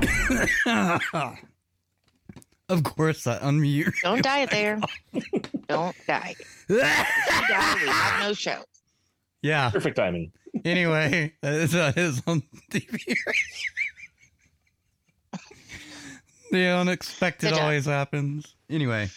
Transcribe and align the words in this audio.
of 2.68 2.82
course, 2.84 3.26
I 3.26 3.38
unmute. 3.38 3.92
Don't 4.02 4.22
die 4.22 4.46
there. 4.46 4.80
Don't 5.68 5.96
die. 6.06 6.34
Die, 6.68 7.74
we 7.82 7.88
have 7.88 8.22
no 8.22 8.32
show. 8.32 8.62
yeah. 9.42 9.70
Perfect 9.70 9.96
timing. 9.96 10.32
Anyway, 10.64 11.32
that 11.42 11.54
is 11.54 11.72
how 11.72 11.88
it 11.88 11.96
is 11.98 12.22
on 12.26 12.42
TV. 12.70 13.16
the 16.50 16.66
unexpected 16.66 17.52
always 17.52 17.86
happens. 17.86 18.54
Anyway, 18.68 19.08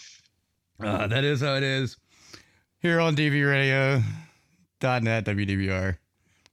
uh, 0.83 1.07
that 1.07 1.23
is 1.23 1.41
how 1.41 1.55
it 1.55 1.63
is 1.63 1.97
here 2.79 2.99
on 2.99 3.15
DVRadio.net, 3.15 4.03
WDVR. 5.25 5.97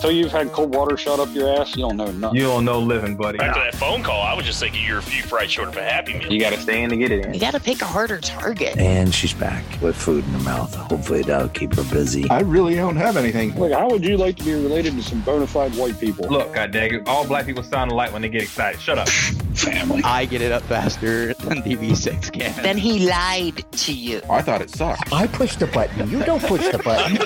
So 0.00 0.10
you've 0.10 0.30
had 0.30 0.52
cold 0.52 0.74
water 0.74 0.96
shot 0.96 1.18
up 1.18 1.34
your 1.34 1.48
ass? 1.60 1.74
You 1.74 1.82
don't 1.82 1.96
know 1.96 2.10
nothing. 2.12 2.36
You 2.36 2.44
don't 2.44 2.64
know 2.64 2.78
living, 2.78 3.16
buddy. 3.16 3.40
After 3.40 3.60
that 3.64 3.74
phone 3.74 4.04
call, 4.04 4.22
I 4.22 4.32
was 4.34 4.46
just 4.46 4.60
thinking 4.60 4.84
you're 4.84 4.98
a 4.98 5.02
few 5.02 5.24
fries 5.24 5.50
short 5.50 5.68
of 5.68 5.76
a 5.76 5.82
happy 5.82 6.16
meal. 6.16 6.32
You 6.32 6.38
got 6.38 6.52
to 6.52 6.60
stay 6.60 6.84
in 6.84 6.90
to 6.90 6.96
get 6.96 7.10
it 7.10 7.26
in. 7.26 7.34
You 7.34 7.40
got 7.40 7.54
to 7.54 7.60
pick 7.60 7.82
a 7.82 7.84
harder 7.84 8.20
target. 8.20 8.76
And 8.78 9.12
she's 9.12 9.34
back 9.34 9.64
with 9.82 9.96
food 9.96 10.24
in 10.24 10.30
her 10.30 10.38
mouth. 10.38 10.72
Hopefully 10.72 11.22
that'll 11.22 11.48
keep 11.48 11.74
her 11.74 11.82
busy. 11.92 12.30
I 12.30 12.40
really 12.40 12.76
don't 12.76 12.94
have 12.96 13.16
anything. 13.16 13.58
Look, 13.58 13.72
how 13.72 13.90
would 13.90 14.04
you 14.04 14.16
like 14.16 14.36
to 14.36 14.44
be 14.44 14.52
related 14.52 14.94
to 14.94 15.02
some 15.02 15.20
bona 15.22 15.48
fide 15.48 15.74
white 15.74 15.98
people? 15.98 16.28
Look, 16.28 16.54
God 16.54 16.70
dang 16.70 16.94
it, 16.94 17.08
all 17.08 17.26
black 17.26 17.46
people 17.46 17.64
sound 17.64 17.90
alike 17.90 18.12
when 18.12 18.22
they 18.22 18.28
get 18.28 18.42
excited. 18.42 18.80
Shut 18.80 18.98
up. 18.98 19.08
family. 19.58 20.02
I 20.04 20.24
get 20.24 20.40
it 20.40 20.52
up 20.52 20.62
faster 20.64 21.34
than 21.34 21.62
DV6 21.62 22.32
can. 22.32 22.62
Then 22.62 22.78
he 22.78 23.08
lied 23.08 23.64
to 23.72 23.92
you. 23.92 24.20
I 24.30 24.42
thought 24.42 24.62
it 24.62 24.70
sucked. 24.70 25.12
I 25.12 25.26
push 25.26 25.56
the 25.56 25.66
button. 25.66 26.08
You 26.10 26.24
don't 26.24 26.42
push 26.42 26.66
the 26.68 26.78
button. 26.78 27.18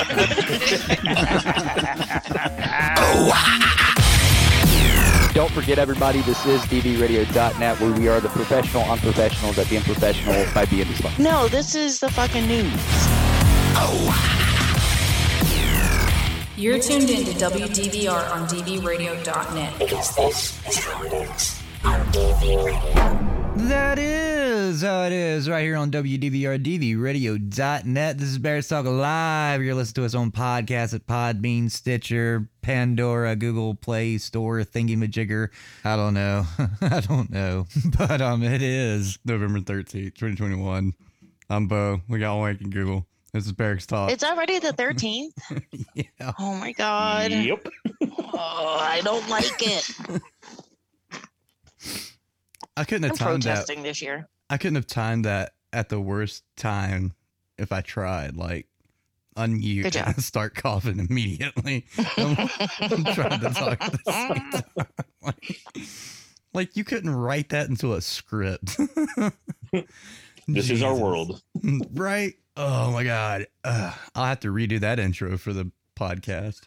Don't 5.33 5.51
forget, 5.51 5.79
everybody, 5.79 6.21
this 6.23 6.45
is 6.45 6.61
DVRadio.net, 6.63 7.81
where 7.81 7.93
we 7.93 8.09
are 8.09 8.21
the 8.21 8.29
professional 8.29 8.83
unprofessionals 8.85 9.57
at 9.59 9.69
being 9.71 9.83
professional 9.83 10.45
by 10.55 10.67
being 10.67 10.85
dysfunctional. 10.85 11.19
No, 11.19 11.49
this 11.49 11.75
is 11.75 12.01
the 12.01 12.11
fucking 12.11 12.47
news. 12.47 12.71
You're 16.57 16.79
tuned 16.79 17.11
in 17.11 17.25
to 17.25 17.33
WDVR 17.33 18.31
on 18.31 18.47
DVRadio.net. 18.47 19.79
Because 19.79 20.15
this 20.15 20.67
is 20.69 20.79
how 20.85 21.03
it 21.03 21.13
is 21.15 21.63
on 21.83 22.01
DV 22.13 22.65
Radio. 22.65 23.42
That 23.55 23.99
is 23.99 24.81
how 24.83 25.03
it 25.05 25.13
is 25.13 25.49
right 25.49 25.63
here 25.63 25.77
on 25.77 25.91
WDVRDVRadio.net. 25.91 28.19
This 28.19 28.29
is 28.29 28.39
Bears 28.39 28.69
Talk 28.69 28.85
Live. 28.87 29.63
You're 29.63 29.75
listening 29.75 30.03
to 30.03 30.07
us 30.07 30.15
on 30.15 30.31
podcasts 30.33 30.95
at 30.95 31.07
Podbean, 31.07 31.71
Stitcher, 31.71 32.49
Pandora, 32.63 33.37
Google 33.37 33.75
Play 33.75 34.17
Store, 34.19 34.61
Thingy-Majigger. 34.61 35.49
I 35.85 35.97
don't 35.97 36.15
know. 36.15 36.47
I 36.81 37.01
don't 37.01 37.31
know. 37.31 37.67
But 37.99 38.21
um, 38.23 38.43
it 38.43 38.63
is 38.63 39.19
November 39.25 39.61
13th, 39.61 40.15
2021. 40.15 40.95
I'm 41.51 41.69
Bo. 41.69 42.01
We 42.09 42.19
got 42.19 42.37
Wank 42.39 42.63
and 42.63 42.73
Google. 42.73 43.07
This 43.35 43.45
is 43.47 43.53
Bears 43.53 43.87
Talk. 43.87 44.11
It's 44.11 44.25
already 44.25 44.59
the 44.59 44.73
13th. 44.73 45.63
yeah. 45.95 46.33
Oh 46.39 46.55
my 46.57 46.73
God. 46.73 47.31
Yep. 47.31 47.69
Oh, 48.19 48.79
I 48.81 49.01
don't 49.05 49.29
like 49.29 49.53
it. 49.61 49.91
I 52.77 52.85
couldn't 52.85 53.05
I'm 53.05 53.11
have 53.11 53.19
timed 53.19 53.43
that. 53.45 53.67
this 53.67 54.01
year. 54.03 54.29
I 54.51 54.57
couldn't 54.57 54.77
have 54.77 54.87
timed 54.87 55.25
that 55.25 55.55
at 55.73 55.89
the 55.89 56.01
worst 56.01 56.45
time 56.57 57.13
if 57.59 57.73
I 57.73 57.81
tried. 57.81 58.37
Like 58.37 58.67
unmute 59.37 59.83
Good 59.85 59.93
job. 59.95 60.09
and 60.09 60.23
start 60.25 60.55
coughing 60.55 60.99
immediately. 60.99 61.87
I'm, 62.17 62.37
I'm 62.81 63.05
trying 63.05 63.41
to 63.41 63.51
talk 63.51 63.83
at 63.83 63.93
the 63.93 63.99
same 64.13 64.51
time. 64.51 64.87
Like, 65.23 65.59
like 66.55 66.77
you 66.77 66.85
couldn't 66.85 67.11
write 67.15 67.51
that 67.51 67.69
into 67.69 67.95
a 67.95 68.01
script. 68.01 68.79
This 70.49 70.71
is 70.71 70.83
our 70.83 70.95
world. 70.95 71.41
right? 71.93 72.35
Oh 72.57 72.91
my 72.91 73.05
god. 73.05 73.47
Ugh, 73.63 73.95
I'll 74.17 74.25
have 74.25 74.41
to 74.41 74.49
redo 74.49 74.81
that 74.81 74.99
intro 74.99 75.39
for 75.39 75.53
the 75.53 75.71
podcast. 75.97 76.63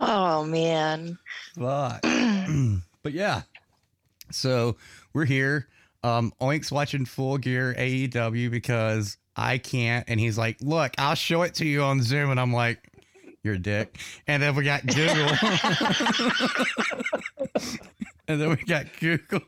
Oh 0.00 0.44
man. 0.44 1.18
Fuck. 1.58 2.02
but 3.02 3.12
yeah. 3.12 3.42
So 4.30 4.76
we're 5.12 5.24
here. 5.24 5.68
Um 6.02 6.32
Oink's 6.40 6.72
watching 6.72 7.04
full 7.04 7.38
gear 7.38 7.74
AEW 7.78 8.50
because 8.50 9.16
I 9.36 9.58
can't. 9.58 10.04
And 10.08 10.18
he's 10.20 10.36
like, 10.36 10.58
look, 10.60 10.92
I'll 10.98 11.14
show 11.14 11.42
it 11.42 11.54
to 11.56 11.66
you 11.66 11.82
on 11.82 12.02
Zoom. 12.02 12.30
And 12.30 12.38
I'm 12.40 12.52
like, 12.52 12.90
you're 13.42 13.54
a 13.54 13.58
dick. 13.58 13.98
And 14.26 14.42
then 14.42 14.54
we 14.54 14.64
got 14.64 14.86
Google. 14.86 15.30
and 18.28 18.40
then 18.40 18.50
we 18.50 18.56
got 18.56 18.86
Google, 19.00 19.40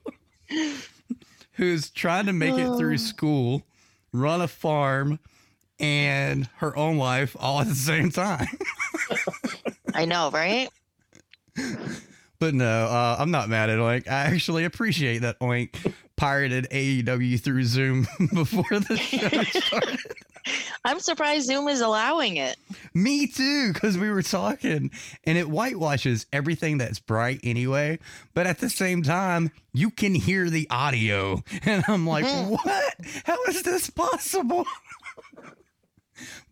who's 1.52 1.90
trying 1.90 2.26
to 2.26 2.32
make 2.32 2.54
it 2.54 2.76
through 2.78 2.98
school, 2.98 3.64
run 4.12 4.40
a 4.40 4.48
farm, 4.48 5.18
and 5.78 6.48
her 6.56 6.74
own 6.76 6.96
life 6.96 7.36
all 7.38 7.60
at 7.60 7.68
the 7.68 7.74
same 7.74 8.10
time. 8.10 8.46
I 9.94 10.04
know, 10.04 10.30
right? 10.30 10.68
But 12.42 12.54
no, 12.54 12.86
uh, 12.86 13.14
I'm 13.20 13.30
not 13.30 13.48
mad 13.48 13.70
at 13.70 13.78
Oink. 13.78 14.08
I 14.08 14.24
actually 14.24 14.64
appreciate 14.64 15.18
that 15.18 15.38
Oink 15.38 15.94
pirated 16.16 16.66
AEW 16.72 17.38
through 17.40 17.62
Zoom 17.62 18.08
before 18.34 18.64
the 18.68 18.96
show 18.96 19.42
started. 19.60 20.00
I'm 20.84 20.98
surprised 20.98 21.46
Zoom 21.46 21.68
is 21.68 21.80
allowing 21.80 22.38
it. 22.38 22.56
Me 22.94 23.28
too, 23.28 23.72
because 23.72 23.96
we 23.96 24.10
were 24.10 24.22
talking 24.22 24.90
and 25.22 25.38
it 25.38 25.46
whitewashes 25.46 26.26
everything 26.32 26.78
that's 26.78 26.98
bright 26.98 27.38
anyway. 27.44 28.00
But 28.34 28.48
at 28.48 28.58
the 28.58 28.70
same 28.70 29.04
time, 29.04 29.52
you 29.72 29.90
can 29.90 30.12
hear 30.12 30.50
the 30.50 30.66
audio. 30.68 31.44
And 31.64 31.84
I'm 31.86 32.08
like, 32.08 32.24
what? 32.24 32.94
How 33.24 33.40
is 33.44 33.62
this 33.62 33.88
possible? 33.88 34.64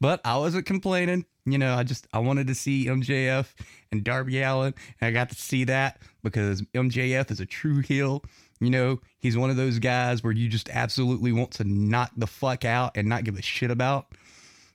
but 0.01 0.21
I 0.25 0.37
wasn't 0.37 0.67
complaining. 0.67 1.27
You 1.51 1.59
know, 1.59 1.75
I 1.75 1.83
just 1.83 2.07
I 2.13 2.19
wanted 2.19 2.47
to 2.49 2.55
see 2.55 2.87
MJF 2.87 3.47
and 3.93 4.05
Darby 4.05 4.41
Allin, 4.43 4.75
and 5.01 5.09
I 5.09 5.11
got 5.11 5.31
to 5.31 5.35
see 5.35 5.65
that 5.65 5.99
because 6.23 6.63
MJF 6.75 7.31
is 7.31 7.41
a 7.41 7.47
true 7.47 7.81
heel. 7.81 8.23
You 8.61 8.71
know, 8.71 9.01
he's 9.19 9.37
one 9.37 9.49
of 9.51 9.57
those 9.57 9.79
guys 9.79 10.23
where 10.23 10.33
you 10.33 10.49
just 10.49 10.69
absolutely 10.69 11.33
want 11.33 11.51
to 11.53 11.65
knock 11.65 12.11
the 12.17 12.27
fuck 12.27 12.65
out 12.65 12.97
and 12.97 13.09
not 13.09 13.25
give 13.25 13.39
a 13.39 13.43
shit 13.43 13.71
about. 13.71 14.07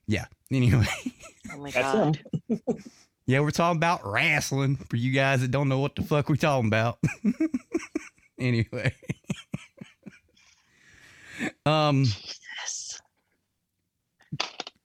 Yeah. 0.08 0.25
Anyway. 0.52 0.85
Oh 1.52 1.58
my 1.58 1.72
That's 1.72 1.94
god. 1.94 2.19
him. 2.47 2.59
Yeah, 3.28 3.40
we're 3.40 3.50
talking 3.50 3.78
about 3.78 4.06
wrestling 4.06 4.75
for 4.75 4.96
you 4.97 5.12
guys 5.12 5.41
that 5.41 5.50
don't 5.50 5.68
know 5.68 5.80
what 5.80 5.96
the 5.96 6.03
fuck 6.03 6.30
we're 6.30 6.35
talking 6.35 6.68
about. 6.68 7.00
anyway. 8.40 8.94
um 11.66 12.03
Yes. 12.03 12.40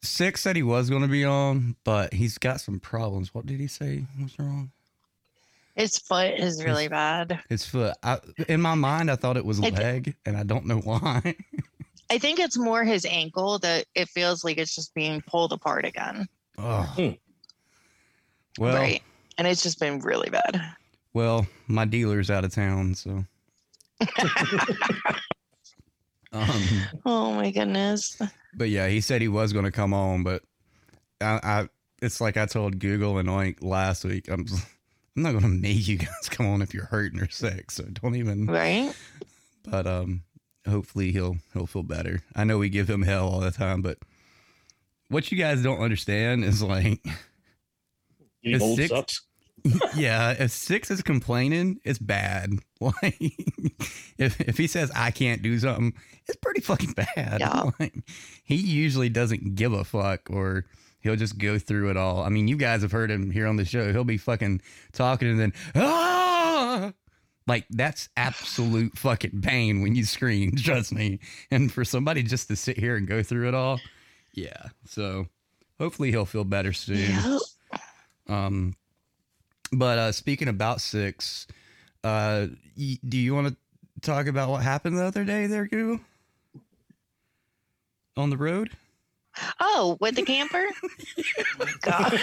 Six 0.03 0.41
said 0.41 0.57
he 0.57 0.63
was 0.63 0.89
gonna 0.89 1.09
be 1.09 1.25
on, 1.25 1.77
but 1.85 2.15
he's 2.15 2.39
got 2.39 2.61
some 2.61 2.81
problems. 2.81 3.35
What 3.35 3.47
did 3.47 3.61
he 3.61 3.67
say? 3.67 4.05
What's 4.19 4.39
wrong? 4.39 4.71
His 5.77 5.99
foot 5.99 6.35
is 6.35 6.65
really 6.65 6.89
bad. 6.89 7.41
His 7.49 7.65
foot. 7.65 7.95
I, 8.03 8.19
in 8.49 8.61
my 8.61 8.75
mind 8.75 9.11
I 9.11 9.17
thought 9.17 9.37
it 9.37 9.45
was 9.45 9.61
I 9.61 9.71
thi- 9.71 9.77
leg, 9.83 10.15
and 10.27 10.37
I 10.37 10.43
don't 10.43 10.67
know 10.67 10.79
why. 10.79 11.37
I 12.11 12.19
think 12.19 12.41
it's 12.41 12.59
more 12.59 12.83
his 12.83 13.05
ankle 13.05 13.59
that 13.61 13.87
it 13.95 14.09
feels 14.09 14.45
like 14.45 14.59
it's 14.59 14.75
just 14.75 14.93
being 14.95 15.23
pulled 15.23 15.53
apart 15.53 15.85
again. 15.85 16.29
oh. 16.59 17.15
Well 18.59 18.77
right. 18.77 19.03
And 19.39 19.47
it's 19.47 19.63
just 19.63 19.79
been 19.79 20.01
really 20.01 20.29
bad. 20.29 20.61
well, 21.15 21.47
my 21.67 21.85
dealer's 21.85 22.31
out 22.31 22.45
of 22.45 22.53
town, 22.53 22.95
so 22.95 23.25
um 26.33 26.63
Oh 27.05 27.33
my 27.35 27.51
goodness. 27.51 28.21
But 28.55 28.69
yeah, 28.69 28.89
he 28.89 29.01
said 29.01 29.21
he 29.23 29.29
was 29.29 29.53
going 29.53 29.65
to 29.65 29.71
come 29.71 29.95
on, 29.95 30.23
but 30.23 30.43
I, 31.21 31.41
I, 31.43 31.69
it's 32.03 32.21
like 32.21 32.37
I 32.37 32.47
told 32.47 32.79
Google 32.79 33.19
and 33.19 33.29
Oink 33.29 33.63
last 33.63 34.05
week. 34.05 34.29
I'm, 34.29 34.47
I'm 35.17 35.23
not 35.23 35.33
going 35.33 35.43
to 35.43 35.49
make 35.49 35.87
you 35.89 35.99
guys 35.99 36.29
come 36.31 36.47
on 36.47 36.63
if 36.63 36.73
you're 36.75 36.87
hurting 36.87 37.21
or 37.21 37.29
sick. 37.29 37.71
So 37.71 37.85
don't 37.85 38.17
even. 38.17 38.47
Right? 38.47 38.95
But 39.65 39.87
um, 39.87 40.23
hopefully 40.69 41.13
he'll 41.13 41.37
he'll 41.53 41.67
feel 41.67 41.83
better. 41.83 42.23
I 42.35 42.45
know 42.45 42.59
we 42.59 42.69
give 42.71 42.89
him 42.89 43.03
hell 43.03 43.29
all 43.29 43.41
the 43.41 43.51
time, 43.51 43.83
but 43.83 43.99
what 45.09 45.31
you 45.31 45.39
guys 45.39 45.63
don't 45.63 45.81
understand 45.81 46.45
is 46.45 46.63
like, 46.63 47.03
Getting 48.43 48.55
It's 48.57 48.63
old 48.63 48.77
six- 48.77 48.91
sucks. 48.91 49.21
Yeah, 49.95 50.31
if 50.39 50.51
six 50.51 50.91
is 50.91 51.03
complaining, 51.03 51.81
it's 51.85 51.99
bad. 51.99 52.53
Like, 52.83 53.19
if 54.17 54.41
if 54.41 54.57
he 54.57 54.67
says 54.67 54.91
I 54.97 55.11
can't 55.11 55.43
do 55.43 55.59
something, 55.59 55.93
it's 56.27 56.37
pretty 56.37 56.63
fucking 56.63 56.93
bad. 56.93 57.41
Yeah. 57.41 57.71
Like, 57.79 57.95
he 58.43 58.57
usually 58.57 59.11
doesn't 59.11 59.55
give 59.55 59.75
a 59.75 59.85
fuck, 59.85 60.31
or 60.31 60.65
he'll 61.01 61.17
just 61.17 61.37
go 61.37 61.59
through 61.59 61.91
it 61.91 61.99
all. 61.99 62.23
I 62.23 62.31
mean, 62.31 62.49
you 62.49 62.57
guys 62.57 62.81
have 62.81 62.93
heard 62.93 63.11
him 63.11 63.31
here 63.31 63.47
on 63.47 63.57
the 63.57 63.67
show. 63.67 63.93
He'll 63.93 64.05
be 64.05 64.17
fucking 64.17 64.63
talking, 64.95 65.29
and 65.29 65.39
then 65.39 65.53
ah, 65.75 66.93
Like 67.47 67.67
that's 67.71 68.09
absolute 68.17 68.97
fucking 68.97 69.41
pain 69.43 69.83
when 69.83 69.95
you 69.95 70.05
scream, 70.05 70.53
trust 70.57 70.93
me. 70.93 71.19
And 71.51 71.73
for 71.73 71.85
somebody 71.85 72.23
just 72.23 72.49
to 72.49 72.57
sit 72.57 72.79
here 72.79 72.97
and 72.97 73.07
go 73.09 73.23
through 73.23 73.49
it 73.49 73.55
all, 73.55 73.81
yeah. 74.35 74.69
So 74.87 75.27
hopefully 75.79 76.11
he'll 76.13 76.27
feel 76.27 76.45
better 76.45 76.73
soon. 76.73 77.39
Um, 78.29 78.77
but 79.73 79.99
uh, 79.99 80.13
speaking 80.13 80.49
about 80.49 80.81
six, 80.81 81.47
uh, 82.05 82.47
y- 82.77 82.99
do 83.09 83.19
you 83.19 83.35
want 83.35 83.49
to 83.49 83.57
talk 84.01 84.27
about 84.27 84.49
what 84.49 84.63
happened 84.63 84.99
the 84.99 85.05
other 85.05 85.25
day 85.25 85.47
there, 85.47 85.67
Google? 85.67 86.01
On 88.17 88.31
the 88.31 88.37
road? 88.37 88.71
Oh, 89.61 89.97
with 90.01 90.17
the 90.17 90.23
camper? 90.23 90.67
God. 91.83 92.13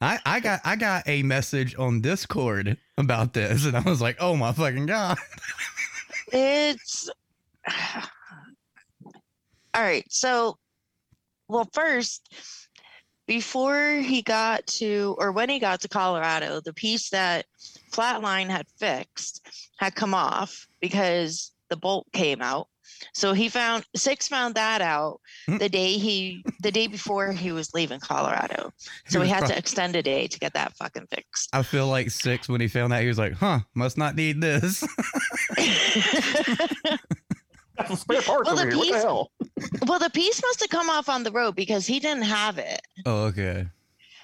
I, 0.00 0.18
I 0.24 0.38
got 0.40 0.60
I 0.64 0.76
got 0.76 1.08
a 1.08 1.24
message 1.24 1.76
on 1.76 2.00
Discord 2.00 2.76
about 2.96 3.32
this, 3.32 3.66
and 3.66 3.76
I 3.76 3.80
was 3.80 4.00
like, 4.00 4.16
"Oh 4.20 4.36
my 4.36 4.52
fucking 4.52 4.86
god!" 4.86 5.18
It's 6.32 7.10
all 9.74 9.82
right. 9.82 10.04
So, 10.08 10.56
well, 11.48 11.68
first, 11.72 12.32
before 13.28 14.00
he 14.00 14.22
got 14.22 14.66
to, 14.66 15.14
or 15.18 15.30
when 15.30 15.50
he 15.50 15.60
got 15.60 15.82
to 15.82 15.88
Colorado, 15.88 16.60
the 16.64 16.72
piece 16.72 17.10
that 17.10 17.44
Flatline 17.92 18.48
had 18.48 18.66
fixed 18.78 19.46
had 19.76 19.94
come 19.94 20.14
off 20.14 20.66
because 20.80 21.52
the 21.68 21.76
bolt 21.76 22.06
came 22.12 22.40
out. 22.40 22.68
So 23.12 23.34
he 23.34 23.50
found 23.50 23.84
six 23.94 24.26
found 24.28 24.54
that 24.54 24.80
out 24.80 25.20
hmm. 25.46 25.58
the 25.58 25.68
day 25.68 25.98
he 25.98 26.42
the 26.62 26.72
day 26.72 26.86
before 26.86 27.30
he 27.30 27.52
was 27.52 27.72
leaving 27.74 28.00
Colorado. 28.00 28.72
So 29.08 29.20
he 29.20 29.28
had 29.28 29.46
to 29.46 29.56
extend 29.56 29.94
a 29.94 30.02
day 30.02 30.26
to 30.26 30.38
get 30.38 30.54
that 30.54 30.74
fucking 30.76 31.06
fixed. 31.08 31.50
I 31.52 31.62
feel 31.62 31.86
like 31.86 32.10
six 32.10 32.48
when 32.48 32.62
he 32.62 32.66
found 32.66 32.92
that 32.92 33.02
he 33.02 33.08
was 33.08 33.18
like, 33.18 33.34
"Huh, 33.34 33.60
must 33.74 33.98
not 33.98 34.16
need 34.16 34.40
this." 34.40 34.82
Spare 37.96 38.22
parts 38.22 38.46
Well, 38.50 38.58
over 38.58 38.70
the 38.70 38.76
here. 38.76 38.76
What 38.76 38.86
the 38.86 38.92
piece- 38.92 39.02
hell? 39.02 39.30
well, 39.86 39.98
the 39.98 40.10
piece 40.10 40.42
must 40.42 40.60
have 40.60 40.70
come 40.70 40.90
off 40.90 41.08
on 41.08 41.22
the 41.22 41.30
road 41.32 41.54
because 41.56 41.86
he 41.86 42.00
didn't 42.00 42.24
have 42.24 42.58
it. 42.58 42.80
oh, 43.06 43.24
okay. 43.26 43.66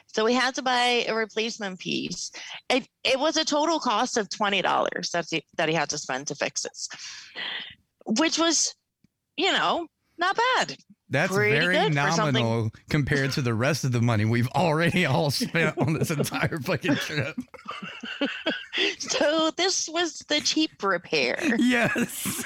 So 0.06 0.24
we 0.24 0.32
had 0.34 0.54
to 0.54 0.62
buy 0.62 1.04
a 1.08 1.14
replacement 1.14 1.80
piece. 1.80 2.30
It 2.68 2.86
it 3.02 3.18
was 3.18 3.36
a 3.36 3.44
total 3.44 3.80
cost 3.80 4.16
of 4.16 4.28
twenty 4.28 4.62
dollars 4.62 5.10
that 5.10 5.26
he, 5.30 5.44
that 5.56 5.68
he 5.68 5.74
had 5.74 5.90
to 5.90 5.98
spend 5.98 6.28
to 6.28 6.36
fix 6.36 6.62
this, 6.62 6.88
which 8.06 8.38
was, 8.38 8.74
you 9.36 9.50
know, 9.52 9.88
not 10.18 10.36
bad. 10.56 10.76
That's 11.10 11.32
Pretty 11.32 11.52
very 11.58 11.74
good 11.74 11.94
for 11.94 12.10
something- 12.12 12.42
nominal 12.42 12.70
compared 12.88 13.32
to 13.32 13.42
the 13.42 13.52
rest 13.54 13.84
of 13.84 13.92
the 13.92 14.00
money 14.00 14.24
we've 14.24 14.48
already 14.48 15.04
all 15.04 15.30
spent 15.30 15.76
on 15.78 15.92
this 15.92 16.10
entire 16.10 16.58
fucking 16.58 16.96
trip. 16.96 17.36
So 18.98 19.52
this 19.56 19.88
was 19.88 20.18
the 20.28 20.40
cheap 20.40 20.82
repair. 20.82 21.38
Yes. 21.58 22.42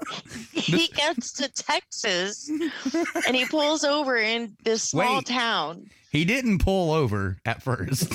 he 0.52 0.86
gets 0.88 1.32
to 1.34 1.48
Texas 1.52 2.48
and 2.48 3.36
he 3.36 3.44
pulls 3.44 3.84
over 3.84 4.16
in 4.16 4.56
this 4.64 4.82
small 4.84 5.16
Wait. 5.16 5.26
town. 5.26 5.90
He 6.10 6.24
didn't 6.24 6.58
pull 6.60 6.92
over 6.92 7.36
at 7.44 7.62
first. 7.62 8.14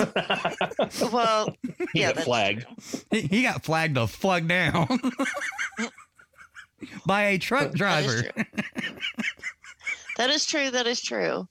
Well, 1.12 1.56
He 1.94 2.00
yeah, 2.02 2.08
got 2.08 2.16
that's 2.16 2.26
flagged. 2.26 2.66
He, 3.12 3.22
he 3.22 3.44
got 3.44 3.64
flagged 3.64 3.96
the 3.96 4.08
fuck 4.08 4.48
down 4.48 4.88
by 7.06 7.24
a 7.24 7.38
truck 7.38 7.72
That 7.74 8.04
is 8.04 8.22
driver. 8.24 8.46
That 10.18 10.30
is 10.30 10.46
true. 10.46 10.70
That 10.72 10.88
is 10.88 11.02
true. 11.02 11.48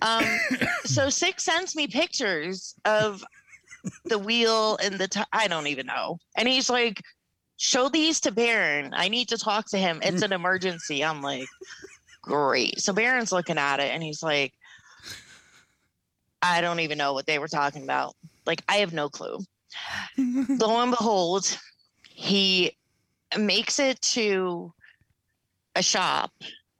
Um, 0.00 0.24
so 0.84 1.08
Six 1.10 1.44
sends 1.44 1.76
me 1.76 1.86
pictures 1.86 2.74
of 2.84 3.24
the 4.04 4.18
wheel 4.18 4.76
and 4.82 4.96
the 4.96 5.08
t- 5.08 5.22
I 5.32 5.48
don't 5.48 5.66
even 5.66 5.86
know, 5.86 6.18
and 6.36 6.48
he's 6.48 6.70
like, 6.70 7.02
"Show 7.56 7.88
these 7.88 8.20
to 8.20 8.32
Baron. 8.32 8.92
I 8.94 9.08
need 9.08 9.28
to 9.28 9.38
talk 9.38 9.66
to 9.70 9.78
him. 9.78 10.00
It's 10.02 10.22
an 10.22 10.32
emergency." 10.32 11.04
I'm 11.04 11.22
like, 11.22 11.48
"Great." 12.20 12.80
So 12.80 12.92
Baron's 12.92 13.32
looking 13.32 13.58
at 13.58 13.80
it, 13.80 13.92
and 13.92 14.02
he's 14.02 14.22
like, 14.22 14.52
"I 16.40 16.60
don't 16.60 16.80
even 16.80 16.98
know 16.98 17.12
what 17.12 17.26
they 17.26 17.38
were 17.38 17.48
talking 17.48 17.82
about. 17.82 18.14
Like, 18.46 18.62
I 18.68 18.76
have 18.76 18.92
no 18.92 19.08
clue." 19.08 19.38
Lo 20.18 20.82
and 20.82 20.90
behold, 20.90 21.58
he 22.02 22.76
makes 23.38 23.78
it 23.78 24.00
to 24.02 24.72
a 25.74 25.82
shop, 25.82 26.30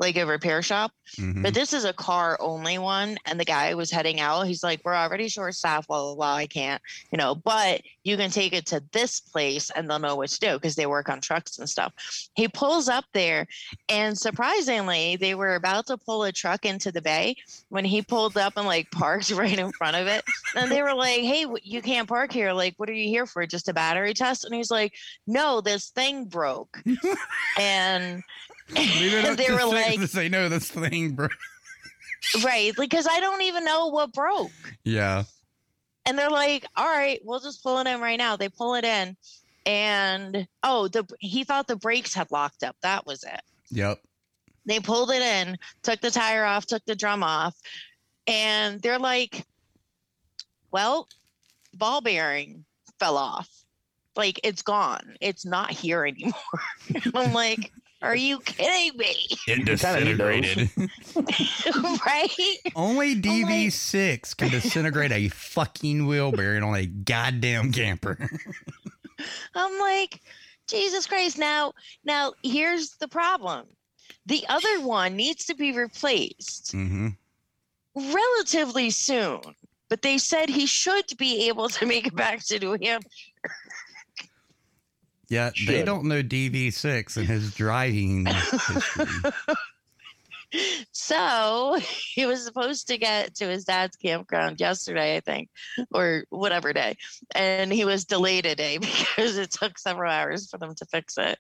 like 0.03 0.17
a 0.17 0.27
repair 0.27 0.61
shop. 0.61 0.93
Mhm. 1.17 1.43
But 1.43 1.55
this 1.55 1.73
is 1.73 1.85
a 1.85 1.93
car 1.93 2.37
only 2.41 2.79
one. 2.79 3.17
And 3.25 3.41
the 3.41 3.45
guy 3.45 3.73
was 3.75 3.91
heading 3.91 4.21
out. 4.21 4.47
He's 4.47 4.63
like, 4.63 4.83
We're 4.85 4.95
already 4.95 5.29
short 5.29 5.55
staffed, 5.55 5.89
blah, 5.89 6.03
blah, 6.03 6.15
blah. 6.15 6.35
I 6.35 6.47
can't, 6.47 6.83
you 7.11 7.17
know, 7.17 7.35
but 7.35 7.83
you 8.05 8.17
can 8.17 8.31
take 8.31 8.53
it 8.53 8.67
to 8.67 8.83
this 8.93 9.21
place 9.21 9.71
and 9.71 9.89
they'll 9.89 9.99
know 9.99 10.17
what 10.17 10.29
to 10.31 10.41
do 10.41 10.55
because 10.55 10.75
they 10.75 10.87
work 10.87 11.09
on 11.09 11.21
trucks 11.21 11.59
and 11.59 11.71
stuff. 11.71 11.93
He 12.35 12.49
pulls 12.49 12.89
up 12.89 13.05
there. 13.15 13.47
And 13.89 14.19
surprisingly, 14.19 15.17
they 15.17 15.35
were 15.35 15.55
about 15.55 15.87
to 15.87 15.97
pull 15.97 16.25
a 16.25 16.33
truck 16.33 16.65
into 16.65 16.91
the 16.91 17.01
bay 17.03 17.37
when 17.69 17.85
he 17.85 18.03
pulled 18.03 18.37
up 18.37 18.55
and 18.57 18.67
like 18.67 18.91
parked 18.93 19.31
right 19.31 19.59
in 19.59 19.73
front 19.73 19.97
of 19.97 20.07
it. 20.07 20.25
And 20.57 20.71
they 20.71 20.83
were 20.83 20.95
like, 20.95 21.21
Hey, 21.21 21.47
you 21.63 21.81
can't 21.81 22.09
park 22.09 22.33
here. 22.33 22.53
Like, 22.53 22.75
what 22.77 22.91
are 22.91 22.95
you 22.95 23.09
here 23.09 23.27
for? 23.27 23.47
Just 23.47 23.69
a 23.69 23.73
battery 23.73 24.15
test? 24.15 24.45
And 24.45 24.55
he's 24.55 24.71
like, 24.71 24.95
No, 25.27 25.61
this 25.61 25.91
thing 25.91 26.25
broke. 26.25 26.83
and 27.59 28.23
Leave 28.75 29.15
it 29.15 29.25
up 29.25 29.37
they 29.37 29.47
to 29.47 29.53
were 29.55 29.65
like, 29.65 30.01
to 30.01 30.07
say 30.09 30.29
no, 30.29 30.49
this 30.49 30.71
thing, 30.71 31.13
broke. 31.13 31.33
right 32.45 32.73
because 32.77 33.07
i 33.11 33.19
don't 33.19 33.43
even 33.43 33.65
know 33.65 33.89
what 33.89 34.13
broke. 34.13 34.51
Yeah. 34.85 35.25
and 36.07 36.17
they're 36.19 36.31
like 36.31 36.65
all 36.77 36.87
right 36.87 37.21
we'll 37.25 37.41
just 37.41 37.63
pull 37.63 37.79
it 37.79 37.87
in 37.87 38.01
right 38.01 38.17
now. 38.19 38.37
They 38.37 38.49
pull 38.49 38.75
it 38.75 38.85
in 38.85 39.17
and 39.67 40.47
oh 40.63 40.89
the 40.89 41.05
he 41.19 41.45
thought 41.45 41.67
the 41.67 41.77
brakes 41.77 42.15
had 42.15 42.31
locked 42.31 42.63
up. 42.63 42.77
That 42.83 43.07
was 43.07 43.25
it. 43.25 43.41
Yep. 43.71 44.01
they 44.67 44.81
pulled 44.81 45.11
it 45.11 45.23
in 45.23 45.57
took 45.83 46.01
the 46.01 46.11
tire 46.11 46.45
off 46.45 46.67
took 46.67 46.85
the 46.85 46.95
drum 46.95 47.23
off 47.23 47.55
and 48.27 48.81
they're 48.83 48.99
like 48.99 49.45
well 50.71 51.09
ball 51.75 52.01
bearing 52.01 52.65
fell 52.99 53.17
off. 53.17 53.49
Like 54.15 54.39
it's 54.45 54.63
gone. 54.63 55.17
It's 55.21 55.45
not 55.45 55.71
here 55.71 56.07
anymore. 56.07 56.35
I'm 57.15 57.33
like 57.33 57.73
are 58.03 58.17
you 58.17 58.41
kidding 58.41 58.97
me 58.99 59.15
It 59.47 59.65
disintegrated. 59.65 60.71
right 62.07 62.59
Only 62.75 63.15
DV6 63.15 64.37
can 64.37 64.51
disintegrate 64.51 65.13
a 65.13 65.29
fucking 65.29 66.07
wheelbarrow 66.07 66.37
bearing 66.37 66.63
on 66.63 66.75
a 66.75 66.87
goddamn 66.87 67.73
camper. 67.73 68.19
I'm 69.55 69.79
like, 69.79 70.21
Jesus 70.67 71.06
Christ. 71.06 71.39
Now, 71.39 71.73
now 72.05 72.32
here's 72.43 72.97
the 72.97 73.09
problem. 73.09 73.67
The 74.27 74.44
other 74.49 74.81
one 74.81 75.17
needs 75.17 75.44
to 75.47 75.55
be 75.55 75.73
replaced 75.73 76.73
hmm 76.73 77.09
relatively 77.94 78.91
soon. 78.91 79.41
But 79.89 80.01
they 80.01 80.17
said 80.17 80.49
he 80.49 80.65
should 80.65 81.05
be 81.19 81.49
able 81.49 81.69
to 81.69 81.85
make 81.85 82.06
it 82.06 82.17
back 82.17 82.43
to 82.47 82.59
New 82.59 82.79
Hampshire. 82.82 83.09
Yeah, 85.32 85.51
they 85.67 85.82
don't 85.82 86.05
know 86.05 86.22
DV6 86.22 87.17
and 87.17 87.27
his 87.27 87.55
driving 87.55 88.27
history. 88.69 89.06
So 90.93 91.79
he 92.15 92.27
was 92.27 92.44
supposed 92.44 92.86
to 92.89 92.98
get 92.98 93.34
to 93.36 93.46
his 93.46 93.65
dad's 93.65 93.96
campground 93.96 94.60
yesterday, 94.60 95.17
I 95.17 95.20
think, 95.20 95.48
or 95.91 96.24
whatever 96.29 96.74
day. 96.74 96.98
And 97.34 97.72
he 97.72 97.86
was 97.86 98.05
delayed 98.05 98.44
a 98.44 98.55
day 98.55 98.77
because 99.17 99.39
it 99.39 99.51
took 99.51 99.79
several 99.79 100.12
hours 100.12 100.51
for 100.51 100.58
them 100.58 100.74
to 100.74 100.84
fix 100.84 101.17
it. 101.17 101.39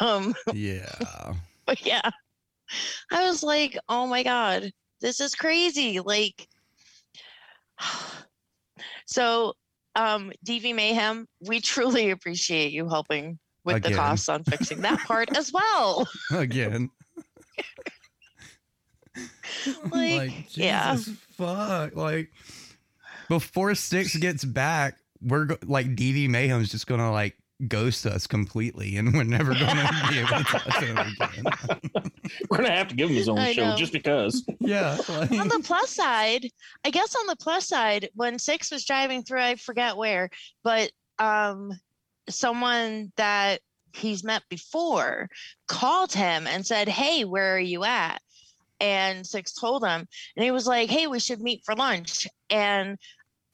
Um, 0.00 0.34
Yeah. 0.52 1.34
but 1.64 1.86
yeah, 1.86 2.10
I 3.12 3.22
was 3.22 3.44
like, 3.44 3.78
oh 3.88 4.08
my 4.08 4.24
God, 4.24 4.72
this 5.00 5.20
is 5.20 5.36
crazy. 5.36 6.00
Like, 6.00 6.48
so, 9.06 9.54
um, 9.94 10.32
DV 10.46 10.74
Mayhem, 10.74 11.26
we 11.40 11.60
truly 11.60 12.10
appreciate 12.10 12.72
you 12.72 12.88
helping 12.88 13.38
with 13.64 13.76
Again. 13.76 13.92
the 13.92 13.98
costs 13.98 14.28
on 14.28 14.44
fixing 14.44 14.80
that 14.82 14.98
part 15.00 15.36
as 15.36 15.52
well. 15.52 16.08
Again. 16.32 16.90
Like, 19.92 20.56
yeah. 20.56 20.96
Jesus 20.96 21.16
fuck. 21.36 21.94
Like, 21.94 22.30
before 23.28 23.74
Six 23.74 24.16
gets 24.16 24.44
back, 24.44 24.96
we're 25.20 25.44
go- 25.44 25.58
like, 25.66 25.94
DV 25.94 26.28
Mayhem's 26.28 26.70
just 26.70 26.86
gonna 26.86 27.12
like 27.12 27.36
ghost 27.68 28.06
us 28.06 28.26
completely 28.26 28.96
and 28.96 29.14
we're 29.14 29.22
never 29.22 29.52
gonna 29.54 29.88
be 30.10 30.18
able 30.18 30.38
to 30.38 30.44
talk 30.44 30.64
to 30.64 30.86
him 30.86 30.98
again. 30.98 31.44
We're 32.48 32.58
gonna 32.58 32.70
have 32.70 32.88
to 32.88 32.94
give 32.94 33.10
him 33.10 33.16
his 33.16 33.28
own 33.28 33.38
I 33.38 33.52
show 33.52 33.70
know. 33.70 33.76
just 33.76 33.92
because. 33.92 34.44
yeah. 34.60 34.98
Like, 35.08 35.32
on 35.32 35.48
the 35.48 35.60
plus 35.64 35.90
side, 35.90 36.46
I 36.84 36.90
guess 36.90 37.14
on 37.14 37.26
the 37.26 37.36
plus 37.36 37.68
side, 37.68 38.08
when 38.14 38.38
Six 38.38 38.70
was 38.70 38.84
driving 38.84 39.22
through, 39.22 39.40
I 39.40 39.56
forget 39.56 39.96
where, 39.96 40.30
but 40.62 40.90
um, 41.18 41.72
someone 42.28 43.12
that 43.16 43.60
he's 43.94 44.24
met 44.24 44.42
before 44.48 45.28
called 45.68 46.12
him 46.12 46.46
and 46.46 46.66
said, 46.66 46.88
"Hey, 46.88 47.24
where 47.24 47.54
are 47.54 47.60
you 47.60 47.84
at?" 47.84 48.20
And 48.80 49.26
Six 49.26 49.52
told 49.52 49.84
him, 49.84 50.06
and 50.36 50.44
he 50.44 50.50
was 50.50 50.66
like, 50.66 50.90
"Hey, 50.90 51.06
we 51.06 51.20
should 51.20 51.40
meet 51.40 51.62
for 51.64 51.74
lunch." 51.74 52.26
And 52.50 52.98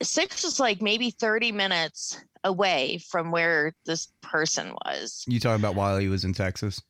Six 0.03 0.45
was 0.45 0.61
like 0.61 0.81
maybe 0.81 1.11
30 1.11 1.53
minutes 1.53 2.21
away 2.45 2.99
from 3.09 3.31
where 3.31 3.75
this 3.87 4.09
person 4.23 4.75
was. 4.85 5.25
You 5.27 5.41
talking 5.41 5.61
about 5.61 5.75
while 5.75 5.99
he 5.99 6.09
was 6.09 6.25
in 6.25 6.33
Texas? 6.33 6.83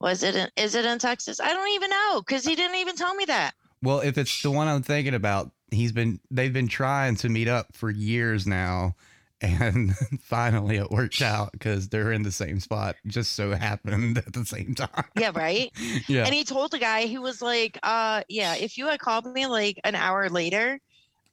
Was 0.00 0.22
it? 0.22 0.34
In, 0.34 0.48
is 0.56 0.74
it 0.74 0.84
in 0.84 0.98
Texas? 0.98 1.40
I 1.40 1.48
don't 1.48 1.70
even 1.70 1.90
know 1.90 2.20
because 2.20 2.44
he 2.44 2.54
didn't 2.54 2.76
even 2.76 2.96
tell 2.96 3.14
me 3.14 3.24
that. 3.26 3.52
Well, 3.82 4.00
if 4.00 4.18
it's 4.18 4.42
the 4.42 4.50
one 4.50 4.68
I'm 4.68 4.82
thinking 4.82 5.14
about, 5.14 5.50
he's 5.70 5.92
been 5.92 6.20
they've 6.30 6.52
been 6.52 6.68
trying 6.68 7.16
to 7.16 7.28
meet 7.28 7.48
up 7.48 7.68
for 7.72 7.90
years 7.90 8.46
now, 8.46 8.96
and 9.40 9.94
finally 10.20 10.76
it 10.76 10.90
worked 10.90 11.22
out 11.22 11.52
because 11.52 11.88
they're 11.88 12.12
in 12.12 12.22
the 12.22 12.32
same 12.32 12.60
spot. 12.60 12.96
Just 13.06 13.32
so 13.32 13.52
happened 13.52 14.18
at 14.18 14.32
the 14.32 14.44
same 14.44 14.74
time. 14.74 15.04
Yeah, 15.16 15.32
right. 15.34 15.70
Yeah. 16.08 16.24
And 16.24 16.34
he 16.34 16.44
told 16.44 16.70
the 16.70 16.78
guy 16.78 17.02
he 17.02 17.18
was 17.18 17.40
like, 17.40 17.78
"Uh, 17.82 18.22
yeah, 18.28 18.56
if 18.56 18.76
you 18.76 18.86
had 18.88 19.00
called 19.00 19.26
me 19.26 19.46
like 19.46 19.80
an 19.84 19.94
hour 19.94 20.28
later, 20.28 20.80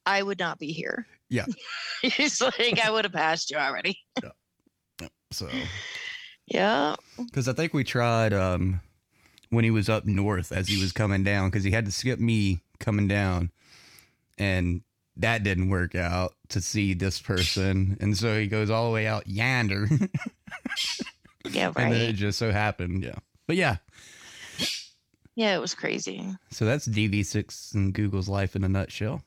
I 0.06 0.24
would 0.24 0.40
not 0.40 0.60
be 0.60 0.72
here." 0.72 1.08
Yeah. 1.32 1.46
He's 2.04 2.40
like, 2.42 2.80
"I 2.84 2.92
would 2.92 3.06
have 3.06 3.14
passed 3.14 3.50
you 3.50 3.58
already." 3.58 3.98
Yeah, 5.02 5.08
So, 5.32 5.50
Yeah. 6.46 6.96
because 7.18 7.48
I 7.48 7.54
think 7.54 7.74
we 7.74 7.84
tried 7.84 8.34
um 8.34 8.82
when 9.50 9.64
he 9.64 9.72
was 9.72 9.90
up 9.90 10.06
north 10.06 10.52
as 10.52 10.68
he 10.68 10.80
was 10.80 10.92
coming 10.92 11.24
down 11.24 11.50
because 11.50 11.64
he 11.64 11.72
had 11.72 11.86
to 11.86 11.92
skip 11.92 12.20
me 12.20 12.62
coming 12.80 13.08
down, 13.08 13.50
and 14.38 14.82
that 15.18 15.44
didn't 15.44 15.70
work 15.70 15.96
out 15.96 16.36
to 16.50 16.62
see 16.62 16.94
this 16.94 17.20
person, 17.22 17.98
and 18.00 18.16
so 18.18 18.38
he 18.40 18.48
goes 18.48 18.70
all 18.70 18.86
the 18.86 18.94
way 18.94 19.08
out 19.08 19.26
yonder. 19.28 19.88
Yeah, 21.50 21.68
Right. 21.76 21.78
And 21.86 21.94
then 21.94 22.02
it 22.02 22.14
just 22.14 22.38
so 22.38 22.52
happened, 22.52 23.04
yeah. 23.04 23.16
But 23.48 23.56
yeah, 23.56 23.78
Yeah, 25.36 25.56
it 25.56 25.60
was 25.60 25.74
crazy. 25.74 26.24
so 26.52 26.66
that's 26.66 26.88
DV6 26.88 27.74
and 27.74 27.94
Google's 27.94 28.30
life 28.30 28.56
in 28.56 28.64
a 28.64 28.70
nutshell. 28.70 29.24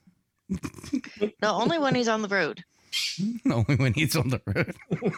No, 1.43 1.55
only 1.61 1.79
when 1.79 1.95
he's 1.95 2.09
on 2.09 2.23
the 2.23 2.29
road. 2.29 2.63
Only 3.51 3.75
when 3.75 3.93
he's 3.93 4.15
on 4.15 4.29
the 4.29 4.41
road. 4.47 4.73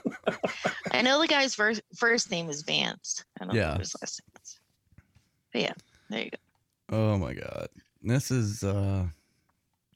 I 0.93 1.03
know 1.03 1.21
the 1.21 1.27
guy's 1.29 1.55
first 1.55 1.83
first 1.95 2.31
name 2.31 2.49
is 2.49 2.63
Vance. 2.63 3.23
I 3.39 3.45
don't 3.45 3.55
Yeah. 3.55 3.73
know 3.75 3.79
his 3.81 3.95
last 4.01 4.23
name 4.23 4.41
is. 4.43 4.59
But 5.53 5.61
yeah, 5.63 5.73
there 6.09 6.23
you 6.25 6.31
go. 6.31 6.39
Oh 6.97 7.19
my 7.19 7.35
god. 7.35 7.69
This 8.03 8.31
is 8.31 8.65
uh 8.65 9.07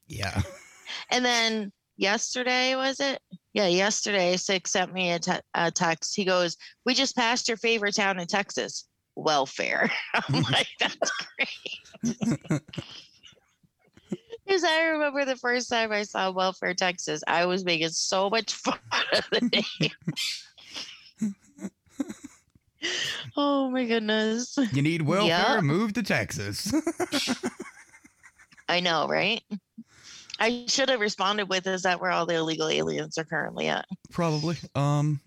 yeah. 0.07 0.41
And 1.09 1.25
then 1.25 1.71
yesterday 1.97 2.75
was 2.75 2.99
it? 2.99 3.19
Yeah, 3.53 3.67
yesterday 3.67 4.37
Six 4.37 4.71
sent 4.71 4.93
me 4.93 5.11
a, 5.13 5.19
te- 5.19 5.39
a 5.55 5.71
text. 5.71 6.15
He 6.15 6.23
goes, 6.25 6.57
"We 6.85 6.93
just 6.93 7.15
passed 7.15 7.47
your 7.47 7.57
favorite 7.57 7.95
town 7.95 8.19
in 8.19 8.27
Texas, 8.27 8.87
welfare." 9.15 9.89
I'm 10.13 10.41
like, 10.43 10.67
"That's 10.79 11.11
great." 11.37 12.61
Because 14.51 14.65
I 14.65 14.81
remember 14.87 15.23
the 15.23 15.37
first 15.37 15.69
time 15.69 15.93
I 15.93 16.03
saw 16.03 16.29
welfare 16.29 16.73
Texas, 16.73 17.23
I 17.25 17.45
was 17.45 17.63
making 17.63 17.87
so 17.87 18.29
much 18.29 18.51
fun 18.53 18.77
of 19.13 19.25
the 19.31 19.63
name. 21.21 21.31
oh 23.37 23.69
my 23.69 23.85
goodness! 23.85 24.57
You 24.73 24.81
need 24.81 25.03
welfare, 25.03 25.29
Yeah. 25.55 25.61
move 25.61 25.93
to 25.93 26.03
Texas. 26.03 26.69
I 28.67 28.81
know, 28.81 29.07
right? 29.07 29.41
I 30.37 30.65
should 30.67 30.89
have 30.89 30.99
responded 30.99 31.47
with, 31.47 31.65
"Is 31.65 31.83
that 31.83 32.01
where 32.01 32.11
all 32.11 32.25
the 32.25 32.35
illegal 32.35 32.67
aliens 32.67 33.17
are 33.17 33.23
currently 33.23 33.69
at?" 33.69 33.85
Probably. 34.11 34.57
Um 34.75 35.21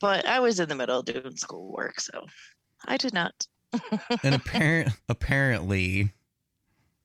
but 0.00 0.24
I 0.24 0.38
was 0.38 0.60
in 0.60 0.68
the 0.68 0.76
middle 0.76 1.00
of 1.00 1.06
doing 1.06 1.36
schoolwork, 1.36 1.98
so 1.98 2.26
I 2.84 2.96
did 2.96 3.12
not. 3.12 3.48
and 4.22 4.36
apparent 4.36 4.90
apparently 5.08 6.12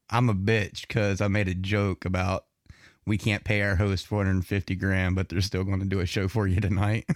I'm 0.09 0.29
a 0.29 0.33
bitch 0.33 0.81
because 0.81 1.21
I 1.21 1.27
made 1.27 1.47
a 1.47 1.53
joke 1.53 2.05
about 2.05 2.45
we 3.05 3.17
can't 3.17 3.43
pay 3.43 3.61
our 3.61 3.75
host 3.75 4.07
450 4.07 4.75
grand, 4.75 5.15
but 5.15 5.29
they're 5.29 5.41
still 5.41 5.63
going 5.63 5.79
to 5.79 5.85
do 5.85 5.99
a 5.99 6.05
show 6.05 6.27
for 6.27 6.47
you 6.47 6.59
tonight. 6.61 7.05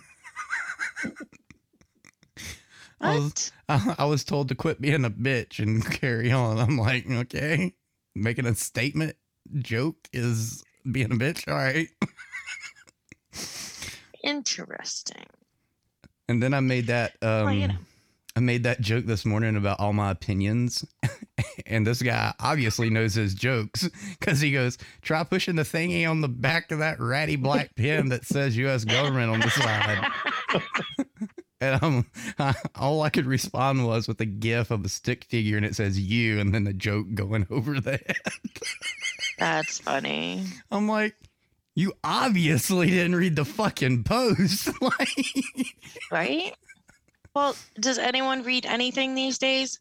I 3.02 3.18
was, 3.18 3.52
I, 3.68 3.96
I 4.00 4.06
was 4.06 4.24
told 4.24 4.48
to 4.48 4.56
quit 4.56 4.80
being 4.80 5.04
a 5.04 5.10
bitch 5.10 5.60
and 5.60 5.84
carry 6.02 6.32
on. 6.32 6.58
I'm 6.58 6.78
like, 6.78 7.10
okay, 7.10 7.74
making 8.16 8.46
a 8.46 8.56
statement 8.56 9.18
joke 9.60 9.98
is 10.14 10.64
being 10.90 11.12
a 11.12 11.16
bitch. 11.16 11.48
All 11.48 11.56
right. 11.56 11.90
Interesting. 14.24 15.26
And 16.30 16.42
then 16.42 16.54
I 16.54 16.62
made 16.62 16.88
that 16.88 17.18
um 17.22 17.46
Well, 17.46 17.54
you 17.54 17.68
know. 17.68 17.76
I 18.36 18.40
made 18.40 18.64
that 18.64 18.82
joke 18.82 19.06
this 19.06 19.26
morning 19.26 19.56
about 19.56 19.80
all 19.80 19.94
my 19.94 20.10
opinions. 20.10 20.84
and 21.68 21.86
this 21.86 22.02
guy 22.02 22.34
obviously 22.40 22.90
knows 22.90 23.14
his 23.14 23.36
jokes 23.36 23.88
because 24.20 24.40
he 24.40 24.52
goes, 24.52 24.78
try 25.02 25.24
pushing 25.24 25.56
the 25.56 25.64
thingy 25.64 26.10
on 26.10 26.22
the 26.22 26.28
back 26.28 26.72
of 26.72 26.80
that 26.80 27.00
ratty 27.00 27.36
black 27.36 27.76
pen 27.76 28.10
that 28.10 28.26
says 28.26 28.58
US 28.58 28.86
government 28.86 29.32
on 29.32 29.40
the 29.40 29.50
side. 29.52 30.12
and 31.62 31.84
um, 31.84 32.06
I, 32.40 32.56
all 32.76 33.04
I 33.04 33.12
could 33.12 33.28
respond 33.28 33.86
was 33.86 34.08
with 34.08 34.20
a 34.20 34.26
gif 34.26 34.72
of 34.72 34.84
a 34.84 34.90
stick 34.90 35.26
figure 35.26 35.58
and 35.58 35.66
it 35.66 35.76
says 35.76 36.00
you 36.00 36.40
and 36.40 36.56
then 36.56 36.64
the 36.64 36.74
joke 36.74 37.14
going 37.14 37.46
over 37.52 37.80
the 37.80 37.92
head. 37.92 38.18
That's 39.38 39.78
funny. 39.78 40.46
I'm 40.72 40.88
like, 40.88 41.16
you 41.76 41.94
obviously 42.04 42.90
didn't 42.90 43.16
read 43.16 43.36
the 43.36 43.46
fucking 43.46 44.06
post. 44.06 44.70
like, 44.82 45.26
Right? 46.12 46.56
Well, 47.36 47.56
does 47.80 47.98
anyone 47.98 48.44
read 48.44 48.66
anything 48.66 49.16
these 49.16 49.38
days? 49.38 49.80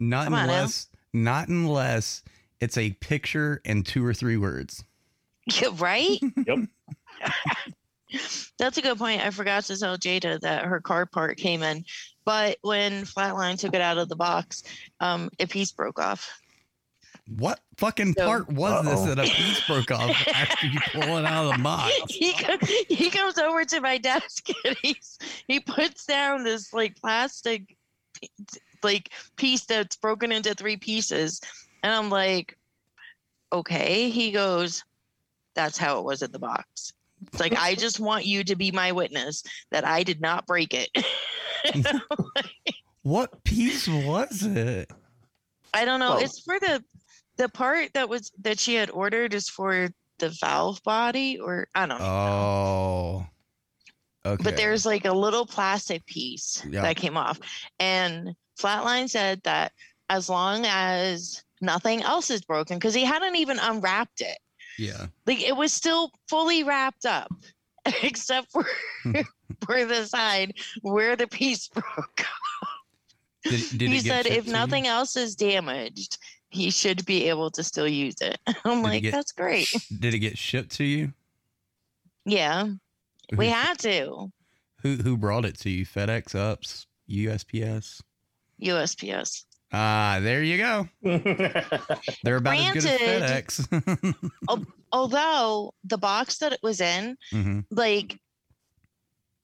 Not 0.00 0.24
Come 0.24 0.34
on 0.34 0.44
unless, 0.44 0.88
not 1.12 1.48
unless 1.48 2.22
it's 2.60 2.76
a 2.76 2.90
picture 2.94 3.60
and 3.64 3.86
two 3.86 4.04
or 4.04 4.14
three 4.14 4.36
words. 4.36 4.84
Yeah, 5.62 5.70
right? 5.76 6.20
Yep. 6.46 6.58
That's 8.58 8.76
a 8.78 8.82
good 8.82 8.98
point. 8.98 9.24
I 9.24 9.30
forgot 9.30 9.64
to 9.64 9.78
tell 9.78 9.96
Jada 9.96 10.38
that 10.40 10.64
her 10.64 10.80
car 10.80 11.06
part 11.06 11.38
came 11.38 11.62
in, 11.62 11.84
but 12.24 12.58
when 12.60 13.04
Flatline 13.04 13.58
took 13.58 13.74
it 13.74 13.80
out 13.80 13.96
of 13.96 14.08
the 14.08 14.16
box, 14.16 14.62
um, 15.00 15.30
a 15.40 15.46
piece 15.46 15.72
broke 15.72 15.98
off. 15.98 16.30
What 17.36 17.60
fucking 17.76 18.14
So- 18.16 18.24
part 18.26 18.48
was 18.50 18.84
this 18.84 18.94
Uh-oh. 19.00 19.14
that 19.14 19.18
a 19.18 19.30
piece 19.30 19.66
broke 19.66 19.90
off 19.90 20.16
after 20.28 20.66
you 20.66 20.80
pull 20.92 21.18
it 21.18 21.24
out 21.26 21.44
of 21.50 21.56
the 21.58 21.62
box? 21.62 21.92
he 22.08 22.32
co- 22.32 22.58
he 22.88 23.10
comes 23.10 23.36
over 23.38 23.64
to 23.66 23.80
my 23.80 23.98
desk 23.98 24.48
and 24.64 24.76
he's 24.82 25.18
he 25.46 25.60
puts 25.60 26.06
down 26.06 26.42
this 26.42 26.72
like 26.72 26.96
plastic 27.00 27.76
like 28.82 29.10
piece 29.36 29.64
that's 29.66 29.96
broken 29.96 30.32
into 30.32 30.54
three 30.54 30.76
pieces 30.76 31.40
and 31.82 31.92
i'm 31.92 32.10
like 32.10 32.56
okay 33.52 34.08
he 34.08 34.30
goes 34.30 34.82
that's 35.54 35.76
how 35.76 35.98
it 35.98 36.04
was 36.04 36.22
in 36.22 36.30
the 36.32 36.38
box 36.38 36.92
it's 37.26 37.40
like 37.40 37.54
i 37.58 37.74
just 37.74 37.98
want 38.00 38.24
you 38.24 38.42
to 38.44 38.54
be 38.56 38.70
my 38.72 38.90
witness 38.92 39.42
that 39.70 39.84
i 39.84 40.02
did 40.02 40.20
not 40.20 40.46
break 40.46 40.74
it 40.74 40.88
What 43.02 43.42
piece 43.44 43.86
was 43.88 44.42
it? 44.42 44.90
i 45.74 45.84
don't 45.84 46.00
know 46.00 46.14
Well- 46.14 46.24
it's 46.24 46.40
for 46.40 46.58
the 46.60 46.82
the 47.38 47.48
part 47.48 47.92
that 47.94 48.08
was 48.08 48.30
that 48.42 48.58
she 48.58 48.74
had 48.74 48.90
ordered 48.90 49.32
is 49.34 49.48
for 49.48 49.88
the 50.18 50.28
valve 50.40 50.82
body 50.82 51.38
or 51.38 51.68
i 51.74 51.86
don't 51.86 51.98
know 52.00 52.04
Oh. 52.04 53.26
Okay. 54.26 54.42
but 54.42 54.56
there's 54.56 54.84
like 54.84 55.04
a 55.04 55.12
little 55.12 55.46
plastic 55.46 56.04
piece 56.06 56.62
Yeah. 56.68 56.82
that 56.82 56.96
came 56.96 57.16
off 57.16 57.38
and 57.78 58.34
flatline 58.60 59.08
said 59.08 59.40
that 59.44 59.72
as 60.10 60.28
long 60.28 60.64
as 60.66 61.42
nothing 61.60 62.02
else 62.02 62.30
is 62.30 62.42
broken 62.42 62.78
because 62.78 62.94
he 62.94 63.04
hadn't 63.04 63.36
even 63.36 63.58
unwrapped 63.58 64.20
it 64.20 64.38
yeah. 64.78 65.06
like 65.26 65.40
it 65.40 65.56
was 65.56 65.72
still 65.72 66.10
fully 66.28 66.62
wrapped 66.64 67.06
up 67.06 67.32
except 68.02 68.50
for 68.50 68.66
for 69.64 69.84
the 69.84 70.04
side 70.06 70.52
where 70.82 71.14
the 71.16 71.26
piece 71.28 71.68
broke 71.74 72.24
Did, 73.44 73.78
did 73.78 73.90
he 73.90 74.00
said 74.00 74.26
if 74.26 74.44
to 74.44 74.50
you? 74.50 74.52
nothing 74.52 74.86
else 74.88 75.16
is 75.16 75.36
damaged 75.36 76.18
he 76.50 76.70
should 76.70 77.04
be 77.06 77.28
able 77.28 77.50
to 77.50 77.62
still 77.62 77.86
use 77.88 78.16
it 78.20 78.38
i'm 78.46 78.54
Did 78.64 78.78
it 78.78 78.82
like 78.82 79.02
get- 79.02 79.12
that's 79.12 79.32
great 79.32 79.68
Did 80.00 80.14
it 80.14 80.18
get 80.20 80.38
shipped 80.38 80.70
to 80.76 80.84
you? 80.84 81.12
yeah 82.24 82.68
we 83.36 83.46
had 83.48 83.78
to 83.80 84.30
Who 84.82 84.94
who 84.96 85.16
brought 85.18 85.44
it 85.44 85.58
to 85.60 85.70
you? 85.70 85.84
FedEx, 85.84 86.34
Ups, 86.34 86.86
USPS. 87.10 88.00
usps 88.62 89.44
Ah, 89.70 90.18
there 90.22 90.42
you 90.42 90.56
go. 90.56 90.88
They're 92.24 92.36
about 92.36 92.56
as 92.56 92.72
good 92.72 92.86
as 92.86 93.58
FedEx. 93.58 94.30
Al- 94.48 94.64
although 94.92 95.74
the 95.84 95.98
box 95.98 96.38
that 96.38 96.54
it 96.54 96.60
was 96.62 96.80
in 96.80 97.18
Mhm. 97.32 97.64
like 97.70 98.18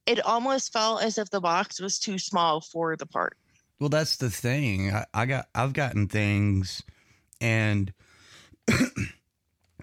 it 0.07 0.21
almost 0.25 0.73
felt 0.73 1.03
as 1.03 1.19
if 1.19 1.29
the 1.29 1.41
box 1.43 1.79
was 1.81 1.99
too 1.99 2.19
small 2.19 2.63
for 2.63 2.97
the 2.97 3.05
part 3.07 3.37
Well, 3.81 3.91
that's 3.91 4.17
the 4.17 4.31
thing. 4.31 4.95
I, 4.95 5.05
I 5.13 5.27
got 5.27 5.49
I've 5.55 5.75
gotten 5.75 6.09
things 6.09 6.83
and 7.45 7.93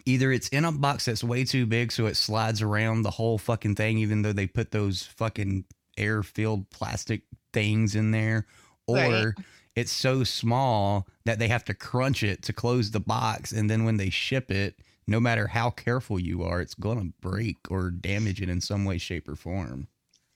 either 0.06 0.32
it's 0.32 0.48
in 0.50 0.66
a 0.66 0.72
box 0.72 1.06
that's 1.06 1.24
way 1.24 1.44
too 1.46 1.66
big 1.66 1.92
so 1.92 2.08
it 2.08 2.18
slides 2.18 2.62
around 2.62 3.04
the 3.04 3.12
whole 3.12 3.38
fucking 3.38 3.76
thing 3.76 3.98
even 4.00 4.24
though 4.24 4.34
they 4.34 4.48
put 4.48 4.72
those 4.72 5.04
fucking 5.04 5.64
air 5.98 6.24
filled 6.24 6.70
plastic 6.72 7.22
things 7.54 7.96
in 7.96 8.12
there 8.12 8.46
or 8.88 8.98
Right. 8.98 9.34
it's 9.76 9.92
so 9.92 10.24
small 10.24 11.08
that 11.26 11.38
they 11.38 11.48
have 11.48 11.64
to 11.66 11.74
crunch 11.74 12.24
it 12.24 12.42
to 12.44 12.54
close 12.54 12.92
the 12.92 13.00
box 13.00 13.52
and 13.52 13.70
then 13.70 13.86
when 13.86 13.98
they 13.98 14.10
ship 14.10 14.50
it 14.50 14.76
no 15.08 15.20
matter 15.20 15.48
how 15.48 15.70
careful 15.72 16.20
you 16.20 16.44
are, 16.44 16.62
it's 16.62 16.76
going 16.76 16.98
to 16.98 17.14
break 17.28 17.58
or 17.70 17.90
damage 17.90 18.42
it 18.42 18.48
in 18.50 18.62
some 18.62 18.86
way, 18.86 18.98
shape, 18.98 19.28
or 19.28 19.36
form. 19.36 19.88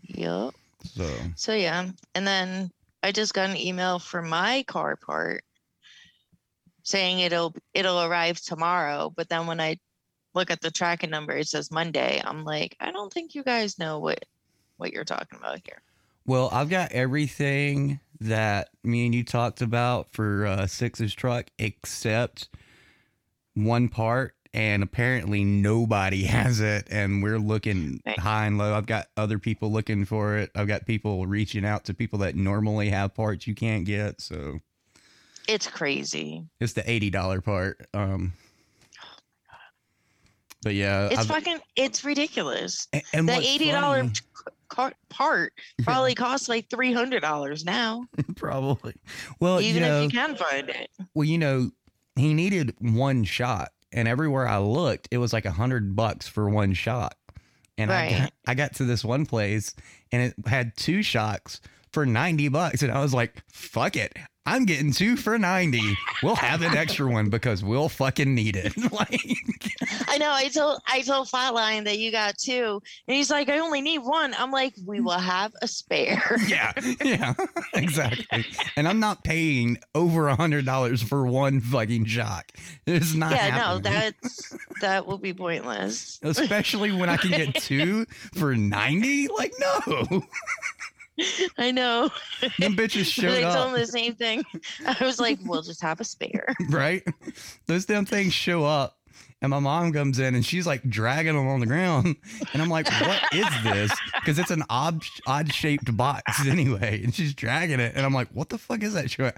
Yep. 0.01 0.53
So, 0.83 1.09
So 1.35 1.53
yeah, 1.53 1.89
and 2.13 2.27
then 2.27 2.71
I 3.01 3.11
just 3.13 3.33
got 3.33 3.49
an 3.49 3.55
email 3.57 3.99
for 3.99 4.21
my 4.21 4.63
car 4.67 4.97
part 4.97 5.44
saying 6.85 7.19
it'll 7.19 7.53
it'll 7.73 8.01
arrive 8.01 8.39
tomorrow. 8.39 9.11
But 9.13 9.27
then 9.27 9.45
when 9.47 9.59
I 9.59 9.77
look 10.33 10.49
at 10.49 10.61
the 10.61 10.71
tracking 10.71 11.09
number, 11.09 11.33
it 11.33 11.47
says 11.49 11.69
Monday. 11.71 12.21
I'm 12.23 12.45
like, 12.45 12.77
I 12.79 12.91
don't 12.91 13.11
think 13.11 13.35
you 13.35 13.43
guys 13.43 13.77
know 13.77 13.99
what 13.99 14.23
what 14.77 14.93
you're 14.93 15.03
talking 15.03 15.37
about 15.39 15.59
here. 15.65 15.81
well, 16.25 16.49
I've 16.53 16.69
got 16.69 16.91
everything 16.93 17.99
that 18.21 18.69
me 18.83 19.05
and 19.05 19.13
you 19.13 19.23
talked 19.25 19.61
about 19.61 20.11
for 20.13 20.45
uh, 20.45 20.67
Six's 20.67 21.13
truck 21.13 21.47
except 21.59 22.47
one 23.53 23.89
part. 23.89 24.33
And 24.53 24.83
apparently 24.83 25.43
nobody 25.43 26.23
has 26.27 26.61
it, 26.61 26.87
and 26.89 27.21
we're 27.21 27.39
looking 27.39 27.99
Right. 28.05 28.17
high 28.17 28.45
and 28.45 28.57
low. 28.57 28.73
I've 28.73 28.85
got 28.85 29.07
other 29.17 29.37
people 29.37 29.69
looking 29.69 30.05
for 30.05 30.37
it. 30.37 30.49
I've 30.55 30.67
got 30.67 30.85
people 30.85 31.27
reaching 31.27 31.65
out 31.65 31.83
to 31.85 31.93
people 31.93 32.19
that 32.19 32.35
normally 32.35 32.89
have 32.89 33.13
parts 33.13 33.47
you 33.47 33.53
can't 33.53 33.83
get. 33.83 34.21
So 34.21 34.59
It's 35.47 35.67
crazy. 35.67 36.43
It's 36.59 36.73
the 36.73 36.89
eighty 36.89 37.09
dollar 37.09 37.41
part. 37.41 37.85
Um, 37.93 38.33
but 40.63 40.73
yeah, 40.73 41.07
It's 41.07 41.19
I've- 41.19 41.27
fucking. 41.27 41.59
It's 41.75 42.03
ridiculous. 42.03 42.87
a- 42.93 43.03
and 43.13 43.27
the 43.29 43.37
eighty 43.37 43.71
dollar 43.71 44.09
part 45.09 45.53
probably 45.83 46.15
costs 46.15 46.49
like 46.49 46.69
three 46.69 46.91
hundred 46.91 47.21
dollars 47.21 47.63
now, 47.65 48.05
probably. 48.35 48.95
Well, 49.39 49.61
even 49.61 49.83
you 49.83 49.87
know, 49.87 49.97
if 50.01 50.03
you 50.13 50.19
can 50.19 50.35
find 50.35 50.69
it. 50.69 50.89
well, 51.13 51.25
you 51.25 51.37
know, 51.37 51.69
he 52.15 52.33
needed 52.33 52.73
one 52.79 53.23
shot, 53.23 53.71
and 53.93 54.07
everywhere 54.07 54.47
I 54.47 54.57
looked, 54.57 55.07
it 55.11 55.17
was 55.19 55.33
like 55.33 55.45
a 55.45 55.51
hundred 55.51 55.95
bucks 55.95 56.27
for 56.27 56.49
one 56.49 56.73
shot. 56.73 57.15
And 57.77 57.91
I 57.91 58.09
got, 58.09 58.33
I 58.47 58.53
got 58.55 58.73
to 58.75 58.85
this 58.85 59.03
one 59.03 59.25
place, 59.25 59.75
and 60.11 60.21
it 60.21 60.33
had 60.47 60.75
two 60.77 61.03
shocks 61.03 61.59
for 61.91 62.05
ninety 62.05 62.47
bucks, 62.47 62.81
and 62.81 62.91
I 62.91 63.01
was 63.01 63.13
like, 63.13 63.43
"Fuck 63.51 63.95
it." 63.97 64.17
I'm 64.47 64.65
getting 64.65 64.91
two 64.91 65.17
for 65.17 65.39
90. 65.39 65.81
We'll 66.21 66.35
have 66.35 66.61
an 66.61 66.77
extra 66.77 67.09
one 67.09 67.29
because 67.29 67.63
we'll 67.63 67.89
fucking 67.89 68.33
need 68.35 68.55
it. 68.55 68.77
like, 68.91 69.21
I 70.07 70.17
know. 70.17 70.31
I 70.31 70.49
told 70.49 70.81
I 70.87 71.01
told 71.01 71.27
Flatline 71.27 71.85
that 71.85 71.97
you 71.97 72.11
got 72.11 72.37
two, 72.37 72.81
and 73.07 73.15
he's 73.17 73.31
like, 73.31 73.49
"I 73.49 73.59
only 73.59 73.81
need 73.81 73.99
one." 73.99 74.35
I'm 74.37 74.51
like, 74.51 74.73
"We 74.85 74.99
will 74.99 75.11
have 75.19 75.51
a 75.61 75.67
spare." 75.67 76.37
yeah, 76.47 76.71
yeah, 77.03 77.33
exactly. 77.73 78.45
And 78.77 78.87
I'm 78.87 78.99
not 78.99 79.23
paying 79.23 79.77
over 79.95 80.27
a 80.27 80.35
hundred 80.35 80.65
dollars 80.65 81.01
for 81.01 81.25
one 81.25 81.59
fucking 81.59 82.05
shock. 82.05 82.51
It's 82.85 83.13
not. 83.13 83.31
yeah, 83.31 83.57
no, 83.57 83.79
that's 83.79 84.55
that 84.81 85.05
will 85.05 85.17
be 85.17 85.33
pointless. 85.33 86.19
especially 86.23 86.91
when 86.91 87.09
I 87.09 87.17
can 87.17 87.31
get 87.31 87.55
two 87.55 88.05
for 88.35 88.55
ninety. 88.55 89.27
Like, 89.27 89.53
no, 89.59 90.23
I 91.57 91.71
know. 91.71 92.09
them 92.59 92.75
bitches 92.75 93.05
showed 93.11 93.43
up. 93.43 93.51
I 93.51 93.55
told 93.55 93.73
him 93.73 93.79
the 93.79 93.87
same 93.87 94.15
thing. 94.15 94.43
I 94.85 95.03
was 95.05 95.19
like, 95.19 95.39
"We'll 95.43 95.61
just 95.61 95.81
have 95.81 95.99
a 95.99 96.03
spare." 96.03 96.53
right? 96.69 97.03
Those 97.67 97.85
damn 97.85 98.05
things 98.05 98.33
show 98.33 98.63
up. 98.63 98.97
And 99.41 99.49
my 99.51 99.59
mom 99.59 99.91
comes 99.93 100.17
in 100.17 100.33
and 100.33 100.43
she's 100.45 100.65
like 100.65 100.81
dragging 100.89 101.35
them 101.35 101.47
on 101.47 101.59
the 101.59 101.65
ground. 101.67 102.15
And 102.53 102.61
I'm 102.61 102.69
like, 102.69 102.89
what 103.01 103.21
is 103.31 103.45
this? 103.63 103.91
Because 104.15 104.39
it's 104.39 104.49
an 104.49 104.63
odd, 104.69 105.03
odd 105.27 105.53
shaped 105.53 105.95
box 105.95 106.47
anyway. 106.47 107.03
And 107.03 107.13
she's 107.13 107.33
dragging 107.33 107.79
it. 107.79 107.93
And 107.95 108.05
I'm 108.05 108.13
like, 108.13 108.29
what 108.29 108.49
the 108.49 108.57
fuck 108.57 108.81
is 108.81 108.93
that? 108.93 109.11
She 109.11 109.21
went, 109.21 109.35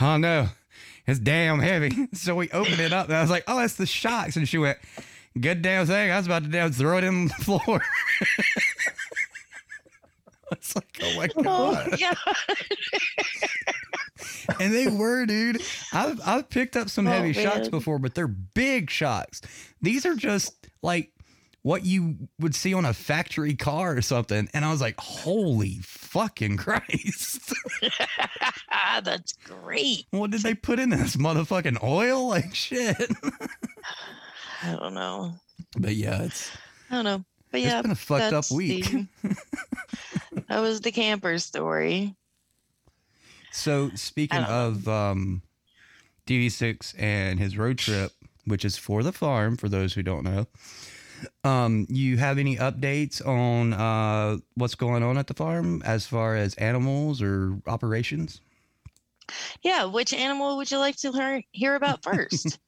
oh 0.00 0.18
no, 0.18 0.50
it's 1.06 1.18
damn 1.18 1.58
heavy. 1.58 2.06
So 2.12 2.36
we 2.36 2.48
opened 2.50 2.80
it 2.80 2.92
up 2.92 3.08
and 3.08 3.16
I 3.16 3.22
was 3.22 3.30
like, 3.30 3.44
oh, 3.48 3.58
that's 3.58 3.74
the 3.74 3.86
shocks. 3.86 4.36
And 4.36 4.48
she 4.48 4.58
went, 4.58 4.78
good 5.40 5.62
damn 5.62 5.86
thing. 5.86 6.12
I 6.12 6.18
was 6.18 6.26
about 6.26 6.44
to 6.44 6.48
damn 6.48 6.70
throw 6.70 6.98
it 6.98 7.04
in 7.04 7.28
the 7.28 7.34
floor. 7.34 7.82
It's 10.56 10.74
like, 10.74 10.98
oh 11.02 11.16
my 11.16 11.28
Oh 11.36 11.42
god! 11.42 11.98
yeah. 12.00 12.14
And 14.58 14.74
they 14.74 14.88
were, 14.88 15.24
dude. 15.26 15.62
I've 15.92 16.20
I've 16.26 16.50
picked 16.50 16.76
up 16.76 16.90
some 16.90 17.06
Oh, 17.06 17.10
heavy 17.10 17.32
shocks 17.32 17.68
before, 17.68 17.98
but 17.98 18.14
they're 18.14 18.26
big 18.28 18.90
shocks. 18.90 19.40
These 19.80 20.04
are 20.04 20.14
just 20.14 20.68
like 20.82 21.12
what 21.62 21.84
you 21.86 22.16
would 22.38 22.54
see 22.54 22.74
on 22.74 22.84
a 22.84 22.92
factory 22.92 23.54
car 23.54 23.96
or 23.96 24.02
something. 24.02 24.48
And 24.52 24.64
I 24.64 24.70
was 24.72 24.80
like, 24.80 24.98
holy 24.98 25.78
fucking 25.82 26.56
Christ! 26.58 27.52
That's 29.04 29.32
great. 29.44 30.06
what 30.10 30.30
did 30.30 30.42
they 30.42 30.54
put 30.54 30.78
in 30.78 30.90
this 30.90 31.16
motherfucking 31.16 31.82
oil? 31.82 32.28
Like 32.28 32.54
shit. 32.54 32.96
I 34.62 34.76
don't 34.76 34.94
know. 34.94 35.34
But 35.78 35.94
yeah, 35.94 36.22
it's 36.24 36.50
I 36.90 36.96
don't 36.96 37.04
know. 37.04 37.24
But 37.50 37.60
It's 37.60 37.66
yeah, 37.66 37.82
been 37.82 37.90
a 37.90 37.94
fucked 37.96 38.32
up 38.32 38.50
week. 38.50 38.84
the- 38.90 39.06
that 40.48 40.60
was 40.60 40.80
the 40.80 40.92
camper 40.92 41.38
story. 41.38 42.14
So 43.52 43.90
speaking 43.94 44.42
of 44.44 44.86
um, 44.86 45.42
DV6 46.26 46.94
and 46.98 47.38
his 47.40 47.56
road 47.58 47.78
trip, 47.78 48.12
which 48.44 48.64
is 48.64 48.76
for 48.76 49.02
the 49.02 49.12
farm, 49.12 49.56
for 49.56 49.68
those 49.68 49.94
who 49.94 50.02
don't 50.04 50.22
know, 50.22 50.46
um, 51.44 51.86
you 51.90 52.16
have 52.18 52.38
any 52.38 52.56
updates 52.56 53.26
on 53.26 53.72
uh, 53.72 54.38
what's 54.54 54.76
going 54.76 55.02
on 55.02 55.18
at 55.18 55.26
the 55.26 55.34
farm 55.34 55.82
as 55.84 56.06
far 56.06 56.36
as 56.36 56.54
animals 56.54 57.20
or 57.20 57.58
operations? 57.66 58.40
Yeah, 59.62 59.84
which 59.84 60.12
animal 60.14 60.56
would 60.56 60.70
you 60.70 60.78
like 60.78 60.96
to 60.98 61.10
learn 61.10 61.42
hear 61.52 61.74
about 61.74 62.02
first? 62.04 62.58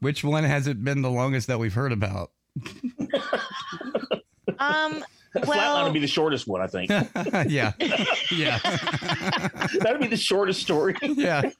Which 0.00 0.24
one 0.24 0.44
has 0.44 0.66
it 0.66 0.82
been 0.84 1.02
the 1.02 1.10
longest 1.10 1.46
that 1.48 1.58
we've 1.58 1.72
heard 1.74 1.92
about? 1.92 2.30
Um, 4.58 5.04
Flatline 5.34 5.84
would 5.84 5.92
be 5.92 6.00
the 6.00 6.06
shortest 6.06 6.46
one, 6.46 6.60
I 6.60 6.66
think. 6.66 6.90
yeah, 7.50 7.72
yeah, 8.30 8.58
that 8.58 9.86
would 9.90 10.00
be 10.00 10.06
the 10.06 10.16
shortest 10.16 10.60
story. 10.62 10.94
yeah. 11.02 11.50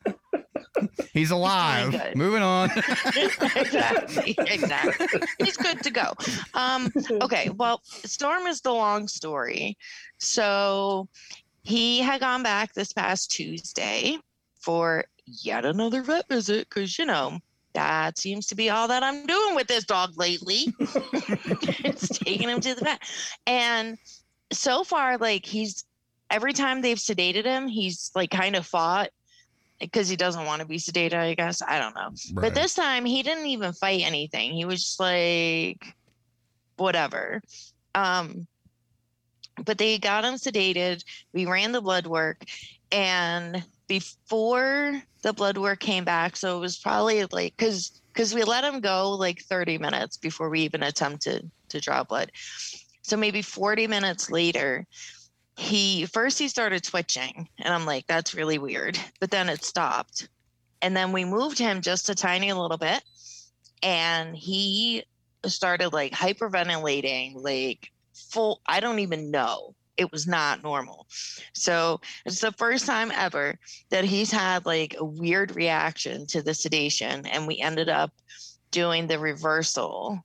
He's 1.12 1.30
alive. 1.30 2.14
Moving 2.14 2.42
on. 2.42 2.70
exactly, 3.16 4.34
exactly. 4.38 5.06
He's 5.38 5.56
good 5.56 5.82
to 5.82 5.90
go. 5.90 6.12
Um, 6.54 6.92
okay, 7.22 7.50
well, 7.50 7.80
Storm 7.84 8.46
is 8.46 8.60
the 8.60 8.72
long 8.72 9.08
story. 9.08 9.78
So 10.18 11.08
he 11.62 12.00
had 12.00 12.20
gone 12.20 12.42
back 12.42 12.74
this 12.74 12.92
past 12.92 13.30
Tuesday 13.30 14.18
for 14.60 15.04
yet 15.24 15.64
another 15.64 16.02
vet 16.02 16.28
visit 16.28 16.68
because 16.68 16.98
you 16.98 17.06
know 17.06 17.38
that 17.76 18.18
seems 18.18 18.46
to 18.46 18.54
be 18.54 18.70
all 18.70 18.88
that 18.88 19.02
I'm 19.02 19.26
doing 19.26 19.54
with 19.54 19.68
this 19.68 19.84
dog 19.84 20.16
lately. 20.16 20.74
it's 20.80 22.18
taking 22.18 22.48
him 22.48 22.60
to 22.60 22.74
the 22.74 22.84
vet, 22.84 23.02
and 23.46 23.98
so 24.52 24.82
far, 24.82 25.18
like 25.18 25.46
he's 25.46 25.84
every 26.30 26.52
time 26.52 26.80
they've 26.80 26.96
sedated 26.96 27.44
him, 27.44 27.68
he's 27.68 28.10
like 28.14 28.30
kind 28.30 28.56
of 28.56 28.66
fought 28.66 29.10
because 29.78 30.08
he 30.08 30.16
doesn't 30.16 30.46
want 30.46 30.60
to 30.62 30.66
be 30.66 30.78
sedated. 30.78 31.14
I 31.14 31.34
guess 31.34 31.62
I 31.62 31.78
don't 31.78 31.94
know. 31.94 32.08
Right. 32.32 32.42
But 32.42 32.54
this 32.54 32.74
time 32.74 33.04
he 33.04 33.22
didn't 33.22 33.46
even 33.46 33.72
fight 33.72 34.02
anything. 34.04 34.52
He 34.52 34.64
was 34.64 34.82
just 34.82 35.00
like 35.00 35.94
whatever. 36.76 37.42
Um 37.94 38.46
but 39.64 39.78
they 39.78 39.98
got 39.98 40.24
him 40.24 40.34
sedated. 40.34 41.02
We 41.32 41.46
ran 41.46 41.72
the 41.72 41.80
blood 41.80 42.06
work 42.06 42.44
and 42.92 43.64
before 43.88 45.02
the 45.22 45.32
blood 45.32 45.58
work 45.58 45.80
came 45.80 46.04
back, 46.04 46.36
so 46.36 46.56
it 46.56 46.60
was 46.60 46.78
probably 46.78 47.24
like 47.26 47.56
cuz 47.56 48.00
cuz 48.14 48.34
we 48.34 48.44
let 48.44 48.64
him 48.64 48.80
go 48.80 49.10
like 49.10 49.42
30 49.42 49.78
minutes 49.78 50.16
before 50.16 50.48
we 50.48 50.60
even 50.60 50.82
attempted 50.82 51.50
to 51.68 51.80
draw 51.80 52.02
blood. 52.02 52.32
So 53.02 53.16
maybe 53.16 53.42
40 53.42 53.86
minutes 53.86 54.30
later, 54.30 54.86
he 55.56 56.06
first 56.06 56.38
he 56.38 56.48
started 56.48 56.82
twitching 56.84 57.48
and 57.58 57.72
I'm 57.72 57.86
like 57.86 58.06
that's 58.06 58.34
really 58.34 58.58
weird. 58.58 58.98
But 59.20 59.30
then 59.30 59.48
it 59.48 59.64
stopped 59.64 60.28
and 60.82 60.96
then 60.96 61.12
we 61.12 61.24
moved 61.24 61.58
him 61.58 61.80
just 61.80 62.08
a 62.08 62.14
tiny 62.14 62.52
little 62.52 62.78
bit 62.78 63.02
and 63.82 64.36
he 64.36 65.04
started 65.44 65.92
like 65.92 66.12
hyperventilating 66.12 67.34
like 67.36 67.90
full 68.14 68.60
i 68.66 68.80
don't 68.80 68.98
even 68.98 69.30
know 69.30 69.74
it 69.96 70.10
was 70.12 70.26
not 70.26 70.62
normal 70.62 71.06
so 71.52 72.00
it's 72.24 72.40
the 72.40 72.52
first 72.52 72.86
time 72.86 73.10
ever 73.14 73.58
that 73.90 74.04
he's 74.04 74.30
had 74.30 74.64
like 74.66 74.94
a 74.98 75.04
weird 75.04 75.54
reaction 75.56 76.26
to 76.26 76.42
the 76.42 76.54
sedation 76.54 77.24
and 77.26 77.46
we 77.46 77.58
ended 77.58 77.88
up 77.88 78.12
doing 78.70 79.06
the 79.06 79.18
reversal 79.18 80.22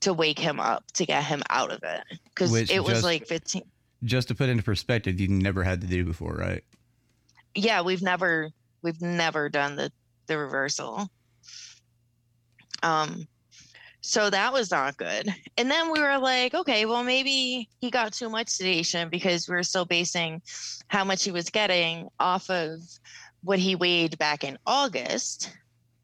to 0.00 0.12
wake 0.12 0.38
him 0.38 0.58
up 0.58 0.84
to 0.92 1.06
get 1.06 1.22
him 1.24 1.42
out 1.50 1.70
of 1.70 1.80
it 1.84 2.02
because 2.34 2.52
it 2.70 2.80
was 2.80 2.94
just- 2.94 3.04
like 3.04 3.26
15 3.26 3.62
Just 4.04 4.26
to 4.28 4.34
put 4.34 4.48
into 4.48 4.64
perspective, 4.64 5.20
you 5.20 5.28
never 5.28 5.62
had 5.62 5.80
to 5.82 5.86
do 5.86 6.04
before, 6.04 6.34
right? 6.34 6.64
yeah 7.54 7.82
we've 7.82 8.02
never 8.02 8.50
we've 8.82 9.00
never 9.02 9.48
done 9.48 9.76
the 9.76 9.92
the 10.26 10.38
reversal 10.38 11.08
um 12.82 13.28
so 14.02 14.28
that 14.28 14.52
was 14.52 14.70
not 14.70 14.96
good 14.96 15.28
and 15.56 15.70
then 15.70 15.90
we 15.90 16.00
were 16.00 16.18
like 16.18 16.52
okay 16.54 16.84
well 16.84 17.02
maybe 17.02 17.68
he 17.80 17.90
got 17.90 18.12
too 18.12 18.28
much 18.28 18.48
sedation 18.48 19.08
because 19.08 19.48
we 19.48 19.54
were 19.54 19.62
still 19.62 19.84
basing 19.84 20.42
how 20.88 21.04
much 21.04 21.24
he 21.24 21.30
was 21.30 21.48
getting 21.48 22.08
off 22.20 22.50
of 22.50 22.80
what 23.42 23.58
he 23.58 23.74
weighed 23.74 24.18
back 24.18 24.44
in 24.44 24.58
august 24.66 25.50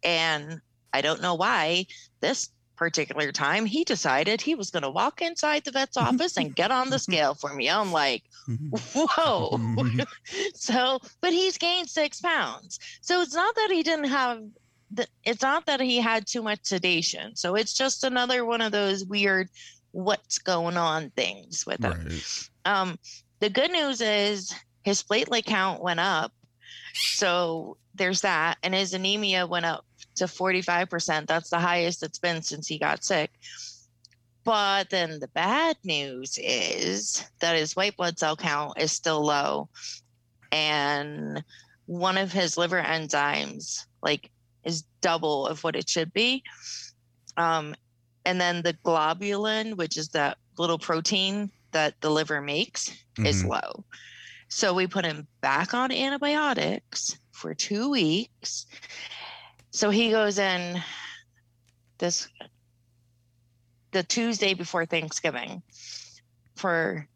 and 0.03 0.61
I 0.93 1.01
don't 1.01 1.23
know 1.23 1.35
why 1.35 1.87
this 2.21 2.51
particular 2.77 3.33
time 3.33 3.67
he 3.67 3.85
decided 3.85 4.41
he 4.41 4.55
was 4.55 4.71
going 4.71 4.85
to 4.85 4.91
walk 4.91 5.21
inside 5.21 5.65
the 5.65 5.73
vet's 5.73 5.97
office 6.09 6.37
and 6.37 6.55
get 6.55 6.71
on 6.71 6.91
the 6.91 6.99
scale 6.99 7.35
for 7.35 7.55
me. 7.55 7.69
I'm 7.69 7.93
like, 7.93 8.25
mm-hmm. 8.49 8.71
whoa. 8.95 10.05
so, 10.55 11.01
but 11.21 11.33
he's 11.33 11.59
gained 11.59 11.89
six 11.89 12.21
pounds. 12.21 12.79
So 13.01 13.21
it's 13.21 13.35
not 13.35 13.55
that 13.57 13.71
he 13.71 13.83
didn't 13.83 14.07
have. 14.09 14.43
The, 14.91 15.07
it's 15.25 15.43
not 15.43 15.67
that 15.67 15.81
he 15.81 15.99
had 15.99 16.27
too 16.27 16.43
much 16.43 16.61
sedation. 16.63 17.37
So 17.37 17.55
it's 17.55 17.75
just 17.75 18.05
another 18.05 18.45
one 18.45 18.61
of 18.61 18.73
those 18.73 19.05
weird 19.05 19.49
what's 19.93 20.39
going 20.39 20.77
on 20.77 21.11
things 21.11 21.65
with 21.67 21.83
him. 21.83 21.93
Right. 21.93 22.49
Um, 22.65 22.99
the 23.41 23.51
good 23.51 23.71
news 23.71 24.01
is 24.01 24.55
his 24.83 25.03
platelet 25.03 25.45
count 25.45 25.83
went 25.83 26.01
up. 26.01 26.33
So 26.95 27.77
there's 27.95 28.23
that. 28.23 28.59
And 28.63 28.75
his 28.75 28.95
anemia 28.95 29.47
went 29.47 29.67
up 29.67 29.85
to 30.17 30.25
45%. 30.25 31.27
That's 31.27 31.51
the 31.51 31.59
highest 31.59 32.03
it's 32.03 32.19
been 32.19 32.43
since 32.43 32.67
he 32.67 32.79
got 32.79 33.05
sick. 33.05 33.31
But 34.45 34.91
then 34.91 35.21
the 35.21 35.29
bad 35.29 35.77
news 35.85 36.39
is 36.43 37.25
that 37.41 37.57
his 37.57 37.77
white 37.77 37.97
blood 37.97 38.19
cell 38.19 38.37
count 38.37 38.81
is 38.81 38.93
still 38.93 39.25
low. 39.25 39.69
And 40.51 41.45
one 41.87 42.17
of 42.17 42.33
his 42.33 42.57
liver 42.57 42.83
enzymes, 42.83 43.85
like, 44.03 44.31
is 44.69 44.85
double 45.01 45.47
of 45.47 45.65
what 45.65 45.75
it 45.75 45.89
should 45.89 46.13
be. 46.13 46.45
Um, 47.37 47.75
and 48.25 48.41
then 48.41 48.63
the 48.63 48.75
globulin, 48.85 49.77
which 49.77 49.97
is 49.97 50.09
that 50.11 50.37
little 50.59 50.79
protein 50.79 51.51
that 51.73 52.01
the 52.01 52.11
liver 52.11 52.41
makes, 52.41 52.93
is 53.19 53.43
Mhm. 53.43 53.49
low. 53.49 53.85
So 54.49 54.75
we 54.75 54.87
put 54.87 55.05
him 55.05 55.27
back 55.41 55.75
on 55.75 55.91
antibiotics 55.91 57.19
for 57.33 57.55
two 57.55 57.91
weeks. 57.91 58.67
So 59.71 59.91
he 59.91 60.11
goes 60.11 60.39
in 60.39 60.83
this 61.99 62.29
the 63.93 64.03
Tuesday 64.03 64.53
before 64.55 64.85
Thanksgiving 64.85 65.63
for 66.57 67.09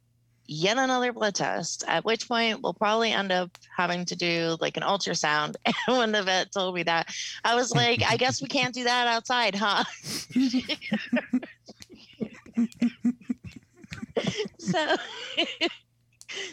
yet 0.53 0.79
another 0.79 1.13
blood 1.13 1.35
test, 1.35 1.85
at 1.89 2.05
which 2.05 2.29
point 2.29 2.63
we'll 2.63 2.75
probably 2.75 3.13
end 3.13 3.33
up 3.33 3.51
having 3.77 4.05
to 4.07 4.17
do 4.17 4.57
like 4.61 4.77
an 4.77 4.83
ultrasound. 4.83 5.57
And 5.89 5.99
when 5.99 6.13
the 6.13 6.23
vet 6.23 6.53
told 6.53 6.75
me 6.75 6.83
that, 6.85 7.15
I 7.45 7.55
was 7.55 7.75
like, 7.75 8.03
I 8.09 8.17
guess 8.17 8.41
we 8.43 8.49
can't 8.49 8.75
do 8.75 8.85
that 8.85 9.07
outside, 9.09 9.55
huh? 9.55 9.85
so 14.59 14.97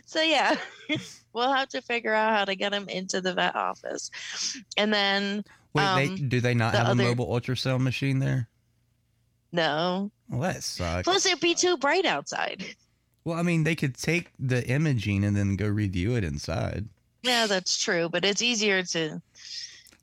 so 0.05 0.21
yeah 0.21 0.55
we'll 1.33 1.53
have 1.53 1.69
to 1.69 1.81
figure 1.81 2.13
out 2.13 2.31
how 2.37 2.45
to 2.45 2.55
get 2.55 2.73
him 2.73 2.87
into 2.89 3.21
the 3.21 3.33
vet 3.33 3.55
office 3.55 4.11
and 4.77 4.93
then 4.93 5.43
Wait, 5.73 5.83
um, 5.83 5.95
they 5.97 6.15
do 6.15 6.41
they 6.41 6.53
not 6.53 6.71
the 6.71 6.79
have 6.79 6.87
other- 6.87 7.03
a 7.03 7.07
mobile 7.07 7.27
ultrasound 7.27 7.81
machine 7.81 8.19
there? 8.19 8.47
no 9.51 10.11
Well, 10.29 10.41
that 10.41 10.63
sucks. 10.63 11.05
plus 11.05 11.25
it'd 11.25 11.39
be 11.39 11.55
too 11.55 11.77
bright 11.77 12.05
outside 12.05 12.63
Well, 13.25 13.37
I 13.37 13.41
mean, 13.43 13.63
they 13.63 13.75
could 13.75 13.95
take 13.95 14.31
the 14.39 14.67
imaging 14.67 15.23
and 15.23 15.35
then 15.35 15.55
go 15.55 15.67
review 15.67 16.15
it 16.15 16.23
inside. 16.23 16.87
yeah 17.23 17.47
that's 17.47 17.77
true 17.77 18.07
but 18.09 18.23
it's 18.23 18.41
easier 18.41 18.81
to 18.83 19.21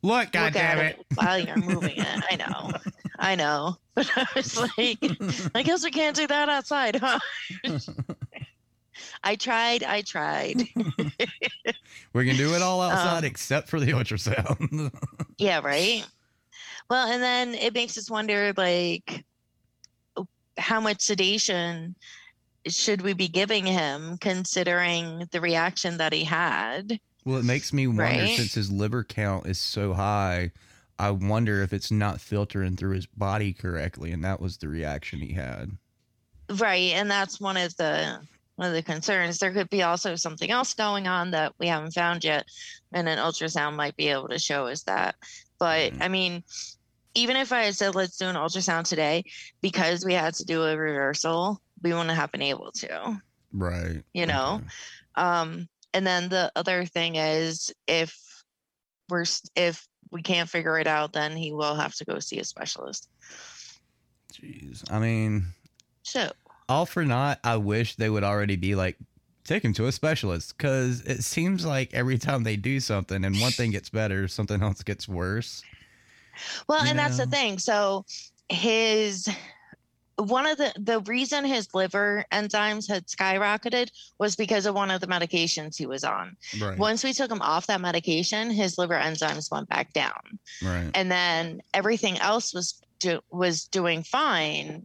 Look, 0.03 0.33
look 0.35 0.55
at 0.55 0.77
goddamn 0.77 0.79
it 0.79 1.05
while 1.15 1.39
you're 1.39 1.57
moving 1.57 1.97
it 1.97 2.19
i 2.29 2.35
know 2.35 2.71
i 3.17 3.33
know 3.35 3.75
but 3.95 4.09
i 4.15 4.25
was 4.35 4.55
like 4.77 4.99
i 5.55 5.63
guess 5.63 5.83
we 5.83 5.89
can't 5.91 6.15
do 6.15 6.27
that 6.27 6.47
outside 6.49 6.95
huh 6.97 7.19
i 9.23 9.35
tried 9.35 9.83
i 9.83 10.01
tried 10.01 10.61
We 12.13 12.25
can 12.25 12.37
do 12.37 12.53
it 12.53 12.61
all 12.61 12.81
outside 12.81 13.19
Um, 13.19 13.25
except 13.25 13.69
for 13.69 13.79
the 13.79 13.91
ultrasound. 13.91 14.91
Yeah, 15.37 15.59
right. 15.63 16.03
Well, 16.89 17.07
and 17.07 17.21
then 17.21 17.53
it 17.53 17.73
makes 17.73 17.97
us 17.97 18.09
wonder 18.09 18.53
like 18.57 19.23
how 20.57 20.79
much 20.79 21.01
sedation 21.01 21.95
should 22.69 23.01
we 23.01 23.13
be 23.13 23.27
giving 23.27 23.65
him 23.65 24.17
considering 24.17 25.27
the 25.31 25.41
reaction 25.41 25.97
that 25.97 26.13
he 26.13 26.23
had? 26.23 26.99
well, 27.25 27.37
it 27.37 27.45
makes 27.45 27.73
me 27.73 27.87
wonder 27.87 28.03
Right. 28.03 28.37
since 28.37 28.53
his 28.53 28.71
liver 28.71 29.03
count 29.03 29.47
is 29.47 29.59
so 29.59 29.93
high. 29.93 30.51
I 30.97 31.11
wonder 31.11 31.61
if 31.61 31.73
it's 31.73 31.91
not 31.91 32.21
filtering 32.21 32.77
through 32.77 32.95
his 32.95 33.05
body 33.05 33.51
correctly, 33.51 34.11
and 34.11 34.23
that 34.23 34.39
was 34.39 34.57
the 34.57 34.69
reaction 34.69 35.19
he 35.19 35.33
had. 35.33 35.77
Right, 36.49 36.93
and 36.93 37.11
that's 37.11 37.39
one 37.41 37.57
of 37.57 37.75
the 37.75 38.19
one 38.55 38.69
of 38.69 38.73
the 38.73 38.81
concerns. 38.81 39.37
There 39.37 39.51
could 39.51 39.69
be 39.69 39.83
also 39.83 40.15
something 40.15 40.49
else 40.49 40.73
going 40.73 41.07
on 41.07 41.29
that 41.31 41.53
we 41.59 41.67
haven't 41.67 41.91
found 41.91 42.23
yet, 42.23 42.45
and 42.93 43.07
an 43.09 43.19
ultrasound 43.19 43.75
might 43.75 43.95
be 43.97 44.07
able 44.07 44.29
to 44.29 44.39
show 44.39 44.65
us 44.67 44.83
that. 44.83 45.15
But 45.59 45.91
mm. 45.93 46.01
I 46.01 46.07
mean, 46.07 46.43
even 47.13 47.35
if 47.35 47.51
I 47.51 47.63
had 47.63 47.75
said 47.75 47.93
let's 47.93 48.17
do 48.17 48.25
an 48.27 48.35
ultrasound 48.35 48.87
today, 48.87 49.25
because 49.61 50.05
we 50.05 50.13
had 50.13 50.33
to 50.35 50.45
do 50.45 50.63
a 50.63 50.77
reversal, 50.77 51.61
we 51.81 51.93
wouldn't 51.93 52.11
have 52.11 52.31
been 52.31 52.41
able 52.41 52.71
to. 52.73 53.21
Right. 53.53 54.03
you 54.13 54.25
know 54.25 54.61
um 55.15 55.69
and 55.93 56.05
then 56.05 56.27
the 56.27 56.51
other 56.55 56.85
thing 56.85 57.15
is 57.15 57.73
if 57.87 58.43
we're 59.09 59.23
if 59.55 59.87
we 60.11 60.21
can't 60.21 60.49
figure 60.49 60.77
it 60.77 60.85
out 60.85 61.13
then 61.13 61.35
he 61.35 61.53
will 61.53 61.73
have 61.73 61.95
to 61.95 62.05
go 62.05 62.19
see 62.19 62.39
a 62.39 62.43
specialist 62.43 63.07
Jeez. 64.33 64.83
I 64.91 64.99
mean, 64.99 65.47
so 66.03 66.31
all 66.69 66.85
for 66.85 67.05
naught. 67.05 67.39
I 67.43 67.57
wish 67.57 67.95
they 67.95 68.09
would 68.09 68.23
already 68.23 68.55
be 68.55 68.75
like, 68.75 68.97
take 69.43 69.63
him 69.63 69.73
to 69.73 69.87
a 69.87 69.91
specialist 69.91 70.57
because 70.57 71.01
it 71.01 71.23
seems 71.23 71.65
like 71.65 71.93
every 71.93 72.17
time 72.17 72.43
they 72.43 72.55
do 72.55 72.79
something 72.79 73.23
and 73.23 73.39
one 73.39 73.51
thing 73.51 73.71
gets 73.71 73.89
better, 73.89 74.27
something 74.27 74.61
else 74.61 74.83
gets 74.83 75.07
worse. 75.07 75.63
well 76.67 76.83
You 76.83 76.89
and 76.91 76.99
that's 76.99 77.17
the 77.17 77.25
thing 77.25 77.57
so 77.57 78.05
his 78.49 79.27
one 80.17 80.47
of 80.47 80.57
the 80.57 80.73
the 80.77 80.99
reason 81.01 81.45
his 81.45 81.73
liver 81.73 82.25
enzymes 82.31 82.89
had 82.89 83.05
skyrocketed 83.05 83.89
was 84.19 84.35
because 84.35 84.65
of 84.65 84.73
one 84.73 84.89
of 84.89 84.99
the 84.99 85.07
medications 85.07 85.77
he 85.77 85.85
was 85.85 86.03
on 86.03 86.35
Right. 86.59 86.77
once 86.77 87.03
we 87.03 87.13
took 87.13 87.31
him 87.31 87.41
off 87.41 87.67
that 87.67 87.81
medication 87.81 88.49
his 88.49 88.77
liver 88.77 88.95
enzymes 88.95 89.51
went 89.51 89.69
back 89.69 89.93
down 89.93 90.39
Right. 90.63 90.89
and 90.93 91.11
then 91.11 91.61
everything 91.73 92.17
else 92.17 92.53
was 92.53 92.81
do, 92.99 93.19
was 93.31 93.65
doing 93.65 94.03
fine 94.03 94.83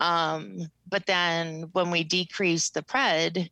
um 0.00 0.58
but 0.86 1.06
then 1.06 1.70
when 1.72 1.90
we 1.90 2.04
decreased 2.04 2.74
the 2.74 2.82
pred 2.82 3.50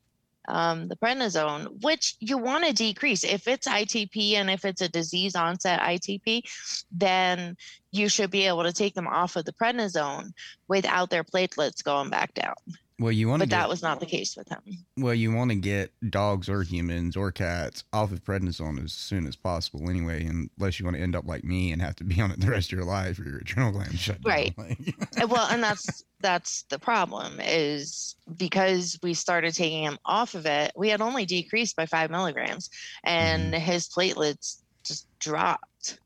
um, 0.48 0.88
the 0.88 0.96
prednisone 0.96 1.82
which 1.82 2.16
you 2.20 2.38
want 2.38 2.64
to 2.64 2.72
decrease. 2.72 3.24
If 3.24 3.48
it's 3.48 3.66
itp 3.66 4.34
and 4.34 4.50
if 4.50 4.64
it's 4.64 4.82
a 4.82 4.88
disease 4.88 5.34
onset 5.34 5.80
itp 5.80 6.42
then 6.90 7.56
you 7.92 8.08
should 8.08 8.30
be 8.30 8.46
able 8.46 8.62
to 8.62 8.72
take 8.72 8.94
them 8.94 9.06
off 9.06 9.36
of 9.36 9.44
the 9.44 9.52
prednisone 9.52 10.32
without 10.68 11.10
their 11.10 11.24
platelets 11.24 11.82
going 11.82 12.10
back 12.10 12.34
down 12.34 12.54
Well, 12.98 13.12
you 13.12 13.28
want 13.28 13.42
to 13.42 13.46
but 13.46 13.50
get 13.50 13.58
that 13.60 13.68
was 13.68 13.82
not 13.82 14.00
the 14.00 14.06
case 14.06 14.36
with 14.36 14.48
him 14.48 14.62
well, 14.98 15.14
you 15.14 15.30
want 15.32 15.50
to 15.50 15.56
get 15.56 15.92
dogs 16.10 16.48
or 16.48 16.62
humans 16.62 17.16
or 17.16 17.30
cats 17.30 17.84
off 17.92 18.12
of 18.12 18.24
prednisone 18.24 18.82
as 18.82 18.92
soon 18.92 19.26
as 19.26 19.36
possible, 19.36 19.90
anyway. 19.90 20.24
Unless 20.24 20.80
you 20.80 20.86
want 20.86 20.96
to 20.96 21.02
end 21.02 21.14
up 21.14 21.26
like 21.26 21.44
me 21.44 21.72
and 21.72 21.82
have 21.82 21.96
to 21.96 22.04
be 22.04 22.20
on 22.20 22.30
it 22.30 22.40
the 22.40 22.50
rest 22.50 22.72
of 22.72 22.78
your 22.78 22.86
life 22.86 23.18
or 23.18 23.24
your 23.24 23.38
adrenal 23.38 23.72
gland 23.72 23.98
shut 23.98 24.22
down. 24.22 24.32
Right. 24.32 24.54
Like, 24.56 24.78
Uh, 25.20 25.26
well 25.26 25.46
and 25.50 25.62
that's 25.62 26.04
that's 26.20 26.62
the 26.70 26.78
problem 26.78 27.40
is 27.42 28.16
because 28.36 28.98
we 29.02 29.12
started 29.12 29.54
taking 29.54 29.84
him 29.84 29.98
off 30.06 30.34
of 30.34 30.46
it 30.46 30.72
we 30.74 30.88
had 30.88 31.02
only 31.02 31.26
decreased 31.26 31.76
by 31.76 31.84
five 31.84 32.10
milligrams 32.10 32.70
and 33.04 33.54
his 33.54 33.88
platelets 33.88 34.62
just 34.82 35.06
dropped 35.18 35.98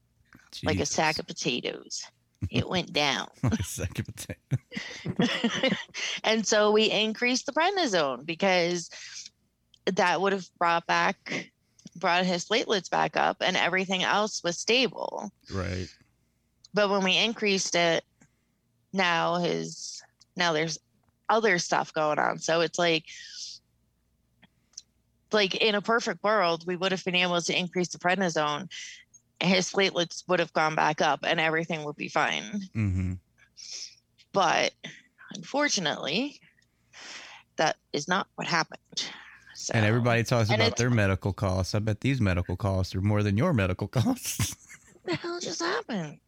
like 0.65 0.81
a 0.81 0.87
sack 0.87 1.19
of 1.21 1.27
potatoes 1.27 2.05
it 2.49 2.69
went 2.69 2.93
down 2.93 3.29
like 3.43 3.61
a 3.61 3.63
sack 3.65 3.99
of 3.99 4.07
potato. 4.07 5.77
and 6.25 6.47
so 6.47 6.71
we 6.71 6.91
increased 6.91 7.45
the 7.47 7.53
prednisone 7.53 8.25
because 8.25 8.89
that 9.87 10.21
would 10.21 10.33
have 10.33 10.47
brought 10.59 10.87
back 10.87 11.51
brought 11.97 12.25
his 12.25 12.45
platelets 12.47 12.89
back 12.89 13.17
up 13.17 13.39
and 13.41 13.57
everything 13.57 14.03
else 14.03 14.43
was 14.43 14.57
stable 14.59 15.31
Right. 15.53 15.89
but 16.73 16.89
when 16.89 17.03
we 17.05 17.17
increased 17.19 17.75
it 17.75 18.05
now 18.93 19.37
his 19.37 20.03
now 20.37 20.53
there's 20.53 20.79
other 21.29 21.59
stuff 21.59 21.93
going 21.93 22.19
on 22.19 22.39
so 22.39 22.61
it's 22.61 22.79
like 22.79 23.05
like 25.33 25.55
in 25.57 25.75
a 25.75 25.81
perfect 25.83 26.23
world 26.25 26.65
we 26.67 26.77
would 26.77 26.91
have 26.93 27.05
been 27.05 27.15
able 27.15 27.41
to 27.41 27.57
increase 27.57 27.89
the 27.89 27.99
prednisone 27.99 28.69
his 29.43 29.71
platelets 29.71 30.23
would 30.29 30.41
have 30.41 30.53
gone 30.53 30.75
back 30.75 31.01
up 31.01 31.21
and 31.23 31.41
everything 31.41 31.85
would 31.85 31.97
be 31.97 32.09
fine 32.09 32.43
Mm-hmm. 32.75 33.13
but 34.33 34.73
unfortunately 35.35 36.41
that 37.57 37.77
is 37.93 38.09
not 38.09 38.27
what 38.37 38.47
happened 38.47 38.81
so 39.55 39.73
And 39.75 39.85
everybody 39.85 40.23
talks 40.25 40.49
and 40.51 40.63
about 40.63 40.77
their 40.79 40.89
medical 40.89 41.35
costs. 41.35 41.75
I 41.75 41.81
bet 41.81 42.01
these 42.01 42.19
medical 42.19 42.57
costs 42.57 42.95
are 42.95 43.03
more 43.03 43.23
than 43.23 43.37
your 43.37 43.53
medical 43.53 43.89
costs. 43.89 44.57
what 45.03 45.05
the 45.13 45.17
hell 45.17 45.39
just 45.41 45.61
happened 45.61 46.19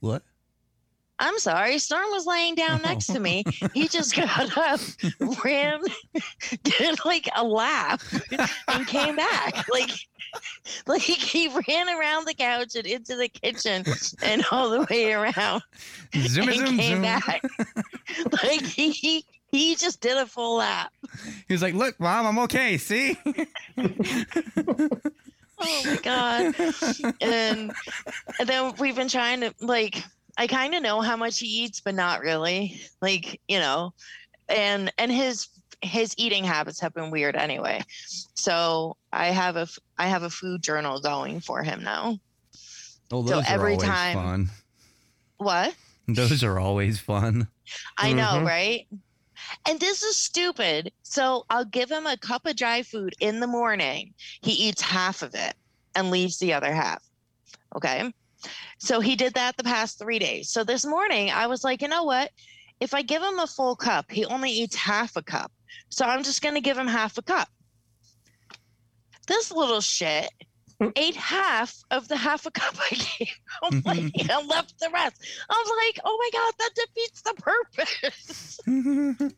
what? 0.00 0.22
I'm 1.18 1.38
sorry. 1.38 1.78
Storm 1.78 2.06
was 2.10 2.26
laying 2.26 2.54
down 2.54 2.82
next 2.84 3.06
to 3.08 3.20
me. 3.20 3.44
He 3.74 3.88
just 3.88 4.14
got 4.14 4.56
up, 4.56 4.80
ran, 5.44 5.80
did 6.62 7.04
like 7.04 7.28
a 7.34 7.44
lap, 7.44 8.00
and 8.68 8.86
came 8.86 9.16
back. 9.16 9.66
Like, 9.70 9.90
like 10.86 11.00
he 11.02 11.48
ran 11.48 11.88
around 11.88 12.26
the 12.26 12.34
couch 12.34 12.74
and 12.76 12.86
into 12.86 13.16
the 13.16 13.28
kitchen 13.28 13.84
and 14.22 14.44
all 14.50 14.68
the 14.70 14.86
way 14.90 15.12
around 15.12 15.62
Zoom, 16.14 16.48
and 16.48 16.56
zoom, 16.58 16.78
came 16.78 16.92
zoom. 16.96 17.02
back. 17.02 17.42
like 18.44 18.62
he 18.62 19.24
he 19.50 19.74
just 19.76 20.00
did 20.00 20.16
a 20.18 20.26
full 20.26 20.56
lap. 20.56 20.92
He 21.48 21.54
was 21.54 21.62
like, 21.62 21.74
"Look, 21.74 21.98
mom, 21.98 22.26
I'm 22.26 22.38
okay. 22.40 22.76
See." 22.76 23.16
Oh 25.58 25.82
my 25.86 25.96
god. 26.02 26.54
and, 27.22 27.72
and 28.38 28.48
then 28.48 28.74
we've 28.78 28.94
been 28.96 29.08
trying 29.08 29.40
to 29.40 29.54
like 29.60 30.04
I 30.38 30.46
kind 30.46 30.74
of 30.74 30.82
know 30.82 31.00
how 31.00 31.16
much 31.16 31.38
he 31.40 31.46
eats 31.46 31.80
but 31.80 31.94
not 31.94 32.20
really. 32.20 32.80
Like, 33.00 33.40
you 33.48 33.58
know, 33.58 33.92
and 34.48 34.92
and 34.98 35.10
his 35.10 35.48
his 35.82 36.14
eating 36.16 36.44
habits 36.44 36.80
have 36.80 36.94
been 36.94 37.10
weird 37.10 37.36
anyway. 37.36 37.82
So, 38.34 38.96
I 39.12 39.26
have 39.26 39.56
a 39.56 39.66
I 39.98 40.06
have 40.08 40.22
a 40.22 40.30
food 40.30 40.62
journal 40.62 41.00
going 41.00 41.40
for 41.40 41.62
him 41.62 41.82
now. 41.82 42.18
Oh, 43.12 43.24
So 43.26 43.36
those 43.36 43.44
every 43.46 43.72
are 43.72 43.74
always 43.74 43.88
time- 43.88 44.14
fun. 44.16 44.50
What? 45.38 45.74
Those 46.08 46.42
are 46.44 46.58
always 46.58 46.98
fun. 46.98 47.48
I 47.98 48.12
know, 48.12 48.34
Mhm. 48.40 48.46
right? 48.46 48.86
And 49.68 49.78
this 49.80 50.02
is 50.02 50.16
stupid. 50.16 50.92
So 51.02 51.44
I'll 51.50 51.64
give 51.64 51.90
him 51.90 52.06
a 52.06 52.16
cup 52.16 52.46
of 52.46 52.56
dry 52.56 52.82
food 52.82 53.14
in 53.20 53.40
the 53.40 53.46
morning. 53.46 54.14
He 54.40 54.52
eats 54.52 54.80
half 54.80 55.22
of 55.22 55.34
it 55.34 55.54
and 55.94 56.10
leaves 56.10 56.38
the 56.38 56.52
other 56.54 56.72
half. 56.72 57.02
Okay. 57.76 58.12
So 58.78 59.00
he 59.00 59.16
did 59.16 59.34
that 59.34 59.56
the 59.56 59.64
past 59.64 59.98
three 59.98 60.18
days. 60.18 60.50
So 60.50 60.64
this 60.64 60.84
morning 60.84 61.30
I 61.30 61.46
was 61.46 61.64
like, 61.64 61.82
you 61.82 61.88
know 61.88 62.04
what? 62.04 62.30
If 62.80 62.94
I 62.94 63.02
give 63.02 63.22
him 63.22 63.38
a 63.38 63.46
full 63.46 63.76
cup, 63.76 64.10
he 64.10 64.24
only 64.26 64.50
eats 64.50 64.76
half 64.76 65.16
a 65.16 65.22
cup. 65.22 65.50
So 65.88 66.04
I'm 66.04 66.22
just 66.22 66.42
going 66.42 66.54
to 66.54 66.60
give 66.60 66.76
him 66.76 66.86
half 66.86 67.16
a 67.18 67.22
cup. 67.22 67.48
This 69.26 69.50
little 69.50 69.80
shit 69.80 70.30
ate 70.94 71.16
half 71.16 71.82
of 71.90 72.06
the 72.08 72.16
half 72.16 72.46
a 72.46 72.50
cup 72.50 72.74
I 72.78 72.94
gave 72.94 73.28
him 73.28 73.82
mm-hmm. 73.82 73.88
like, 73.88 74.30
and 74.30 74.48
left 74.48 74.78
the 74.78 74.90
rest. 74.92 75.24
I 75.48 75.64
was 75.64 75.72
like, 75.86 76.00
oh 76.04 76.18
my 76.20 76.30
God, 76.38 76.54
that 76.58 76.70
defeats 76.74 77.22
the 77.22 77.34
purpose. 79.18 79.32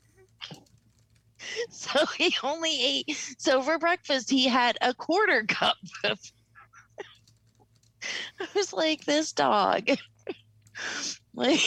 so 1.70 2.06
he 2.16 2.34
only 2.42 2.82
ate. 2.82 3.36
So 3.38 3.62
for 3.62 3.78
breakfast, 3.78 4.30
he 4.30 4.48
had 4.48 4.78
a 4.80 4.94
quarter 4.94 5.44
cup 5.44 5.76
of. 6.04 6.18
I 8.40 8.46
was 8.54 8.72
like, 8.72 9.04
this 9.04 9.32
dog. 9.32 9.88
like, 11.34 11.60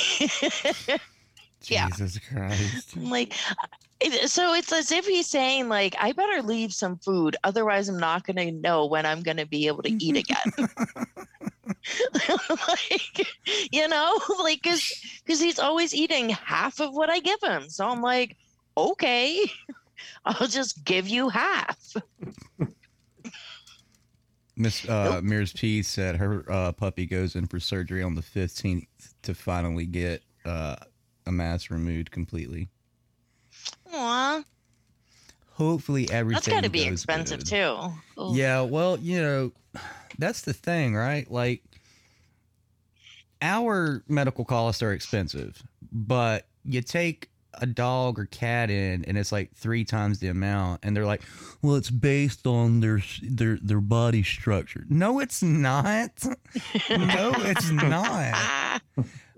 yeah. 1.70 1.88
Jesus 1.90 2.20
Christ. 2.20 2.98
Like, 2.98 3.34
so 4.26 4.54
it's 4.54 4.72
as 4.72 4.92
if 4.92 5.06
he's 5.06 5.28
saying, 5.28 5.70
like, 5.70 5.96
I 6.00 6.12
better 6.12 6.42
leave 6.42 6.74
some 6.74 6.98
food, 6.98 7.36
otherwise 7.44 7.88
I'm 7.90 8.00
not 8.00 8.26
going 8.26 8.38
to 8.38 8.52
know 8.52 8.86
when 8.86 9.06
I'm 9.06 9.22
going 9.22 9.38
to 9.38 9.46
be 9.46 9.68
able 9.68 9.84
to 9.84 9.92
eat 9.92 10.18
again. 10.18 10.70
like, 12.68 13.28
you 13.72 13.88
know, 13.88 14.20
like, 14.40 14.64
cause, 14.64 14.84
cause 15.28 15.40
he's 15.40 15.60
always 15.60 15.94
eating 15.94 16.30
half 16.30 16.80
of 16.80 16.94
what 16.94 17.10
I 17.10 17.20
give 17.20 17.42
him. 17.44 17.70
So 17.70 17.88
I'm 17.88 18.02
like, 18.02 18.38
okay, 18.78 19.46
I'll 20.26 20.48
just 20.48 20.84
give 20.84 21.08
you 21.08 21.30
half. 21.30 21.96
Miss 24.62 24.88
uh, 24.88 25.20
Mirrors 25.24 25.54
P 25.54 25.82
said 25.82 26.18
her 26.18 26.46
uh, 26.48 26.72
puppy 26.72 27.08
goes 27.08 27.36
in 27.36 27.48
for 27.48 27.60
surgery 27.60 28.04
on 28.04 28.14
the 28.14 28.22
15th 28.22 28.86
to 29.24 29.34
finally 29.34 29.88
get 29.88 30.22
uh, 30.46 30.76
a 31.26 31.32
mass 31.32 31.72
removed 31.72 32.12
completely. 32.12 32.70
Aw, 33.92 34.44
Hopefully 35.54 36.08
everything. 36.12 36.36
that's 36.36 36.48
got 36.48 36.64
to 36.64 36.70
be 36.70 36.84
expensive 36.84 37.40
good. 37.40 37.48
too. 37.48 38.22
Ooh. 38.22 38.36
Yeah, 38.36 38.62
well, 38.62 39.00
you 39.00 39.20
know, 39.22 39.52
that's 40.20 40.42
the 40.42 40.54
thing, 40.54 40.96
right? 40.96 41.30
Like, 41.30 41.64
our 43.42 44.04
medical 44.08 44.46
costs 44.46 44.84
are 44.84 44.94
expensive, 44.94 45.62
but 45.92 46.46
you 46.64 46.82
take 46.84 47.31
a 47.56 47.66
dog 47.66 48.20
or 48.20 48.26
cat 48.26 48.70
in, 48.70 49.04
and 49.06 49.18
it's 49.18 49.32
like 49.32 49.54
three 49.54 49.84
times 49.84 50.20
the 50.20 50.28
amount, 50.28 50.82
and 50.84 50.96
they're 50.96 51.06
like, 51.06 51.22
"Well, 51.62 51.76
it's 51.76 51.90
based 51.90 52.48
on 52.48 52.80
their 52.80 53.02
their 53.22 53.58
their 53.62 53.82
body 53.82 54.24
structure." 54.24 54.86
No, 54.90 55.20
it's 55.20 55.42
not. 55.44 56.12
no, 56.90 57.32
it's 57.38 57.70
not. 57.72 58.82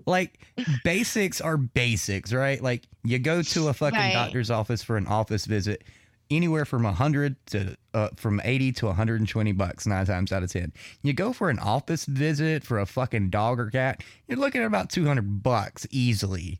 Like 0.06 0.38
basics 0.84 1.40
are 1.40 1.56
basics, 1.56 2.32
right? 2.32 2.60
Like 2.62 2.86
you 3.04 3.18
go 3.18 3.42
to 3.42 3.68
a 3.68 3.72
fucking 3.72 3.98
Right. 3.98 4.12
doctor's 4.12 4.50
office 4.50 4.82
for 4.82 4.96
an 4.98 5.06
office 5.06 5.46
visit, 5.46 5.82
anywhere 6.30 6.64
from 6.66 6.82
100 6.82 7.36
to 7.46 7.76
uh, 7.94 8.08
from 8.16 8.40
80 8.44 8.72
to 8.72 8.86
120 8.86 9.52
bucks 9.52 9.86
nine 9.86 10.04
times 10.06 10.32
out 10.32 10.42
of 10.42 10.50
10 10.50 10.72
you 11.02 11.12
go 11.12 11.32
for 11.34 11.48
an 11.50 11.58
office 11.60 12.06
visit 12.06 12.64
for 12.64 12.80
a 12.80 12.86
fucking 12.86 13.28
dog 13.30 13.60
or 13.60 13.70
cat 13.70 14.02
you're 14.26 14.38
looking 14.38 14.62
at 14.62 14.66
about 14.66 14.88
200 14.90 15.42
bucks 15.42 15.86
easily 15.90 16.58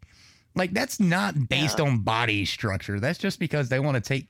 like 0.55 0.73
that's 0.73 1.01
not 1.01 1.49
based 1.49 1.81
on 1.81 1.99
body 2.01 2.45
structure. 2.45 3.01
That's 3.01 3.19
just 3.19 3.39
because 3.39 3.69
they 3.69 3.81
want 3.81 3.97
to 3.97 4.01
take 4.01 4.29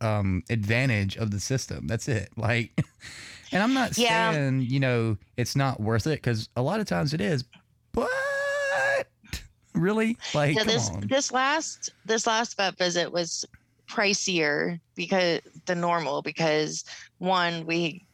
um 0.00 0.42
advantage 0.50 1.16
of 1.16 1.30
the 1.30 1.40
system. 1.40 1.86
That's 1.86 2.08
it. 2.08 2.30
Like 2.36 2.70
and 3.52 3.62
i'm 3.62 3.72
not 3.72 3.94
Yeah. 3.94 4.32
saying 4.32 4.66
you 4.68 4.80
know 4.80 5.16
it's 5.36 5.54
not 5.54 5.80
worth 5.80 6.06
it 6.08 6.16
because 6.16 6.48
a 6.56 6.62
lot 6.62 6.80
of 6.80 6.86
times 6.86 7.14
it 7.14 7.20
is 7.20 7.44
but 7.92 8.08
really? 9.74 10.16
Like 10.34 10.56
yeah, 10.56 10.64
this 10.64 10.90
on. 10.90 11.02
this 11.08 11.30
last 11.32 11.90
this 12.04 12.26
last 12.26 12.56
vet 12.56 12.76
visit 12.78 13.12
was 13.12 13.44
pricier 13.88 14.80
because 14.96 15.40
the 15.66 15.74
normal 15.74 16.22
because 16.22 16.84
one 17.18 17.66
we 17.66 18.04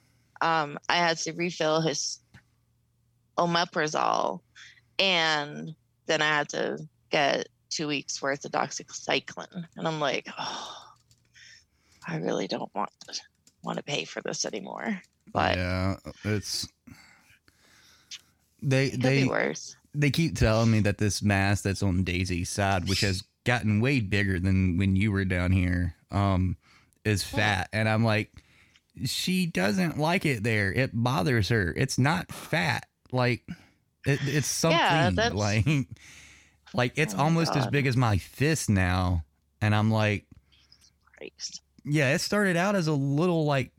um 0.41 0.79
I 0.89 0.97
had 0.97 1.17
to 1.19 1.33
refill 1.33 1.81
his 1.81 2.19
omeprazole 3.39 4.41
and 4.99 5.71
then 6.07 6.21
I 6.23 6.27
had 6.29 6.49
to 6.51 6.79
get 7.11 7.49
two 7.69 7.87
weeks 7.89 8.21
worth 8.21 8.45
of 8.45 8.53
doxycycline 8.53 9.65
and 9.77 9.87
I'm 9.87 10.01
like 10.01 10.29
oh 10.39 10.77
I 12.07 12.17
really 12.17 12.47
don't 12.49 12.75
want 12.75 12.91
to 13.09 13.21
want 13.63 13.79
to 13.79 13.85
pay 13.85 14.05
for 14.05 14.21
this 14.23 14.45
anymore 14.45 15.01
but 15.33 15.57
yeah 15.57 15.97
it's 16.25 16.67
they 18.63 18.87
it 18.87 19.03
they 19.03 19.25
worse 19.25 19.77
they 19.95 20.11
keep 20.11 20.37
telling 20.37 20.71
me 20.71 20.81
that 20.81 20.99
this 20.99 21.23
mass 21.23 21.63
that's 21.63 21.83
on 21.83 22.05
Daisy's 22.05 22.49
side, 22.49 22.89
which 22.89 23.01
has 23.01 23.25
gotten 23.45 23.81
way 23.81 24.01
bigger 24.01 24.39
than 24.39 24.77
when 24.79 24.97
you 24.97 25.11
were 25.11 25.25
down 25.25 25.53
here, 25.53 25.97
um, 26.11 26.57
is 27.05 27.25
fat. 27.25 27.69
And 27.73 27.89
I'm 27.89 28.05
like, 28.05 28.31
she 29.05 29.47
doesn't 29.47 29.99
like 29.99 30.25
it 30.27 30.45
there. 30.45 30.73
It 30.73 30.91
bothers 30.93 31.49
her. 31.49 31.75
It's 31.77 31.99
not 31.99 32.31
fat. 32.31 32.87
Like 33.11 33.43
it, 34.07 34.21
it's 34.25 34.47
something 34.47 34.79
Yeah, 34.79 35.31
like 35.33 35.67
like 36.75 36.93
it's 36.97 37.15
Oh 37.15 37.23
almost 37.25 37.57
as 37.57 37.67
big 37.67 37.87
as 37.87 37.97
my 37.97 38.19
fist 38.19 38.69
now. 38.71 39.25
And 39.61 39.75
I'm 39.75 39.91
like, 39.91 40.27
Christ. 41.17 41.61
yeah, 41.85 42.15
it 42.15 42.21
started 42.21 42.57
out 42.57 42.75
as 42.75 42.87
a 42.87 42.93
little 42.93 43.45
like 43.45 43.71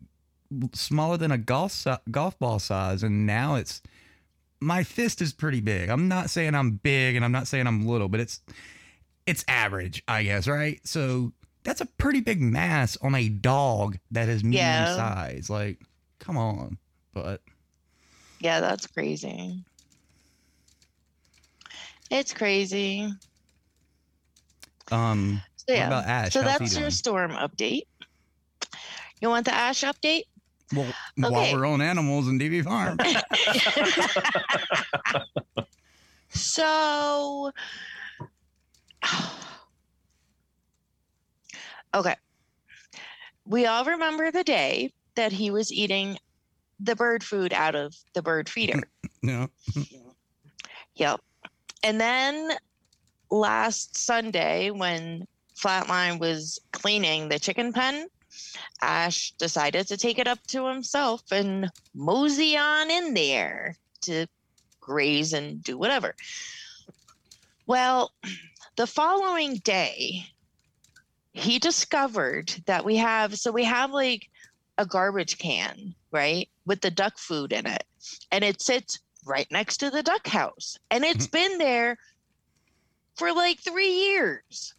smaller 0.73 1.17
than 1.17 1.31
a 1.31 1.37
golf 1.37 1.71
si- 1.71 1.91
golf 2.11 2.37
ball 2.39 2.59
size, 2.59 3.03
and 3.03 3.25
now 3.25 3.55
it's 3.55 3.81
my 4.59 4.83
fist 4.83 5.21
is 5.21 5.33
pretty 5.33 5.59
big. 5.61 5.89
I'm 5.89 6.07
not 6.07 6.29
saying 6.29 6.53
I'm 6.53 6.71
big, 6.73 7.15
and 7.15 7.25
I'm 7.25 7.31
not 7.31 7.47
saying 7.47 7.65
I'm 7.67 7.87
little, 7.87 8.09
but 8.09 8.19
it's 8.19 8.41
it's 9.25 9.43
average, 9.47 10.03
I 10.07 10.23
guess, 10.23 10.47
right? 10.47 10.79
So 10.85 11.31
that's 11.63 11.81
a 11.81 11.85
pretty 11.85 12.21
big 12.21 12.41
mass 12.41 12.97
on 13.01 13.13
a 13.15 13.29
dog 13.29 13.97
that 14.11 14.27
is 14.29 14.43
medium 14.43 14.65
Yeah. 14.65 14.95
size. 14.95 15.49
Like, 15.49 15.79
come 16.19 16.37
on, 16.37 16.77
but 17.13 17.41
Yeah, 18.39 18.59
that's 18.59 18.87
crazy. 18.87 19.63
It's 22.11 22.33
crazy. 22.33 23.09
um, 24.91 25.41
So, 25.55 25.73
yeah. 25.73 25.87
about 25.87 26.05
Ash? 26.05 26.33
So 26.33 26.41
How's 26.41 26.59
that's 26.59 26.77
your 26.77 26.91
storm 26.91 27.31
update. 27.31 27.83
You 29.21 29.29
want 29.29 29.45
the 29.45 29.53
Ash 29.53 29.81
update? 29.81 30.23
well, 30.73 30.93
Okay. 31.23 31.29
while 31.31 31.53
we're 31.53 31.65
on 31.65 31.81
animals 31.81 32.27
and 32.27 32.39
DV 32.39 32.63
Farm, 32.65 32.97
So, 36.33 37.51
okay. 41.93 42.15
We 43.45 43.65
all 43.65 43.85
remember 43.85 44.31
the 44.31 44.43
day 44.43 44.91
that 45.15 45.31
he 45.31 45.49
was 45.51 45.71
eating 45.71 46.17
the 46.79 46.95
bird 46.95 47.23
food 47.23 47.53
out 47.53 47.75
of 47.75 47.93
the 48.15 48.21
bird 48.21 48.49
feeder. 48.49 48.81
no, 49.23 49.47
Yep. 50.95 51.19
And 51.83 51.99
then 51.99 52.51
last 53.29 53.97
Sunday, 53.97 54.69
when 54.71 55.27
Flatline 55.55 56.19
was 56.19 56.59
cleaning 56.71 57.29
the 57.29 57.39
chicken 57.39 57.73
pen, 57.73 58.07
Ash 58.81 59.31
decided 59.37 59.87
to 59.87 59.97
take 59.97 60.19
it 60.19 60.27
up 60.27 60.45
to 60.47 60.67
himself 60.67 61.23
and 61.31 61.69
mosey 61.93 62.57
on 62.57 62.89
in 62.89 63.13
there 63.13 63.75
to 64.01 64.25
graze 64.79 65.33
and 65.33 65.63
do 65.63 65.77
whatever. 65.77 66.15
Well, 67.67 68.13
the 68.75 68.87
following 68.87 69.55
day, 69.57 70.25
he 71.33 71.59
discovered 71.59 72.53
that 72.65 72.83
we 72.83 72.97
have 72.97 73.37
so 73.37 73.51
we 73.51 73.63
have 73.63 73.91
like 73.91 74.29
a 74.77 74.85
garbage 74.85 75.37
can, 75.37 75.93
right, 76.11 76.49
with 76.65 76.81
the 76.81 76.91
duck 76.91 77.17
food 77.17 77.53
in 77.53 77.65
it, 77.65 77.83
and 78.31 78.43
it 78.43 78.61
sits 78.61 78.99
right 79.25 79.47
next 79.51 79.77
to 79.77 79.89
the 79.89 80.03
duck 80.03 80.27
house, 80.27 80.77
and 80.89 81.03
it's 81.03 81.27
mm-hmm. 81.27 81.49
been 81.49 81.57
there 81.57 81.97
for 83.15 83.33
like 83.33 83.59
three 83.59 83.91
years, 83.91 84.73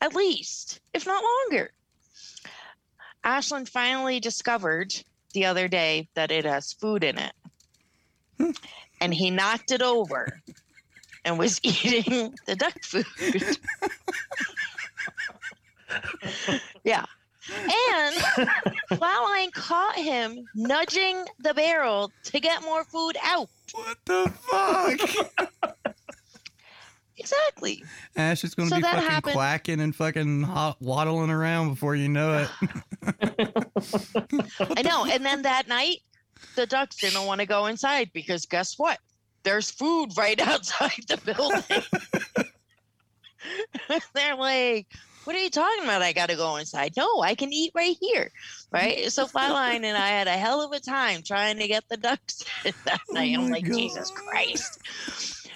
at 0.00 0.14
least, 0.14 0.80
if 0.92 1.06
not 1.06 1.22
longer. 1.22 1.70
Ashland 3.24 3.68
finally 3.68 4.20
discovered 4.20 4.94
the 5.32 5.46
other 5.46 5.68
day 5.68 6.08
that 6.14 6.30
it 6.30 6.44
has 6.44 6.72
food 6.72 7.04
in 7.04 7.18
it. 7.18 7.32
Hmm. 8.38 8.50
And 9.00 9.14
he 9.14 9.30
knocked 9.30 9.72
it 9.72 9.82
over 9.82 10.40
and 11.24 11.38
was 11.38 11.60
eating 11.62 12.34
the 12.46 12.56
duck 12.56 12.82
food. 12.82 13.06
yeah. 16.84 17.04
And 17.50 18.14
Flatline 18.92 19.52
caught 19.52 19.96
him 19.96 20.46
nudging 20.54 21.26
the 21.40 21.52
barrel 21.52 22.10
to 22.24 22.40
get 22.40 22.62
more 22.62 22.84
food 22.84 23.16
out. 23.22 23.50
What 23.72 23.98
the 24.04 24.32
fuck? 24.50 25.84
Exactly. 27.16 27.82
Ash 28.16 28.42
is 28.42 28.54
going 28.56 28.68
to 28.68 28.74
So 28.74 28.78
be 28.80 28.82
fucking 28.82 29.00
happened- 29.08 29.34
quacking 29.34 29.80
and 29.80 29.94
fucking 29.94 30.42
hot, 30.42 30.76
waddling 30.82 31.30
around 31.30 31.70
before 31.70 31.94
you 31.94 32.08
know 32.08 32.38
it. 32.42 32.50
I 34.76 34.82
know. 34.82 35.06
And 35.06 35.24
then 35.24 35.42
that 35.42 35.68
night, 35.68 35.98
the 36.56 36.66
ducks 36.66 36.96
didn't 36.96 37.24
want 37.24 37.40
to 37.40 37.46
go 37.46 37.66
inside 37.66 38.10
because 38.12 38.46
guess 38.46 38.74
what? 38.78 38.98
There's 39.44 39.70
food 39.70 40.08
right 40.18 40.38
outside 40.46 40.90
the 41.08 41.16
building. 41.18 41.84
They're 44.14 44.34
like, 44.36 44.88
what 45.24 45.36
are 45.36 45.40
you 45.40 45.50
talking 45.50 45.84
about? 45.84 46.02
I 46.02 46.12
got 46.12 46.28
to 46.28 46.36
go 46.36 46.56
inside. 46.56 46.92
No, 46.96 47.22
I 47.22 47.34
can 47.34 47.52
eat 47.52 47.72
right 47.74 47.96
here. 48.00 48.30
Right. 48.70 49.10
So 49.10 49.26
Flatline 49.26 49.84
and 49.84 49.96
I 49.96 50.08
had 50.08 50.26
a 50.26 50.32
hell 50.32 50.60
of 50.62 50.72
a 50.72 50.80
time 50.80 51.22
trying 51.22 51.58
to 51.58 51.68
get 51.68 51.84
the 51.88 51.96
ducks 51.96 52.44
that 52.84 53.00
oh 53.10 53.12
night. 53.12 53.36
I'm 53.36 53.50
like, 53.50 53.64
Jesus 53.64 54.10
Christ. 54.10 54.80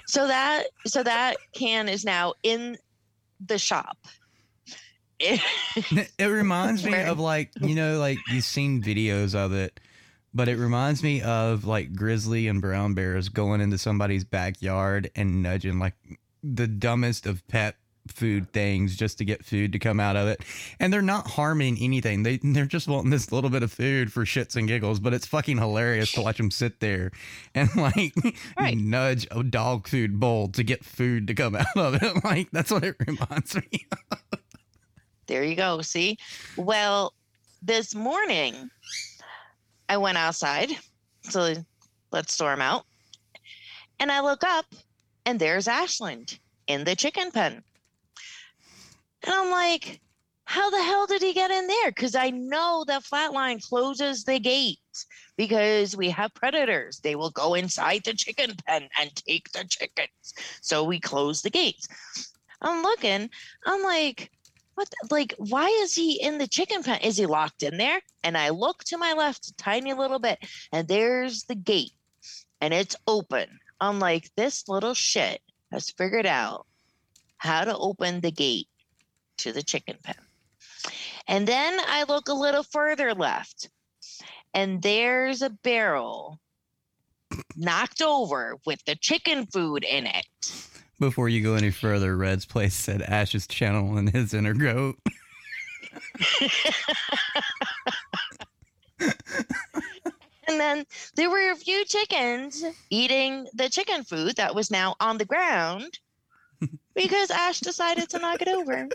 So 0.07 0.27
that 0.27 0.65
so 0.87 1.03
that 1.03 1.37
can 1.53 1.89
is 1.89 2.05
now 2.05 2.35
in 2.43 2.79
the 3.45 3.59
shop. 3.59 3.99
it 5.21 6.31
reminds 6.31 6.85
me 6.85 7.03
of 7.03 7.19
like 7.19 7.51
you 7.61 7.75
know 7.75 7.99
like 7.99 8.19
you've 8.29 8.45
seen 8.45 8.81
videos 8.81 9.35
of 9.35 9.53
it 9.53 9.81
but 10.33 10.49
it 10.49 10.57
reminds 10.57 11.03
me 11.03 11.21
of 11.23 11.65
like 11.65 11.93
grizzly 11.93 12.47
and 12.47 12.61
brown 12.61 12.95
bears 12.95 13.29
going 13.29 13.61
into 13.61 13.77
somebody's 13.77 14.23
backyard 14.23 15.11
and 15.17 15.43
nudging 15.43 15.81
like 15.81 15.95
the 16.45 16.69
dumbest 16.69 17.27
of 17.27 17.47
pet 17.49 17.75
food 18.11 18.53
things 18.53 18.97
just 18.97 19.19
to 19.19 19.25
get 19.25 19.45
food 19.45 19.73
to 19.73 19.79
come 19.79 20.01
out 20.01 20.17
of 20.17 20.29
it 20.29 20.43
and 20.81 20.93
they're 20.93 21.03
not 21.03 21.27
harming 21.27 21.79
anything 21.81 22.23
they 22.23 22.39
they're 22.43 22.67
just 22.67 22.89
wanting 22.89 23.11
this 23.11 23.33
little 23.33 23.51
bit 23.51 23.63
of 23.63 23.73
food 23.73 24.13
for 24.13 24.25
shits 24.25 24.57
and 24.57 24.69
giggles 24.69 25.01
but 25.01 25.15
it's 25.15 25.27
fucking 25.27 25.59
hilarious 25.59 26.13
to 26.13 26.21
watch 26.21 26.37
them 26.37 26.51
sit 26.51 26.81
there 26.81 27.11
and 27.55 27.69
like 27.77 28.15
nudge 28.77 29.27
a 29.31 29.43
dog 29.43 29.87
food 29.87 30.19
bowl 30.19 30.49
to 30.49 30.63
get 30.63 30.85
food 30.85 31.27
to 31.27 31.35
come 31.35 31.57
out 31.57 31.77
of 31.77 32.03
it 32.03 32.25
like 32.25 32.51
that's 32.53 32.71
what 32.71 32.85
it 32.85 32.97
reminds 33.07 33.55
me 33.55 33.87
of. 34.11 34.19
There 35.27 35.45
you 35.45 35.57
go. 35.57 35.83
See? 35.83 36.17
Well, 36.57 37.13
this 37.63 37.95
morning 37.95 38.71
I 39.89 39.97
went 39.97 40.19
outside. 40.19 40.71
So 41.23 41.55
let's 42.13 42.33
storm 42.33 42.61
out. 42.61 42.87
And 44.01 44.11
I 44.11 44.21
look 44.21 44.43
up 44.45 44.67
and 45.27 45.39
there's 45.39 45.69
Ashland 45.69 46.39
in 46.67 46.85
the 46.85 46.97
chicken 46.97 47.31
pen. 47.31 47.63
And 49.25 49.35
I'm 49.35 49.51
like, 49.51 50.01
how 50.45 50.71
the 50.71 50.83
hell 50.83 51.07
did 51.07 51.21
he 51.23 51.35
get 51.35 51.51
in 51.51 51.67
there? 51.67 51.91
Because 51.91 52.15
I 52.15 52.31
know 52.31 52.85
that 52.87 53.05
Flatline 53.05 53.63
closes 53.63 54.25
the 54.25 54.39
gate 54.39 54.79
because 55.37 55.97
we 55.97 56.09
have 56.11 56.33
predators. 56.35 57.01
They 57.01 57.17
will 57.17 57.31
go 57.31 57.55
inside 57.55 58.03
the 58.05 58.15
chicken 58.15 58.55
pen 58.67 58.89
and 58.99 59.15
take 59.15 59.53
the 59.53 59.65
chickens. 59.69 60.35
So 60.63 60.85
we 60.85 61.01
close 61.01 61.43
the 61.43 61.51
gates. 61.51 61.87
I'm 62.63 62.83
looking, 62.83 63.29
I'm 63.67 63.83
like, 63.83 64.31
what 64.79 64.89
the- 64.91 65.09
like 65.15 65.35
why 65.39 65.67
is 65.83 65.93
he 65.95 66.23
in 66.23 66.39
the 66.39 66.47
chicken 66.47 66.85
pen 66.85 67.01
is 67.01 67.17
he 67.17 67.27
locked 67.27 67.65
in 67.65 67.79
there 67.79 68.01
and 68.23 68.39
i 68.39 68.51
look 68.51 68.85
to 68.85 68.97
my 68.97 69.13
left 69.13 69.49
a 69.49 69.55
tiny 69.57 69.93
little 69.93 70.21
bit 70.21 70.39
and 70.73 70.87
there's 70.87 71.43
the 71.45 71.57
gate 71.57 71.91
and 72.61 72.73
it's 72.73 72.95
open 73.09 73.59
i'm 73.81 73.99
like 73.99 74.31
this 74.37 74.69
little 74.69 74.95
shit 74.95 75.41
has 75.73 75.91
figured 75.91 76.27
out 76.27 76.65
how 77.39 77.65
to 77.65 77.77
open 77.77 78.21
the 78.21 78.31
gate 78.31 78.69
to 79.39 79.53
the 79.53 79.63
chicken 79.63 79.97
pen 80.03 80.15
and 81.27 81.47
then 81.47 81.79
i 81.87 82.05
look 82.09 82.29
a 82.29 82.35
little 82.35 82.63
further 82.63 83.15
left 83.15 83.71
and 84.55 84.83
there's 84.83 85.43
a 85.43 85.51
barrel 85.51 86.39
knocked 87.57 88.03
over 88.03 88.57
with 88.67 88.85
the 88.85 88.97
chicken 88.97 89.47
food 89.47 89.85
in 89.85 90.07
it 90.07 90.27
Before 90.99 91.29
you 91.29 91.45
go 91.45 91.55
any 91.55 91.71
further, 91.71 92.17
Red's 92.17 92.45
Place 92.45 92.75
said 92.75 93.03
Ash's 93.03 93.47
channel 93.47 93.83
channeling 93.83 94.09
his 94.09 94.35
inner 94.35 94.53
goat. 94.53 94.97
And 100.49 100.59
then 100.59 100.87
there 101.15 101.29
were 101.29 101.53
a 101.53 101.57
few 101.57 101.85
chickens 101.85 102.65
eating 102.89 103.47
the 103.53 103.69
chicken 103.69 104.03
food 104.03 104.37
that 104.37 104.55
was 104.55 104.71
now 104.71 104.97
on 104.99 105.19
the 105.19 105.27
ground 105.27 105.99
because 106.95 107.31
Ash 107.31 107.61
decided 107.61 108.09
to 108.09 108.19
knock 108.19 108.41
it 108.41 108.49
over. 108.49 108.89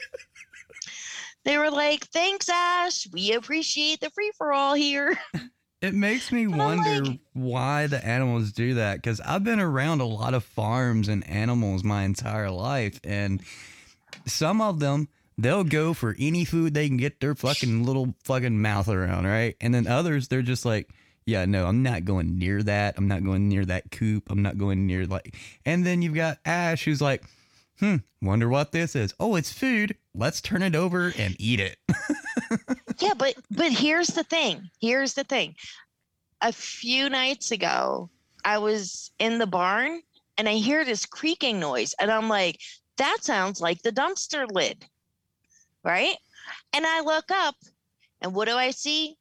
They 1.45 1.57
were 1.57 1.71
like, 1.71 2.05
thanks, 2.07 2.49
Ash. 2.49 3.07
We 3.11 3.33
appreciate 3.33 3.99
the 3.99 4.09
free 4.09 4.31
for 4.37 4.53
all 4.53 4.73
here. 4.73 5.17
It 5.83 5.93
makes 5.93 6.31
me 6.31 6.47
wonder 6.47 7.17
why 7.33 7.87
the 7.87 8.03
animals 8.07 8.53
do 8.53 8.75
that 8.75 9.01
because 9.01 9.19
I've 9.19 9.43
been 9.43 9.59
around 9.59 9.99
a 9.99 10.05
lot 10.05 10.33
of 10.33 10.45
farms 10.45 11.09
and 11.09 11.29
animals 11.29 11.83
my 11.83 12.03
entire 12.03 12.49
life, 12.49 13.01
and 13.03 13.41
some 14.25 14.61
of 14.61 14.79
them 14.79 15.09
they'll 15.37 15.65
go 15.65 15.93
for 15.93 16.15
any 16.17 16.45
food 16.45 16.73
they 16.73 16.87
can 16.87 16.95
get 16.95 17.19
their 17.19 17.35
fucking 17.35 17.85
little 17.85 18.15
fucking 18.23 18.61
mouth 18.61 18.87
around, 18.87 19.25
right? 19.25 19.57
And 19.59 19.75
then 19.75 19.85
others 19.85 20.29
they're 20.29 20.41
just 20.41 20.63
like, 20.63 20.89
yeah, 21.25 21.43
no, 21.43 21.65
I'm 21.65 21.83
not 21.83 22.05
going 22.05 22.37
near 22.37 22.63
that. 22.63 22.95
I'm 22.97 23.09
not 23.09 23.25
going 23.25 23.49
near 23.49 23.65
that 23.65 23.91
coop. 23.91 24.29
I'm 24.29 24.41
not 24.41 24.57
going 24.57 24.87
near 24.87 25.05
like. 25.05 25.35
And 25.65 25.85
then 25.85 26.01
you've 26.01 26.15
got 26.15 26.37
Ash 26.45 26.85
who's 26.85 27.01
like, 27.01 27.25
hmm, 27.83 27.97
wonder 28.21 28.47
what 28.47 28.71
this 28.71 28.95
is. 28.95 29.13
Oh, 29.19 29.35
it's 29.35 29.51
food. 29.51 29.97
Let's 30.15 30.39
turn 30.39 30.63
it 30.63 30.73
over 30.73 31.11
and 31.17 31.35
eat 31.37 31.59
it. 31.59 31.75
yeah, 32.99 33.13
but 33.17 33.35
but 33.51 33.73
here's 33.73 34.07
the 34.07 34.23
thing. 34.23 34.69
Here's 34.79 35.15
the 35.15 35.25
thing. 35.25 35.55
A 36.41 36.53
few 36.53 37.09
nights 37.09 37.51
ago, 37.51 38.09
I 38.45 38.57
was 38.57 39.11
in 39.19 39.37
the 39.37 39.47
barn 39.47 40.01
and 40.37 40.47
I 40.47 40.53
hear 40.53 40.85
this 40.85 41.05
creaking 41.05 41.59
noise, 41.59 41.93
and 41.99 42.09
I'm 42.09 42.29
like, 42.29 42.61
that 42.97 43.17
sounds 43.21 43.59
like 43.59 43.81
the 43.81 43.91
dumpster 43.91 44.49
lid. 44.49 44.85
Right? 45.83 46.15
And 46.71 46.85
I 46.85 47.01
look 47.01 47.31
up, 47.31 47.55
and 48.21 48.33
what 48.33 48.47
do 48.47 48.55
I 48.55 48.71
see? 48.71 49.17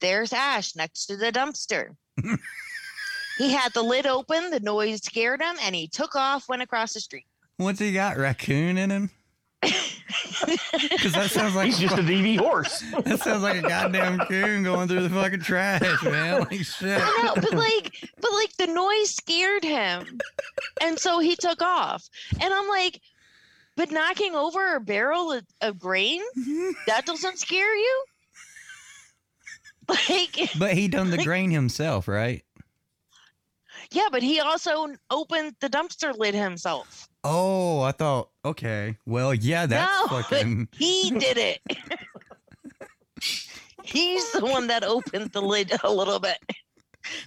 There's 0.00 0.32
Ash 0.32 0.74
next 0.76 1.06
to 1.06 1.18
the 1.18 1.30
dumpster. 1.30 1.94
he 3.38 3.52
had 3.52 3.74
the 3.74 3.82
lid 3.82 4.06
open, 4.06 4.48
the 4.48 4.60
noise 4.60 5.02
scared 5.02 5.42
him, 5.42 5.56
and 5.62 5.74
he 5.74 5.88
took 5.88 6.16
off, 6.16 6.48
went 6.48 6.62
across 6.62 6.94
the 6.94 7.00
street. 7.00 7.26
What's 7.56 7.80
he 7.80 7.92
got? 7.92 8.16
Raccoon 8.16 8.78
in 8.78 8.90
him? 8.90 9.10
Because 10.72 11.12
that 11.12 11.30
sounds 11.30 11.56
like 11.56 11.66
He's 11.66 11.78
just 11.78 11.98
a 11.98 12.02
DV 12.02 12.38
horse. 12.38 12.80
that 13.04 13.20
sounds 13.20 13.42
like 13.42 13.56
a 13.56 13.68
goddamn 13.68 14.18
coon 14.20 14.62
going 14.62 14.86
through 14.86 15.02
the 15.02 15.10
fucking 15.10 15.40
trash, 15.40 16.02
man. 16.04 16.40
Like 16.40 16.62
shit. 16.62 17.00
I 17.02 17.22
know, 17.22 17.34
but 17.34 17.54
like, 17.54 17.92
but 18.20 18.32
like 18.32 18.56
the 18.56 18.68
noise 18.68 19.14
scared 19.14 19.64
him, 19.64 20.18
and 20.80 20.98
so 20.98 21.18
he 21.18 21.34
took 21.34 21.60
off. 21.62 22.08
And 22.40 22.54
I'm 22.54 22.68
like, 22.68 23.00
but 23.76 23.90
knocking 23.90 24.34
over 24.34 24.76
a 24.76 24.80
barrel 24.80 25.32
of, 25.32 25.44
of 25.60 25.78
grain 25.78 26.22
mm-hmm. 26.38 26.70
that 26.86 27.06
doesn't 27.06 27.38
scare 27.38 27.74
you? 27.76 28.04
Like, 29.88 30.50
But 30.58 30.74
he 30.74 30.88
done 30.88 31.10
the 31.10 31.22
grain 31.22 31.50
himself, 31.50 32.08
right? 32.08 32.44
yeah, 33.90 34.08
but 34.10 34.22
he 34.22 34.40
also 34.40 34.88
opened 35.10 35.54
the 35.60 35.68
dumpster 35.68 36.16
lid 36.16 36.34
himself. 36.34 37.08
Oh, 37.28 37.80
I 37.80 37.90
thought. 37.90 38.30
Okay, 38.44 38.96
well, 39.04 39.34
yeah, 39.34 39.66
that's 39.66 40.10
no, 40.12 40.22
fucking. 40.22 40.68
he 40.78 41.10
did 41.10 41.36
it. 41.36 41.60
He's 43.82 44.30
the 44.30 44.46
one 44.46 44.68
that 44.68 44.84
opened 44.84 45.32
the 45.32 45.42
lid 45.42 45.72
a 45.82 45.92
little 45.92 46.20
bit, 46.20 46.38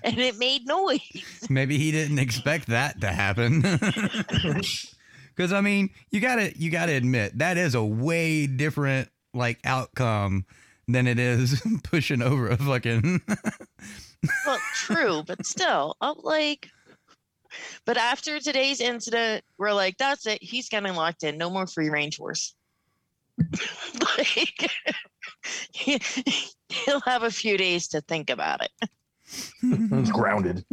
and 0.01 0.17
it 0.17 0.37
made 0.37 0.65
noise. 0.65 1.01
Maybe 1.49 1.77
he 1.77 1.91
didn't 1.91 2.19
expect 2.19 2.67
that 2.67 3.01
to 3.01 3.07
happen. 3.07 3.61
Because 5.35 5.51
I 5.51 5.59
mean, 5.59 5.89
you 6.11 6.21
gotta 6.21 6.57
you 6.57 6.71
gotta 6.71 6.93
admit 6.93 7.37
that 7.39 7.57
is 7.57 7.75
a 7.75 7.83
way 7.83 8.47
different 8.47 9.09
like 9.33 9.59
outcome 9.65 10.45
than 10.87 11.07
it 11.07 11.19
is 11.19 11.61
pushing 11.83 12.21
over 12.21 12.47
a 12.47 12.55
fucking. 12.55 13.21
Well, 14.45 14.59
true, 14.75 15.23
but 15.27 15.45
still, 15.45 15.97
I'm 15.99 16.15
like, 16.23 16.69
But 17.85 17.97
after 17.97 18.39
today's 18.39 18.81
incident, 18.81 19.43
we're 19.57 19.73
like, 19.73 19.97
that's 19.97 20.25
it. 20.25 20.41
He's 20.41 20.69
getting 20.69 20.95
locked 20.95 21.23
in. 21.23 21.37
No 21.37 21.49
more 21.49 21.67
free 21.67 21.89
range 21.89 22.17
horse. 22.17 22.55
like, 24.17 24.71
he, 25.71 25.99
he'll 26.69 27.01
have 27.01 27.23
a 27.23 27.31
few 27.31 27.57
days 27.57 27.87
to 27.89 28.01
think 28.01 28.29
about 28.29 28.61
it. 28.63 28.89
He's 29.61 30.11
grounded. 30.11 30.65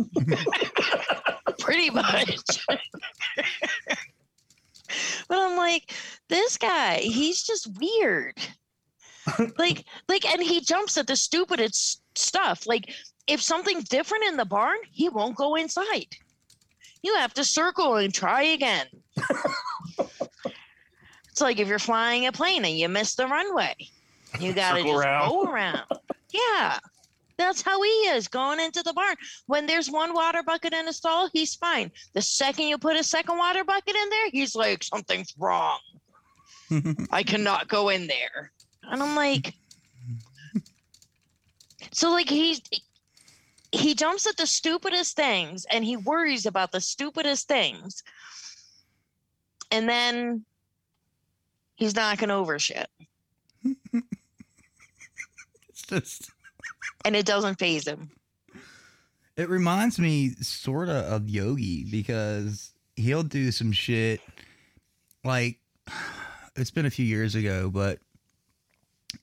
Pretty 1.59 1.91
much. 1.91 2.67
but 5.29 5.39
I'm 5.39 5.57
like, 5.57 5.93
this 6.29 6.57
guy, 6.57 6.99
he's 6.99 7.43
just 7.43 7.69
weird. 7.79 8.35
like, 9.59 9.85
like, 10.09 10.25
and 10.25 10.43
he 10.43 10.61
jumps 10.61 10.97
at 10.97 11.07
the 11.07 11.17
stupidest 11.17 12.01
stuff. 12.17 12.67
Like, 12.67 12.93
if 13.27 13.43
something's 13.43 13.89
different 13.89 14.25
in 14.25 14.37
the 14.37 14.45
barn, 14.45 14.79
he 14.91 15.09
won't 15.09 15.37
go 15.37 15.57
inside. 15.57 16.17
You 17.07 17.15
have 17.15 17.35
to 17.35 17.45
circle 17.45 17.99
and 17.99 18.13
try 18.13 18.43
again. 18.43 18.89
it's 21.31 21.41
like 21.41 21.61
if 21.61 21.69
you're 21.69 21.79
flying 21.79 22.27
a 22.27 22.33
plane 22.33 22.65
and 22.65 22.77
you 22.77 22.89
miss 22.89 23.15
the 23.15 23.29
runway, 23.29 23.77
you 24.41 24.53
got 24.53 24.75
to 24.75 24.83
just 24.83 24.93
around. 24.93 25.29
go 25.29 25.45
around. 25.45 25.85
Yeah. 26.33 26.81
That's 27.39 27.63
how 27.63 27.81
he 27.81 27.91
is 28.09 28.27
going 28.27 28.59
into 28.59 28.83
the 28.83 28.93
barn. 28.93 29.15
When 29.47 29.67
there's 29.67 29.89
one 29.89 30.15
water 30.15 30.43
bucket 30.43 30.73
in 30.73 30.89
a 30.89 30.93
stall, 30.93 31.31
he's 31.33 31.55
fine. 31.55 31.93
The 32.15 32.23
second 32.23 32.67
you 32.67 32.77
put 32.77 32.97
a 32.97 33.05
second 33.05 33.39
water 33.39 33.63
bucket 33.63 33.95
in 33.95 34.11
there, 34.11 34.31
he's 34.33 34.57
like, 34.57 34.83
something's 34.83 35.33
wrong. 35.39 35.79
I 37.13 37.23
cannot 37.23 37.69
go 37.69 37.91
in 37.91 38.09
there. 38.09 38.51
And 38.83 39.01
I'm 39.01 39.15
like, 39.15 39.55
so 41.93 42.11
like 42.11 42.29
he's 42.29 42.61
he 43.77 43.95
jumps 43.95 44.27
at 44.27 44.37
the 44.37 44.47
stupidest 44.47 45.17
things 45.17 45.67
and 45.71 45.85
he 45.85 45.97
worries 45.97 46.47
about 46.47 46.73
the 46.73 46.81
stupidest 46.81 47.49
things. 47.49 48.03
And 49.71 49.89
then 49.89 50.45
he's 51.77 51.95
knocking 51.95 52.31
over 52.31 52.59
shit. 52.59 52.89
It's 55.69 55.83
just 55.83 56.31
And 57.05 57.15
it 57.15 57.27
doesn't 57.27 57.59
faze 57.59 57.87
him. 57.87 58.11
It 59.37 59.51
reminds 59.51 59.99
me 59.99 60.31
sort 60.41 60.89
of 60.89 61.05
of 61.05 61.29
Yogi 61.29 61.85
because 61.91 62.73
he'll 62.97 63.23
do 63.23 63.53
some 63.53 63.73
shit 63.73 64.23
like 65.23 65.59
it's 66.57 66.71
been 66.71 66.87
a 66.87 66.91
few 66.91 67.05
years 67.05 67.35
ago, 67.35 67.69
but 67.69 67.99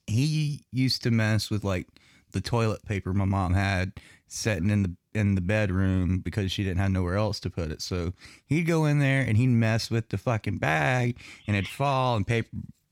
he 0.06 0.64
used 0.70 1.02
to 1.02 1.10
mess 1.10 1.50
with 1.50 1.64
like 1.64 1.88
the 2.34 2.40
toilet 2.40 2.84
paper 2.84 3.14
my 3.14 3.24
mom 3.24 3.54
had 3.54 3.92
sitting 4.26 4.68
in 4.68 4.82
the 4.82 4.96
in 5.14 5.36
the 5.36 5.40
bedroom 5.40 6.18
because 6.18 6.50
she 6.50 6.64
didn't 6.64 6.80
have 6.80 6.90
nowhere 6.90 7.16
else 7.16 7.38
to 7.40 7.48
put 7.48 7.70
it. 7.70 7.80
So 7.80 8.12
he'd 8.46 8.64
go 8.64 8.84
in 8.84 8.98
there 8.98 9.22
and 9.22 9.36
he'd 9.36 9.46
mess 9.46 9.90
with 9.90 10.08
the 10.08 10.18
fucking 10.18 10.58
bag 10.58 11.18
and 11.46 11.56
it'd 11.56 11.68
fall 11.68 12.16
and 12.16 12.26
paper 12.26 12.50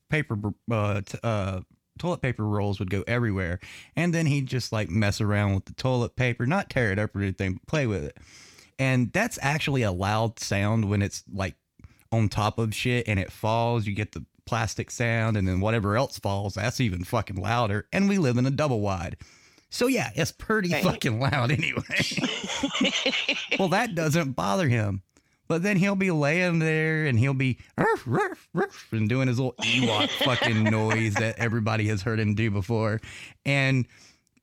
paper 0.09 0.39
uh, 0.71 1.01
t- 1.01 1.19
uh 1.23 1.61
toilet 1.99 2.23
paper 2.23 2.45
rolls 2.45 2.79
would 2.79 2.91
go 2.91 3.05
everywhere. 3.07 3.59
And 3.97 4.15
then 4.15 4.27
he'd 4.27 4.47
just 4.47 4.73
like 4.73 4.89
mess 4.89 5.21
around 5.21 5.55
with 5.55 5.65
the 5.67 5.75
toilet 5.75 6.17
paper, 6.17 6.47
not 6.47 6.71
tear 6.71 6.93
it 6.93 6.99
up 6.99 7.15
or 7.15 7.21
anything, 7.21 7.55
but 7.55 7.67
play 7.67 7.87
with 7.87 8.05
it. 8.05 8.17
And 8.79 9.13
that's 9.13 9.39
actually 9.43 9.83
a 9.83 9.93
loud 9.93 10.39
sound 10.39 10.89
when 10.89 11.03
it's 11.03 11.25
like 11.33 11.57
on 12.11 12.29
top 12.29 12.59
of 12.59 12.75
shit 12.75 13.07
and 13.09 13.19
it 13.19 13.31
falls. 13.31 13.87
You 13.87 13.95
get 13.95 14.13
the 14.13 14.25
plastic 14.53 14.91
sound, 14.91 15.35
and 15.39 15.49
then 15.49 15.61
whatever 15.61 15.97
else 15.97 16.19
falls, 16.19 16.53
that's 16.53 16.79
even 16.79 17.05
fucking 17.05 17.37
louder. 17.37 17.87
And 17.91 18.07
we 18.07 18.19
live 18.19 18.37
in 18.37 18.45
a 18.45 18.51
double 18.51 18.81
wide. 18.81 19.17
So 19.71 19.87
yeah, 19.87 20.11
it's 20.15 20.31
pretty 20.31 20.71
Right. 20.71 20.85
fucking 20.85 21.19
loud 21.19 21.51
anyway. 21.51 21.83
well, 23.59 23.69
that 23.69 23.95
doesn't 23.95 24.33
bother 24.33 24.69
him. 24.69 25.01
But 25.49 25.63
then 25.63 25.79
he'll 25.79 25.97
be 25.97 26.11
laying 26.11 26.59
there 26.59 27.07
and 27.07 27.19
he'll 27.19 27.33
be 27.33 27.57
"Ruff, 27.79 28.03
ruff, 28.05 28.47
ruff," 28.53 28.89
and 28.93 29.09
doing 29.09 29.27
his 29.27 29.39
little 29.39 29.55
Ewok 29.63 30.11
fucking 30.25 30.65
noise 30.65 31.15
that 31.15 31.39
everybody 31.39 31.89
has 31.89 32.03
heard 32.03 32.21
him 32.21 32.35
do 32.35 32.51
before. 32.51 33.01
And 33.47 33.87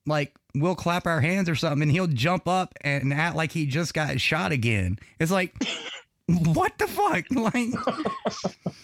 like 0.08 0.34
we'll 0.56 0.74
clap 0.74 1.06
our 1.06 1.22
hands 1.22 1.50
or 1.50 1.56
something 1.56 1.84
and 1.84 1.92
he'll 1.92 2.08
jump 2.08 2.48
up 2.48 2.74
and 2.82 3.14
act 3.14 3.36
like 3.36 3.52
he 3.52 3.68
just 3.68 3.94
got 3.94 4.20
shot 4.20 4.52
again. 4.52 4.98
It's 5.20 5.32
like 5.32 5.54
what 6.30 6.78
the 6.78 6.88
fuck? 6.88 7.26
Like 7.32 7.70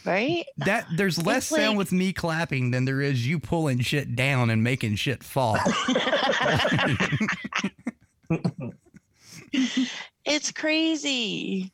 right? 0.05 0.45
that 0.57 0.87
there's 0.95 1.23
less 1.23 1.51
It's 1.51 1.61
sound 1.61 1.77
with 1.77 1.91
me 1.91 2.13
clapping 2.13 2.71
than 2.71 2.85
there 2.85 3.01
is 3.01 3.27
you 3.27 3.39
pulling 3.39 3.79
shit 3.79 4.15
down 4.15 4.49
and 4.49 4.63
making 4.63 4.95
shit 4.95 5.23
fall. 5.23 5.57
It's 10.25 10.51
crazy. 10.51 11.71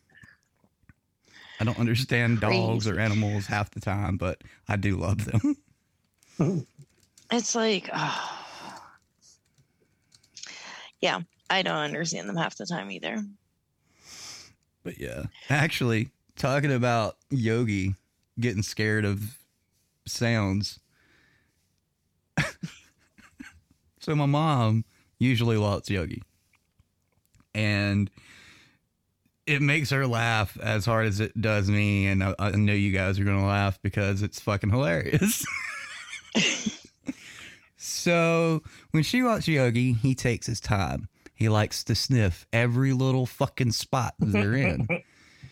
I 1.60 1.64
don't 1.64 1.80
understand 1.80 2.42
dogs 2.42 2.86
or 2.86 3.00
animals 3.00 3.46
half 3.46 3.72
the 3.72 3.80
time, 3.80 4.18
but 4.18 4.42
I 4.68 4.76
do 4.76 4.98
love 4.98 5.26
them. 5.26 6.68
It's 7.34 7.56
like, 7.56 7.90
ah. 7.94 8.92
yeah, 11.00 11.22
I 11.50 11.62
don't 11.62 11.78
understand 11.78 12.28
them 12.28 12.36
half 12.36 12.58
the 12.58 12.66
time 12.66 12.92
either. 12.92 13.24
But 14.84 15.00
yeah, 15.00 15.24
actually, 15.50 16.10
talking 16.36 16.72
about 16.72 17.18
Yogi 17.30 17.96
getting 18.40 18.64
scared 18.64 19.06
of 19.06 19.38
sounds. 20.08 20.80
so 24.00 24.16
my 24.16 24.26
mom 24.26 24.86
usually 25.20 25.58
loves 25.58 25.90
Yogi, 25.90 26.24
and 27.54 28.10
it 29.46 29.62
makes 29.62 29.90
her 29.90 30.08
laugh 30.08 30.58
as 30.62 30.86
hard 30.86 31.08
as 31.08 31.20
it 31.20 31.40
does 31.40 31.70
me. 31.70 32.08
And 32.08 32.24
I, 32.24 32.36
I 32.40 32.52
know 32.52 32.74
you 32.74 32.92
guys 32.92 33.20
are 33.20 33.24
gonna 33.24 33.46
laugh 33.46 33.80
because 33.82 34.22
it's 34.22 34.40
fucking 34.40 34.70
hilarious. 34.70 35.46
so 37.78 38.64
when 38.92 39.04
she 39.04 39.22
watches 39.22 39.50
Yogi, 39.50 39.94
he 39.94 40.16
takes 40.16 40.48
his 40.48 40.60
time. 40.60 41.08
He 41.42 41.50
likes 41.50 41.84
to 41.86 41.96
sniff 41.96 42.46
every 42.54 42.94
little 42.94 43.26
fucking 43.26 43.72
spot 43.72 44.14
they're 44.20 44.54
in. 44.54 44.88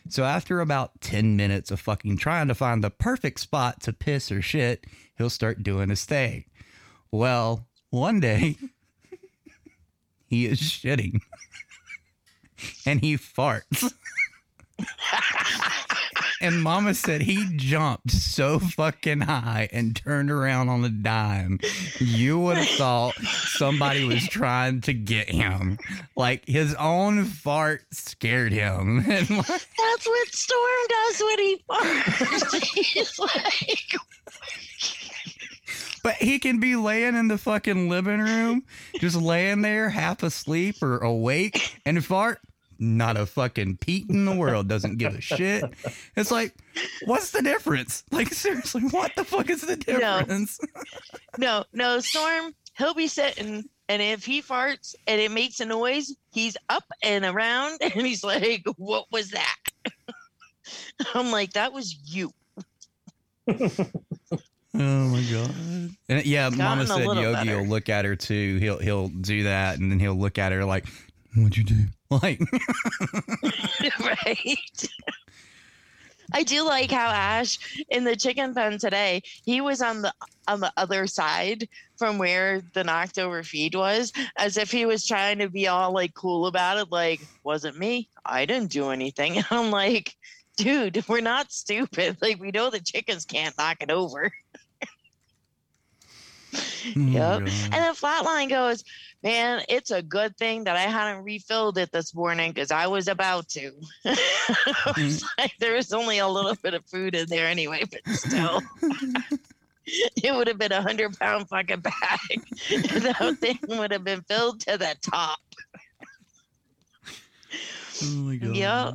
So 0.08 0.24
after 0.24 0.60
about 0.60 1.02
10 1.02 1.36
minutes 1.36 1.70
of 1.70 1.80
fucking 1.80 2.18
trying 2.18 2.48
to 2.48 2.56
find 2.56 2.84
the 2.84 2.90
perfect 2.90 3.40
spot 3.40 3.82
to 3.82 3.94
piss 3.94 4.32
or 4.32 4.42
shit, 4.42 4.88
he'll 5.18 5.30
start 5.30 5.62
doing 5.62 5.90
his 5.90 6.04
thing. 6.04 6.46
Well, 7.12 7.68
one 7.92 8.20
day 8.20 8.58
he 10.26 10.48
is 10.48 10.60
shitting 10.60 11.22
and 12.88 13.02
he 13.02 13.18
farts. 13.18 13.94
and 16.42 16.62
mama 16.62 16.94
said 16.94 17.22
he 17.22 17.46
jumped 17.56 18.12
so 18.12 18.60
fucking 18.60 19.22
high 19.22 19.70
and 19.72 19.96
turned 19.96 20.32
around 20.32 20.70
on 20.70 20.84
a 20.84 20.90
dime. 20.90 21.60
You 22.00 22.40
would 22.40 22.58
have 22.58 22.70
thought 22.70 23.16
somebody 23.16 24.04
was 24.06 24.28
trying 24.28 24.82
to 24.82 24.94
get 24.94 25.30
him. 25.30 25.78
Like 26.16 26.46
his 26.48 26.74
own 26.76 27.26
fart 27.26 27.84
scared 27.92 28.52
him. 28.54 29.06
And 29.10 29.30
like, 29.30 29.48
That's 29.48 30.08
what 30.08 30.28
Storm 30.30 30.88
does 30.88 31.22
when 31.22 31.40
he 31.40 31.64
farts. 31.70 32.64
He's 32.74 33.20
like, 33.20 33.96
But 36.04 36.16
he 36.16 36.40
can 36.40 36.60
be 36.60 36.76
laying 36.76 37.16
in 37.16 37.28
the 37.28 37.38
fucking 37.38 37.90
living 37.90 38.20
room, 38.20 38.64
just 39.00 39.16
laying 39.18 39.62
there 39.62 39.90
half 39.90 40.24
asleep 40.24 40.82
or 40.82 41.00
awake 41.00 41.78
and 41.86 42.04
fart. 42.04 42.40
Not 42.80 43.18
a 43.18 43.26
fucking 43.26 43.78
peat 43.78 44.10
in 44.10 44.24
the 44.24 44.34
world 44.34 44.70
doesn't 44.70 44.98
give 44.98 45.14
a 45.14 45.20
shit. 45.20 45.66
It's 46.16 46.32
like, 46.32 46.56
what's 47.06 47.32
the 47.32 47.42
difference? 47.42 48.04
Like, 48.12 48.34
seriously, 48.34 48.82
what 48.84 49.16
the 49.16 49.24
fuck 49.24 49.50
is 49.50 49.62
the 49.62 49.76
difference? 49.76 50.60
no, 51.38 51.64
no, 51.74 52.00
Storm, 52.00 52.54
he'll 52.78 52.94
be 52.94 53.08
sitting, 53.08 53.64
and 53.88 54.02
if 54.02 54.26
he 54.26 54.42
farts 54.42 54.96
and 55.08 55.22
it 55.22 55.32
makes 55.32 55.60
a 55.60 55.66
noise, 55.66 56.16
he's 56.32 56.58
up 56.70 56.86
and 57.04 57.24
around, 57.24 57.78
and 57.82 57.94
he's 57.94 58.24
like, 58.24 58.64
what 58.78 59.06
was 59.12 59.32
that? 59.32 59.58
I'm 61.14 61.32
like, 61.32 61.54
that 61.54 61.72
was 61.72 61.98
you. 62.06 62.34
Oh 64.76 65.08
my 65.08 65.24
god! 65.32 65.52
And 66.10 66.26
yeah, 66.26 66.50
Mama 66.50 66.86
said 66.86 67.04
Yogi 67.04 67.34
better. 67.34 67.58
will 67.58 67.68
look 67.68 67.90
at 67.90 68.06
her 68.06 68.16
too. 68.16 68.58
He'll 68.58 68.78
he'll 68.78 69.08
do 69.08 69.44
that, 69.44 69.80
and 69.80 69.92
then 69.92 70.00
he'll 70.00 70.16
look 70.16 70.38
at 70.38 70.52
her 70.52 70.64
like, 70.64 70.86
"What'd 71.36 71.58
you 71.58 71.64
do?" 71.64 71.86
Like, 72.10 72.40
right? 74.00 74.90
I 76.34 76.44
do 76.44 76.64
like 76.64 76.92
how 76.92 77.10
Ash 77.10 77.58
in 77.90 78.04
the 78.04 78.16
chicken 78.16 78.54
pen 78.54 78.78
today, 78.78 79.22
he 79.46 79.62
was 79.62 79.82
on 79.82 80.02
the 80.02 80.14
on 80.48 80.60
the 80.60 80.72
other 80.78 81.08
side 81.08 81.68
from 81.98 82.18
where 82.18 82.62
the 82.74 82.84
knocked 82.84 83.20
over 83.20 83.44
feed 83.44 83.76
was, 83.76 84.12
as 84.38 84.58
if 84.58 84.72
he 84.72 84.86
was 84.86 85.06
trying 85.06 85.40
to 85.40 85.50
be 85.50 85.68
all 85.68 85.92
like 85.94 86.14
cool 86.14 86.48
about 86.48 86.78
it, 86.78 86.92
like, 86.92 87.22
wasn't 87.44 87.78
me. 87.78 88.10
I 88.26 88.46
didn't 88.46 88.72
do 88.72 88.90
anything. 88.90 89.38
And 89.38 89.46
I'm 89.52 89.72
like, 89.72 90.16
dude, 90.58 91.04
we're 91.08 91.22
not 91.22 91.52
stupid. 91.52 92.18
Like 92.22 92.40
we 92.40 92.52
know 92.52 92.70
the 92.70 92.80
chickens 92.80 93.26
can't 93.26 93.58
knock 93.58 93.78
it 93.82 93.92
over. 93.92 94.32
Oh 96.56 96.92
yep. 96.96 97.40
And 97.40 97.72
then 97.72 97.94
Flatline 97.94 98.50
goes, 98.50 98.84
Man, 99.22 99.64
it's 99.68 99.92
a 99.92 100.02
good 100.02 100.38
thing 100.38 100.64
that 100.64 100.78
I 100.78 100.84
hadn't 100.84 101.24
refilled 101.24 101.78
it 101.78 101.92
this 101.92 102.16
morning 102.16 102.52
because 102.52 102.72
I 102.72 102.88
was 102.88 103.10
about 103.10 103.50
to. 103.50 103.72
Was 104.06 104.16
mm-hmm. 104.16 105.26
like, 105.42 105.54
there 105.60 105.76
was 105.76 105.92
only 105.92 106.20
a 106.20 106.28
little 106.28 106.56
bit 106.56 106.74
of 106.74 106.86
food 106.86 107.16
in 107.16 107.28
there 107.28 107.46
anyway, 107.46 107.84
but 107.92 108.14
still. 108.16 108.62
it 110.24 110.34
would 110.34 110.48
have 110.48 110.58
been 110.58 110.72
a 110.72 110.82
hundred 110.82 111.18
pound 111.20 111.50
fucking 111.50 111.82
bag. 111.82 111.94
that 112.70 113.38
thing 113.40 113.60
would 113.68 113.92
have 113.92 114.04
been 114.04 114.22
filled 114.22 114.62
to 114.62 114.78
the 114.78 114.96
top. 115.02 115.40
Oh 118.04 118.16
my 118.16 118.36
god. 118.38 118.56
Yep. 118.56 118.94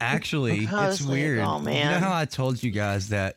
Actually, 0.00 0.68
it's 0.70 1.00
weird. 1.00 1.38
oh, 1.40 1.58
man. 1.58 1.86
You 1.86 1.92
know 1.92 2.06
how 2.06 2.14
I 2.14 2.26
told 2.26 2.62
you 2.62 2.70
guys 2.70 3.08
that 3.08 3.36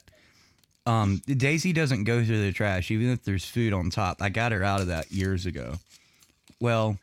um, 0.87 1.21
Daisy 1.27 1.73
doesn't 1.73 2.05
go 2.05 2.23
through 2.23 2.41
the 2.41 2.53
trash 2.53 2.89
even 2.91 3.09
if 3.09 3.23
there's 3.23 3.45
food 3.45 3.73
on 3.73 3.89
top. 3.89 4.21
I 4.21 4.29
got 4.29 4.53
her 4.53 4.63
out 4.63 4.79
of 4.79 4.87
that 4.87 5.11
years 5.11 5.45
ago. 5.45 5.75
Well, 6.61 6.97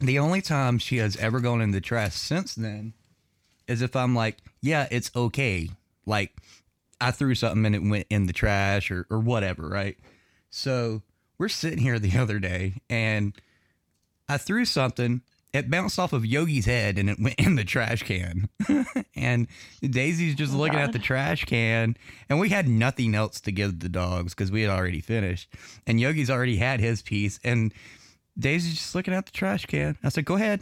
the 0.00 0.18
only 0.18 0.42
time 0.42 0.78
she 0.78 0.96
has 0.96 1.16
ever 1.16 1.38
gone 1.38 1.60
in 1.60 1.70
the 1.70 1.80
trash 1.80 2.14
since 2.14 2.56
then 2.56 2.92
is 3.68 3.82
if 3.82 3.94
I'm 3.94 4.16
like, 4.16 4.38
yeah, 4.60 4.88
it's 4.90 5.12
okay. 5.14 5.70
Like 6.04 6.32
I 7.00 7.12
threw 7.12 7.36
something 7.36 7.64
and 7.64 7.76
it 7.76 7.88
went 7.88 8.08
in 8.10 8.26
the 8.26 8.32
trash 8.32 8.90
or, 8.90 9.06
or 9.08 9.20
whatever, 9.20 9.68
right? 9.68 9.96
So 10.50 11.02
we're 11.38 11.48
sitting 11.48 11.78
here 11.78 12.00
the 12.00 12.18
other 12.18 12.40
day 12.40 12.82
and 12.90 13.32
I 14.28 14.38
threw 14.38 14.64
something. 14.64 15.22
It 15.54 15.70
bounced 15.70 16.00
off 16.00 16.12
of 16.12 16.26
Yogi's 16.26 16.66
head 16.66 16.98
and 16.98 17.08
it 17.08 17.18
went 17.20 17.36
in 17.38 17.54
the 17.54 17.64
trash 17.64 18.02
can. 18.02 18.48
and 19.16 19.46
Daisy's 19.80 20.34
just 20.34 20.52
Oh, 20.52 20.58
looking 20.58 20.80
at 20.80 20.92
the 20.92 20.98
trash 20.98 21.44
can. 21.44 21.96
And 22.28 22.40
we 22.40 22.48
had 22.48 22.68
nothing 22.68 23.14
else 23.14 23.40
to 23.42 23.52
give 23.52 23.78
the 23.78 23.88
dogs 23.88 24.34
because 24.34 24.50
we 24.50 24.62
had 24.62 24.70
already 24.70 25.00
finished. 25.00 25.48
And 25.86 26.00
Yogi's 26.00 26.28
already 26.28 26.56
had 26.56 26.80
his 26.80 27.00
piece. 27.02 27.38
And 27.44 27.72
Daisy's 28.36 28.74
just 28.74 28.94
looking 28.96 29.14
at 29.14 29.26
the 29.26 29.32
trash 29.32 29.64
can. 29.66 29.96
I 30.02 30.08
said, 30.08 30.24
go 30.24 30.34
ahead. 30.34 30.60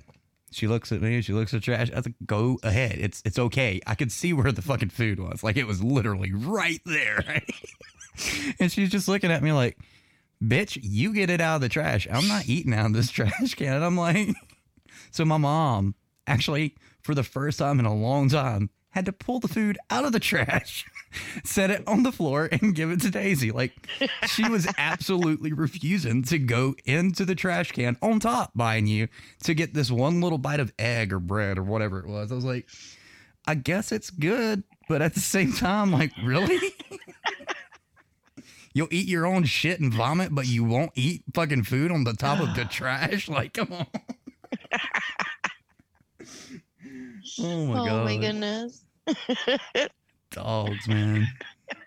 She 0.51 0.67
looks 0.69 0.93
at 0.93 1.01
me. 1.01 1.23
She 1.23 1.33
looks 1.33 1.55
at 1.55 1.63
the 1.63 1.65
trash. 1.65 1.91
I 1.97 2.03
said, 2.03 2.15
go 2.27 2.59
ahead. 2.63 2.97
It's 2.99 3.23
it's 3.25 3.39
okay. 3.39 3.81
I 3.87 3.95
could 3.95 4.13
see 4.13 4.35
where 4.35 4.53
the 4.53 4.61
fucking 4.61 4.91
food 4.91 5.19
was. 5.19 5.43
Like 5.43 5.57
it 5.57 5.67
was 5.67 5.83
literally 5.83 6.31
right 6.35 6.83
there. 6.85 7.25
and 8.61 8.71
she's 8.71 8.91
just 8.91 9.09
looking 9.09 9.31
at 9.33 9.43
me 9.43 9.53
like, 9.53 9.79
bitch, 10.45 10.79
you 10.83 11.15
get 11.15 11.31
it 11.31 11.41
out 11.41 11.55
of 11.57 11.61
the 11.63 11.71
trash. 11.71 12.07
I'm 12.13 12.29
not 12.29 12.47
eating 12.47 12.75
out 12.75 12.85
of 12.85 12.93
this 12.93 13.11
trash 13.11 13.55
can. 13.55 13.73
And 13.73 13.85
I'm 13.85 13.97
like, 13.97 14.29
so 15.13 15.25
my 15.25 15.37
mom 15.37 15.95
actually, 16.27 16.75
for 17.03 17.15
the 17.15 17.23
first 17.23 17.59
time 17.59 17.79
in 17.79 17.87
a 17.87 17.95
long 17.95 18.29
time, 18.29 18.71
had 18.91 19.07
to 19.07 19.13
pull 19.13 19.41
the 19.41 19.49
food 19.49 19.79
out 19.91 20.05
of 20.05 20.13
the 20.13 20.21
trash, 20.21 20.85
set 21.45 21.71
it 21.71 21.83
on 21.87 22.03
the 22.03 22.13
floor, 22.13 22.49
and 22.53 22.75
give 22.75 22.91
it 22.91 23.01
to 23.01 23.11
Daisy. 23.11 23.51
Like 23.51 23.89
she 24.27 24.49
was 24.49 24.69
absolutely 24.77 25.53
refusing 25.53 26.23
to 26.25 26.39
go 26.39 26.75
into 26.85 27.25
the 27.25 27.35
trash 27.35 27.73
can 27.73 27.97
on 28.03 28.21
top, 28.21 28.53
buying 28.55 28.87
you 28.87 29.09
to 29.45 29.55
get 29.55 29.75
this 29.75 29.91
one 29.91 30.21
little 30.21 30.39
bite 30.39 30.61
of 30.61 30.73
egg 30.79 31.13
or 31.13 31.19
bread 31.19 31.59
or 31.59 31.63
whatever 31.63 32.01
it 32.01 32.07
was. 32.07 32.31
I 32.31 32.35
was 32.35 32.45
like, 32.45 32.69
I 33.47 33.55
guess 33.55 33.93
it's 33.93 34.11
good, 34.11 34.63
but 34.89 35.03
at 35.03 35.15
the 35.15 35.21
same 35.21 35.53
time, 35.53 35.91
like, 35.91 36.13
really? 36.23 36.61
You'll 38.75 38.89
eat 38.91 39.07
your 39.07 39.27
own 39.27 39.45
shit 39.45 39.81
and 39.81 39.93
vomit, 39.93 40.35
but 40.35 40.47
you 40.47 40.65
won't 40.65 40.93
eat 40.95 41.25
fucking 41.35 41.65
food 41.65 41.91
on 41.91 42.05
the 42.05 42.15
top 42.15 42.41
of 42.41 42.55
the 42.55 42.65
trash? 42.71 43.29
Like, 43.29 43.55
come 43.55 43.73
on. 43.73 43.87
Oh 47.41 47.67
my 47.67 47.81
oh 47.81 47.87
god. 47.87 48.05
my 48.05 48.17
goodness. 48.17 48.85
Dogs, 50.31 50.89
man. 50.89 51.27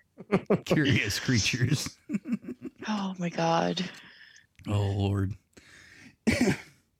Curious 0.65 1.19
creatures. 1.19 1.97
Oh 2.87 3.15
my 3.17 3.29
god. 3.29 3.83
Oh 4.67 4.91
lord. 4.97 5.35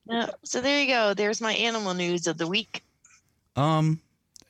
Yeah. 0.08 0.30
So 0.44 0.62
there 0.62 0.82
you 0.82 0.88
go. 0.88 1.14
There's 1.14 1.42
my 1.42 1.54
animal 1.54 1.94
news 1.94 2.28
of 2.28 2.38
the 2.38 2.48
week. 2.48 2.84
Um, 3.56 4.00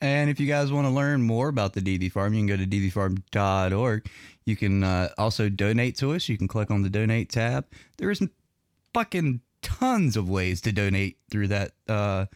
and 0.00 0.28
if 0.28 0.38
you 0.38 0.46
guys 0.46 0.70
want 0.70 0.86
to 0.86 0.90
learn 0.90 1.22
more 1.22 1.48
about 1.48 1.72
the 1.72 1.80
DV 1.80 2.12
Farm, 2.12 2.34
you 2.34 2.40
can 2.40 2.46
go 2.46 2.56
to 2.56 2.66
dvfarm.org. 2.66 4.06
You 4.44 4.56
can 4.56 4.84
uh, 4.84 5.08
also 5.16 5.48
donate 5.48 5.96
to 5.96 6.12
us. 6.12 6.28
You 6.28 6.36
can 6.36 6.48
click 6.48 6.70
on 6.70 6.82
the 6.82 6.90
donate 6.90 7.30
tab. 7.30 7.66
There's 7.96 8.22
fucking 8.92 9.40
tons 9.66 10.16
of 10.16 10.30
ways 10.30 10.60
to 10.60 10.70
donate 10.70 11.18
through 11.28 11.48
that 11.48 11.72
uh, 11.88 12.26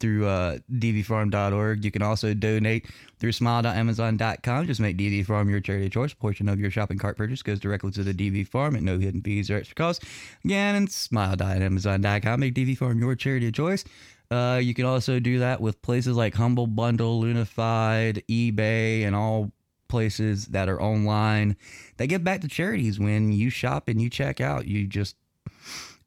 through 0.00 0.26
uh, 0.26 0.58
dvfarm.org. 0.72 1.84
You 1.84 1.90
can 1.90 2.00
also 2.02 2.32
donate 2.32 2.86
through 3.20 3.32
smile.amazon.com. 3.32 4.66
Just 4.66 4.80
make 4.80 4.96
DV 4.96 5.26
Farm 5.26 5.50
your 5.50 5.60
charity 5.60 5.86
of 5.86 5.92
choice. 5.92 6.12
A 6.12 6.16
portion 6.16 6.48
of 6.48 6.58
your 6.58 6.70
shopping 6.70 6.98
cart 6.98 7.18
purchase 7.18 7.42
goes 7.42 7.60
directly 7.60 7.92
to 7.92 8.02
the 8.02 8.14
DV 8.14 8.48
Farm 8.48 8.74
at 8.74 8.82
no 8.82 8.98
hidden 8.98 9.20
fees 9.20 9.50
or 9.50 9.58
extra 9.58 9.74
costs. 9.74 10.04
Again, 10.44 10.74
and 10.74 10.90
smile.amazon.com. 10.90 12.40
Make 12.40 12.54
DV 12.54 12.78
Farm 12.78 12.98
your 12.98 13.14
charity 13.14 13.48
of 13.48 13.52
choice. 13.52 13.84
Uh, 14.30 14.58
you 14.62 14.72
can 14.72 14.86
also 14.86 15.20
do 15.20 15.38
that 15.40 15.60
with 15.60 15.82
places 15.82 16.16
like 16.16 16.34
Humble 16.34 16.66
Bundle, 16.66 17.22
Lunified, 17.22 18.24
eBay, 18.30 19.06
and 19.06 19.14
all 19.14 19.52
places 19.88 20.46
that 20.46 20.70
are 20.70 20.80
online. 20.80 21.54
They 21.98 22.06
give 22.06 22.24
back 22.24 22.40
to 22.40 22.48
charities 22.48 22.98
when 22.98 23.30
you 23.30 23.50
shop 23.50 23.88
and 23.88 24.00
you 24.00 24.08
check 24.08 24.40
out. 24.40 24.66
You 24.66 24.86
just 24.86 25.16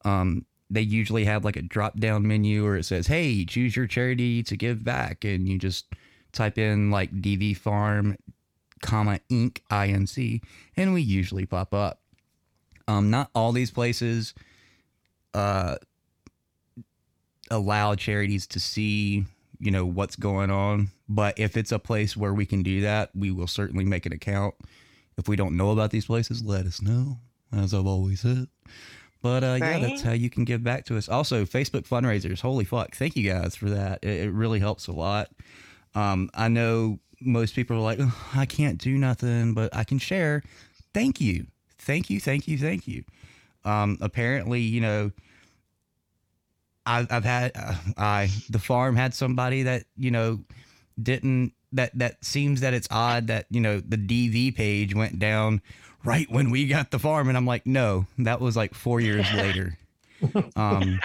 um, 0.06 0.46
they 0.70 0.82
usually 0.82 1.26
have 1.26 1.46
like 1.46 1.56
a 1.56 1.62
drop 1.62 2.00
down 2.00 2.28
menu 2.28 2.64
where 2.64 2.76
it 2.76 2.86
says, 2.86 3.08
"Hey, 3.08 3.46
choose 3.46 3.76
your 3.76 3.88
charity 3.88 4.44
to 4.44 4.58
give 4.58 4.84
back," 4.84 5.24
and 5.24 5.48
you 5.48 5.58
just 5.58 5.86
type 6.32 6.58
in 6.58 6.92
like 6.92 7.22
DV 7.22 7.58
Farm, 7.58 8.18
comma 8.82 9.20
Inc. 9.30 9.60
Inc. 9.70 10.42
and 10.76 10.94
we 10.94 11.02
usually 11.02 11.46
pop 11.46 11.74
up. 11.74 12.02
Um, 12.88 13.10
not 13.10 13.30
all 13.34 13.52
these 13.52 13.72
places 13.72 14.34
uh, 15.36 15.76
allow 17.52 17.94
charities 17.96 18.48
to 18.48 18.60
see, 18.60 19.26
you 19.60 19.72
know, 19.72 19.86
what's 19.86 20.16
going 20.16 20.50
on. 20.50 20.92
But 21.08 21.38
if 21.38 21.58
it's 21.58 21.72
a 21.72 21.80
place 21.80 22.16
where 22.16 22.34
we 22.34 22.46
can 22.46 22.64
do 22.64 22.82
that, 22.82 23.12
we 23.14 23.32
will 23.32 23.48
certainly 23.48 23.86
make 23.86 24.06
an 24.06 24.14
account. 24.14 24.56
If 25.18 25.28
we 25.28 25.36
don't 25.36 25.58
know 25.58 25.72
about 25.72 25.92
these 25.92 26.06
places, 26.06 26.44
let 26.44 26.66
us 26.66 26.82
know, 26.82 27.20
as 27.56 27.74
I've 27.74 27.86
always 27.86 28.22
said. 28.22 28.48
But 29.26 29.44
uh, 29.44 29.58
yeah, 29.60 29.80
that's 29.80 30.04
how 30.04 30.12
you 30.12 30.30
can 30.30 30.44
give 30.44 30.64
back 30.64 30.86
to 30.86 30.98
us. 30.98 31.10
Also, 31.10 31.46
Facebook 31.46 31.88
fundraisers. 31.88 32.42
Holy 32.42 32.64
fuck! 32.64 32.96
Thank 32.96 33.16
you 33.16 33.28
guys 33.28 33.56
for 33.56 33.72
that. 33.72 34.04
It, 34.04 34.26
it 34.26 34.32
really 34.32 34.60
helps 34.60 34.86
a 34.86 34.92
lot. 34.92 35.30
Um, 35.96 36.30
I 36.36 36.48
know 36.48 37.00
most 37.20 37.56
people 37.56 37.76
are 37.76 37.80
like, 37.80 38.00
"Ugh, 38.00 38.14
I 38.36 38.46
can't 38.46 38.78
do 38.78 38.96
nothing, 39.00 39.56
but 39.56 39.76
I 39.76 39.84
can 39.84 39.98
share. 39.98 40.44
Thank 40.94 41.20
you, 41.20 41.48
thank 41.80 42.12
you, 42.12 42.20
thank 42.20 42.48
you, 42.48 42.60
thank 42.60 42.88
you. 42.88 43.04
Um, 43.64 43.98
apparently, 44.00 44.62
you 44.62 44.82
know, 44.82 45.12
I've, 46.86 47.12
I've 47.12 47.26
had 47.26 47.54
uh, 47.56 47.74
I 47.98 48.30
the 48.52 48.60
farm 48.60 48.96
had 48.96 49.16
somebody 49.16 49.64
that 49.64 49.86
you 49.98 50.12
know 50.12 50.42
didn't 51.02 51.54
that 51.72 51.98
that 51.98 52.24
seems 52.24 52.62
that 52.62 52.76
it's 52.76 52.88
odd 52.92 53.26
that 53.26 53.48
you 53.50 53.60
know 53.60 53.80
the 53.80 53.98
DV 53.98 54.56
page 54.56 54.94
went 54.94 55.18
down 55.18 55.64
right 56.06 56.30
when 56.30 56.52
we 56.52 56.68
got 56.68 56.92
the 56.92 57.00
farm 57.00 57.28
and 57.28 57.38
I'm 57.38 57.46
like 57.46 57.66
no 57.66 58.06
that 58.20 58.40
was 58.40 58.56
like 58.56 58.74
four 58.74 59.00
years 59.02 59.26
later 59.34 59.78
um 60.56 61.00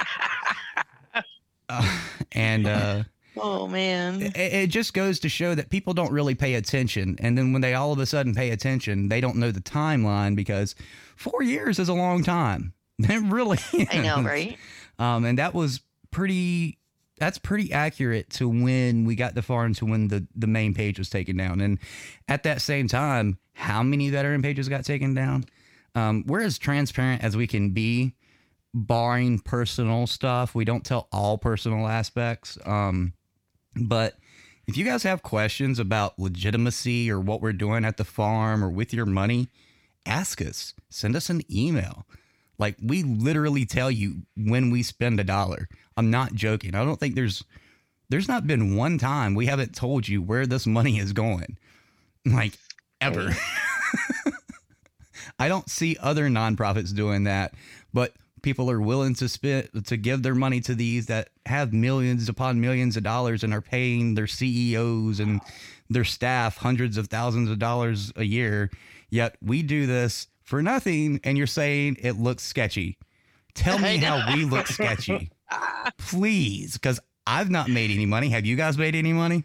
uh, 1.69 1.99
and 2.33 2.67
uh 2.67 3.03
Oh 3.37 3.69
man. 3.69 4.21
it, 4.23 4.37
it 4.37 4.71
just 4.71 4.93
goes 4.93 5.21
to 5.21 5.29
show 5.29 5.55
that 5.55 5.71
people 5.71 5.95
don't 5.95 6.13
really 6.13 6.35
pay 6.35 6.55
attention 6.55 7.17
and 7.21 7.39
then 7.39 7.53
when 7.53 7.63
they 7.63 7.75
all 7.75 7.93
of 7.93 7.99
a 7.99 8.05
sudden 8.07 8.35
pay 8.35 8.51
attention 8.51 9.09
they 9.09 9.21
don't 9.21 9.37
know 9.37 9.51
the 9.51 9.61
timeline 9.61 10.35
because 10.37 10.75
four 11.17 11.43
years 11.43 11.79
is 11.79 11.89
a 11.89 11.95
long 11.95 12.23
time 12.25 12.75
it 12.99 13.23
really 13.33 13.59
I 13.91 13.99
know, 14.01 14.23
right? 14.23 14.59
um 14.99 15.25
and 15.25 15.39
that 15.39 15.55
was 15.55 15.81
pretty 16.11 16.77
that's 17.21 17.39
pretty 17.39 17.73
accurate 17.73 18.29
to 18.31 18.49
when 18.49 19.05
we 19.05 19.15
got 19.15 19.37
the 19.37 19.43
farm 19.43 19.75
to 19.75 19.87
when 19.87 20.09
the 20.09 20.27
the 20.35 20.49
main 20.49 20.75
page 20.75 20.99
was 20.99 21.09
taken 21.09 21.37
down 21.37 21.61
and 21.61 21.79
at 22.27 22.43
that 22.43 22.61
same 22.61 22.89
time 22.89 23.39
how 23.53 23.83
many 23.83 24.11
veteran 24.11 24.43
pages 24.43 24.69
got 24.69 24.85
taken 24.85 25.15
down 25.15 25.45
um 25.95 26.25
we're 26.27 26.41
as 26.41 26.59
transparent 26.59 27.23
as 27.23 27.37
we 27.37 27.47
can 27.47 27.71
be 27.71 28.15
barring 28.75 29.39
personal 29.39 30.07
stuff 30.07 30.55
we 30.55 30.65
don't 30.65 30.85
tell 30.85 31.07
all 31.13 31.39
personal 31.39 31.87
aspects 31.87 32.59
um 32.67 33.13
but 33.77 34.15
if 34.71 34.77
you 34.77 34.85
guys 34.85 35.03
have 35.03 35.23
questions 35.23 35.81
about 35.81 36.19
legitimacy 36.19 37.11
or 37.11 37.19
what 37.19 37.41
we're 37.41 37.53
doing 37.53 37.85
at 37.85 37.97
the 37.97 38.05
farm 38.05 38.63
or 38.63 38.71
with 38.71 38.95
your 38.95 39.05
money, 39.05 39.49
ask 40.07 40.41
us. 40.41 40.75
Send 40.89 41.17
us 41.17 41.29
an 41.29 41.43
email. 41.53 42.07
Like 42.61 42.77
we 42.83 43.03
literally 43.03 43.65
tell 43.65 43.91
you 43.91 44.23
when 44.37 44.71
we 44.71 44.83
spend 44.83 45.19
a 45.19 45.25
dollar. 45.25 45.67
I'm 45.97 46.11
not 46.11 46.35
joking. 46.35 46.75
I 46.75 46.85
don't 46.85 47.01
think 47.01 47.15
there's 47.15 47.43
there's 48.11 48.29
not 48.29 48.47
been 48.47 48.77
one 48.77 48.99
time 48.99 49.35
we 49.35 49.47
haven't 49.47 49.75
told 49.75 50.07
you 50.07 50.21
where 50.21 50.47
this 50.47 50.67
money 50.67 50.99
is 50.99 51.15
going. 51.15 51.57
Like 52.27 52.59
ever. 53.01 53.31
I 55.39 55.49
don't 55.49 55.71
see 55.71 55.97
other 56.01 56.29
nonprofits 56.29 56.95
doing 56.95 57.25
that, 57.25 57.55
but 57.95 58.13
people 58.43 58.71
are 58.71 58.81
willing 58.81 59.15
to 59.15 59.29
spend 59.29 59.87
to 59.87 59.97
give 59.97 60.23
their 60.23 60.35
money 60.35 60.61
to 60.61 60.75
these 60.75 61.07
that 61.07 61.31
have 61.47 61.73
millions 61.73 62.29
upon 62.29 62.61
millions 62.61 62.95
of 62.99 63.03
dollars 63.03 63.43
and 63.43 63.55
are 63.55 63.63
paying 63.63 64.15
their 64.15 64.27
CEOs 64.27 65.19
and 65.19 65.41
their 65.89 66.05
staff 66.05 66.59
hundreds 66.59 66.99
of 66.99 67.07
thousands 67.07 67.49
of 67.49 67.59
dollars 67.59 68.13
a 68.17 68.25
year. 68.25 68.71
Yet 69.09 69.37
we 69.41 69.63
do 69.63 69.87
this 69.87 70.27
for 70.51 70.61
nothing, 70.63 71.21
and 71.23 71.39
you're 71.39 71.47
saying 71.47 71.97
it 72.01 72.19
looks 72.19 72.43
sketchy. 72.43 72.99
Tell 73.55 73.79
me 73.79 73.99
how 73.99 74.35
we 74.35 74.45
look 74.45 74.67
sketchy, 74.67 75.31
please, 75.99 76.73
because 76.73 76.99
I've 77.25 77.51
not 77.51 77.71
made 77.71 77.93
any 77.93 78.05
money. 78.05 78.31
Have 78.31 78.45
you 78.45 78.57
guys 78.57 78.77
made 78.77 78.97
any 78.97 79.13
money? 79.13 79.45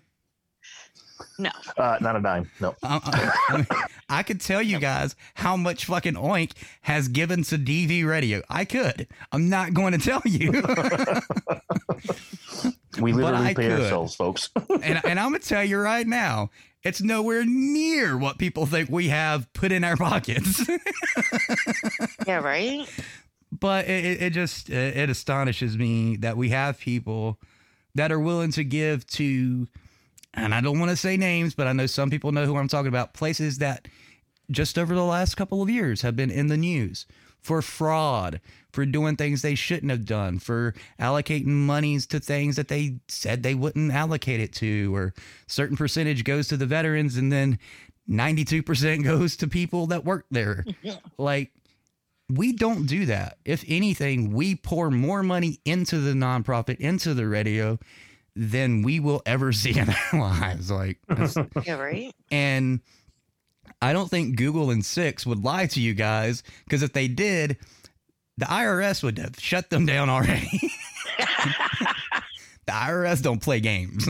No. 1.38 1.52
Uh, 1.78 1.98
not 2.02 2.16
a 2.16 2.22
dime. 2.22 2.50
No. 2.60 2.76
I, 2.82 3.00
I, 3.04 3.54
I, 3.54 3.58
mean, 3.58 3.68
I 4.10 4.24
could 4.24 4.42
tell 4.42 4.64
you 4.64 4.80
guys 4.80 5.16
how 5.36 5.56
much 5.56 5.86
fucking 5.86 6.16
Oink 6.16 6.54
has 6.82 7.08
given 7.08 7.44
to 7.44 7.58
DV 7.58 8.08
Radio. 8.08 8.42
I 8.50 8.66
could. 8.66 9.08
I'm 9.32 9.48
not 9.48 9.76
going 9.76 9.92
to 9.94 10.00
tell 10.00 10.24
you. 10.26 10.52
we 13.00 13.14
literally 13.14 13.54
pay 13.54 13.68
could. 13.68 13.82
ourselves, 13.82 14.16
folks. 14.16 14.50
and, 14.82 15.06
and 15.06 15.20
I'm 15.20 15.30
going 15.30 15.42
to 15.42 15.48
tell 15.48 15.64
you 15.64 15.78
right 15.78 16.08
now, 16.08 16.50
it's 16.86 17.02
nowhere 17.02 17.44
near 17.46 18.18
what 18.18 18.38
people 18.38 18.66
think 18.66 18.90
we 18.90 19.10
have 19.10 19.52
put 19.54 19.74
in 19.74 19.84
our 19.84 19.98
pockets. 19.98 20.66
Yeah, 22.28 22.38
right? 22.38 22.88
but 23.52 23.88
it, 23.88 24.22
it- 24.22 24.30
just 24.34 24.70
it 24.70 25.10
astonishes 25.10 25.78
me 25.78 26.18
that 26.18 26.36
we 26.38 26.50
have 26.50 26.80
people 26.80 27.40
that 27.96 28.12
are 28.12 28.20
willing 28.20 28.52
to 28.52 28.64
give 28.66 29.06
to 29.08 29.68
and 30.34 30.54
i 30.54 30.60
don't 30.60 30.80
want 30.80 30.90
to 30.90 30.98
say 30.98 31.16
names 31.16 31.54
but 31.56 31.66
i 31.68 31.72
know 31.72 31.86
some 31.86 32.10
people 32.10 32.32
know 32.34 32.46
who 32.46 32.58
i'm 32.58 32.68
talking 32.68 32.90
about 32.90 33.14
places 33.14 33.60
that 33.60 33.88
just 34.52 34.78
over 34.78 34.94
the 34.94 35.04
last 35.06 35.36
couple 35.36 35.62
of 35.62 35.70
years 35.70 36.02
have 36.02 36.16
been 36.16 36.30
in 36.32 36.48
the 36.48 36.58
news 36.58 37.06
for 37.46 37.62
fraud 37.62 38.42
for 38.74 38.88
doing 38.88 39.16
things 39.16 39.44
they 39.44 39.54
shouldn't 39.54 39.92
have 39.92 40.04
done 40.04 40.40
for 40.40 40.74
allocating 41.00 41.46
monies 41.46 42.08
to 42.08 42.20
things 42.20 42.56
that 42.56 42.70
they 42.70 42.98
said 43.08 43.44
they 43.44 43.54
wouldn't 43.54 43.92
allocate 43.94 44.40
it 44.40 44.52
to 44.52 44.94
or 44.96 45.14
certain 45.46 45.78
percentage 45.78 46.24
goes 46.24 46.48
to 46.48 46.58
the 46.58 46.66
veterans 46.66 47.18
and 47.18 47.32
then 47.32 47.60
92% 48.10 49.04
goes 49.12 49.36
to 49.38 49.48
people 49.48 49.86
that 49.88 50.04
work 50.04 50.26
there 50.32 50.66
like 51.20 51.52
we 52.28 52.54
don't 52.54 52.88
do 52.88 53.06
that. 53.06 53.38
If 53.46 53.64
anything, 53.68 54.34
we 54.34 54.56
pour 54.56 54.90
more 54.90 55.22
money 55.22 55.60
into 55.64 56.00
the 56.00 56.14
nonprofit, 56.14 56.78
into 56.78 57.14
the 57.14 57.28
radio, 57.28 57.78
than 58.36 58.82
we 58.82 59.00
will 59.00 59.22
ever 59.28 59.54
see 59.62 59.78
in 59.78 59.90
our 59.90 60.20
lives. 60.20 60.72
Like, 60.72 60.98
Yeah, 61.64 61.76
right? 61.76 62.12
and 62.32 62.80
I 63.82 63.94
don't 63.94 64.10
think 64.10 64.36
Google 64.36 64.72
and 64.72 64.86
Six 64.86 65.26
would 65.26 65.44
lie 65.44 65.68
to 65.68 65.82
you 65.82 65.94
guys 65.94 66.44
because 66.64 66.82
if 66.82 66.94
they 66.94 67.08
did, 67.08 67.58
the 68.38 68.46
IRS 68.46 69.04
would 69.04 69.18
have 69.18 69.40
shut 69.40 69.70
them 69.70 69.86
down 69.86 70.10
already. 70.10 70.50
the 72.66 72.72
IRS 72.72 73.22
don't 73.22 73.42
play 73.42 73.60
games. 73.60 74.06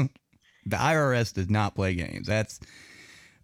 The 0.67 0.77
IRS 0.77 1.33
does 1.33 1.49
not 1.49 1.75
play 1.75 1.93
games. 1.93 2.27
That's 2.27 2.59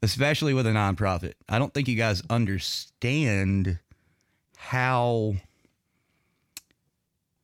especially 0.01 0.53
with 0.53 0.65
a 0.65 0.71
nonprofit. 0.71 1.33
I 1.47 1.59
don't 1.59 1.73
think 1.73 1.87
you 1.87 1.95
guys 1.95 2.23
understand 2.29 3.79
how 4.57 5.35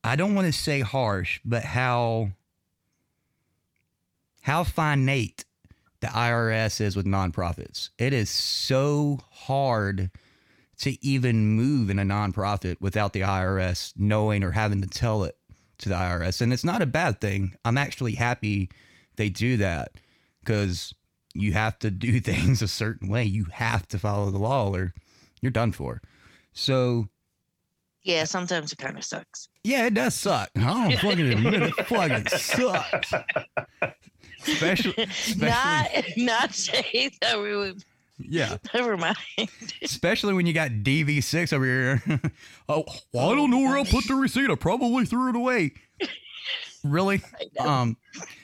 I 0.02 0.16
don't 0.16 0.34
want 0.34 0.46
to 0.46 0.52
say 0.52 0.80
harsh, 0.80 1.40
but 1.44 1.62
how 1.62 2.30
how 4.42 4.64
finite 4.64 5.44
the 6.00 6.06
IRS 6.08 6.80
is 6.80 6.94
with 6.96 7.06
nonprofits. 7.06 7.90
It 7.98 8.12
is 8.12 8.30
so 8.30 9.20
hard 9.30 10.10
to 10.78 11.04
even 11.04 11.48
move 11.56 11.90
in 11.90 11.98
a 11.98 12.04
nonprofit 12.04 12.76
without 12.80 13.12
the 13.12 13.20
IRS 13.22 13.92
knowing 13.96 14.44
or 14.44 14.52
having 14.52 14.80
to 14.82 14.86
tell 14.88 15.24
it 15.24 15.36
to 15.78 15.88
the 15.88 15.94
IRS. 15.96 16.40
And 16.40 16.52
it's 16.52 16.64
not 16.64 16.82
a 16.82 16.86
bad 16.86 17.20
thing. 17.20 17.54
I'm 17.64 17.78
actually 17.78 18.14
happy 18.14 18.70
they 19.16 19.28
do 19.28 19.56
that 19.56 19.92
because 20.44 20.94
you 21.34 21.52
have 21.52 21.78
to 21.80 21.90
do 21.90 22.20
things 22.20 22.62
a 22.62 22.68
certain 22.68 23.08
way. 23.08 23.24
You 23.24 23.46
have 23.52 23.86
to 23.88 23.98
follow 23.98 24.30
the 24.30 24.38
law 24.38 24.72
or 24.72 24.94
you're 25.40 25.50
done 25.50 25.72
for. 25.72 26.00
So 26.52 27.08
Yeah, 28.02 28.22
sometimes 28.24 28.72
it 28.72 28.78
kind 28.78 28.96
of 28.96 29.04
sucks. 29.04 29.48
yeah, 29.64 29.86
it 29.86 29.94
does 29.94 30.14
suck. 30.14 30.50
I 30.56 30.88
don't 30.90 30.98
fucking 31.00 31.28
admit 31.28 31.62
it. 31.62 31.74
Fucking 31.86 32.26
sucks. 32.38 33.12
Especially, 34.46 34.94
especially 34.98 35.46
Not 35.46 35.90
not 36.16 36.54
say 36.54 37.10
that 37.20 37.40
we 37.40 37.56
would 37.56 37.84
yeah. 38.18 38.56
never 38.74 38.96
mind. 38.96 39.16
Especially 39.82 40.34
when 40.34 40.46
you 40.46 40.52
got 40.52 40.70
DV6 40.70 41.52
over 41.52 41.64
here. 41.64 42.02
oh, 42.68 42.84
well, 43.12 43.30
I 43.30 43.34
don't 43.34 43.50
know 43.50 43.60
where 43.60 43.78
I 43.78 43.84
put 43.84 44.06
the 44.06 44.14
receipt. 44.14 44.50
I 44.50 44.54
probably 44.56 45.04
threw 45.04 45.30
it 45.30 45.36
away. 45.36 45.72
really? 46.84 47.20
Um, 47.60 47.96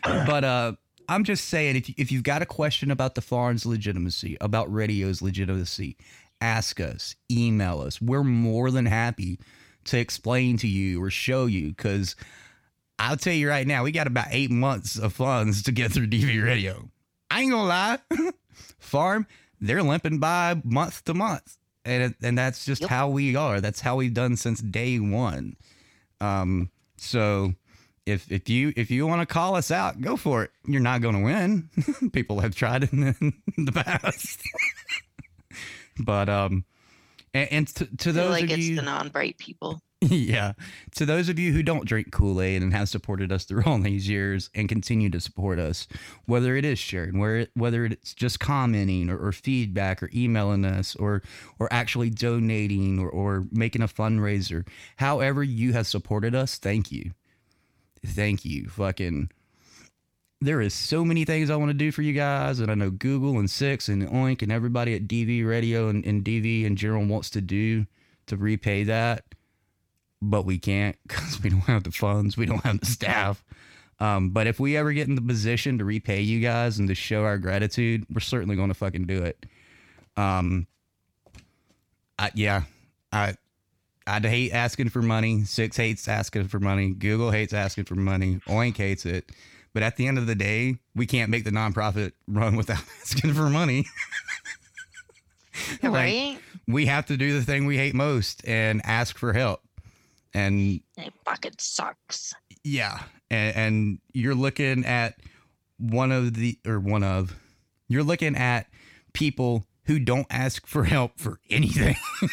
but 0.03 0.45
uh, 0.45 0.73
I'm 1.09 1.25
just 1.25 1.47
saying, 1.49 1.77
if, 1.77 1.89
if 1.99 2.13
you've 2.13 2.23
got 2.23 2.43
a 2.43 2.47
question 2.47 2.91
about 2.91 3.15
the 3.15 3.21
farm's 3.21 3.67
legitimacy, 3.67 4.37
about 4.41 4.73
radio's 4.73 5.23
legitimacy, 5.23 5.97
ask 6.41 6.81
us, 6.81 7.17
email 7.31 7.81
us. 7.81 8.01
We're 8.01 8.25
more 8.25 8.71
than 8.71 8.87
happy 8.87 9.41
to 9.87 9.99
explain 9.99 10.57
to 10.59 10.69
you 10.69 11.03
or 11.03 11.11
show 11.11 11.47
you 11.47 11.71
because 11.71 12.17
I'll 12.99 13.17
tell 13.17 13.33
you 13.33 13.49
right 13.49 13.67
now, 13.67 13.85
we 13.85 13.93
got 13.93 14.07
about 14.07 14.29
eight 14.31 14.51
months 14.51 14.99
of 14.99 15.13
funds 15.13 15.63
to 15.65 15.73
get 15.73 15.93
through 15.93 16.07
DV 16.09 16.45
Radio. 16.45 16.89
I 17.31 17.43
ain't 17.43 17.51
gonna 17.51 17.67
lie. 17.67 17.99
Farm, 18.79 19.27
they're 19.61 19.83
limping 19.83 20.19
by 20.19 20.61
month 20.65 21.05
to 21.05 21.15
month. 21.15 21.57
And 21.85 22.15
and 22.23 22.39
that's 22.39 22.65
just 22.65 22.85
how 22.85 23.09
we 23.09 23.37
are. 23.37 23.61
That's 23.61 23.81
how 23.81 23.97
we've 23.97 24.15
done 24.15 24.37
since 24.37 24.61
day 24.61 24.99
one. 24.99 25.57
Um, 26.21 26.71
so 26.97 27.55
if 28.07 28.31
if 28.31 28.49
you 28.49 28.73
if 28.77 28.91
you 28.91 29.07
want 29.07 29.21
to 29.21 29.27
call 29.27 29.57
us 29.57 29.71
out, 29.71 30.01
go 30.01 30.17
for 30.17 30.45
it. 30.45 30.51
You're 30.67 30.81
not 30.81 31.03
going 31.03 31.17
to 31.17 31.23
win. 31.23 32.11
People 32.13 32.41
have 32.41 32.55
tried 32.55 32.85
it 32.85 32.93
in, 32.93 33.35
the 33.59 33.73
past. 33.73 34.43
but 35.99 36.29
um, 36.29 36.65
and, 37.33 37.53
and 37.53 37.69
to, 37.69 37.97
to 37.97 38.13
those 38.13 38.31
like 38.31 38.51
it's 38.51 38.59
you, 38.59 38.77
the 38.77 38.83
non-bright 38.83 39.39
people. 39.39 39.83
Yeah. 40.11 40.53
To 40.97 41.07
those 41.07 41.29
of 41.29 41.39
you 41.39 41.53
who 41.53 41.63
don't 41.63 41.87
drink 41.87 42.13
Kool 42.13 42.41
Aid 42.41 42.63
and 42.63 42.73
have 42.73 42.89
supported 42.89 43.33
us 43.33 43.45
through 43.45 43.63
all 43.67 43.79
these 43.79 44.09
years 44.09 44.51
and 44.55 44.69
continue 44.69 45.11
to 45.11 45.21
support 45.21 45.59
us, 45.59 45.87
whether 46.27 46.57
it 46.57 46.65
is 46.65 46.79
sharing, 46.79 47.19
where 47.19 47.47
whether 47.55 47.87
it's 47.87 48.15
just 48.15 48.41
commenting 48.41 49.09
or, 49.09 49.19
or 49.19 49.33
feedback 49.33 50.03
or 50.03 50.11
emailing 50.15 50.65
us 50.65 50.95
or 50.97 51.23
or 51.59 51.73
actually 51.73 52.11
donating 52.11 52.99
or, 52.99 53.09
or 53.09 53.45
making 53.51 53.83
a 53.83 53.89
fundraiser, 53.89 54.67
however 54.97 55.43
you 55.43 55.73
have 55.73 55.87
supported 55.87 56.35
us, 56.35 56.59
thank 56.59 56.93
you. 56.93 57.13
Thank 58.05 58.45
you. 58.45 58.69
Fucking 58.69 59.31
there 60.41 60.61
is 60.61 60.75
so 60.75 61.05
many 61.05 61.25
things 61.25 61.49
I 61.49 61.57
want 61.57 61.71
to 61.71 61.75
do 61.75 61.91
for 61.91 62.03
you 62.03 62.13
guys, 62.13 62.61
and 62.61 62.71
I 62.71 62.75
know 62.75 62.91
Google 62.91 63.39
and 63.39 63.49
Six 63.49 63.89
and 63.89 64.07
Oink 64.09 64.43
and 64.43 64.53
everybody 64.53 64.95
at 64.95 65.09
DV 65.09 65.47
Radio 65.47 65.89
and, 65.89 66.05
and 66.05 66.23
DV 66.23 66.65
in 66.65 66.77
general 66.77 67.07
wants 67.07 67.31
to 67.31 67.41
do 67.41 67.87
to 68.27 68.37
repay 68.37 68.85
that 68.85 69.25
but 70.31 70.45
we 70.45 70.59
can't 70.59 70.97
because 71.07 71.43
we 71.43 71.51
don't 71.51 71.61
have 71.61 71.85
the 71.85 71.93
funds, 71.93 72.37
we 72.37 72.47
don't 72.47 72.65
have 72.65 72.81
the 72.81 72.87
staff. 72.87 73.43
Um, 74.01 74.31
but 74.31 74.47
if 74.47 74.59
we 74.59 74.77
ever 74.77 74.93
get 74.93 75.09
in 75.09 75.15
the 75.15 75.23
position 75.23 75.79
to 75.79 75.85
repay 75.85 76.21
you 76.21 76.41
guys 76.41 76.79
and 76.79 76.89
to 76.89 76.95
show 76.95 77.25
our 77.25 77.39
gratitude, 77.39 78.05
we're 78.13 78.21
certainly 78.21 78.57
going 78.57 78.69
to 78.69 78.75
fucking 78.75 79.07
do 79.07 79.23
it. 79.23 79.47
Um, 80.17 80.67
I, 82.19 82.31
yeah, 82.35 82.63
I 83.13 83.37
I 84.07 84.21
hate 84.21 84.53
asking 84.53 84.91
for 84.91 85.01
money. 85.01 85.45
Six 85.45 85.77
hates 85.77 86.09
asking 86.09 86.49
for 86.49 86.61
money. 86.61 86.91
Google 86.91 87.31
hates 87.31 87.53
asking 87.53 87.85
for 87.85 87.95
money. 87.95 88.41
Oink 88.49 88.77
hates 88.77 89.07
it. 89.07 89.31
But 89.73 89.83
at 89.83 89.97
the 89.97 90.07
end 90.07 90.19
of 90.19 90.27
the 90.27 90.35
day, 90.35 90.79
we 90.95 91.07
can't 91.07 91.31
make 91.31 91.45
the 91.45 91.51
nonprofit 91.51 92.13
run 92.29 92.57
without 92.57 92.83
asking 93.01 93.35
for 93.35 93.49
money. 93.51 93.87
Like, 95.85 95.93
right? 95.93 96.39
we 96.67 96.87
have 96.87 97.07
to 97.07 97.17
do 97.17 97.39
the 97.39 97.45
thing 97.45 97.65
we 97.65 97.77
hate 97.77 97.95
most 97.95 98.47
and 98.47 98.83
ask 98.85 99.17
for 99.17 99.33
help. 99.33 99.63
And 100.35 100.81
It 100.97 101.13
fucking 101.25 101.53
sucks. 101.59 102.35
yeah, 102.65 103.01
and, 103.31 103.57
and 103.57 103.99
you're 104.13 104.35
looking 104.35 104.85
at 104.85 105.15
one 105.79 106.11
of 106.13 106.35
the 106.35 106.59
or 106.67 106.81
one 106.81 107.03
of 107.05 107.37
you're 107.89 108.03
looking 108.03 108.35
at 108.37 108.67
people 109.13 109.67
who 109.85 109.99
don't 110.01 110.27
ask 110.31 110.67
for 110.67 110.85
help 110.85 111.21
for 111.21 111.39
anything 111.51 111.95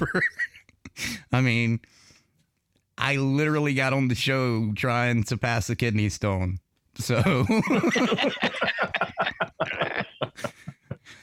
ever. 0.00 0.22
I 1.30 1.40
mean, 1.40 1.80
I 2.98 3.16
literally 3.16 3.74
got 3.74 3.92
on 3.92 4.08
the 4.08 4.14
show 4.14 4.72
trying 4.74 5.22
to 5.24 5.36
pass 5.36 5.68
a 5.70 5.76
kidney 5.76 6.08
stone. 6.08 6.58
So 6.96 7.22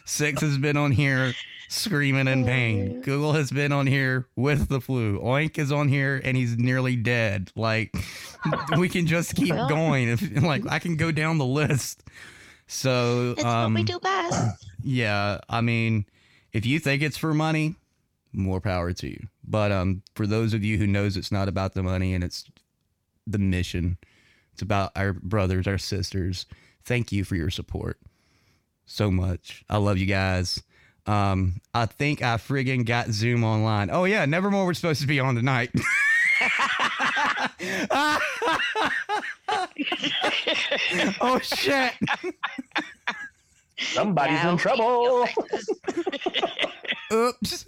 Six 0.10 0.42
has 0.42 0.58
been 0.58 0.76
on 0.76 0.92
here 0.92 1.34
screaming 1.68 2.28
in 2.28 2.44
pain. 2.44 3.02
Google 3.02 3.34
has 3.34 3.52
been 3.52 3.72
on 3.72 3.86
here 3.86 4.28
with 4.36 4.68
the 4.68 4.82
flu. 4.82 5.20
Oink 5.20 5.60
is 5.60 5.72
on 5.72 5.88
here 5.88 6.20
and 6.24 6.36
he's 6.36 6.58
nearly 6.58 6.96
dead. 6.96 7.52
Like 7.56 7.96
we 8.78 8.90
can 8.90 9.06
just 9.06 9.36
keep 9.36 9.52
Well. 9.54 9.70
going. 9.70 10.10
If 10.10 10.42
like 10.42 10.64
I 10.68 10.80
can 10.80 10.96
go 10.96 11.12
down 11.12 11.38
the 11.38 11.46
list. 11.46 12.04
So 12.66 13.36
It's 13.38 13.44
um 13.46 13.74
what 13.76 13.80
we 13.82 13.84
do 13.84 14.00
best. 14.00 14.66
yeah, 14.82 15.40
I 15.48 15.62
mean, 15.62 16.06
if 16.54 16.66
you 16.66 16.80
think 16.80 17.04
it's 17.04 17.18
for 17.18 17.34
money, 17.36 17.76
more 18.34 18.60
power 18.60 18.92
to 18.94 19.08
you. 19.08 19.28
But 19.44 19.72
um, 19.72 20.02
for 20.16 20.26
those 20.26 20.54
of 20.56 20.64
you 20.64 20.78
who 20.80 20.88
knows 20.88 21.18
it's 21.18 21.32
not 21.32 21.48
about 21.48 21.74
the 21.74 21.84
money 21.84 22.14
and 22.16 22.24
it's 22.24 22.46
the 23.28 23.38
mission, 23.40 23.98
it's 24.54 24.62
about 24.64 24.92
our 24.96 25.14
brothers, 25.14 25.68
our 25.68 25.78
sisters. 25.78 26.48
Thank 26.84 27.12
you 27.12 27.24
for 27.24 27.36
your 27.36 27.52
support 27.52 28.00
so 28.90 29.12
much. 29.12 29.64
I 29.70 29.78
love 29.78 29.98
you 29.98 30.06
guys. 30.06 30.62
Um, 31.06 31.62
I 31.74 31.86
think 31.86 32.22
I 32.22 32.36
friggin' 32.36 32.86
got 32.86 33.10
Zoom 33.10 33.44
online. 33.44 33.90
Oh 33.92 34.06
yeah, 34.06 34.26
Nevermore 34.26 34.66
was 34.66 34.78
supposed 34.78 35.02
to 35.02 35.08
be 35.08 35.20
on 35.20 35.36
tonight. 35.36 35.72
oh 41.22 41.40
shit. 41.42 41.94
Somebody's 43.80 44.44
in 44.44 44.58
trouble. 44.58 45.28
Oops. 47.14 47.66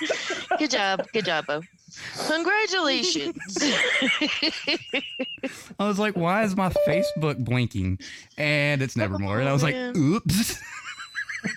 Good 0.58 0.70
job. 0.70 1.06
Good 1.12 1.24
job, 1.24 1.46
Bo. 1.46 1.62
Congratulations. 2.26 3.36
I 5.78 5.86
was 5.86 5.98
like, 5.98 6.16
why 6.16 6.42
is 6.44 6.56
my 6.56 6.70
Facebook 6.86 7.38
blinking? 7.44 7.98
And 8.36 8.82
it's 8.82 8.96
Nevermore. 8.96 9.40
And 9.40 9.48
I 9.48 9.52
was 9.52 9.62
like, 9.62 9.74
oh, 9.76 9.92
oops. 9.96 10.60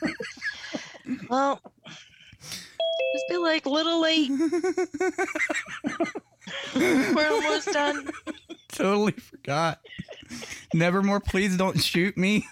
well, 1.30 1.62
just 2.30 3.26
be 3.30 3.38
like, 3.38 3.66
little 3.66 4.02
late. 4.02 4.30
We're 6.76 7.30
almost 7.30 7.72
done. 7.72 8.10
totally 8.72 9.14
forgot. 9.14 9.80
Nevermore, 10.74 11.20
please 11.20 11.58
don't 11.58 11.82
shoot 11.82 12.18
me. 12.18 12.46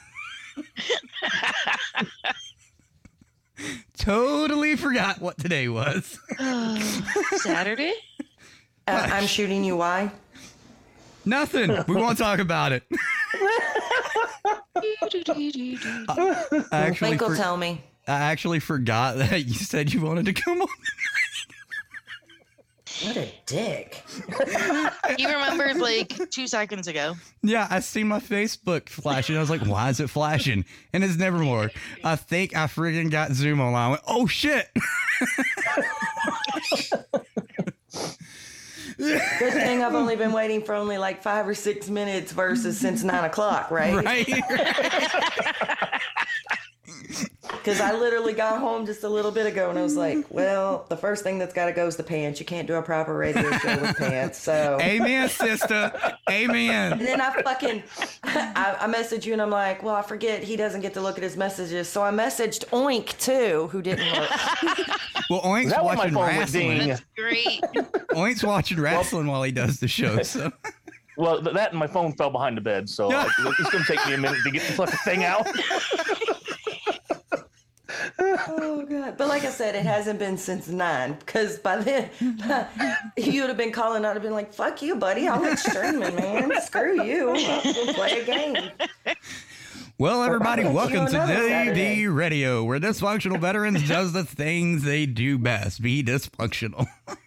Totally 3.97 4.75
forgot 4.75 5.21
what 5.21 5.37
today 5.37 5.67
was. 5.69 6.19
Saturday? 7.37 7.93
Uh, 8.89 9.05
I'm 9.11 9.27
shooting 9.27 9.65
you. 9.65 9.75
Why? 9.75 10.09
Nothing. 11.25 11.77
We 11.89 11.95
won't 11.95 12.17
talk 12.17 12.39
about 12.39 12.71
it. 12.71 12.83
I 14.77 16.65
actually, 16.71 17.11
Michael, 17.11 17.29
for- 17.31 17.35
tell 17.35 17.57
me. 17.57 17.81
I 18.07 18.13
actually 18.13 18.59
forgot 18.61 19.17
that 19.17 19.45
you 19.45 19.53
said 19.55 19.93
you 19.93 19.99
wanted 20.01 20.25
to 20.27 20.33
come 20.33 20.61
on. 20.61 20.67
What 23.07 23.15
a 23.17 23.31
dick. 23.45 24.03
You 25.17 25.29
remembered 25.29 25.77
like 25.77 26.29
two 26.29 26.45
seconds 26.45 26.87
ago. 26.87 27.15
Yeah, 27.41 27.65
I 27.69 27.79
see 27.79 28.03
my 28.03 28.19
Facebook 28.19 28.89
flashing. 28.89 29.37
I 29.37 29.39
was 29.39 29.49
like, 29.49 29.61
why 29.65 29.89
is 29.89 30.01
it 30.01 30.09
flashing? 30.09 30.65
And 30.91 31.05
it's 31.05 31.15
Nevermore. 31.15 31.71
I 32.03 32.17
think 32.17 32.53
I 32.53 32.65
friggin' 32.67 33.09
got 33.09 33.31
Zoom 33.31 33.61
online. 33.61 33.85
I 33.85 33.89
went, 33.91 34.01
oh 34.07 34.27
shit. 34.27 34.67
Good 38.97 39.53
thing 39.53 39.83
I've 39.83 39.95
only 39.95 40.15
been 40.15 40.33
waiting 40.33 40.61
for 40.63 40.73
only 40.75 40.97
like 40.97 41.21
five 41.21 41.47
or 41.47 41.53
six 41.53 41.87
minutes 41.89 42.31
versus 42.33 42.77
since 42.79 43.03
nine 43.03 43.23
o'clock, 43.23 43.71
right? 43.71 43.93
Right. 44.03 44.27
Because 47.67 47.81
I 47.81 47.91
literally 47.91 48.31
got 48.31 48.61
home 48.61 48.85
just 48.85 49.03
a 49.03 49.09
little 49.09 49.29
bit 49.29 49.45
ago 49.45 49.69
and 49.69 49.77
I 49.77 49.81
was 49.83 49.97
like, 49.97 50.25
well, 50.29 50.85
the 50.87 50.95
first 50.95 51.21
thing 51.21 51.37
that's 51.37 51.53
got 51.53 51.65
to 51.65 51.73
go 51.73 51.85
is 51.85 51.97
the 51.97 52.03
pants. 52.03 52.39
You 52.39 52.45
can't 52.45 52.65
do 52.65 52.75
a 52.75 52.81
proper 52.81 53.13
radio 53.13 53.51
show 53.57 53.77
with 53.81 53.97
pants. 53.97 54.37
So. 54.41 54.77
Amen, 54.79 55.27
sister. 55.27 55.91
Amen. 56.29 56.93
And 56.93 57.01
then 57.01 57.19
I 57.19 57.33
fucking, 57.41 57.83
I, 58.23 58.77
I 58.79 58.87
message 58.87 59.25
you 59.25 59.33
and 59.33 59.41
I'm 59.41 59.49
like, 59.49 59.83
well, 59.83 59.95
I 59.95 60.01
forget 60.01 60.43
he 60.43 60.55
doesn't 60.55 60.79
get 60.79 60.93
to 60.93 61.01
look 61.01 61.17
at 61.17 61.23
his 61.23 61.35
messages. 61.35 61.89
So 61.89 62.01
I 62.01 62.11
messaged 62.11 62.65
Oink 62.69 63.19
too, 63.19 63.67
who 63.67 63.81
didn't 63.81 64.13
look. 64.13 64.29
Well, 65.29 65.41
Oink's 65.41 65.65
Is 65.65 65.73
that 65.73 65.83
what 65.83 65.97
my 65.97 66.05
watching 66.05 66.13
phone 66.13 66.23
was 66.23 66.37
wrestling. 66.37 66.87
That's 66.87 67.03
great. 67.17 67.61
Oink's 68.15 68.43
watching 68.43 68.79
wrestling 68.79 69.27
while 69.27 69.43
he 69.43 69.51
does 69.51 69.81
the 69.81 69.87
show. 69.89 70.21
So 70.23 70.53
Well, 71.17 71.41
that 71.41 71.71
and 71.71 71.79
my 71.79 71.87
phone 71.87 72.13
fell 72.13 72.29
behind 72.29 72.55
the 72.55 72.61
bed, 72.61 72.87
so 72.87 73.11
uh, 73.11 73.27
it's 73.59 73.69
going 73.71 73.83
to 73.83 73.93
take 73.93 74.07
me 74.07 74.13
a 74.13 74.17
minute 74.17 74.39
to 74.41 74.51
get 74.51 74.61
the 74.67 74.71
fucking 74.73 74.99
thing 75.03 75.25
out. 75.25 75.45
Oh 78.47 78.85
god! 78.85 79.17
But 79.17 79.27
like 79.27 79.43
I 79.43 79.49
said, 79.49 79.75
it 79.75 79.85
hasn't 79.85 80.19
been 80.19 80.37
since 80.37 80.67
nine. 80.67 81.13
Because 81.13 81.59
by 81.59 81.77
then, 81.77 82.09
you 83.17 83.41
would 83.41 83.49
have 83.49 83.57
been 83.57 83.71
calling. 83.71 84.05
I'd 84.05 84.13
have 84.13 84.23
been 84.23 84.33
like, 84.33 84.53
"Fuck 84.53 84.81
you, 84.81 84.95
buddy! 84.95 85.27
I'm 85.27 85.41
like 85.41 85.57
streaming, 85.57 86.15
man. 86.15 86.61
Screw 86.61 87.03
you. 87.03 87.29
I'll 87.31 87.93
play 87.93 88.21
a 88.21 88.25
game." 88.25 88.71
Well, 89.99 90.21
everybody, 90.23 90.63
I'll 90.63 90.73
bet 90.75 90.91
you 90.91 90.99
welcome 90.99 91.11
to 91.11 91.33
DV 91.33 92.15
Radio, 92.15 92.63
where 92.63 92.79
dysfunctional 92.79 93.39
veterans 93.39 93.87
does 93.87 94.13
the 94.13 94.23
things 94.23 94.83
they 94.83 95.05
do 95.05 95.37
best: 95.37 95.81
be 95.81 96.03
dysfunctional. 96.03 96.87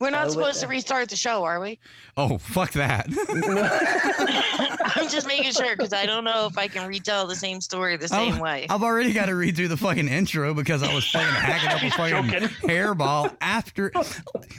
We're 0.00 0.10
not 0.10 0.28
Oh, 0.28 0.30
supposed 0.30 0.60
to 0.60 0.68
restart 0.68 1.08
the 1.08 1.16
show, 1.16 1.44
are 1.44 1.60
we? 1.60 1.78
Oh, 2.16 2.38
fuck 2.38 2.72
that! 2.72 3.06
I'm 4.96 5.08
just 5.08 5.26
making 5.26 5.52
sure 5.52 5.76
because 5.76 5.92
I 5.92 6.06
don't 6.06 6.24
know 6.24 6.46
if 6.46 6.56
I 6.56 6.68
can 6.68 6.88
retell 6.88 7.26
the 7.26 7.34
same 7.34 7.60
story 7.60 7.96
the 7.96 8.08
same 8.08 8.34
I've, 8.34 8.40
way. 8.40 8.66
I've 8.70 8.82
already 8.82 9.12
got 9.12 9.26
to 9.26 9.32
redo 9.32 9.68
the 9.68 9.76
fucking 9.76 10.08
intro 10.08 10.54
because 10.54 10.82
I 10.82 10.94
was 10.94 11.08
fucking 11.10 11.28
hacking 11.28 11.70
up 11.70 11.82
a 11.82 11.90
fucking 11.96 12.30
Joking. 12.30 12.48
hairball 12.68 13.36
after. 13.40 13.92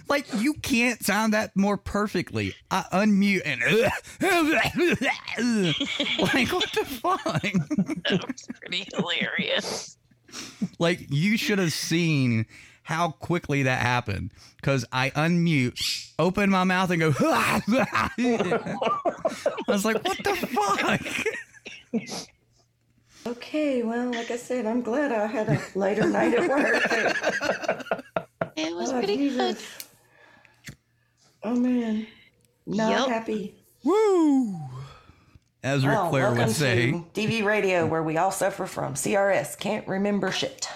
Like 0.08 0.26
you 0.38 0.54
can't 0.56 1.04
sound 1.06 1.34
that 1.34 1.56
more 1.56 1.78
perfectly. 1.78 2.56
I 2.72 2.84
unmute 2.92 3.42
and 3.46 3.62
like 3.62 3.92
what 6.52 6.72
the 6.74 6.86
fuck? 6.86 7.24
That 8.10 8.26
was 8.28 8.48
pretty 8.60 8.88
hilarious. 8.96 9.98
Like 10.80 11.06
you 11.12 11.38
should 11.38 11.60
have 11.60 11.74
seen 11.74 12.48
how 12.90 13.12
quickly 13.12 13.62
that 13.64 13.82
happened 13.84 14.32
because 14.56 14.84
I 14.92 15.12
unmute, 15.12 16.10
open 16.18 16.50
my 16.50 16.64
mouth, 16.64 16.90
and 16.90 17.00
go. 17.00 17.14
I 17.20 17.62
was 19.68 19.86
like, 19.86 20.04
"What 20.04 20.18
the 20.24 20.36
fuck?" 20.36 21.00
Okay, 23.28 23.84
well, 23.84 24.12
like 24.12 24.32
I 24.32 24.38
said, 24.38 24.66
I'm 24.66 24.82
glad 24.82 25.12
I 25.12 25.28
had 25.28 25.50
a 25.50 25.62
later 25.76 26.08
night 26.10 26.34
at 26.34 26.50
work. 26.50 26.84
It 28.58 28.76
was 28.76 28.90
Oh, 28.90 28.98
pretty 28.98 29.30
good. 29.30 29.56
Jesus. 29.58 29.88
Oh 31.44 31.56
man, 31.56 32.08
not 32.66 32.90
Yep. 33.02 33.08
happy. 33.10 33.56
Woo! 33.84 34.60
As 35.64 35.86
Ric 35.86 35.96
Oh, 35.98 36.10
Flair 36.10 36.24
welcome 36.30 36.48
would 36.48 36.56
say. 36.56 36.92
to 36.92 37.06
DV 37.14 37.44
Radio, 37.46 37.86
where 37.86 38.02
we 38.02 38.18
all 38.18 38.32
suffer 38.32 38.66
from 38.66 38.96
CRS. 38.96 39.56
Can't 39.60 39.88
remember 39.88 40.32
shit. 40.32 40.68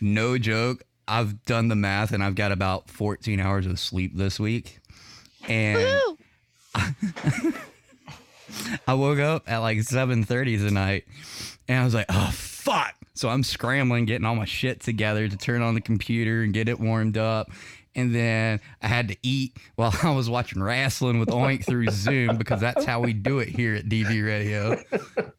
No 0.00 0.38
joke. 0.38 0.82
I've 1.06 1.44
done 1.44 1.68
the 1.68 1.76
math 1.76 2.12
and 2.12 2.22
I've 2.22 2.34
got 2.34 2.52
about 2.52 2.88
14 2.88 3.40
hours 3.40 3.66
of 3.66 3.78
sleep 3.78 4.16
this 4.16 4.38
week. 4.40 4.78
And 5.48 6.00
I 8.86 8.94
woke 8.94 9.18
up 9.18 9.50
at 9.50 9.58
like 9.58 9.78
7:30 9.78 10.58
tonight 10.58 11.04
and 11.68 11.80
I 11.80 11.84
was 11.84 11.94
like, 11.94 12.06
"Oh 12.08 12.30
fuck." 12.32 12.94
So 13.14 13.28
I'm 13.28 13.42
scrambling 13.42 14.04
getting 14.06 14.24
all 14.24 14.34
my 14.34 14.44
shit 14.44 14.80
together 14.80 15.28
to 15.28 15.36
turn 15.36 15.62
on 15.62 15.74
the 15.74 15.80
computer 15.80 16.42
and 16.42 16.52
get 16.52 16.68
it 16.68 16.80
warmed 16.80 17.18
up. 17.18 17.50
And 17.94 18.14
then 18.14 18.60
I 18.80 18.86
had 18.86 19.08
to 19.08 19.16
eat 19.22 19.56
while 19.76 19.94
I 20.02 20.10
was 20.10 20.30
watching 20.30 20.62
wrestling 20.62 21.18
with 21.18 21.28
Oink 21.28 21.64
through 21.64 21.88
Zoom 21.88 22.36
because 22.36 22.60
that's 22.60 22.84
how 22.84 23.00
we 23.00 23.12
do 23.12 23.38
it 23.38 23.48
here 23.48 23.74
at 23.74 23.86
DV 23.86 24.24
Radio. 24.24 24.82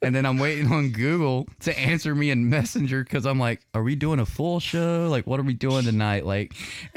And 0.01 0.13
then 0.13 0.25
I'm 0.25 0.37
waiting 0.37 0.71
on 0.71 0.89
Google 0.91 1.47
to 1.61 1.77
answer 1.79 2.13
me 2.13 2.29
in 2.29 2.49
Messenger 2.49 3.03
because 3.03 3.25
I'm 3.25 3.39
like, 3.39 3.61
are 3.73 3.83
we 3.83 3.95
doing 3.95 4.19
a 4.19 4.25
full 4.25 4.59
show? 4.59 5.07
Like, 5.09 5.25
what 5.25 5.39
are 5.39 5.43
we 5.43 5.53
doing 5.53 5.85
tonight? 5.85 6.25
Like, 6.25 6.53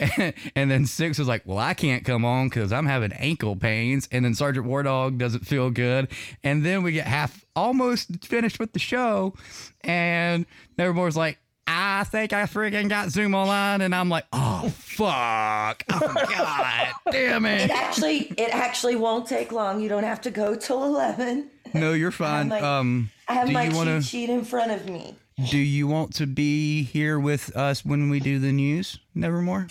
and, 0.54 0.70
then 0.70 0.86
Six 0.86 1.18
was 1.18 1.28
like, 1.28 1.42
well, 1.46 1.59
I 1.59 1.74
can't 1.74 2.04
come 2.04 2.24
on 2.24 2.48
because 2.48 2.72
I'm 2.72 2.86
having 2.86 3.12
ankle 3.12 3.57
pains. 3.57 4.09
And 4.11 4.24
then 4.24 4.34
Sergeant 4.34 4.66
War 4.66 4.82
Dog 4.82 5.18
doesn't 5.18 5.46
feel 5.46 5.70
good. 5.70 6.09
And 6.42 6.64
then 6.64 6.82
we 6.82 6.92
get 6.92 7.07
half 7.07 7.44
almost 7.54 8.24
finished 8.24 8.59
with 8.59 8.72
the 8.72 8.78
show. 8.78 9.34
And 9.82 10.46
Nevermore's 10.76 11.16
like, 11.16 11.38
I 11.68 12.04
think 12.04 12.32
I 12.32 12.44
freaking 12.44 12.88
got 12.88 13.10
Zoom 13.10 13.34
online, 13.34 13.80
and 13.80 13.94
I'm 13.94 14.08
like, 14.08 14.24
oh 14.32 14.68
fuck, 14.68 15.82
oh 15.90 16.14
god, 16.28 16.88
damn 17.12 17.44
It 17.46 17.62
it. 17.62 17.70
actually, 17.70 18.18
it 18.38 18.54
actually 18.54 18.94
won't 18.96 19.26
take 19.26 19.50
long. 19.52 19.80
You 19.80 19.88
don't 19.88 20.04
have 20.04 20.20
to 20.22 20.30
go 20.30 20.54
till 20.54 20.84
eleven. 20.84 21.50
No, 21.74 21.92
you're 21.92 22.10
fine. 22.12 22.48
my- 22.48 22.60
Um, 22.60 23.10
I 23.28 23.34
have 23.34 23.50
my 23.50 23.66
cheat 23.66 23.76
want 23.76 23.88
to? 23.88 24.00
sheet 24.02 24.30
in 24.30 24.44
front 24.44 24.70
of 24.70 24.88
me. 24.88 25.16
Do 25.50 25.58
you 25.58 25.86
want 25.88 26.14
to 26.14 26.26
be 26.26 26.82
here 26.84 27.18
with 27.18 27.54
us 27.56 27.84
when 27.84 28.08
we 28.08 28.20
do 28.20 28.38
the 28.38 28.52
news? 28.52 29.00
Nevermore. 29.14 29.66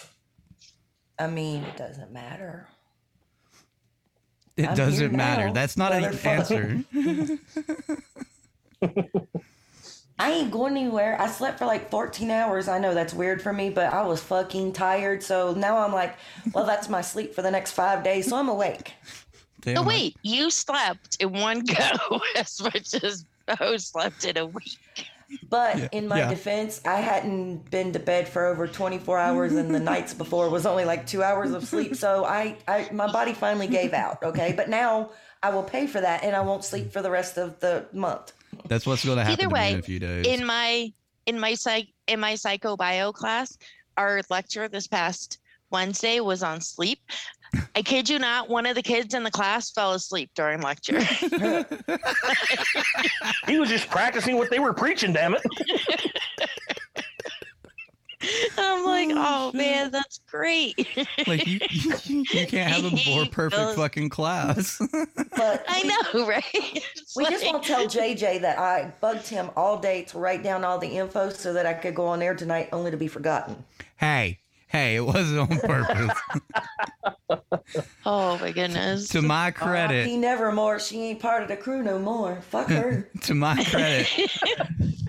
I 1.18 1.28
mean, 1.28 1.64
it 1.64 1.78
doesn't 1.78 2.12
matter. 2.12 2.68
It 4.58 4.68
I'm 4.68 4.76
doesn't 4.76 5.12
matter. 5.14 5.48
now, 5.48 5.54
That's 5.54 5.76
not 5.78 5.94
an 5.94 6.04
answer. 6.26 6.84
motherfucker. 10.20 10.26
I 10.28 10.32
ain't 10.32 10.52
going 10.52 10.78
anywhere. 10.78 11.20
I 11.20 11.28
slept 11.28 11.60
for 11.60 11.66
like 11.66 11.90
14 11.90 12.32
hours. 12.32 12.68
I 12.68 12.80
know 12.80 12.94
that's 12.94 13.14
weird 13.14 13.42
for 13.42 13.54
me, 13.54 13.70
but 13.70 13.94
I 13.94 14.06
was 14.06 14.22
fucking 14.22 14.74
tired. 14.74 15.24
So 15.24 15.54
now 15.54 15.78
I'm 15.78 15.94
like, 15.94 16.16
well, 16.54 16.66
that's 16.66 16.90
my 16.90 17.02
sleep 17.02 17.34
for 17.34 17.42
the 17.42 17.52
next 17.52 17.72
five 17.72 18.04
days. 18.04 18.28
So 18.30 18.38
I'm 18.38 18.50
awake. 18.50 18.94
Damn, 19.62 19.78
Oh 19.80 19.84
I- 19.84 19.88
wait, 19.88 20.16
you 20.24 20.50
slept 20.50 21.18
in 21.20 21.32
one 21.34 21.62
go 21.62 22.22
as 22.36 22.62
much 22.62 22.94
as 23.04 23.26
Bo 23.60 23.78
slept 23.78 24.24
in 24.26 24.38
a 24.38 24.46
week. 24.46 24.78
But 25.50 25.78
Yeah, 25.78 25.88
in 25.92 26.08
my 26.08 26.20
yeah. 26.20 26.30
defense, 26.30 26.82
I 26.86 26.98
hadn't 27.02 27.70
been 27.72 27.92
to 27.94 28.00
bed 28.00 28.28
for 28.30 28.46
over 28.46 28.68
24 28.68 29.18
hours, 29.18 29.54
and 29.54 29.74
the 29.74 29.80
nights 29.80 30.14
before 30.14 30.50
was 30.52 30.66
only 30.68 30.86
like 30.86 31.08
two 31.08 31.24
hours 31.24 31.52
of 31.52 31.68
sleep. 31.68 31.96
So 31.96 32.26
I, 32.26 32.58
I, 32.68 32.90
my 32.92 33.12
body 33.12 33.34
finally 33.34 33.68
gave 33.68 33.94
out. 33.94 34.22
Okay, 34.22 34.54
but 34.56 34.70
now 34.70 35.10
I 35.42 35.50
will 35.50 35.64
pay 35.64 35.88
for 35.88 36.00
that, 36.00 36.24
and 36.24 36.36
I 36.36 36.42
won't 36.42 36.64
sleep 36.64 36.92
for 36.94 37.02
the 37.02 37.10
rest 37.10 37.38
of 37.38 37.60
the 37.60 37.88
month. 37.92 38.34
That's 38.68 38.86
what's 38.86 39.04
going 39.06 39.18
to 39.18 39.24
happen 39.24 39.34
Either 39.34 39.44
to 39.50 39.50
me 39.50 39.54
way, 39.54 39.72
in 39.74 39.80
a 39.80 39.84
few 39.84 40.00
days. 40.00 40.26
in 40.28 40.46
my 40.46 40.92
in 41.26 41.40
my 41.40 41.56
psych 41.56 41.88
in 42.08 42.20
my 42.20 42.36
psycho 42.36 42.78
bio 42.78 43.12
class, 43.12 43.58
our 43.98 44.22
lecture 44.30 44.68
this 44.68 44.86
past 44.88 45.40
Wednesday 45.72 46.20
was 46.20 46.44
on 46.44 46.62
sleep. 46.62 47.00
I 47.76 47.82
kid 47.82 48.10
you 48.10 48.20
not, 48.20 48.50
one 48.50 48.66
of 48.66 48.76
the 48.76 48.82
kids 48.82 49.14
in 49.14 49.24
the 49.24 49.32
class 49.32 49.72
fell 49.72 49.94
asleep 49.94 50.30
during 50.36 50.62
lecture. 50.62 51.00
he 53.48 53.60
was 53.60 53.70
just 53.70 53.90
practicing 53.90 54.36
what 54.38 54.50
they 54.50 54.60
were 54.60 54.74
preaching. 54.74 55.14
Damn 55.14 55.36
it! 55.36 55.42
I'm 58.58 58.86
like, 58.86 59.10
oh 59.12 59.52
man, 59.54 59.92
that's 59.92 60.20
great. 60.30 60.88
like 61.28 61.46
you, 61.48 61.60
you, 61.72 61.96
you 62.32 62.48
can't 62.48 62.72
have 62.72 62.86
a 62.86 62.96
more 63.10 63.26
perfect 63.26 63.56
Those- 63.62 63.76
fucking 63.76 64.10
class. 64.10 64.80
But 65.38 65.66
I 65.68 65.82
know, 66.14 66.26
right? 66.28 66.44
It's 66.54 67.14
we 67.16 67.26
just 67.26 67.44
like- 67.44 67.52
want 67.54 67.64
to 67.64 67.70
tell 67.70 67.86
JJ 67.88 68.42
that 68.42 68.58
I 68.58 68.94
bugged 69.02 69.28
him 69.28 69.50
all 69.58 69.78
day 69.78 70.04
to 70.04 70.18
write 70.18 70.44
down 70.44 70.64
all 70.64 70.78
the 70.80 70.88
info 70.88 71.30
so 71.30 71.52
that 71.54 71.66
I 71.66 71.74
could 71.74 71.94
go 71.94 72.06
on 72.08 72.22
air 72.22 72.34
tonight, 72.36 72.70
only 72.72 72.90
to 72.92 72.98
be 72.98 73.08
forgotten. 73.10 73.64
hey, 73.98 74.40
hey, 74.68 74.96
it 74.96 75.02
wasn't 75.06 75.40
on 75.52 75.60
purpose. 75.60 76.18
Oh 78.06 78.38
my 78.40 78.52
goodness. 78.52 79.10
to 79.10 79.22
my 79.22 79.52
Uh, 79.60 79.90
he 80.06 80.18
never 80.18 80.52
more. 80.52 80.80
She 80.80 81.02
ain't 81.02 81.20
part 81.20 81.42
of 81.44 81.48
the 81.50 81.58
crew 81.58 81.84
no 81.84 82.00
more. 82.00 82.40
Fuck 82.50 82.70
her. 82.70 83.10
to 83.24 83.34
my 83.34 83.62
credit, 83.64 84.08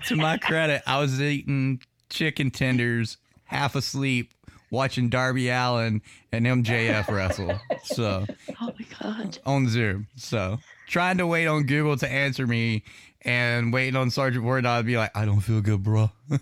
to 0.07 0.15
my 0.15 0.37
credit, 0.37 0.81
I 0.87 0.99
was 0.99 1.21
eating 1.21 1.81
chicken 2.09 2.51
tenders, 2.51 3.17
half 3.45 3.75
asleep, 3.75 4.33
watching 4.71 5.09
Darby 5.09 5.49
Allin 5.49 6.01
and 6.31 6.45
MJF 6.45 7.07
wrestle. 7.09 7.59
So 7.83 8.25
Oh 8.61 8.73
my 8.79 8.85
god. 8.99 9.37
on 9.45 9.67
Zoom. 9.69 10.07
So 10.15 10.59
trying 10.87 11.17
to 11.19 11.27
wait 11.27 11.47
on 11.47 11.63
Google 11.63 11.97
to 11.97 12.11
answer 12.11 12.47
me 12.47 12.83
and 13.23 13.73
waiting 13.73 13.95
on 13.95 14.09
Sergeant 14.09 14.45
Wardog 14.45 14.79
to 14.79 14.83
be 14.83 14.97
like, 14.97 15.15
I 15.15 15.25
don't 15.25 15.41
feel 15.41 15.61
good, 15.61 15.83
bro. 15.83 16.11
he 16.29 16.37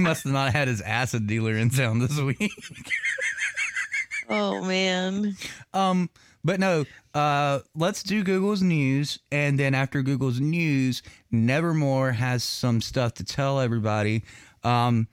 must 0.00 0.24
have 0.24 0.32
not 0.32 0.52
had 0.52 0.68
his 0.68 0.80
acid 0.80 1.26
dealer 1.26 1.56
in 1.56 1.70
town 1.70 1.98
this 1.98 2.18
week. 2.18 2.52
Oh 4.28 4.64
man. 4.64 5.36
Um, 5.72 6.10
but 6.46 6.60
no, 6.60 6.84
uh, 7.12 7.58
let's 7.74 8.04
do 8.04 8.22
Google's 8.22 8.62
news, 8.62 9.18
and 9.32 9.58
then 9.58 9.74
after 9.74 10.00
Google's 10.00 10.38
news, 10.38 11.02
Nevermore 11.32 12.12
has 12.12 12.44
some 12.44 12.80
stuff 12.80 13.14
to 13.14 13.24
tell 13.24 13.58
everybody. 13.58 14.22
Um, 14.62 15.08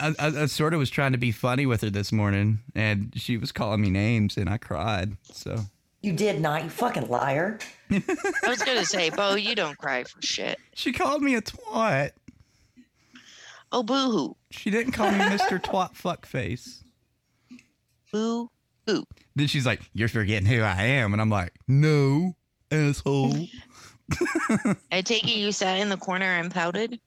I, 0.00 0.08
I, 0.18 0.26
I 0.42 0.46
sort 0.46 0.74
of 0.74 0.80
was 0.80 0.90
trying 0.90 1.12
to 1.12 1.18
be 1.18 1.30
funny 1.30 1.66
with 1.66 1.82
her 1.82 1.90
this 1.90 2.10
morning, 2.10 2.58
and 2.74 3.12
she 3.16 3.36
was 3.36 3.52
calling 3.52 3.80
me 3.80 3.90
names, 3.90 4.36
and 4.36 4.50
I 4.50 4.58
cried. 4.58 5.16
So 5.32 5.56
You 6.02 6.12
did 6.12 6.40
not, 6.40 6.64
you 6.64 6.70
fucking 6.70 7.08
liar. 7.08 7.60
I 7.90 8.02
was 8.48 8.62
gonna 8.62 8.84
say, 8.84 9.10
Bo, 9.10 9.36
you 9.36 9.54
don't 9.54 9.78
cry 9.78 10.02
for 10.02 10.20
shit. 10.20 10.58
she 10.74 10.92
called 10.92 11.22
me 11.22 11.36
a 11.36 11.42
twat. 11.42 12.10
Oh 13.70 13.84
boo 13.84 14.10
hoo. 14.10 14.36
She 14.50 14.68
didn't 14.70 14.92
call 14.92 15.12
me 15.12 15.18
Mister 15.30 15.60
Twat 15.60 15.94
Fuckface. 15.94 16.82
Boo 18.12 18.50
hoo. 18.92 19.04
Then 19.34 19.46
she's 19.46 19.66
like, 19.66 19.80
"You're 19.94 20.08
forgetting 20.08 20.46
who 20.46 20.60
I 20.62 20.82
am," 20.82 21.12
and 21.12 21.20
I'm 21.22 21.30
like, 21.30 21.52
"No, 21.68 22.34
asshole." 22.70 23.34
I 24.92 25.00
take 25.02 25.24
it 25.24 25.36
you 25.36 25.52
sat 25.52 25.78
in 25.78 25.88
the 25.88 25.96
corner 25.96 26.24
and 26.26 26.50
pouted? 26.50 27.00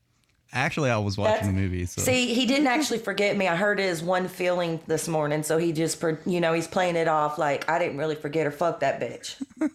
Actually, 0.54 0.90
I 0.90 0.98
was 0.98 1.18
watching 1.18 1.34
That's- 1.34 1.48
the 1.48 1.54
movie. 1.54 1.86
So 1.86 2.02
See, 2.02 2.34
he 2.34 2.46
didn't 2.46 2.68
actually 2.68 3.00
forget 3.00 3.36
me. 3.36 3.48
I 3.48 3.56
heard 3.56 3.78
his 3.78 4.02
one 4.02 4.28
feeling 4.28 4.80
this 4.88 5.08
morning, 5.08 5.44
so 5.44 5.58
he 5.58 5.74
just, 5.74 6.02
you 6.26 6.40
know, 6.40 6.54
he's 6.54 6.68
playing 6.68 6.96
it 6.96 7.08
off 7.10 7.38
like 7.38 7.70
I 7.70 7.78
didn't 7.78 7.98
really 7.98 8.16
forget 8.16 8.46
her. 8.46 8.52
Fuck 8.52 8.80
that 8.80 9.00
bitch. 9.02 9.42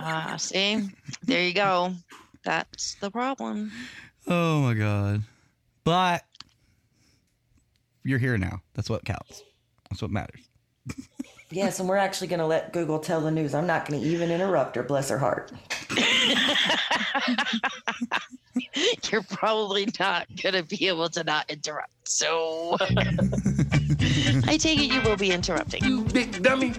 Ah, 0.00 0.36
see? 0.38 0.88
There 1.24 1.42
you 1.42 1.52
go. 1.54 1.94
That's 2.44 2.94
the 2.96 3.10
problem. 3.10 3.72
Oh 4.26 4.60
my 4.62 4.74
god. 4.74 5.22
But 5.84 6.22
you're 8.04 8.18
here 8.18 8.38
now. 8.38 8.60
That's 8.74 8.88
what 8.90 9.04
counts. 9.04 9.42
That's 9.90 10.00
what 10.02 10.10
matters. 10.10 10.47
Yes, 11.50 11.80
and 11.80 11.88
we're 11.88 11.96
actually 11.96 12.28
going 12.28 12.40
to 12.40 12.46
let 12.46 12.72
Google 12.72 12.98
tell 12.98 13.20
the 13.20 13.30
news. 13.30 13.54
I'm 13.54 13.66
not 13.66 13.88
going 13.88 14.00
to 14.00 14.06
even 14.06 14.30
interrupt 14.30 14.76
her. 14.76 14.82
Bless 14.82 15.08
her 15.08 15.18
heart. 15.18 15.50
You're 19.10 19.22
probably 19.22 19.88
not 19.98 20.26
gonna 20.42 20.62
be 20.62 20.88
able 20.88 21.08
to 21.10 21.24
not 21.24 21.48
interrupt. 21.50 22.08
So 22.08 22.76
I 22.80 24.56
take 24.58 24.78
it 24.78 24.92
you 24.92 25.00
will 25.02 25.16
be 25.16 25.32
interrupting. 25.32 25.84
You 25.84 26.02
big 26.02 26.42
dummy. 26.42 26.74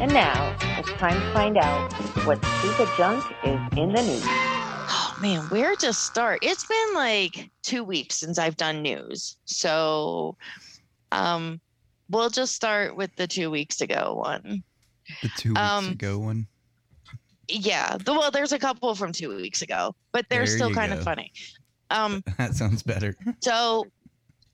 And 0.00 0.12
now 0.12 0.56
it's 0.78 0.90
time 0.92 1.20
to 1.20 1.32
find 1.32 1.56
out 1.56 1.92
what 2.26 2.44
stupid 2.58 2.88
junk 2.96 3.24
is 3.44 3.60
in 3.76 3.92
the 3.92 4.02
news. 4.02 4.63
Man, 5.24 5.40
where 5.48 5.74
to 5.76 5.90
start? 5.94 6.40
It's 6.42 6.66
been 6.66 6.94
like 6.94 7.50
two 7.62 7.82
weeks 7.82 8.16
since 8.16 8.38
I've 8.38 8.58
done 8.58 8.82
news. 8.82 9.38
So 9.46 10.36
um 11.12 11.62
we'll 12.10 12.28
just 12.28 12.54
start 12.54 12.94
with 12.94 13.10
the 13.16 13.26
two 13.26 13.50
weeks 13.50 13.80
ago 13.80 14.16
one. 14.22 14.62
The 15.22 15.30
two 15.38 15.48
weeks 15.48 15.60
Um, 15.62 15.88
ago 15.92 16.18
one. 16.18 16.46
Yeah. 17.48 17.96
The, 17.96 18.12
well, 18.12 18.30
there's 18.30 18.52
a 18.52 18.58
couple 18.58 18.94
from 18.94 19.12
two 19.12 19.34
weeks 19.34 19.62
ago, 19.62 19.94
but 20.12 20.26
they're 20.28 20.40
There 20.44 20.46
still 20.56 20.74
kind 20.74 20.92
go. 20.92 20.98
of 20.98 21.04
funny. 21.04 21.32
Um 21.88 22.22
That 22.36 22.54
sounds 22.54 22.82
better. 22.82 23.16
So, 23.40 23.86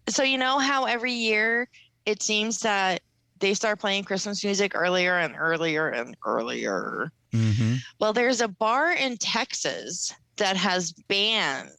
so 0.09 0.23
you 0.23 0.39
know 0.39 0.61
how 0.61 0.85
every 0.85 1.13
year 1.13 1.69
it 2.07 2.23
seems 2.23 2.61
that 2.61 3.01
they 3.41 3.55
start 3.55 3.81
playing 3.81 4.05
Christmas 4.05 4.45
music 4.45 4.77
earlier 4.77 5.19
and 5.19 5.35
earlier 5.37 5.89
and 5.89 6.17
earlier. 6.25 7.11
Mm-hmm. 7.33 7.75
Well, 7.99 8.13
there's 8.13 8.41
a 8.41 8.47
bar 8.47 8.93
in 8.93 9.17
Texas 9.17 10.15
that 10.41 10.57
has 10.57 10.93
banned 10.93 11.71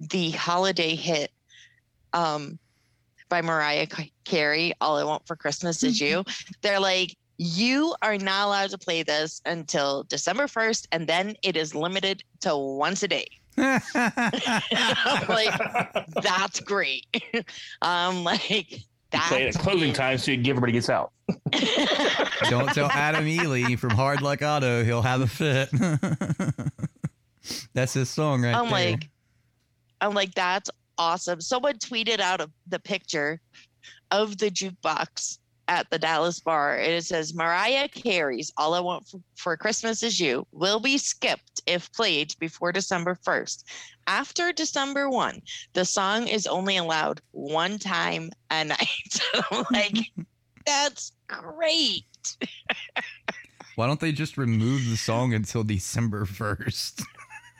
the 0.00 0.32
holiday 0.32 0.94
hit 0.94 1.30
um, 2.12 2.58
by 3.28 3.40
Mariah 3.40 3.86
Carey, 4.24 4.72
"All 4.80 4.96
I 4.96 5.04
Want 5.04 5.26
for 5.26 5.36
Christmas 5.36 5.82
Is 5.82 6.00
You." 6.00 6.24
They're 6.62 6.80
like, 6.80 7.16
you 7.36 7.94
are 8.02 8.16
not 8.18 8.46
allowed 8.46 8.70
to 8.70 8.78
play 8.78 9.02
this 9.02 9.40
until 9.44 10.04
December 10.04 10.44
1st, 10.44 10.86
and 10.92 11.06
then 11.06 11.34
it 11.42 11.56
is 11.56 11.74
limited 11.74 12.22
to 12.40 12.56
once 12.56 13.02
a 13.02 13.08
day. 13.08 13.26
I'm 13.56 13.80
like, 15.28 15.60
that's 16.22 16.60
great. 16.60 17.06
I'm 17.82 18.24
like, 18.24 18.80
that's 19.10 19.28
Play 19.28 19.44
it 19.44 19.54
at 19.54 19.60
closing 19.60 19.92
time 19.92 20.18
so 20.18 20.32
you 20.32 20.36
give 20.36 20.56
everybody 20.56 20.72
gets 20.72 20.90
out. 20.90 21.12
Don't 22.50 22.68
tell 22.74 22.90
Adam 22.90 23.26
Ely 23.26 23.76
from 23.76 23.90
Hard 23.90 24.22
Luck 24.22 24.42
Auto 24.42 24.82
he'll 24.84 25.02
have 25.02 25.20
a 25.20 25.26
fit. 25.26 25.70
That's 27.74 27.94
his 27.94 28.10
song 28.10 28.42
right 28.42 28.54
I'm 28.54 28.64
there. 28.64 28.72
like, 28.72 29.08
I'm 30.00 30.14
like, 30.14 30.34
that's 30.34 30.70
awesome. 30.98 31.40
Someone 31.40 31.78
tweeted 31.78 32.20
out 32.20 32.40
of 32.40 32.50
the 32.68 32.78
picture 32.78 33.40
of 34.10 34.38
the 34.38 34.50
jukebox 34.50 35.38
at 35.68 35.88
the 35.90 35.98
Dallas 35.98 36.40
bar, 36.40 36.76
and 36.76 36.92
it 36.92 37.04
says 37.04 37.34
Mariah 37.34 37.88
Carey's 37.88 38.52
"All 38.56 38.74
I 38.74 38.80
Want 38.80 39.06
for, 39.08 39.20
for 39.36 39.56
Christmas 39.56 40.02
Is 40.02 40.20
You" 40.20 40.46
will 40.52 40.78
be 40.78 40.98
skipped 40.98 41.62
if 41.66 41.90
played 41.92 42.34
before 42.38 42.70
December 42.72 43.18
1st. 43.26 43.64
After 44.06 44.52
December 44.52 45.08
1, 45.08 45.40
the 45.72 45.84
song 45.84 46.28
is 46.28 46.46
only 46.46 46.76
allowed 46.76 47.20
one 47.32 47.78
time 47.78 48.30
a 48.50 48.64
night. 48.64 49.20
I'm 49.50 49.64
like, 49.72 49.96
that's 50.66 51.12
great. 51.28 52.04
Why 53.76 53.86
don't 53.86 53.98
they 54.00 54.12
just 54.12 54.36
remove 54.38 54.88
the 54.88 54.96
song 54.96 55.34
until 55.34 55.64
December 55.64 56.26
1st? 56.26 57.02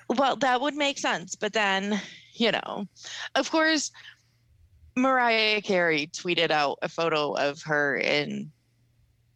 Well, 0.08 0.36
that 0.36 0.60
would 0.60 0.74
make 0.74 0.98
sense. 0.98 1.34
But 1.34 1.52
then, 1.52 2.00
you 2.34 2.52
know, 2.52 2.86
of 3.34 3.50
course, 3.50 3.90
Mariah 4.96 5.60
Carey 5.62 6.08
tweeted 6.12 6.50
out 6.50 6.78
a 6.82 6.88
photo 6.88 7.32
of 7.32 7.62
her 7.62 7.96
in 7.96 8.50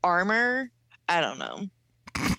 armor. 0.05 0.71
I 1.09 1.21
don't 1.21 1.39
know. 1.39 1.67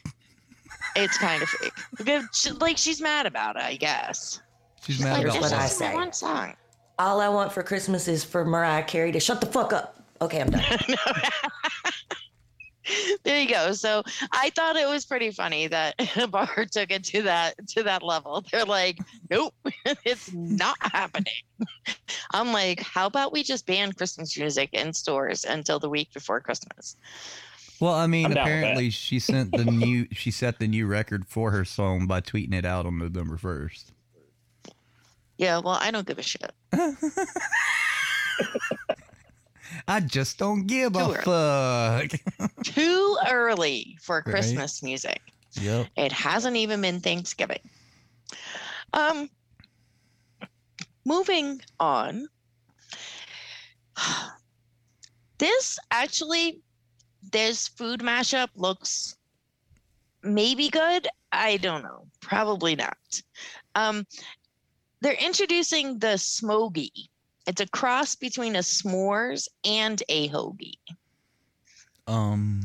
It's 0.95 1.17
kind 1.19 1.41
of 1.41 1.47
fake. 1.47 1.71
Because 1.97 2.51
Like 2.59 2.77
she's 2.77 2.99
mad 2.99 3.25
about 3.27 3.55
it, 3.55 3.61
I 3.61 3.75
guess. 3.75 4.41
She's 4.84 4.99
mad 4.99 5.13
Like, 5.13 5.21
Here's 5.21 5.34
this 5.34 5.41
what 5.43 5.53
I 5.53 5.65
is 5.65 5.71
say. 5.77 5.93
one 5.93 6.11
song. 6.11 6.55
All 6.97 7.21
I 7.21 7.30
want 7.30 7.53
for 7.53 7.61
Christmas 7.63 8.07
is 8.07 8.23
for 8.23 8.43
Mariah 8.43 8.84
Carey 8.84 9.11
to 9.11 9.19
shut 9.19 9.39
the 9.39 9.47
fuck 9.47 9.71
up. 9.71 10.03
Okay, 10.19 10.41
I'm 10.41 10.49
done. 10.49 10.63
There 13.24 13.42
you 13.42 13.50
go. 13.50 13.74
So 13.74 14.04
I 14.32 14.50
thought 14.52 14.76
it 14.76 14.88
was 14.88 15.06
pretty 15.06 15.32
funny 15.32 15.68
that 15.68 15.96
Bar 16.32 16.66
took 16.72 16.92
it 16.92 17.04
to 17.06 17.22
that 17.24 17.56
to 17.70 17.84
that 17.84 18.04
level. 18.04 18.44
They're 18.52 18.66
like, 18.66 19.00
nope, 19.30 19.54
it's 20.06 20.32
not 20.34 20.78
happening. 20.80 21.34
I'm 22.34 22.52
like, 22.54 22.80
how 22.82 23.08
about 23.08 23.34
we 23.34 23.44
just 23.44 23.66
ban 23.66 23.92
Christmas 23.94 24.38
music 24.38 24.70
in 24.74 24.94
stores 24.94 25.44
until 25.46 25.80
the 25.80 25.90
week 25.90 26.14
before 26.14 26.40
Christmas? 26.40 26.96
Well, 27.80 27.94
I 27.94 28.08
mean, 28.08 28.26
I'm 28.28 28.34
down 28.34 28.46
with 28.46 28.52
that. 28.54 28.58
apparently 28.60 28.90
she 28.90 29.20
sent 29.20 29.52
the 29.52 29.66
new 29.66 30.08
she 30.12 30.32
set 30.32 30.60
the 30.60 30.68
new 30.68 30.86
record 30.86 31.26
for 31.28 31.52
her 31.52 31.66
song 31.66 32.08
by 32.08 32.22
tweeting 32.22 32.54
it 32.54 32.66
out 32.66 32.86
on 32.86 32.98
November 32.98 33.38
1st. 33.38 33.92
Yeah, 35.38 35.60
well, 35.60 35.78
I 35.80 35.92
don't 35.92 36.06
give 36.06 36.20
a 36.20 36.22
shit. 36.22 36.52
I 39.88 39.99
just 40.01 40.38
don't 40.38 40.65
give 40.67 40.93
Too 40.93 40.99
a 40.99 41.13
fuck. 41.21 42.11
Too 42.63 43.17
early 43.30 43.97
for 44.01 44.17
Right. 44.17 44.25
Christmas 44.25 44.82
music. 44.84 45.21
yep. 45.59 45.88
It 45.95 46.11
hasn't 46.11 46.55
even 46.55 46.82
been 46.82 46.99
Thanksgiving. 47.01 47.59
Um, 48.93 49.30
moving 51.05 51.61
on. 51.80 52.27
This 55.38 55.80
actually, 55.89 56.59
this 57.32 57.69
food 57.69 58.01
mashup 58.01 58.49
looks 58.55 59.15
maybe 60.21 60.67
good. 60.67 61.07
I 61.32 61.55
don't 61.57 61.82
know. 61.82 62.07
Probably 62.19 62.75
not. 62.75 62.97
Um, 63.73 64.05
they're 64.99 65.13
introducing 65.13 65.97
the 65.99 66.17
smogie. 66.17 67.07
It's 67.50 67.62
a 67.62 67.68
cross 67.68 68.14
between 68.14 68.56
a 68.56 68.60
s'mores 68.60 69.47
and 69.66 70.04
a 70.08 70.30
hoagie. 70.30 70.78
Um, 72.06 72.62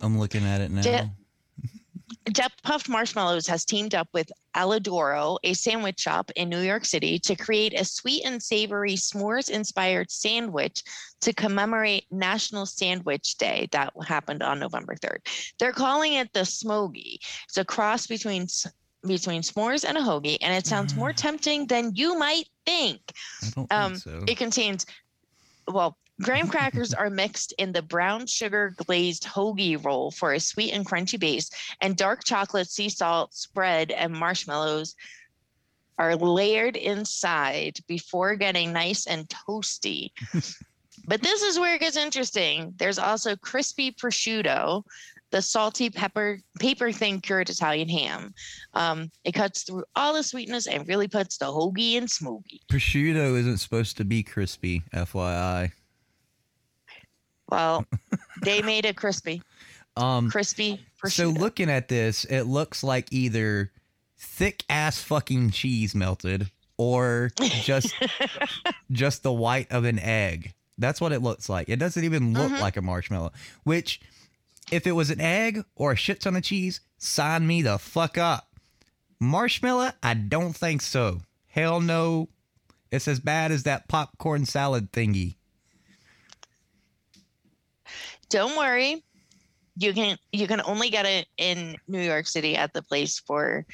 I'm 0.00 0.18
looking 0.18 0.44
at 0.44 0.62
it 0.62 0.70
now. 0.70 1.10
Jet 2.32 2.52
Puffed 2.62 2.88
Marshmallows 2.88 3.46
has 3.46 3.66
teamed 3.66 3.94
up 3.94 4.08
with 4.14 4.32
Alidoro, 4.56 5.36
a 5.44 5.52
sandwich 5.52 6.00
shop 6.00 6.30
in 6.36 6.48
New 6.48 6.60
York 6.60 6.86
City, 6.86 7.18
to 7.18 7.36
create 7.36 7.78
a 7.78 7.84
sweet 7.84 8.24
and 8.24 8.42
savory 8.42 8.94
s'mores 8.94 9.50
inspired 9.50 10.10
sandwich 10.10 10.82
to 11.20 11.34
commemorate 11.34 12.06
National 12.10 12.64
Sandwich 12.64 13.36
Day 13.36 13.68
that 13.72 13.92
happened 14.06 14.42
on 14.42 14.58
November 14.58 14.94
3rd. 14.94 15.52
They're 15.58 15.72
calling 15.72 16.14
it 16.14 16.32
the 16.32 16.40
Smogie. 16.40 17.18
It's 17.44 17.58
a 17.58 17.64
cross 17.64 18.06
between 18.06 18.46
between 19.06 19.42
s'mores 19.42 19.84
and 19.88 19.96
a 19.96 20.00
hoagie, 20.00 20.38
and 20.40 20.52
it 20.54 20.66
sounds 20.66 20.94
more 20.96 21.12
tempting 21.12 21.66
than 21.66 21.94
you 21.94 22.18
might 22.18 22.48
think. 22.66 23.00
I 23.42 23.50
don't 23.50 23.72
Um, 23.72 23.92
think 23.94 24.02
so. 24.02 24.24
It 24.26 24.36
contains, 24.38 24.86
well, 25.66 25.96
graham 26.20 26.48
crackers 26.48 26.92
are 26.92 27.10
mixed 27.10 27.52
in 27.58 27.72
the 27.72 27.82
brown 27.82 28.26
sugar 28.26 28.74
glazed 28.76 29.24
hoagie 29.24 29.82
roll 29.82 30.10
for 30.10 30.32
a 30.32 30.40
sweet 30.40 30.72
and 30.72 30.84
crunchy 30.84 31.18
base, 31.18 31.50
and 31.80 31.96
dark 31.96 32.24
chocolate 32.24 32.68
sea 32.70 32.88
salt 32.88 33.34
spread 33.34 33.90
and 33.92 34.12
marshmallows 34.12 34.96
are 35.98 36.14
layered 36.16 36.76
inside 36.76 37.78
before 37.88 38.36
getting 38.36 38.72
nice 38.72 39.06
and 39.06 39.28
toasty. 39.28 40.10
but 41.06 41.22
this 41.22 41.42
is 41.42 41.58
where 41.58 41.74
it 41.74 41.80
gets 41.80 41.96
interesting. 41.96 42.72
There's 42.76 42.98
also 42.98 43.34
crispy 43.36 43.90
prosciutto, 43.92 44.84
the 45.30 45.42
salty 45.42 45.90
pepper 45.90 46.38
paper 46.58 46.90
thin 46.92 47.20
cured 47.20 47.50
Italian 47.50 47.88
ham. 47.88 48.32
Um, 48.74 49.10
it 49.24 49.32
cuts 49.32 49.62
through 49.64 49.84
all 49.94 50.14
the 50.14 50.22
sweetness 50.22 50.66
and 50.66 50.86
really 50.88 51.08
puts 51.08 51.36
the 51.38 51.46
hoagie 51.46 51.94
in 51.94 52.08
smoky. 52.08 52.60
Prosciutto 52.70 53.36
isn't 53.38 53.58
supposed 53.58 53.96
to 53.98 54.04
be 54.04 54.22
crispy, 54.22 54.82
FYI. 54.94 55.72
Well, 57.50 57.84
they 58.42 58.62
made 58.62 58.84
it 58.84 58.96
crispy. 58.96 59.42
Um, 59.96 60.30
Crispy 60.30 60.80
so 61.06 61.28
looking 61.30 61.68
at 61.68 61.88
this, 61.88 62.24
it 62.26 62.42
looks 62.44 62.84
like 62.84 63.12
either 63.12 63.72
thick 64.16 64.64
ass 64.70 65.00
fucking 65.02 65.50
cheese 65.50 65.92
melted 65.94 66.50
or 66.76 67.30
just 67.62 67.92
just 68.92 69.24
the 69.24 69.32
white 69.32 69.70
of 69.72 69.84
an 69.84 69.98
egg. 69.98 70.54
That's 70.78 71.00
what 71.00 71.10
it 71.12 71.20
looks 71.20 71.48
like. 71.48 71.68
It 71.68 71.80
doesn't 71.80 72.04
even 72.04 72.32
look 72.32 72.52
Mhm. 72.52 72.60
like 72.60 72.76
a 72.76 72.82
marshmallow. 72.82 73.32
Which, 73.64 74.00
if 74.70 74.86
it 74.86 74.92
was 74.92 75.10
an 75.10 75.20
egg 75.20 75.64
or 75.74 75.92
a 75.92 75.96
shit 75.96 76.20
ton 76.20 76.36
of 76.36 76.42
cheese, 76.42 76.80
sign 76.98 77.46
me 77.46 77.62
the 77.62 77.78
fuck 77.78 78.18
up. 78.18 78.48
Marshmallow? 79.20 79.92
I 80.02 80.14
don't 80.14 80.54
think 80.54 80.82
so. 80.82 81.20
Hell 81.48 81.80
no. 81.80 82.28
It's 82.90 83.08
as 83.08 83.20
bad 83.20 83.50
as 83.50 83.64
that 83.64 83.88
popcorn 83.88 84.46
salad 84.46 84.92
thingy. 84.92 85.34
Don't 88.28 88.56
worry. 88.56 89.02
You 89.76 89.92
can 89.92 90.18
you 90.32 90.46
can 90.46 90.60
only 90.64 90.90
get 90.90 91.06
it 91.06 91.26
in 91.36 91.76
New 91.86 92.00
York 92.00 92.26
City 92.26 92.56
at 92.56 92.72
the 92.72 92.82
place 92.82 93.18
for 93.18 93.64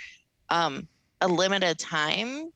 um 0.51 0.87
a 1.21 1.29
limited 1.29 1.79
time. 1.79 2.51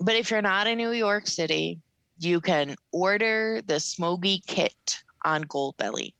But 0.00 0.16
if 0.16 0.30
you're 0.30 0.42
not 0.42 0.66
in 0.66 0.78
New 0.78 0.92
York 0.92 1.26
City, 1.26 1.80
you 2.18 2.40
can 2.40 2.74
order 2.92 3.62
the 3.66 3.78
smoky 3.80 4.42
kit 4.46 4.98
on 5.24 5.44
Goldbelly. 5.44 6.14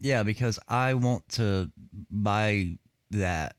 Yeah, 0.00 0.22
because 0.22 0.58
I 0.68 0.94
want 0.94 1.28
to 1.30 1.70
buy 2.10 2.78
that. 3.10 3.56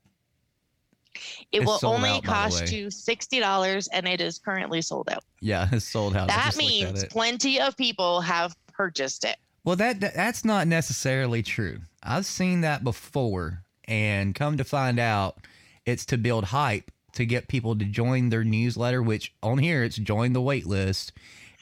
It 1.52 1.62
It's 1.62 1.66
will 1.66 1.80
only 1.82 2.10
out, 2.10 2.24
cost 2.24 2.72
you 2.72 2.90
sixty 2.90 3.40
dollars, 3.40 3.88
and 3.88 4.06
it 4.08 4.20
is 4.20 4.38
currently 4.38 4.80
sold 4.80 5.08
out. 5.10 5.24
Yeah, 5.40 5.68
it's 5.72 5.84
sold 5.84 6.16
out. 6.16 6.28
That 6.28 6.46
just 6.46 6.56
looked 6.56 6.72
at 6.72 6.92
means 6.94 7.04
plenty 7.04 7.60
of 7.60 7.76
people 7.76 8.20
have 8.22 8.56
purchased 8.72 9.24
it. 9.24 9.36
Well, 9.64 9.76
that, 9.76 10.00
that 10.00 10.14
that's 10.14 10.44
not 10.44 10.66
necessarily 10.66 11.42
true. 11.42 11.80
I've 12.02 12.24
seen 12.24 12.62
that 12.62 12.84
before, 12.84 13.64
and 13.86 14.34
come 14.34 14.56
to 14.56 14.64
find 14.64 14.98
out, 14.98 15.38
it's 15.84 16.06
to 16.06 16.16
build 16.16 16.44
hype 16.44 16.90
to 17.12 17.26
get 17.26 17.48
people 17.48 17.76
to 17.76 17.84
join 17.84 18.30
their 18.30 18.44
newsletter. 18.44 19.02
Which 19.02 19.34
on 19.42 19.58
here 19.58 19.84
it's 19.84 19.96
join 19.96 20.32
the 20.32 20.40
wait 20.40 20.66
list, 20.66 21.12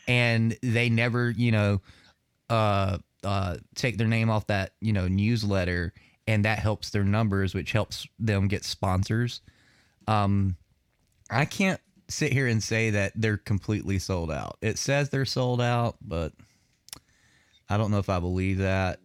and 0.06 0.56
they 0.62 0.88
never, 0.88 1.30
you 1.30 1.50
know, 1.50 1.80
uh, 2.48 2.98
uh, 3.24 3.56
take 3.74 3.98
their 3.98 4.06
name 4.06 4.30
off 4.30 4.46
that 4.48 4.72
you 4.80 4.92
know 4.92 5.08
newsletter, 5.08 5.92
and 6.26 6.44
that 6.44 6.58
helps 6.58 6.90
their 6.90 7.04
numbers, 7.04 7.54
which 7.54 7.72
helps 7.72 8.06
them 8.18 8.48
get 8.48 8.64
sponsors. 8.64 9.40
Um, 10.06 10.56
I 11.30 11.44
can't 11.44 11.80
sit 12.08 12.32
here 12.32 12.46
and 12.46 12.62
say 12.62 12.90
that 12.90 13.12
they're 13.14 13.36
completely 13.36 13.98
sold 13.98 14.30
out. 14.30 14.56
It 14.62 14.78
says 14.78 15.10
they're 15.10 15.24
sold 15.24 15.60
out, 15.60 15.96
but 16.00 16.32
I 17.68 17.76
don't 17.76 17.90
know 17.90 17.98
if 17.98 18.08
I 18.08 18.18
believe 18.18 18.58
that. 18.58 19.00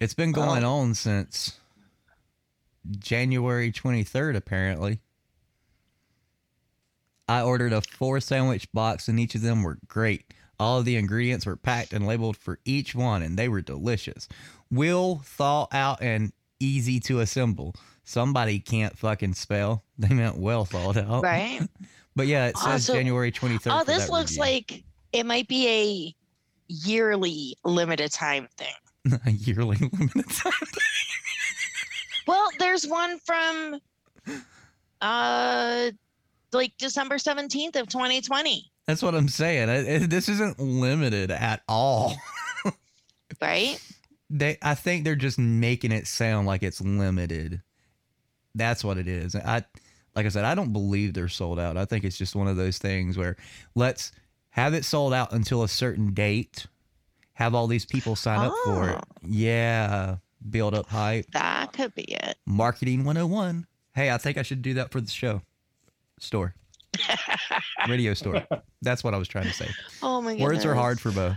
It's 0.00 0.14
been 0.14 0.32
going 0.32 0.64
on 0.64 0.94
since 0.94 1.58
January 2.98 3.72
23rd, 3.72 4.36
apparently. 4.36 5.00
I 7.28 7.42
ordered 7.42 7.72
a 7.72 7.80
four 7.82 8.20
sandwich 8.20 8.70
box, 8.72 9.08
and 9.08 9.20
each 9.20 9.34
of 9.34 9.42
them 9.42 9.62
were 9.62 9.78
great. 9.86 10.34
All 10.60 10.78
of 10.78 10.84
the 10.84 10.96
ingredients 10.96 11.46
were 11.46 11.56
packed 11.56 11.92
and 11.94 12.06
labeled 12.06 12.36
for 12.36 12.58
each 12.64 12.94
one, 12.94 13.22
and 13.22 13.36
they 13.38 13.48
were 13.48 13.62
delicious. 13.62 14.28
Will, 14.70 15.22
thaw 15.24 15.66
out, 15.72 16.02
and 16.02 16.32
easy 16.60 17.00
to 17.00 17.20
assemble. 17.20 17.74
Somebody 18.04 18.60
can't 18.60 18.96
fucking 18.96 19.34
spell. 19.34 19.82
They 19.98 20.14
meant 20.14 20.36
well 20.38 20.64
thought 20.64 20.96
out. 20.96 21.22
Right. 21.22 21.60
But 22.16 22.26
yeah, 22.26 22.46
it 22.48 22.56
says 22.58 22.88
Also- 22.88 22.94
January 22.94 23.30
23rd. 23.32 23.80
Oh, 23.80 23.84
this 23.84 24.08
looks 24.10 24.32
review. 24.32 24.40
like 24.42 24.84
it 25.12 25.24
might 25.24 25.46
be 25.48 25.68
a 25.68 26.14
yearly 26.68 27.56
limited 27.64 28.10
time 28.12 28.48
thing. 28.58 28.74
a 29.26 29.30
yearly 29.30 29.76
limited 29.78 30.28
time. 30.28 30.52
Well, 32.26 32.48
there's 32.58 32.86
one 32.86 33.18
from 33.20 33.80
uh 35.00 35.90
like 36.52 36.72
December 36.78 37.16
17th 37.16 37.76
of 37.76 37.88
2020, 37.88 38.70
That's 38.90 39.02
what 39.02 39.14
I'm 39.14 39.28
saying. 39.28 40.08
This 40.08 40.28
isn't 40.28 40.58
limited 40.58 41.30
at 41.30 41.62
all. 41.68 42.16
right? 43.40 43.80
They, 44.28 44.58
I 44.62 44.74
think 44.74 45.04
they're 45.04 45.14
just 45.14 45.38
making 45.38 45.92
it 45.92 46.08
sound 46.08 46.48
like 46.48 46.64
it's 46.64 46.80
limited. 46.80 47.62
That's 48.56 48.82
what 48.82 48.98
it 48.98 49.06
is. 49.06 49.36
I, 49.36 49.62
like 50.16 50.26
I 50.26 50.28
said, 50.28 50.44
I 50.44 50.56
don't 50.56 50.72
believe 50.72 51.14
they're 51.14 51.28
sold 51.28 51.60
out. 51.60 51.76
I 51.76 51.84
think 51.84 52.04
it's 52.04 52.18
just 52.18 52.34
one 52.34 52.48
of 52.48 52.56
those 52.56 52.78
things 52.78 53.16
where 53.16 53.36
let's 53.76 54.10
have 54.48 54.74
it 54.74 54.84
sold 54.84 55.14
out 55.14 55.32
until 55.32 55.62
a 55.62 55.68
certain 55.68 56.12
date. 56.12 56.66
Have 57.34 57.54
all 57.54 57.68
these 57.68 57.86
people 57.86 58.16
sign 58.16 58.40
up 58.40 58.54
for 58.64 58.90
it. 58.90 58.96
Oh. 58.96 59.16
Yeah, 59.22 60.16
build 60.50 60.74
up 60.74 60.88
hype. 60.88 61.26
That 61.30 61.72
could 61.72 61.94
be 61.94 62.02
it. 62.02 62.38
Marketing 62.44 63.04
101. 63.04 63.68
Hey, 63.94 64.10
I 64.10 64.18
think 64.18 64.36
I 64.36 64.42
should 64.42 64.62
do 64.62 64.74
that 64.74 64.90
for 64.90 65.00
the 65.00 65.10
show. 65.10 65.42
Store. 66.18 66.56
Radio 67.88 68.14
store. 68.14 68.46
That's 68.82 69.02
what 69.04 69.14
I 69.14 69.18
was 69.18 69.28
trying 69.28 69.46
to 69.46 69.52
say. 69.52 69.68
Oh 70.02 70.20
my 70.20 70.32
goodness. 70.32 70.44
Words 70.46 70.64
are 70.64 70.74
hard 70.74 71.00
for 71.00 71.10
Bo. 71.12 71.34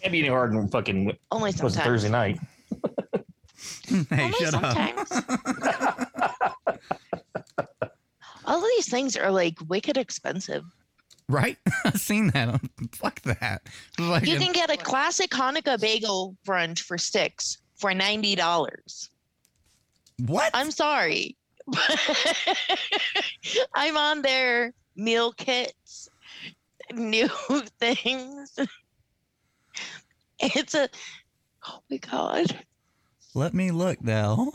Can't 0.00 0.12
be 0.12 0.18
any 0.20 0.28
harder 0.28 0.54
than 0.56 0.68
fucking 0.68 1.16
Only 1.30 1.46
was 1.46 1.54
it 1.54 1.58
sometimes. 1.58 1.84
Thursday 1.84 2.08
night. 2.10 2.38
hey, 4.10 4.24
Only 4.24 4.32
shut 4.32 4.54
up. 4.54 4.74
sometimes. 4.74 5.10
All 8.44 8.58
of 8.58 8.64
these 8.76 8.88
things 8.90 9.16
are 9.16 9.30
like 9.30 9.56
wicked 9.68 9.96
expensive. 9.96 10.64
Right? 11.28 11.56
I've 11.84 12.00
seen 12.00 12.28
that. 12.28 12.60
Fuck 12.92 13.22
that. 13.22 13.62
Like, 13.98 14.26
You 14.26 14.38
can 14.38 14.52
get 14.52 14.70
a 14.70 14.76
classic 14.76 15.30
Hanukkah 15.30 15.80
bagel 15.80 16.36
brunch 16.46 16.80
for 16.80 16.98
sticks 16.98 17.58
for 17.76 17.94
ninety 17.94 18.34
dollars. 18.34 19.08
what? 20.26 20.50
I'm 20.54 20.70
sorry. 20.72 21.36
I'm 23.74 23.96
on 23.96 24.22
their 24.22 24.72
meal 24.96 25.32
kits, 25.32 26.08
new 26.92 27.28
things. 27.80 28.58
It's 30.40 30.74
a 30.74 30.88
oh 31.68 31.80
my 31.90 31.96
god. 31.98 32.58
Let 33.34 33.54
me 33.54 33.70
look 33.70 34.02
now. 34.02 34.52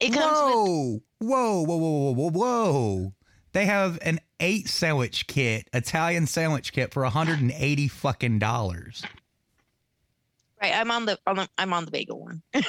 It 0.00 0.12
comes 0.12 0.16
with 0.16 0.54
Whoa. 0.54 1.00
Whoa, 1.18 1.62
whoa, 1.62 1.76
whoa, 1.76 2.12
whoa, 2.12 2.12
whoa, 2.12 2.30
whoa. 2.30 3.12
They 3.52 3.66
have 3.66 3.98
an 4.02 4.18
eight 4.40 4.68
sandwich 4.68 5.26
kit, 5.26 5.68
Italian 5.72 6.26
sandwich 6.26 6.72
kit 6.72 6.92
for 6.92 7.02
180 7.02 7.88
fucking 7.88 8.38
dollars. 8.38 9.04
Right, 10.62 10.74
I'm 10.74 10.92
on 10.92 11.06
the, 11.06 11.18
on 11.26 11.36
the 11.36 11.48
I'm 11.58 11.72
on 11.72 11.84
the 11.84 11.90
bagel 11.90 12.20
one. 12.20 12.42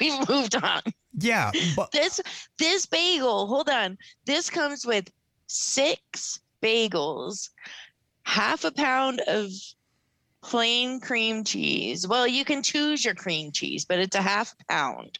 We've 0.00 0.28
moved 0.28 0.54
on. 0.56 0.82
Yeah, 1.18 1.50
but 1.74 1.90
This 1.92 2.20
this 2.58 2.84
bagel, 2.84 3.46
hold 3.46 3.70
on. 3.70 3.96
This 4.26 4.50
comes 4.50 4.86
with 4.86 5.10
six 5.46 6.40
bagels, 6.62 7.48
half 8.24 8.64
a 8.64 8.70
pound 8.70 9.22
of 9.26 9.50
plain 10.42 11.00
cream 11.00 11.42
cheese. 11.42 12.06
Well, 12.06 12.26
you 12.26 12.44
can 12.44 12.62
choose 12.62 13.04
your 13.04 13.14
cream 13.14 13.50
cheese, 13.50 13.84
but 13.84 13.98
it's 13.98 14.16
a 14.16 14.22
half 14.22 14.54
pound. 14.68 15.18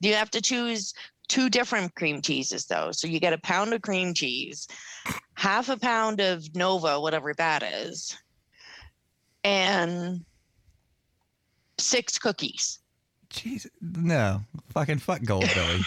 You 0.00 0.14
have 0.14 0.30
to 0.32 0.42
choose 0.42 0.94
two 1.28 1.48
different 1.48 1.94
cream 1.94 2.20
cheeses 2.22 2.66
though. 2.66 2.90
So 2.90 3.06
you 3.06 3.20
get 3.20 3.32
a 3.32 3.38
pound 3.38 3.72
of 3.72 3.82
cream 3.82 4.14
cheese, 4.14 4.66
half 5.34 5.68
a 5.68 5.76
pound 5.76 6.20
of 6.20 6.54
Nova, 6.56 7.00
whatever 7.00 7.34
that 7.34 7.62
is, 7.62 8.18
and 9.44 10.24
six 11.78 12.18
cookies. 12.18 12.80
Jesus, 13.30 13.70
no, 13.80 14.42
fucking 14.70 14.98
fuck 14.98 15.20
Goldbelly. 15.20 15.84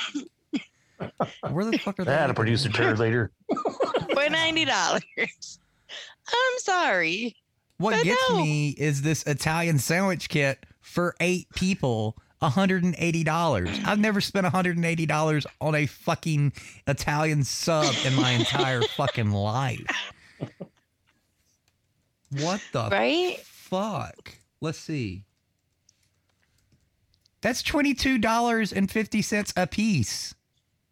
Where 1.50 1.66
the 1.66 1.78
fuck 1.80 2.00
are 2.00 2.06
they? 2.06 2.12
That 2.12 2.30
a 2.30 2.34
producer 2.34 2.70
turd 2.70 3.00
later. 3.00 3.32
for 4.14 4.30
ninety 4.30 4.66
dollars. 4.66 5.60
I'm 6.28 6.60
sorry. 6.60 7.36
What 7.78 7.96
But 7.96 8.04
gets 8.04 8.30
no. 8.30 8.44
me 8.44 8.70
is 8.70 9.02
this 9.02 9.24
Italian 9.24 9.80
sandwich 9.80 10.30
kit 10.30 10.64
for 10.82 11.16
eight 11.20 11.48
people, 11.56 12.16
$180. 12.44 13.86
I've 13.86 13.98
never 14.00 14.22
spent 14.22 14.46
$180 14.46 15.46
on 15.60 15.74
a 15.76 15.88
fucking 15.88 16.54
Italian 16.86 17.44
sub 17.44 17.92
in 18.06 18.14
my 18.16 18.32
entire 18.32 18.82
fucking 18.98 19.32
life. 19.32 19.82
What 22.30 22.62
the 22.72 22.88
Right? 22.92 23.39
fuck? 23.39 24.36
Let's 24.62 24.78
see. 24.78 25.26
That's 27.42 27.64
$22.50 27.64 29.54
a 29.56 29.68
piece. 29.68 30.36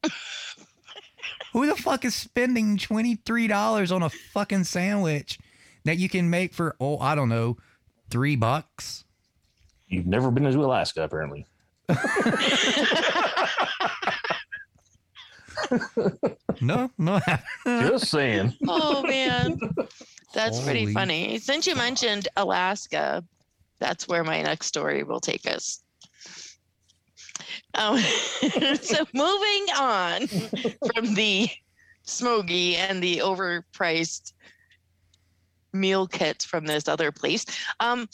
Who 1.54 1.66
the 1.66 1.76
fuck 1.76 2.06
is 2.06 2.16
spending 2.16 2.78
$23 2.78 3.96
on 3.96 4.04
a 4.04 4.10
fucking 4.10 4.64
sandwich 4.66 5.40
that 5.86 5.98
you 5.98 6.10
can 6.10 6.30
make 6.30 6.54
for, 6.54 6.76
oh, 6.80 7.00
I 7.00 7.16
don't 7.16 7.30
know, 7.30 7.58
three 8.10 8.36
bucks? 8.36 9.04
You've 9.88 10.08
never 10.08 10.30
been 10.32 10.44
to 10.44 10.50
Alaska, 10.60 11.04
apparently. 11.04 11.46
No, 16.62 16.90
no. 16.98 17.20
Just 17.66 18.08
saying. 18.08 18.54
Oh 18.68 19.04
man, 19.04 19.58
that's 20.34 20.62
pretty 20.62 20.94
funny. 20.94 21.38
Since 21.40 21.68
you 21.68 21.76
mentioned 21.76 22.28
Alaska, 22.36 23.24
that's 23.80 24.08
where 24.08 24.24
my 24.24 24.42
next 24.42 24.68
story 24.68 25.04
will 25.04 25.20
take 25.20 25.46
us. 25.46 25.82
Um, 27.76 27.98
so 28.82 29.06
moving 29.14 29.66
on 29.78 30.28
from 30.28 31.14
the 31.16 31.50
smoky 32.04 32.76
and 32.76 33.02
the 33.02 33.18
overpriced 33.18 34.34
meal 35.74 36.08
kits 36.08 36.46
from 36.46 36.66
this 36.66 36.88
other 36.88 37.12
place. 37.12 37.46
Um, 37.80 38.08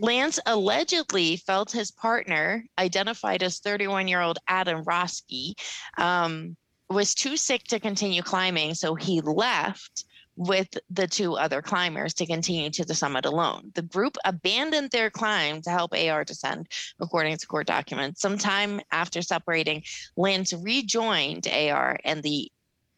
Lance 0.00 0.40
allegedly 0.46 1.36
felt 1.36 1.70
his 1.70 1.90
partner, 1.90 2.64
identified 2.78 3.42
as 3.42 3.58
31 3.58 4.08
year 4.08 4.20
old 4.20 4.38
Adam 4.48 4.82
Roski, 4.84 5.52
um, 5.98 6.56
was 6.90 7.14
too 7.14 7.36
sick 7.36 7.64
to 7.64 7.80
continue 7.80 8.22
climbing, 8.22 8.74
so 8.74 8.94
he 8.94 9.20
left 9.20 10.04
with 10.36 10.68
the 10.88 11.06
two 11.06 11.34
other 11.34 11.60
climbers 11.60 12.14
to 12.14 12.26
continue 12.26 12.70
to 12.70 12.84
the 12.84 12.94
summit 12.94 13.26
alone. 13.26 13.70
The 13.74 13.82
group 13.82 14.16
abandoned 14.24 14.90
their 14.90 15.10
climb 15.10 15.60
to 15.62 15.70
help 15.70 15.92
AR 15.92 16.24
descend, 16.24 16.68
according 17.00 17.36
to 17.36 17.46
court 17.46 17.66
documents. 17.66 18.22
Sometime 18.22 18.80
after 18.90 19.22
separating, 19.22 19.82
Lance 20.16 20.52
rejoined 20.52 21.46
AR 21.46 21.98
and 22.04 22.22
the 22.22 22.50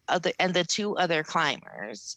other 0.08 0.32
and 0.38 0.54
the 0.54 0.64
two 0.64 0.96
other 0.96 1.22
climbers. 1.22 2.16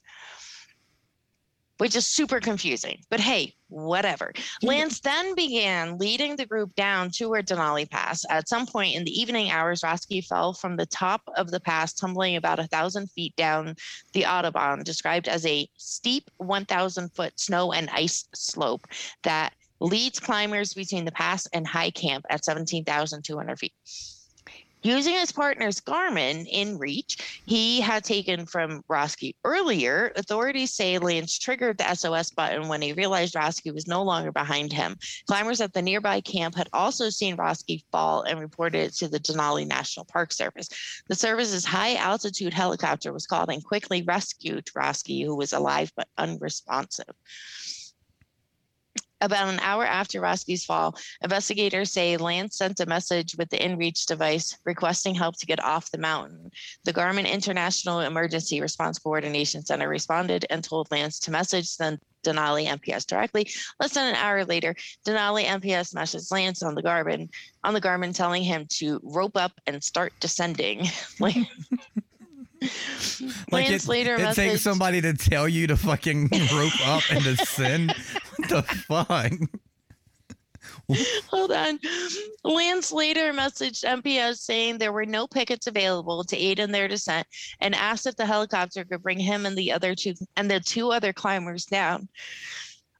Which 1.77 1.95
is 1.95 2.07
super 2.07 2.39
confusing, 2.39 2.99
but 3.09 3.19
hey, 3.19 3.53
whatever. 3.67 4.31
Lance 4.61 5.01
then 5.01 5.35
began 5.35 5.97
leading 5.97 6.37
the 6.37 6.45
group 6.45 6.73
down 6.75 7.09
toward 7.09 7.47
Denali 7.47 7.89
Pass. 7.89 8.23
At 8.29 8.47
some 8.47 8.65
point 8.65 8.95
in 8.95 9.03
the 9.03 9.11
evening 9.11 9.51
hours, 9.51 9.81
Roski 9.81 10.25
fell 10.25 10.53
from 10.53 10.77
the 10.77 10.85
top 10.85 11.21
of 11.35 11.51
the 11.51 11.59
pass, 11.59 11.93
tumbling 11.93 12.37
about 12.37 12.59
a 12.59 12.67
thousand 12.67 13.11
feet 13.11 13.35
down 13.35 13.75
the 14.13 14.21
Autobahn, 14.23 14.85
described 14.85 15.27
as 15.27 15.45
a 15.45 15.67
steep 15.75 16.31
1,000 16.37 17.09
foot 17.09 17.37
snow 17.37 17.73
and 17.73 17.89
ice 17.89 18.25
slope 18.33 18.87
that 19.23 19.53
leads 19.81 20.19
climbers 20.19 20.73
between 20.73 21.03
the 21.03 21.11
pass 21.11 21.45
and 21.47 21.67
high 21.67 21.91
camp 21.91 22.25
at 22.29 22.45
17,200 22.45 23.59
feet. 23.59 23.73
Using 24.85 25.15
his 25.15 25.31
partner's 25.31 25.81
Garmin 25.81 26.45
inReach, 26.53 27.19
he 27.47 27.81
had 27.81 28.03
taken 28.03 28.45
from 28.45 28.83
Roski 28.83 29.33
earlier. 29.43 30.13
Authorities 30.15 30.73
say 30.73 30.99
Lance 30.99 31.39
triggered 31.39 31.79
the 31.79 31.95
SOS 31.95 32.29
button 32.29 32.67
when 32.67 32.83
he 32.83 32.93
realized 32.93 33.33
Roski 33.33 33.73
was 33.73 33.87
no 33.87 34.03
longer 34.03 34.31
behind 34.31 34.71
him. 34.71 34.95
Climbers 35.25 35.59
at 35.59 35.73
the 35.73 35.81
nearby 35.81 36.21
camp 36.21 36.53
had 36.53 36.69
also 36.71 37.09
seen 37.09 37.35
Roski 37.35 37.83
fall 37.91 38.21
and 38.21 38.39
reported 38.39 38.77
it 38.77 38.93
to 38.97 39.07
the 39.07 39.19
Denali 39.19 39.65
National 39.65 40.05
Park 40.05 40.31
Service. 40.31 40.69
The 41.07 41.15
service's 41.15 41.65
high 41.65 41.95
altitude 41.95 42.53
helicopter 42.53 43.11
was 43.11 43.25
called 43.25 43.49
and 43.49 43.63
quickly 43.63 44.03
rescued 44.03 44.67
Roski, 44.77 45.25
who 45.25 45.35
was 45.35 45.51
alive 45.51 45.91
but 45.95 46.09
unresponsive. 46.19 47.09
About 49.21 49.47
an 49.47 49.59
hour 49.61 49.85
after 49.85 50.19
Roski's 50.19 50.65
fall, 50.65 50.97
investigators 51.21 51.91
say 51.91 52.17
Lance 52.17 52.57
sent 52.57 52.79
a 52.81 52.85
message 52.85 53.35
with 53.37 53.49
the 53.49 53.57
InReach 53.57 54.05
device 54.05 54.57
requesting 54.65 55.15
help 55.15 55.37
to 55.39 55.45
get 55.45 55.63
off 55.63 55.91
the 55.91 55.97
mountain. 55.97 56.51
The 56.83 56.93
Garmin 56.93 57.29
International 57.29 58.01
Emergency 58.01 58.59
Response 58.59 58.99
Coordination 58.99 59.65
Center 59.65 59.87
responded 59.87 60.45
and 60.49 60.63
told 60.63 60.91
Lance 60.91 61.19
to 61.21 61.31
message 61.31 61.77
the 61.77 61.97
Denali 62.25 62.67
NPS 62.67 63.05
directly. 63.05 63.49
Less 63.79 63.93
than 63.93 64.09
an 64.09 64.15
hour 64.15 64.43
later, 64.43 64.75
Denali 65.07 65.45
NPS 65.45 65.95
messaged 65.95 66.31
Lance 66.31 66.61
on 66.61 66.75
the 66.75 66.83
Garmin 66.83 67.29
on 67.63 67.73
the 67.73 67.81
Garmin 67.81 68.13
telling 68.13 68.43
him 68.43 68.65
to 68.71 68.99
rope 69.03 69.37
up 69.37 69.53
and 69.65 69.83
start 69.83 70.11
descending. 70.19 70.87
like 71.19 71.35
Like 73.51 73.69
Lance 73.69 73.83
it, 73.83 73.89
later 73.89 74.15
it 74.15 74.21
messaged, 74.21 74.35
takes 74.35 74.61
somebody 74.61 75.01
to 75.01 75.13
tell 75.13 75.47
you 75.47 75.67
to 75.67 75.77
fucking 75.77 76.29
rope 76.53 76.87
up 76.87 77.03
and 77.11 77.23
descend. 77.23 77.93
The 78.49 78.63
fuck? 78.63 79.31
Hold 81.29 81.51
on. 81.51 81.79
Lance 82.43 82.91
later 82.91 83.33
messaged 83.33 83.83
NPS 83.83 84.37
saying 84.37 84.77
there 84.77 84.93
were 84.93 85.05
no 85.05 85.27
pickets 85.27 85.67
available 85.67 86.23
to 86.23 86.37
aid 86.37 86.59
in 86.59 86.71
their 86.71 86.87
descent 86.87 87.27
and 87.59 87.75
asked 87.75 88.05
if 88.05 88.15
the 88.15 88.25
helicopter 88.25 88.83
could 88.83 89.03
bring 89.03 89.19
him 89.19 89.45
and 89.45 89.57
the 89.57 89.71
other 89.71 89.95
two 89.95 90.13
and 90.35 90.49
the 90.49 90.59
two 90.59 90.91
other 90.91 91.13
climbers 91.13 91.65
down. 91.65 92.07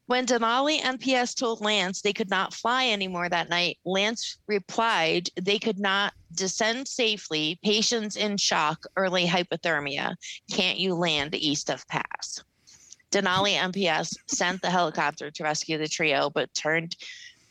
When 0.08 0.28
Denali 0.28 0.82
NPS 0.82 1.36
told 1.36 1.62
Lance 1.62 2.02
they 2.02 2.14
could 2.14 2.30
not 2.30 2.54
fly 2.54 2.90
anymore 2.90 3.28
that 3.28 3.50
night, 3.50 3.80
Lance 3.86 4.38
replied 4.46 5.30
they 5.36 5.58
could 5.58 5.80
not 5.80 6.14
descend 6.36 6.88
safely, 6.88 7.60
patients 7.64 8.16
in 8.16 8.38
shock, 8.38 8.86
early 8.96 9.26
hypothermia. 9.26 10.16
Can't 10.52 10.78
you 10.78 10.94
land 10.94 11.34
east 11.34 11.72
of 11.72 11.88
pass? 11.88 12.44
Denali 13.12 13.56
NPS 13.56 14.16
sent 14.28 14.62
the 14.62 14.70
helicopter 14.70 15.32
to 15.32 15.44
rescue 15.44 15.78
the 15.78 15.88
trio, 15.88 16.30
but 16.30 16.54
turned 16.54 16.96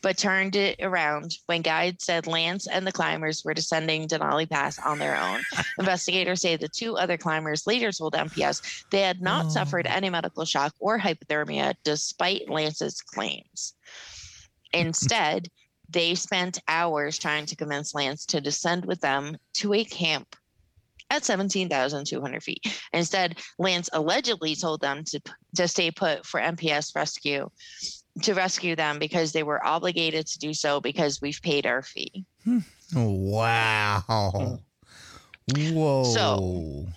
but 0.05 0.19
turned 0.19 0.55
it 0.55 0.79
around 0.83 1.35
when 1.47 1.63
guides 1.63 2.05
said 2.05 2.27
Lance 2.27 2.67
and 2.67 2.85
the 2.85 2.91
climbers 2.91 3.43
were 3.43 3.55
descending 3.55 4.07
Denali 4.07 4.47
Pass 4.47 4.77
on 4.77 4.99
their 4.99 5.17
own. 5.17 5.41
Investigators 5.79 6.41
say 6.41 6.55
the 6.55 6.67
two 6.67 6.95
other 6.95 7.17
climbers 7.17 7.65
later 7.65 7.91
told 7.91 8.13
NPS 8.13 8.83
they 8.91 9.01
had 9.01 9.19
not 9.19 9.47
oh. 9.47 9.49
suffered 9.49 9.87
any 9.87 10.11
medical 10.11 10.45
shock 10.45 10.75
or 10.79 10.99
hypothermia 10.99 11.73
despite 11.83 12.47
Lance's 12.47 13.01
claims. 13.01 13.73
Instead, 14.73 15.47
they 15.89 16.13
spent 16.13 16.59
hours 16.67 17.17
trying 17.17 17.47
to 17.47 17.55
convince 17.55 17.95
Lance 17.95 18.27
to 18.27 18.39
descend 18.39 18.85
with 18.85 19.01
them 19.01 19.37
to 19.53 19.73
a 19.73 19.83
camp 19.83 20.35
at 21.15 21.25
17,200 21.25 22.43
feet. 22.43 22.79
Instead, 22.93 23.39
Lance 23.57 23.89
allegedly 23.93 24.55
told 24.55 24.81
them 24.81 25.03
to, 25.05 25.19
to 25.55 25.67
stay 25.67 25.91
put 25.91 26.25
for 26.25 26.39
NPS 26.39 26.95
rescue 26.95 27.49
to 28.21 28.33
rescue 28.33 28.75
them 28.75 28.97
because 28.97 29.33
they 29.33 29.43
were 29.43 29.65
obligated 29.65 30.25
to 30.25 30.39
do 30.39 30.53
so 30.53 30.79
because 30.79 31.21
we've 31.21 31.41
paid 31.41 31.65
our 31.65 31.81
fee. 31.81 32.23
Wow. 32.95 34.59
Whoa. 35.53 36.03
So- 36.05 36.87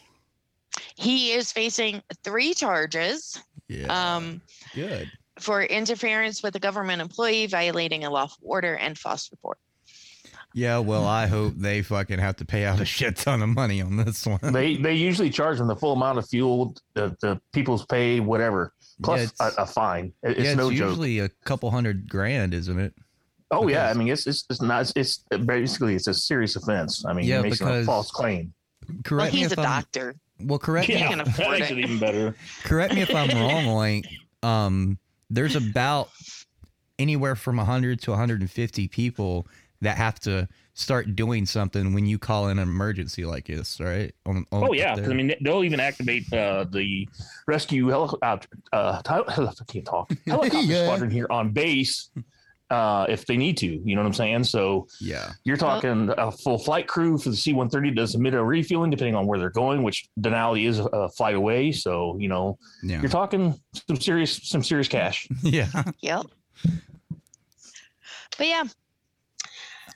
He 0.95 1.33
is 1.33 1.51
facing 1.53 2.03
three 2.23 2.55
charges 2.55 3.43
yeah. 3.69 4.17
um, 4.17 4.41
Good. 4.75 5.11
for 5.41 5.63
interference 5.63 6.43
with 6.43 6.55
a 6.57 6.61
government 6.61 7.03
employee, 7.03 7.47
violating 7.47 8.05
a 8.05 8.11
lawful 8.11 8.43
order, 8.43 8.75
and 8.75 8.97
false 8.97 9.31
report. 9.31 9.59
Yeah, 10.55 10.79
well, 10.79 11.07
I 11.07 11.27
hope 11.27 11.55
they 11.57 11.83
fucking 11.83 12.19
have 12.19 12.37
to 12.37 12.45
pay 12.45 12.65
out 12.65 12.81
a 12.81 12.85
shit 12.85 13.17
ton 13.17 13.43
of 13.43 13.51
money 13.51 13.83
on 13.83 13.97
this 13.97 14.27
one. 14.27 14.41
They 14.43 14.77
they 14.77 14.95
usually 14.95 15.31
charge 15.31 15.59
them 15.59 15.69
the 15.69 15.77
full 15.77 15.93
amount 15.93 16.19
of 16.19 16.29
fuel, 16.29 16.75
the, 16.95 17.15
the 17.21 17.41
people's 17.53 17.85
pay, 17.87 18.19
whatever, 18.21 18.73
plus 19.03 19.33
Yeah, 19.41 19.51
a, 19.59 19.63
a 19.63 19.67
fine. 19.67 20.13
It's 20.23 20.41
yeah, 20.41 20.55
no 20.55 20.71
it's 20.71 20.79
joke. 20.79 20.89
usually 20.91 21.19
a 21.21 21.29
couple 21.45 21.71
hundred 21.71 22.09
grand, 22.09 22.55
isn't 22.55 22.79
it? 22.79 22.95
Oh 23.51 23.69
yeah, 23.69 23.89
I 23.91 23.95
mean 23.95 24.09
it's 24.09 24.27
it's 24.27 24.45
it's 24.51 24.61
not 24.63 24.91
it's 24.97 25.19
basically 25.45 25.95
it's 25.95 26.07
a 26.07 26.15
serious 26.15 26.57
offense. 26.57 27.05
I 27.07 27.13
mean, 27.13 27.27
Yeah, 27.27 27.37
making 27.43 27.51
because- 27.59 27.83
a 27.85 27.87
false 27.87 28.11
claim. 28.11 28.53
Correct 29.05 29.11
well, 29.11 29.33
me 29.33 29.39
he's 29.41 29.53
if 29.53 29.59
a 29.59 29.61
I'm- 29.61 29.71
doctor. 29.83 30.15
Well, 30.41 30.59
correct 30.59 30.89
me. 30.89 30.95
He 30.97 31.03
can 31.03 31.19
that 31.19 31.39
makes 31.39 31.71
it. 31.71 31.79
it 31.79 31.85
even 31.85 31.99
better. 31.99 32.35
correct 32.65 32.95
me 32.95 33.03
if 33.03 33.15
I'm 33.15 33.29
wrong, 33.31 33.67
like 33.77 34.07
um 34.43 34.99
there's 35.31 35.57
about 35.57 36.09
anywhere 36.99 37.37
from 37.37 37.59
100 37.59 38.01
to 38.03 38.11
150 38.13 38.89
people 38.89 39.47
that 39.81 39.97
have 39.97 40.19
to 40.21 40.49
start 40.75 41.15
doing 41.17 41.47
something 41.47 41.93
when 41.95 42.07
you 42.07 42.19
call 42.19 42.49
in 42.49 42.59
an 42.59 42.69
emergency 42.69 43.25
like 43.25 43.47
this, 43.47 43.81
right? 43.81 44.13
On, 44.27 44.45
on 44.53 44.65
Oh 44.65 44.73
yeah, 44.73 44.93
up 44.93 44.99
'cause. 45.01 45.09
I 45.11 45.15
mean 45.15 45.33
they'll 45.41 45.65
even 45.65 45.81
activate 45.81 46.33
uh, 46.33 46.65
the 46.71 47.09
rescue 47.47 47.89
helicopter. 47.89 48.49
Uh, 48.73 49.01
ty- 49.03 49.23
I 49.29 49.51
can't 49.67 49.85
talk. 49.85 50.11
Helicopter 50.27 50.61
Yeah. 50.67 50.85
squadron 50.85 51.11
here 51.11 51.27
on 51.31 51.51
base 51.53 52.11
uh, 52.71 53.07
if 53.09 53.25
they 53.27 53.37
need 53.37 53.57
to. 53.57 53.67
You 53.67 53.95
know 53.97 54.03
what 54.03 54.09
I'm 54.09 54.13
saying? 54.15 54.45
So 54.45 54.87
yeah. 55.01 55.31
you're 55.45 55.57
talking 55.57 56.13
a 56.19 56.31
full 56.31 56.59
flight 56.59 56.87
crew 56.87 57.17
for 57.17 57.31
the 57.31 57.37
C-130 57.37 57.97
does 57.97 58.13
submit 58.13 58.35
a 58.35 58.45
refueling 58.45 58.91
depending 58.91 59.15
on 59.15 59.27
where 59.27 59.39
they're 59.39 59.49
going, 59.51 59.83
which 59.83 60.09
Denali 60.21 60.69
is 60.69 60.79
a, 60.79 60.85
a 60.85 61.09
flight 61.09 61.35
away. 61.35 61.73
So 61.73 62.17
you 62.19 62.29
know 62.29 62.59
Yeah. 62.83 63.01
you're 63.01 63.11
talking 63.11 63.59
some 63.87 64.01
serious 64.01 64.41
some 64.49 64.63
serious 64.63 64.89
cash. 64.89 65.27
Yeah. 65.43 65.69
Yep. 66.01 66.27
But 68.37 68.47
yeah, 68.47 68.65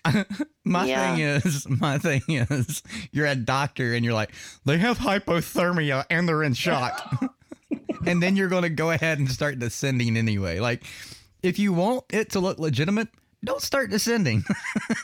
My 0.65 0.87
Yeah. 0.87 1.15
thing 1.15 1.21
is, 1.25 1.69
my 1.69 1.99
thing 1.99 2.23
is, 2.29 2.83
you're 3.13 3.27
a 3.27 3.35
doctor 3.37 3.95
and 3.95 4.05
you're 4.05 4.15
like, 4.15 4.31
they 4.65 4.79
have 4.79 4.99
hypothermia 4.99 6.05
and 6.11 6.29
they're 6.29 6.43
in 6.43 6.55
shock. 6.55 7.23
and 8.07 8.23
then 8.23 8.37
you're 8.37 8.49
going 8.49 8.63
to 8.63 8.69
go 8.71 8.91
ahead 8.91 9.19
and 9.19 9.31
start 9.31 9.59
descending 9.59 10.17
anyway. 10.17 10.59
Like, 10.61 10.85
if 11.43 11.59
you 11.59 11.73
want 11.73 12.05
it 12.11 12.31
to 12.31 12.41
look 12.41 12.59
legitimate, 12.59 13.09
don't 13.45 13.61
start 13.63 13.91
descending. 13.91 14.45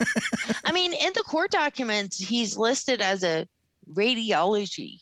I 0.64 0.72
mean, 0.72 0.92
in 0.92 1.12
the 1.14 1.22
court 1.22 1.50
documents, 1.50 2.16
he's 2.18 2.56
listed 2.56 3.00
as 3.00 3.24
a 3.24 3.46
radiology 3.92 5.00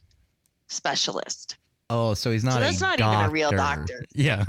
specialist. 0.68 1.56
oh, 1.90 2.14
so 2.14 2.31
he's 2.32 2.43
not 2.44 2.55
So 2.55 2.59
a 2.59 2.62
that's 2.62 2.81
not 2.81 2.98
even 2.98 3.12
a 3.27 3.28
real 3.31 3.51
doctor. 3.51 4.05
Yeah. 4.14 4.43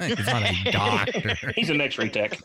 he's 0.00 0.26
not 0.26 0.42
a 0.42 0.70
doctor. 0.70 1.52
He's 1.56 1.68
an 1.70 1.80
X-ray 1.80 2.08
tech. 2.10 2.38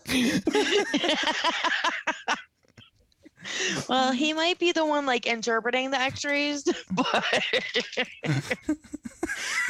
Well, 3.87 4.11
he 4.11 4.33
might 4.33 4.59
be 4.59 4.71
the 4.71 4.85
one 4.85 5.05
like 5.05 5.25
interpreting 5.25 5.91
the 5.91 5.99
x-rays, 5.99 6.63
but, 6.91 7.23
but 8.23 8.87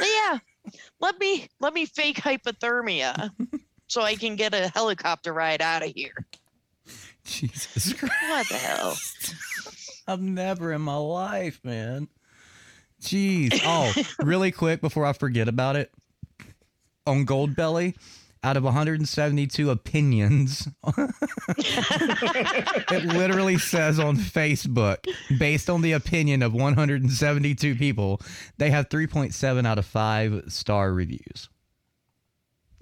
yeah, 0.00 0.38
let 1.00 1.18
me 1.18 1.48
let 1.60 1.74
me 1.74 1.86
fake 1.86 2.16
hypothermia 2.16 3.30
so 3.86 4.02
I 4.02 4.14
can 4.14 4.36
get 4.36 4.54
a 4.54 4.68
helicopter 4.68 5.32
ride 5.32 5.62
out 5.62 5.84
of 5.84 5.92
here. 5.94 6.26
Jesus 7.24 7.92
Christ. 7.92 8.14
What 8.28 8.48
the 8.48 8.54
hell? 8.56 8.96
I've 10.06 10.20
never 10.20 10.72
in 10.72 10.82
my 10.82 10.96
life, 10.96 11.60
man. 11.64 12.08
Jeez. 13.00 13.60
Oh, 13.64 13.92
really 14.24 14.50
quick 14.50 14.80
before 14.80 15.04
I 15.06 15.12
forget 15.12 15.48
about 15.48 15.76
it. 15.76 15.90
On 17.06 17.26
Goldbelly, 17.26 17.94
out 18.44 18.56
of 18.56 18.62
172 18.62 19.70
opinions, 19.70 20.68
it 21.66 23.04
literally 23.06 23.58
says 23.58 23.98
on 23.98 24.16
Facebook, 24.16 24.98
based 25.38 25.70
on 25.70 25.80
the 25.82 25.92
opinion 25.92 26.42
of 26.42 26.52
172 26.52 27.74
people, 27.76 28.20
they 28.58 28.70
have 28.70 28.88
3.7 28.88 29.66
out 29.66 29.78
of 29.78 29.86
5 29.86 30.44
star 30.48 30.92
reviews. 30.92 31.48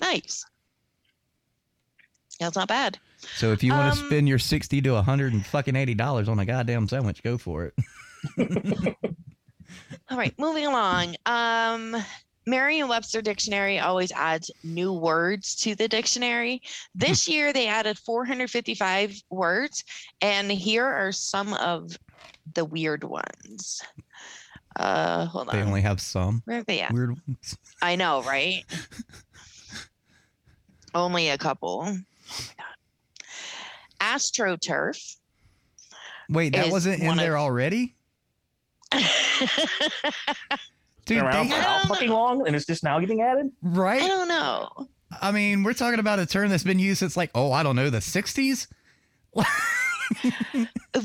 Nice. 0.01 0.45
That's 2.41 2.57
not 2.57 2.67
bad. 2.69 2.99
So 3.37 3.53
if 3.53 3.63
you 3.63 3.73
want 3.73 3.95
to 3.95 4.01
Um, 4.01 4.07
spend 4.09 4.29
your 4.29 4.41
60 4.41 4.83
to 4.83 4.91
100 4.95 5.33
and 5.33 5.47
fucking 5.47 5.77
80 5.77 5.95
dollars 5.95 6.29
on 6.29 6.41
a 6.41 6.45
goddamn 6.45 6.89
sandwich, 6.89 7.23
go 7.23 7.39
for 7.39 7.67
it. 7.67 7.75
All 10.11 10.19
right, 10.19 10.37
moving 10.39 10.67
along. 10.67 11.15
Um, 11.25 11.97
Merriam-Webster 12.47 13.23
dictionary 13.23 13.79
always 13.79 14.11
adds 14.13 14.51
new 14.65 14.93
words 14.93 15.55
to 15.57 15.75
the 15.75 15.89
dictionary. 15.89 16.61
This 16.95 17.29
year 17.29 17.53
they 17.53 17.67
added 17.69 17.99
455 17.99 19.15
words, 19.31 19.85
and 20.21 20.51
here 20.51 20.87
are 20.87 21.13
some 21.13 21.55
of 21.55 21.97
the 22.55 22.65
weird 22.65 23.05
ones. 23.05 23.81
Uh, 24.77 25.27
hold 25.27 25.49
on. 25.51 25.57
They 25.57 25.63
only 25.63 25.83
have 25.83 26.01
some 26.01 26.43
Where 26.47 26.59
are 26.59 26.63
they 26.65 26.81
at? 26.81 26.93
weird 26.93 27.11
ones. 27.11 27.57
I 27.83 27.95
know, 27.97 28.23
right? 28.23 28.65
Only 30.95 31.29
a 31.31 31.39
couple. 31.39 31.85
Oh 31.87 31.93
my 31.93 31.99
god. 32.59 32.67
AstroTurf. 34.01 35.17
Wait, 36.29 36.53
that 36.55 36.71
wasn't 36.71 37.01
in 37.03 37.17
there 37.17 37.37
of- 37.37 37.43
already? 37.43 37.95
Dude, 41.05 41.19
Been 41.19 41.27
around 41.27 41.49
they 41.49 41.55
for 41.57 41.61
how 41.61 41.85
fucking 41.89 42.11
long, 42.11 42.47
and 42.47 42.55
it's 42.55 42.67
just 42.67 42.85
now 42.85 43.01
getting 43.01 43.23
added. 43.23 43.51
Right? 43.63 44.03
I 44.03 44.09
don't 44.09 44.29
know. 44.29 44.89
I 45.21 45.33
mean, 45.33 45.63
we're 45.63 45.75
talking 45.75 45.99
about 45.99 46.19
a 46.19 46.27
term 46.27 46.49
that's 46.49 46.63
been 46.63 46.79
used 46.79 47.01
since 47.01 47.17
like, 47.17 47.31
oh, 47.35 47.53
I 47.53 47.63
don't 47.63 47.77
know, 47.77 47.91
the 47.91 47.99
60s? 47.99 48.69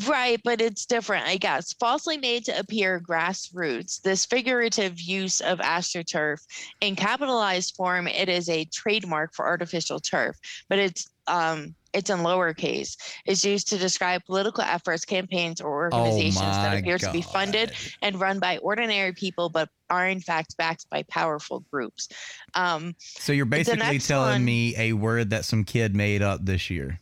Right, 0.06 0.40
but 0.44 0.60
it's 0.60 0.86
different, 0.86 1.28
I 1.28 1.38
guess. 1.38 1.72
Falsely 1.74 2.18
made 2.18 2.44
to 2.46 2.60
appear 2.60 3.00
grassroots. 3.00 4.02
This 4.02 4.26
figurative 4.26 5.00
use 5.00 5.40
of 5.40 5.60
astroturf 5.60 6.42
in 6.82 6.98
capitalized 6.98 7.76
form, 7.76 8.08
it 8.08 8.28
is 8.28 8.50
a 8.50 8.66
trademark 8.66 9.34
for 9.34 9.48
artificial 9.48 10.02
turf, 10.02 10.36
but 10.68 10.78
it's 10.78 11.08
um 11.28 11.76
it's 11.94 12.10
in 12.12 12.20
lowercase. 12.20 12.96
It's 13.26 13.44
used 13.44 13.70
to 13.70 13.78
describe 13.78 14.24
political 14.26 14.64
efforts, 14.64 15.04
campaigns, 15.04 15.62
or 15.62 15.70
organizations 15.92 16.36
that 16.42 16.74
my 16.74 16.76
appear 16.80 16.98
to 17.00 17.12
be 17.12 17.22
funded 17.24 17.72
and 18.04 18.20
run 18.20 18.40
by 18.40 18.58
ordinary 18.60 19.14
people, 19.14 19.50
but 19.50 19.70
are 19.90 20.08
in 20.08 20.20
fact 20.20 20.56
backed 20.58 20.88
by 20.92 21.04
powerful 21.04 21.62
groups. 21.72 22.10
Um, 22.54 22.94
So 23.00 23.34
you're 23.34 23.46
basically 23.46 23.98
telling 24.00 24.34
one- 24.34 24.46
me 24.46 24.76
a 24.78 24.94
word 24.94 25.32
that 25.32 25.46
some 25.46 25.64
kid 25.64 25.96
made 25.96 26.22
up 26.22 26.46
this 26.46 26.70
year. 26.70 27.00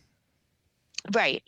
Right. 1.12 1.42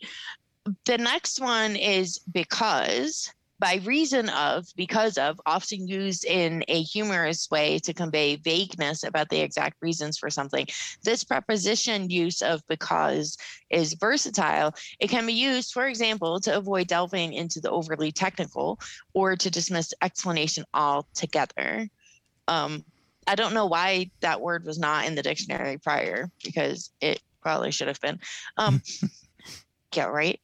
The 0.85 0.97
next 0.99 1.41
one 1.41 1.75
is 1.75 2.19
because, 2.31 3.33
by 3.59 3.81
reason 3.83 4.29
of, 4.29 4.65
because 4.75 5.17
of, 5.17 5.39
often 5.45 5.87
used 5.87 6.23
in 6.25 6.63
a 6.69 6.81
humorous 6.81 7.49
way 7.51 7.77
to 7.79 7.93
convey 7.93 8.37
vagueness 8.37 9.03
about 9.03 9.29
the 9.29 9.41
exact 9.41 9.75
reasons 9.81 10.17
for 10.17 10.29
something. 10.29 10.65
This 11.03 11.23
preposition 11.23 12.09
use 12.09 12.41
of 12.41 12.61
because 12.69 13.37
is 13.69 13.93
versatile. 13.93 14.73
It 14.99 15.09
can 15.09 15.25
be 15.25 15.33
used, 15.33 15.73
for 15.73 15.87
example, 15.87 16.39
to 16.41 16.55
avoid 16.55 16.87
delving 16.87 17.33
into 17.33 17.59
the 17.59 17.69
overly 17.69 18.11
technical 18.11 18.79
or 19.13 19.35
to 19.35 19.51
dismiss 19.51 19.93
explanation 20.01 20.63
altogether. 20.73 21.89
Um, 22.47 22.85
I 23.27 23.35
don't 23.35 23.53
know 23.53 23.65
why 23.65 24.09
that 24.21 24.41
word 24.41 24.65
was 24.65 24.79
not 24.79 25.05
in 25.05 25.15
the 25.15 25.21
dictionary 25.21 25.77
prior 25.77 26.31
because 26.43 26.91
it 27.01 27.21
probably 27.41 27.71
should 27.71 27.87
have 27.87 28.01
been. 28.01 28.19
Um, 28.57 28.81
yeah, 29.95 30.05
right. 30.05 30.39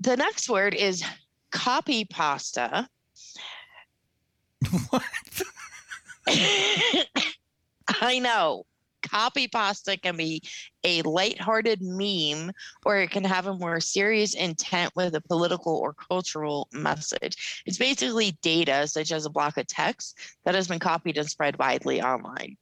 The 0.00 0.16
next 0.16 0.48
word 0.48 0.74
is 0.74 1.02
copy 1.50 2.04
pasta. 2.04 2.88
What? 4.90 5.02
I 8.00 8.18
know. 8.18 8.66
Copy 9.02 9.48
pasta 9.48 9.96
can 9.96 10.18
be 10.18 10.42
a 10.84 11.00
lighthearted 11.02 11.80
meme, 11.80 12.52
or 12.84 12.98
it 12.98 13.10
can 13.10 13.24
have 13.24 13.46
a 13.46 13.54
more 13.54 13.80
serious 13.80 14.34
intent 14.34 14.92
with 14.94 15.14
a 15.14 15.20
political 15.22 15.74
or 15.74 15.94
cultural 15.94 16.68
message. 16.72 17.62
It's 17.64 17.78
basically 17.78 18.32
data, 18.42 18.86
such 18.86 19.10
as 19.12 19.24
a 19.24 19.30
block 19.30 19.56
of 19.56 19.66
text, 19.66 20.18
that 20.44 20.54
has 20.54 20.68
been 20.68 20.78
copied 20.78 21.16
and 21.16 21.28
spread 21.28 21.58
widely 21.58 22.02
online. 22.02 22.58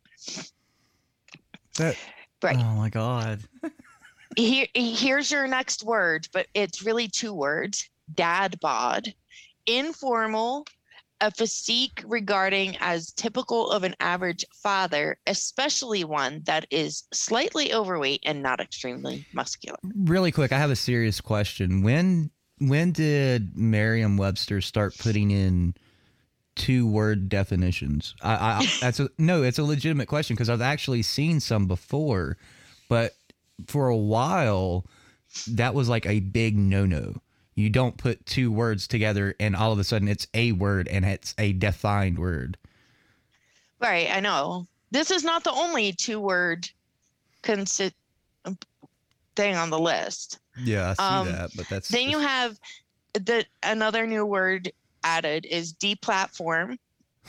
That, 1.77 1.97
Right. 2.43 2.57
Oh 2.59 2.75
my 2.77 2.89
god. 2.89 3.41
Here, 4.37 4.67
here's 4.75 5.31
your 5.31 5.49
next 5.49 5.83
word, 5.83 6.29
but 6.33 6.47
it's 6.55 6.85
really 6.85 7.09
two 7.09 7.35
words 7.35 7.89
dad 8.15 8.59
bod. 8.61 9.13
Informal, 9.67 10.65
a 11.21 11.31
physique 11.31 12.03
regarding 12.07 12.77
as 12.81 13.13
typical 13.13 13.71
of 13.71 13.83
an 13.83 13.95
average 14.01 14.45
father, 14.55 15.19
especially 15.27 16.05
one 16.05 16.43
that 16.45 16.67
is 16.71 17.05
slightly 17.13 17.75
overweight 17.75 18.21
and 18.25 18.43
not 18.43 18.61
extremely 18.61 19.27
muscular. 19.33 19.79
Really 19.97 20.33
quick, 20.33 20.53
I 20.53 20.59
have 20.59 20.71
a 20.71 20.77
serious 20.77 21.21
question. 21.21 21.83
When 21.83 22.31
when 22.61 22.91
did 22.93 23.57
Merriam-Webster 23.57 24.61
start 24.61 24.97
putting 24.99 25.31
in 25.31 25.75
two 26.57 26.89
word 26.89 27.29
definitions? 27.29 28.15
I, 28.23 28.35
I 28.35 28.67
that's 28.81 29.01
a 29.01 29.11
no, 29.19 29.43
it's 29.43 29.59
a 29.59 29.65
legitimate 29.65 30.09
question 30.09 30.35
because 30.35 30.51
I've 30.51 30.61
actually 30.61 31.03
seen 31.03 31.41
some 31.41 31.67
before, 31.67 32.37
but 32.89 33.15
for 33.67 33.89
a 33.89 33.97
while 33.97 34.87
that 35.49 35.75
was 35.75 35.89
like 35.89 36.07
a 36.07 36.21
big 36.21 36.57
no-no. 36.57 37.21
You 37.59 37.71
don't 37.71 37.97
put 37.97 38.25
two 38.25 38.53
words 38.53 38.87
together 38.87 39.35
and 39.41 39.57
all 39.57 39.73
of 39.73 39.81
a 39.81 39.85
sudden 39.85 40.07
it's 40.07 40.29
a 40.33 40.53
word 40.53 40.87
and 40.87 41.05
it's 41.05 41.35
a 41.39 41.53
defined 41.53 42.17
word. 42.17 42.57
Right, 43.81 44.09
I 44.13 44.21
know. 44.21 44.69
This 44.93 45.11
is 45.11 45.25
not 45.25 45.43
the 45.43 45.51
only 45.51 45.93
two 45.93 46.21
word 46.21 46.71
consi- 47.43 47.93
thing 49.35 49.57
on 49.57 49.71
the 49.71 49.79
list. 49.79 50.39
Yeah, 50.63 50.91
I 50.91 50.95
see 50.95 51.03
Um, 51.03 51.33
that, 51.33 51.51
but 51.57 51.69
that's 51.69 51.89
Then 51.89 52.09
you 52.09 52.21
have 52.21 52.61
the 53.15 53.45
another 53.65 54.07
new 54.07 54.25
word 54.25 54.71
added 55.03 55.45
is 55.45 55.73
deplatform 55.73 56.79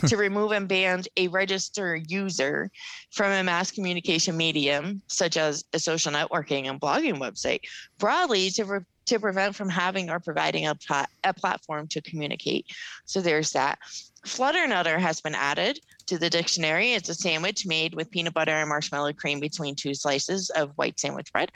to 0.06 0.16
remove 0.16 0.52
and 0.52 0.68
ban 0.68 1.06
a 1.18 1.28
registered 1.30 2.10
user 2.12 2.70
from 3.10 3.32
a 3.32 3.44
mass 3.44 3.72
communication 3.72 4.38
medium 4.38 5.02
such 5.08 5.38
as 5.38 5.66
a 5.74 5.80
social 5.80 6.12
networking 6.12 6.70
and 6.70 6.80
blogging 6.80 7.18
website 7.18 7.62
broadly 7.98 8.52
to 8.52 8.66
re- 8.66 8.80
to 9.10 9.20
prevent 9.20 9.56
from 9.56 9.70
having 9.70 10.10
or 10.10 10.20
providing 10.20 10.68
a, 10.68 10.76
pla- 10.76 11.06
a 11.24 11.34
platform 11.34 11.88
to 11.88 12.02
communicate. 12.02 12.66
So 13.06 13.22
there's 13.22 13.52
that. 13.52 13.80
Fluffernutter 14.26 14.98
has 15.00 15.22
been 15.22 15.36
added 15.36 15.80
to 16.08 16.18
the 16.18 16.30
dictionary. 16.30 16.94
It's 16.94 17.10
a 17.10 17.14
sandwich 17.16 17.66
made 17.66 17.94
with 17.96 18.12
peanut 18.12 18.34
butter 18.34 18.52
and 18.52 18.70
marshmallow 18.70 19.14
cream 19.14 19.40
between 19.40 19.76
two 19.76 19.94
slices 19.94 20.50
of 20.52 20.72
white 20.78 21.00
sandwich 21.00 21.32
bread. 21.32 21.52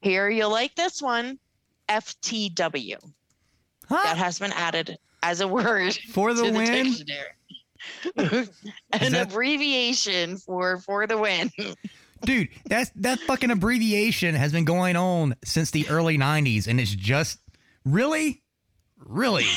Here, 0.00 0.28
you'll 0.28 0.50
like 0.50 0.74
this 0.74 1.00
one 1.00 1.38
FTW. 1.88 2.96
Huh? 3.88 4.00
That 4.04 4.16
has 4.16 4.38
been 4.38 4.52
added 4.52 4.98
as 5.22 5.40
a 5.40 5.48
word 5.48 5.94
For 6.10 6.34
the 6.34 6.44
to 6.44 6.50
win? 6.52 6.66
dictionary. 6.84 8.48
An 8.92 9.12
that- 9.12 9.28
abbreviation 9.28 10.36
for 10.38 10.78
for 10.78 11.06
the 11.06 11.18
win. 11.18 11.50
Dude, 12.24 12.48
that's 12.66 12.90
that 12.96 13.18
fucking 13.20 13.50
abbreviation 13.50 14.34
has 14.34 14.52
been 14.52 14.64
going 14.64 14.96
on 14.96 15.34
since 15.44 15.70
the 15.70 15.88
early 15.88 16.16
'90s, 16.18 16.66
and 16.68 16.80
it's 16.80 16.94
just 16.94 17.38
really, 17.84 18.42
really. 18.98 19.46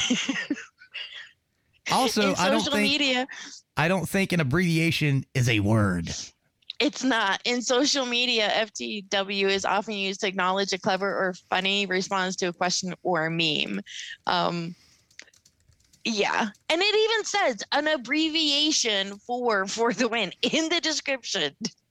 Also, 1.92 2.34
I 2.36 2.50
don't 2.50 2.62
think 2.64 2.76
media, 2.78 3.28
I 3.78 3.88
don't 3.88 4.10
think 4.10 4.32
an 4.32 4.40
abbreviation 4.40 5.24
is 5.36 5.48
a 5.50 5.60
word. 5.60 6.10
it's 6.80 7.04
not. 7.04 7.42
In 7.46 7.62
social 7.62 8.08
media, 8.08 8.50
FTW 8.50 9.46
is 9.50 9.66
often 9.66 9.94
used 9.94 10.22
to 10.22 10.28
acknowledge 10.28 10.74
a 10.74 10.80
clever 10.80 11.08
or 11.08 11.36
funny 11.50 11.86
response 11.86 12.36
to 12.38 12.48
a 12.48 12.54
question 12.54 12.96
or 13.04 13.28
a 13.28 13.32
meme. 13.32 13.82
Um, 14.26 14.76
yeah, 16.04 16.48
and 16.70 16.82
it 16.82 16.96
even 16.96 17.26
says 17.26 17.64
an 17.72 17.88
abbreviation 17.88 19.18
for 19.20 19.68
for 19.68 19.94
the 19.94 20.08
win 20.08 20.32
in 20.42 20.70
the 20.70 20.82
description, 20.82 21.56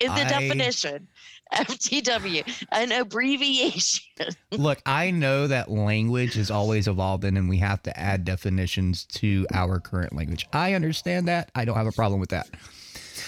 in 0.00 0.08
the 0.14 0.20
I- 0.22 0.28
definition. 0.28 1.08
FTW, 1.54 2.66
an 2.72 2.90
abbreviation. 2.90 4.02
Look, 4.50 4.82
I 4.84 5.12
know 5.12 5.46
that 5.46 5.70
language 5.70 6.36
is 6.36 6.50
always 6.50 6.88
evolving, 6.88 7.36
and 7.36 7.48
we 7.48 7.58
have 7.58 7.80
to 7.84 7.96
add 7.96 8.24
definitions 8.24 9.04
to 9.14 9.46
our 9.54 9.78
current 9.78 10.12
language. 10.12 10.44
I 10.52 10.72
understand 10.74 11.28
that. 11.28 11.52
I 11.54 11.64
don't 11.64 11.76
have 11.76 11.86
a 11.86 11.92
problem 11.92 12.18
with 12.18 12.30
that. 12.30 12.48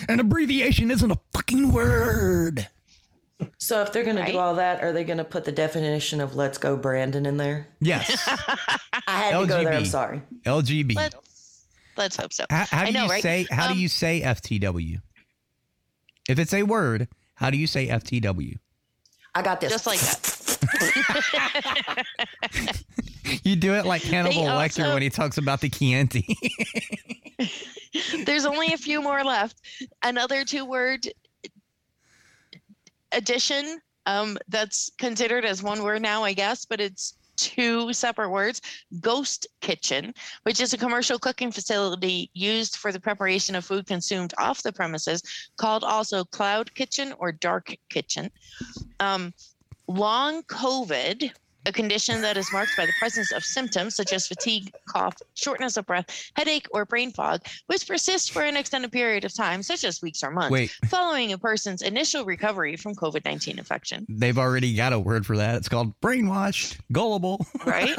An 0.09 0.19
abbreviation 0.19 0.91
isn't 0.91 1.11
a 1.13 1.19
fucking 1.33 1.71
word. 1.73 2.67
So 3.59 3.83
if 3.83 3.93
they're 3.93 4.03
going 4.03 4.17
to 4.17 4.33
do 4.33 4.37
all 4.39 4.57
that, 4.57 4.83
are 4.83 4.93
they 4.93 5.05
going 5.05 5.19
to 5.19 5.25
put 5.25 5.45
the 5.45 5.53
definition 5.53 6.21
of 6.21 6.35
"Let's 6.35 6.59
Go 6.59 6.77
Brandon" 6.77 7.25
in 7.25 7.37
there? 7.37 7.69
Yes. 7.81 8.29
I 8.29 8.67
had 9.07 9.39
to 9.41 9.47
go 9.47 9.63
there. 9.63 9.75
I'm 9.75 9.85
sorry. 9.85 10.23
LGB. 10.45 10.97
Let's 10.97 11.65
let's 11.97 12.17
hope 12.17 12.33
so. 12.33 12.47
How, 12.51 12.65
how 12.65 12.83
I 12.83 12.87
do 12.87 12.93
know, 12.95 13.05
you 13.05 13.11
right? 13.11 13.23
say 13.23 13.47
how 13.49 13.69
Um, 13.69 13.75
do 13.75 13.79
you 13.79 13.89
say 13.89 14.23
FTW? 14.23 15.01
If 16.29 16.39
it's 16.39 16.55
a 16.55 16.63
word, 16.63 17.09
how 17.35 17.51
do 17.51 17.57
you 17.57 17.67
say 17.67 17.89
FTW? 17.89 18.59
I 19.35 19.43
got 19.43 19.61
this. 19.61 19.73
Just 19.73 19.87
like 19.87 20.01
that. 20.01 20.25
You 23.45 23.57
do 23.57 23.75
it 23.75 23.85
like 23.85 24.03
Hannibal 24.03 24.45
Lecter 24.45 24.93
when 24.93 25.03
he 25.03 25.11
talks 25.11 25.37
about 25.37 25.61
the 25.61 25.69
Chianti. 25.69 26.35
There's 28.25 28.47
only 28.47 28.73
a 28.73 28.79
few 28.79 29.03
more 29.03 29.23
left. 29.23 29.61
Another 30.03 30.45
two 30.45 30.65
word 30.65 31.07
addition 33.13 33.81
um, 34.07 34.39
that's 34.49 34.91
considered 34.97 35.45
as 35.45 35.63
one 35.63 35.83
word 35.83 36.01
now, 36.01 36.25
I 36.25 36.33
guess, 36.33 36.65
but 36.65 36.81
it's 36.81 37.18
two 37.39 37.93
separate 37.93 38.31
words 38.31 38.61
Ghost 39.01 39.47
Kitchen, 39.61 40.13
which 40.43 40.61
is 40.61 40.73
a 40.73 40.79
commercial 40.79 41.19
cooking 41.19 41.51
facility 41.51 42.31
used 42.35 42.77
for 42.77 42.93
the 42.93 43.01
preparation 43.01 43.55
of 43.55 43.65
food 43.65 43.87
consumed 43.87 44.35
off 44.37 44.63
the 44.63 44.73
premises, 44.73 45.23
called 45.57 45.85
also 45.85 46.25
Cloud 46.25 46.75
Kitchen 46.75 47.15
or 47.19 47.33
Dark 47.33 47.75
Kitchen. 47.89 48.31
Um, 49.01 49.33
long 49.87 50.43
COVID, 50.43 51.31
a 51.67 51.73
condition 51.73 52.21
that 52.23 52.37
is 52.37 52.51
marked 52.53 52.73
by 52.77 52.87
the 52.87 52.93
presence 52.99 53.33
of 53.33 53.45
symptoms 53.45 53.95
such 53.95 54.13
as 54.13 54.27
fatigue, 54.27 54.73
cough, 54.89 55.17
shortness 55.35 55.77
of 55.77 55.87
breath, 55.87 56.31
headache, 56.35 56.67
or 56.73 56.85
brain 56.85 57.11
fog, 57.11 57.41
which 57.67 57.87
persists 57.87 58.29
for 58.29 58.43
an 58.43 58.57
extended 58.57 58.93
period 58.93 59.25
of 59.25 59.35
time, 59.35 59.63
such 59.63 59.85
as 59.85 60.01
weeks 60.03 60.23
or 60.23 60.31
months, 60.31 60.51
Wait. 60.51 60.71
following 60.89 61.33
a 61.33 61.39
person's 61.39 61.83
initial 61.83 62.25
recovery 62.25 62.77
from 62.77 62.95
COVID 62.95 63.25
19 63.25 63.59
infection. 63.59 64.07
They've 64.09 64.39
already 64.39 64.75
got 64.75 64.93
a 64.93 64.99
word 64.99 65.27
for 65.27 65.37
that. 65.37 65.57
It's 65.57 65.69
called 65.69 65.99
brainwashed, 66.01 66.79
gullible. 66.93 67.47
Right? 67.65 67.97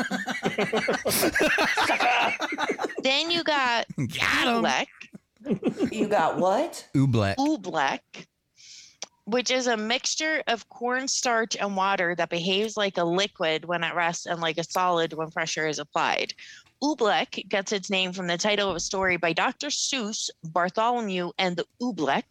then 3.03 3.31
you 3.31 3.43
got 3.43 3.85
Oobleck. 3.97 4.87
You 5.91 6.07
got 6.07 6.37
what? 6.37 6.87
Oobleck. 6.95 7.35
Oobleck, 7.37 7.99
which 9.29 9.51
is 9.51 9.67
a 9.67 9.77
mixture 9.77 10.43
of 10.47 10.67
cornstarch 10.69 11.55
and 11.55 11.75
water 11.75 12.15
that 12.15 12.29
behaves 12.29 12.75
like 12.75 12.97
a 12.97 13.03
liquid 13.03 13.65
when 13.65 13.83
at 13.83 13.95
rest 13.95 14.25
and 14.25 14.41
like 14.41 14.57
a 14.57 14.63
solid 14.63 15.13
when 15.13 15.29
pressure 15.29 15.67
is 15.67 15.79
applied. 15.79 16.33
Oobleck 16.81 17.47
gets 17.49 17.71
its 17.71 17.89
name 17.89 18.13
from 18.13 18.27
the 18.27 18.37
title 18.37 18.69
of 18.69 18.75
a 18.75 18.79
story 18.79 19.17
by 19.17 19.33
Dr. 19.33 19.67
Seuss, 19.67 20.29
Bartholomew, 20.43 21.31
and 21.37 21.57
the 21.57 21.65
Oobleck, 21.81 22.23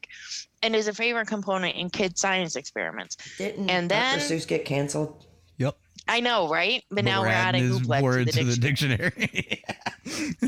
and 0.62 0.75
is 0.75 0.89
a 0.89 0.95
favorite 0.95 1.29
component 1.29 1.77
in 1.77 1.91
kids' 1.91 2.20
science 2.20 2.57
experiments. 2.57 3.16
Didn't 3.37 3.69
and 3.69 3.91
then 3.91 4.19
Dr. 4.19 4.35
Seuss 4.35 4.49
get 4.49 4.65
canceled? 4.65 5.27
Yep. 5.59 5.77
I 6.09 6.20
know, 6.20 6.49
right? 6.49 6.83
But, 6.91 7.05
now 7.05 7.20
we're 7.20 7.29
adding 7.29 7.62
adding 7.62 7.79
his 7.79 7.81
Oobleck 7.87 8.03
word 8.03 8.29
to 8.29 8.45
the 8.45 8.57
dictionary. 8.57 9.11
dictionary. 9.11 9.65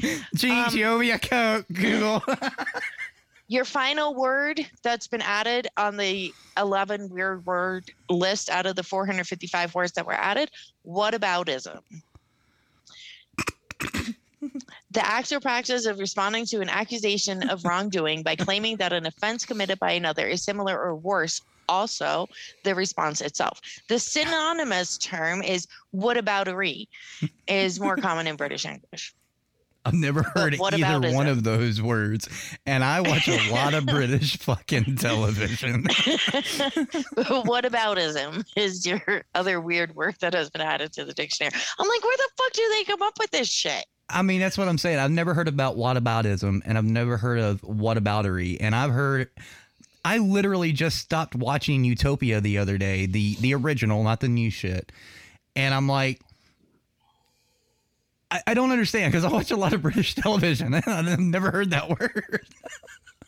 Gee, 0.35 0.51
Um, 0.67 0.75
you 0.75 0.85
owe 0.87 0.99
me 0.99 1.11
a 1.11 1.19
Coke, 1.19 1.67
Google. 1.73 2.23
Your 3.51 3.65
final 3.65 4.15
word 4.15 4.65
that's 4.85 5.09
been 5.09 5.23
added 5.23 5.67
on 5.77 5.97
the 5.97 6.33
11 6.57 7.09
weird 7.09 7.45
word 7.45 7.91
list 8.09 8.49
out 8.49 8.65
of 8.65 8.77
the 8.77 8.85
455 8.85 9.75
words 9.75 9.91
that 9.95 10.07
were 10.07 10.13
added, 10.13 10.53
what 10.83 11.15
aboutism? 11.15 11.81
The 14.93 15.05
act 15.05 15.33
or 15.33 15.41
practice 15.41 15.85
of 15.87 15.99
responding 15.99 16.47
to 16.47 16.61
an 16.61 16.69
accusation 16.69 17.51
of 17.51 17.65
wrongdoing 17.65 18.23
by 18.23 18.37
claiming 18.37 18.77
that 18.77 18.93
an 18.93 19.05
offense 19.05 19.45
committed 19.45 19.81
by 19.81 19.91
another 19.91 20.29
is 20.29 20.45
similar 20.45 20.81
or 20.81 20.95
worse. 20.95 21.43
Also, 21.69 22.29
the 22.63 22.77
response 22.77 23.21
itself. 23.21 23.61
The 23.89 23.99
synonymous 23.99 24.97
term 24.97 25.43
is 25.43 25.67
whataboutery, 25.93 26.87
is 27.49 27.81
more 27.81 27.97
common 27.97 28.29
in 28.29 28.37
British 28.37 28.65
English. 28.65 29.13
I've 29.91 29.99
never 29.99 30.23
heard 30.23 30.55
either 30.55 31.13
one 31.13 31.27
of 31.27 31.43
those 31.43 31.83
words, 31.83 32.29
and 32.65 32.85
I 32.85 33.01
watch 33.01 33.27
a 33.27 33.51
lot 33.51 33.75
of 33.75 33.87
British 33.87 34.39
fucking 34.39 34.95
television. 34.97 35.83
Whataboutism 37.17 38.45
is 38.55 38.87
your 38.87 39.25
other 39.35 39.61
weird 39.61 39.97
word 39.97 40.15
that 40.21 40.33
has 40.35 40.49
been 40.49 40.61
added 40.63 40.93
to 40.93 41.05
the 41.05 41.13
dictionary. 41.13 41.51
I'm 41.77 41.89
like, 41.89 42.05
where 42.05 42.17
the 42.17 42.29
fuck 42.39 42.53
do 42.53 42.73
they 42.77 42.85
come 42.85 43.03
up 43.03 43.15
with 43.19 43.33
this 43.33 43.49
shit? 43.49 43.85
I 44.09 44.23
mean, 44.23 44.39
that's 44.39 44.57
what 44.57 44.69
I'm 44.69 44.79
saying. 44.79 45.01
I've 45.01 45.11
never 45.11 45.35
heard 45.35 45.49
about 45.49 45.77
whataboutism, 45.77 46.61
and 46.65 46.79
I've 46.79 46.85
never 46.85 47.17
heard 47.17 47.41
of 47.41 47.61
whataboutery, 47.63 48.59
and 48.61 48.77
I've 48.77 48.93
heard. 48.93 49.29
I 50.05 50.19
literally 50.19 50.71
just 50.71 50.99
stopped 50.99 51.35
watching 51.35 51.83
Utopia 51.83 52.41
the 52.41 52.59
other 52.59 52.79
day, 52.79 53.07
the 53.07 53.35
the 53.41 53.55
original, 53.55 54.05
not 54.05 54.21
the 54.21 54.29
new 54.29 54.51
shit, 54.51 54.93
and 55.57 55.75
I'm 55.75 55.89
like, 55.89 56.21
I, 58.31 58.43
I 58.49 58.55
don't 58.55 58.71
understand 58.71 59.13
because 59.13 59.25
I 59.25 59.29
watch 59.29 59.51
a 59.51 59.57
lot 59.57 59.73
of 59.73 59.83
British 59.83 60.15
television, 60.17 60.75
and 60.75 60.85
I've 60.87 61.19
never 61.19 61.51
heard 61.51 61.71
that 61.71 61.89
word. 61.89 62.47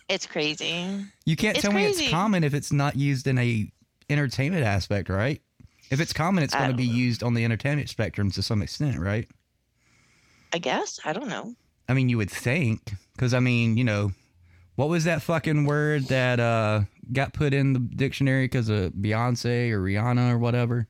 It's 0.09 0.27
crazy. 0.27 1.05
You 1.25 1.37
can't 1.37 1.57
It's 1.57 1.63
tell 1.63 1.73
me 1.73 1.87
it's 1.87 2.11
common 2.11 2.45
if 2.45 2.55
it's 2.55 2.73
not 2.73 2.97
used 2.97 3.27
in 3.27 3.39
a 3.39 3.71
entertainment 4.11 4.65
aspect, 4.65 5.09
right? 5.09 5.41
If 5.91 6.01
it's 6.01 6.13
common, 6.13 6.43
it's 6.45 6.55
going 6.55 6.71
to 6.71 6.77
be 6.77 6.87
used 6.87 7.23
on 7.23 7.35
the 7.35 7.45
entertainment 7.45 7.89
spectrum 7.89 8.31
to 8.33 8.43
some 8.43 8.63
extent, 8.63 8.99
right? 8.99 9.29
I 10.53 10.59
guess. 10.59 11.01
I 11.05 11.13
don't 11.13 11.29
know. 11.29 11.55
I 11.89 11.95
mean, 11.95 12.09
you 12.09 12.17
would 12.19 12.31
think, 12.31 12.93
because 13.15 13.35
I 13.35 13.41
mean, 13.41 13.77
you 13.77 13.85
know, 13.85 14.13
what 14.77 14.89
was 14.89 15.05
that 15.05 15.23
fucking 15.23 15.65
word 15.65 16.05
that 16.05 16.41
uh 16.41 16.83
got 17.13 17.33
put 17.33 17.53
in 17.53 17.73
the 17.73 17.79
dictionary 17.79 18.45
because 18.45 18.69
of 18.69 18.93
Beyonce 18.93 19.71
or 19.71 19.81
Rihanna 19.83 20.33
or 20.33 20.39
whatever? 20.39 20.89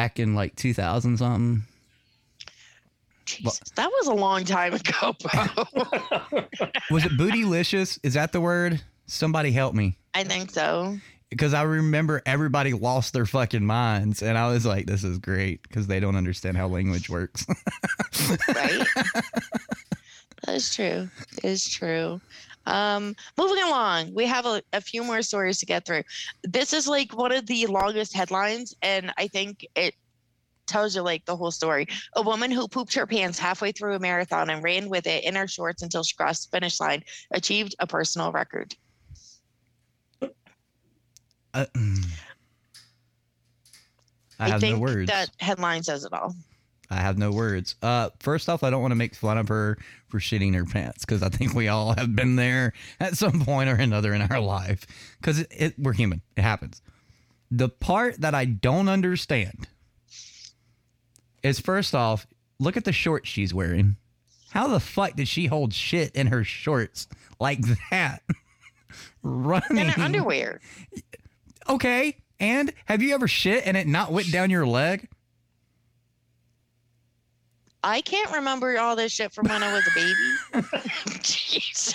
Back 0.00 0.18
in 0.18 0.34
like 0.34 0.56
2000 0.56 1.18
something. 1.18 1.62
Jesus, 3.26 3.60
that 3.76 3.90
was 3.90 4.06
a 4.06 4.14
long 4.14 4.46
time 4.46 4.72
ago, 4.72 5.14
bro. 5.20 5.42
Was 6.90 7.04
it 7.04 7.12
bootylicious? 7.18 7.98
Is 8.02 8.14
that 8.14 8.32
the 8.32 8.40
word? 8.40 8.80
Somebody 9.04 9.52
help 9.52 9.74
me. 9.74 9.98
I 10.14 10.24
think 10.24 10.52
so. 10.52 10.96
Because 11.28 11.52
I 11.52 11.64
remember 11.64 12.22
everybody 12.24 12.72
lost 12.72 13.12
their 13.12 13.26
fucking 13.26 13.66
minds, 13.66 14.22
and 14.22 14.38
I 14.38 14.50
was 14.50 14.64
like, 14.64 14.86
"This 14.86 15.04
is 15.04 15.18
great," 15.18 15.60
because 15.64 15.86
they 15.86 16.00
don't 16.00 16.16
understand 16.16 16.56
how 16.56 16.66
language 16.66 17.10
works. 17.10 17.44
right? 18.48 18.86
that 18.94 20.54
is 20.54 20.74
true. 20.74 21.10
It 21.36 21.44
is 21.44 21.68
true. 21.68 22.22
Um, 22.66 23.14
moving 23.38 23.62
along, 23.62 24.14
we 24.14 24.26
have 24.26 24.46
a, 24.46 24.62
a 24.72 24.80
few 24.80 25.02
more 25.02 25.22
stories 25.22 25.58
to 25.58 25.66
get 25.66 25.86
through. 25.86 26.02
This 26.42 26.72
is 26.72 26.86
like 26.86 27.16
one 27.16 27.32
of 27.32 27.46
the 27.46 27.66
longest 27.66 28.14
headlines, 28.14 28.74
and 28.82 29.12
I 29.16 29.28
think 29.28 29.66
it 29.74 29.94
tells 30.66 30.94
you 30.94 31.02
like 31.02 31.24
the 31.24 31.36
whole 31.36 31.50
story. 31.50 31.86
A 32.14 32.22
woman 32.22 32.50
who 32.50 32.68
pooped 32.68 32.94
her 32.94 33.06
pants 33.06 33.38
halfway 33.38 33.72
through 33.72 33.96
a 33.96 33.98
marathon 33.98 34.50
and 34.50 34.62
ran 34.62 34.88
with 34.88 35.06
it 35.06 35.24
in 35.24 35.34
her 35.34 35.48
shorts 35.48 35.82
until 35.82 36.02
she 36.02 36.14
crossed 36.14 36.50
the 36.50 36.56
finish 36.56 36.80
line 36.80 37.02
achieved 37.32 37.74
a 37.80 37.86
personal 37.86 38.30
record. 38.30 38.74
Uh, 41.52 41.66
mm. 41.74 42.06
I 44.38 44.48
have 44.50 44.60
think 44.60 44.76
no 44.76 44.80
words. 44.80 45.10
that 45.10 45.30
headline 45.38 45.82
says 45.82 46.04
it 46.04 46.12
all. 46.12 46.34
I 46.90 46.96
have 46.96 47.16
no 47.16 47.30
words. 47.30 47.76
Uh, 47.80 48.10
first 48.18 48.48
off, 48.48 48.64
I 48.64 48.70
don't 48.70 48.82
want 48.82 48.90
to 48.90 48.96
make 48.96 49.14
fun 49.14 49.38
of 49.38 49.48
her 49.48 49.78
for 50.08 50.18
shitting 50.18 50.54
her 50.56 50.64
pants 50.64 51.04
because 51.04 51.22
I 51.22 51.28
think 51.28 51.54
we 51.54 51.68
all 51.68 51.94
have 51.94 52.16
been 52.16 52.34
there 52.36 52.72
at 52.98 53.16
some 53.16 53.44
point 53.44 53.70
or 53.70 53.76
another 53.76 54.12
in 54.12 54.22
our 54.22 54.40
life 54.40 54.86
because 55.18 55.38
it, 55.38 55.48
it, 55.56 55.74
we're 55.78 55.92
human. 55.92 56.20
It 56.36 56.42
happens. 56.42 56.82
The 57.50 57.68
part 57.68 58.20
that 58.20 58.34
I 58.34 58.44
don't 58.44 58.88
understand 58.88 59.68
is 61.42 61.60
first 61.60 61.94
off, 61.94 62.26
look 62.58 62.76
at 62.76 62.84
the 62.84 62.92
shorts 62.92 63.28
she's 63.28 63.54
wearing. 63.54 63.96
How 64.50 64.66
the 64.66 64.80
fuck 64.80 65.14
did 65.14 65.28
she 65.28 65.46
hold 65.46 65.72
shit 65.72 66.14
in 66.16 66.26
her 66.26 66.42
shorts 66.42 67.06
like 67.38 67.60
that? 67.90 68.22
Running 69.22 69.64
In 69.78 69.88
her 69.88 70.02
underwear. 70.02 70.60
Okay. 71.68 72.16
And 72.40 72.72
have 72.86 73.02
you 73.02 73.14
ever 73.14 73.28
shit 73.28 73.64
and 73.66 73.76
it 73.76 73.86
not 73.86 74.10
went 74.12 74.32
down 74.32 74.50
your 74.50 74.66
leg? 74.66 75.08
I 77.82 78.02
can't 78.02 78.30
remember 78.32 78.78
all 78.78 78.94
this 78.94 79.12
shit 79.12 79.32
from 79.32 79.48
when 79.48 79.62
I 79.62 79.72
was 79.72 79.86
a 79.86 79.90
baby. 79.94 80.72
Jesus. 81.22 81.94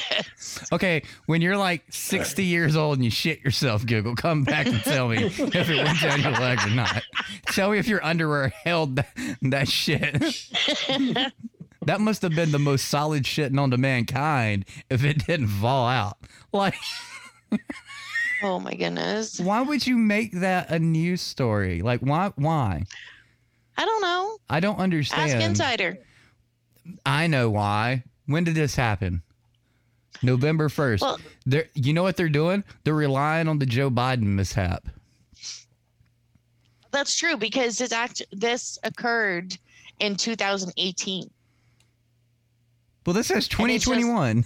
Okay, 0.72 1.04
when 1.28 1.42
you're 1.42 1.58
like 1.58 1.84
60 1.90 2.44
years 2.44 2.76
old 2.76 2.98
and 2.98 3.06
you 3.06 3.12
shit 3.12 3.42
yourself, 3.42 3.86
Google, 3.86 4.16
come 4.16 4.44
back 4.44 4.66
and 4.66 4.82
tell 4.84 5.08
me 5.10 5.18
if 5.26 5.40
it 5.40 5.84
went 5.84 6.02
down 6.02 6.22
your 6.22 6.32
leg 6.32 6.60
or 6.66 6.72
not. 6.72 7.04
Tell 7.48 7.70
me 7.70 7.78
if 7.78 7.88
your 7.88 8.04
underwear 8.04 8.50
held 8.64 8.96
that, 8.96 9.10
that 9.44 9.68
shit. 9.68 10.14
that 11.86 12.02
must 12.02 12.24
have 12.24 12.34
been 12.34 12.52
the 12.52 12.60
most 12.60 12.88
solid 12.90 13.28
shit 13.28 13.54
known 13.54 13.70
to 13.72 13.78
mankind 13.78 14.66
if 14.90 15.04
it 15.04 15.26
didn't 15.28 15.48
fall 15.48 15.88
out. 15.88 16.18
Like, 16.52 16.76
Oh 18.44 18.60
my 18.60 18.74
goodness. 18.74 19.40
why 19.40 19.62
would 19.62 19.86
you 19.86 19.98
make 19.98 20.32
that 20.34 20.72
a 20.72 20.80
news 20.80 21.22
story? 21.22 21.82
Like, 21.82 22.00
why? 22.02 22.32
Why? 22.36 22.84
I 23.78 23.86
don't 23.86 24.02
know. 24.02 24.38
I 24.50 24.60
don't 24.60 24.78
understand. 24.80 25.32
Ask 25.32 25.44
Insider. 25.50 25.98
I 27.06 27.28
know 27.28 27.50
why. 27.50 28.04
When 28.26 28.44
did 28.44 28.56
this 28.56 28.76
happen? 28.76 29.22
November 30.24 30.70
1st. 30.70 31.02
Well- 31.02 31.20
they're, 31.46 31.66
you 31.74 31.94
know 31.94 32.04
what 32.04 32.16
they're 32.16 32.30
doing? 32.30 32.64
They're 32.84 32.94
relying 32.94 33.48
on 33.48 33.60
the 33.60 33.66
Joe 33.66 33.90
Biden 33.90 34.24
mishap. 34.24 34.88
That's 36.92 37.16
true 37.16 37.36
because 37.36 37.78
this 37.78 37.92
act 37.92 38.22
this 38.32 38.80
occurred 38.84 39.58
in 40.00 40.16
2018. 40.16 41.30
Well, 43.06 43.14
this 43.14 43.28
says 43.28 43.48
And 43.60 43.70
it's 43.72 43.86
just- 43.86 44.00
2021. 44.02 44.46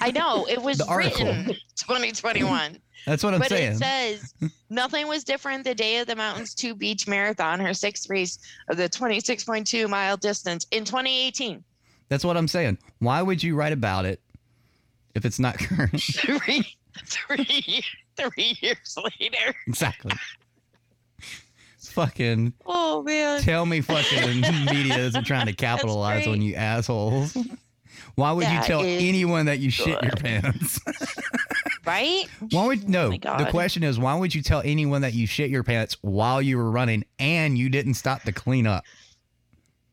I 0.00 0.10
know 0.10 0.46
it 0.46 0.60
was 0.62 0.78
The 0.78 0.86
written 0.96 1.46
2021. 1.76 2.78
That's 3.06 3.22
what 3.22 3.34
I'm 3.34 3.40
but 3.40 3.50
saying. 3.50 3.72
it 3.72 3.78
says 3.78 4.32
nothing 4.70 5.06
was 5.06 5.24
different 5.24 5.64
the 5.64 5.74
day 5.74 5.98
of 5.98 6.06
the 6.06 6.16
Mountains 6.16 6.54
2 6.54 6.74
Beach 6.74 7.06
Marathon, 7.06 7.60
her 7.60 7.74
sixth 7.74 8.08
race 8.08 8.38
of 8.68 8.78
the 8.78 8.88
26.2 8.88 9.88
mile 9.90 10.16
distance 10.16 10.66
in 10.70 10.86
2018. 10.86 11.62
That's 12.08 12.24
what 12.24 12.38
I'm 12.38 12.48
saying. 12.48 12.78
Why 13.00 13.20
would 13.20 13.42
you 13.42 13.56
write 13.56 13.74
about 13.74 14.06
it 14.06 14.20
if 15.14 15.26
it's 15.26 15.38
not 15.38 15.58
current? 15.58 16.00
Three, 16.00 16.64
three, 17.04 17.84
three 18.16 18.56
years 18.62 18.96
later. 19.20 19.54
exactly. 19.66 20.12
Fucking 21.78 22.54
Oh 22.66 23.02
man. 23.02 23.40
tell 23.42 23.66
me 23.66 23.80
fucking 23.80 24.40
media 24.66 24.96
isn't 24.98 25.24
trying 25.24 25.46
to 25.46 25.52
capitalize 25.52 26.26
on 26.26 26.40
you 26.42 26.54
assholes. 26.56 27.36
Why 28.14 28.32
would 28.32 28.48
you 28.48 28.60
tell 28.62 28.82
is 28.82 29.02
anyone 29.02 29.46
that 29.46 29.58
you 29.58 29.70
shit 29.70 30.02
your 30.02 30.12
pants? 30.12 30.80
Right? 31.86 32.24
Why 32.50 32.66
would 32.66 32.88
no? 32.88 33.12
Oh 33.26 33.36
the 33.44 33.50
question 33.50 33.82
is, 33.82 33.98
why 33.98 34.14
would 34.14 34.34
you 34.34 34.40
tell 34.42 34.62
anyone 34.64 35.02
that 35.02 35.12
you 35.12 35.26
shit 35.26 35.50
your 35.50 35.62
pants 35.62 35.98
while 36.00 36.40
you 36.40 36.56
were 36.56 36.70
running 36.70 37.04
and 37.18 37.58
you 37.58 37.68
didn't 37.68 37.94
stop 37.94 38.22
to 38.22 38.32
clean 38.32 38.66
up? 38.66 38.84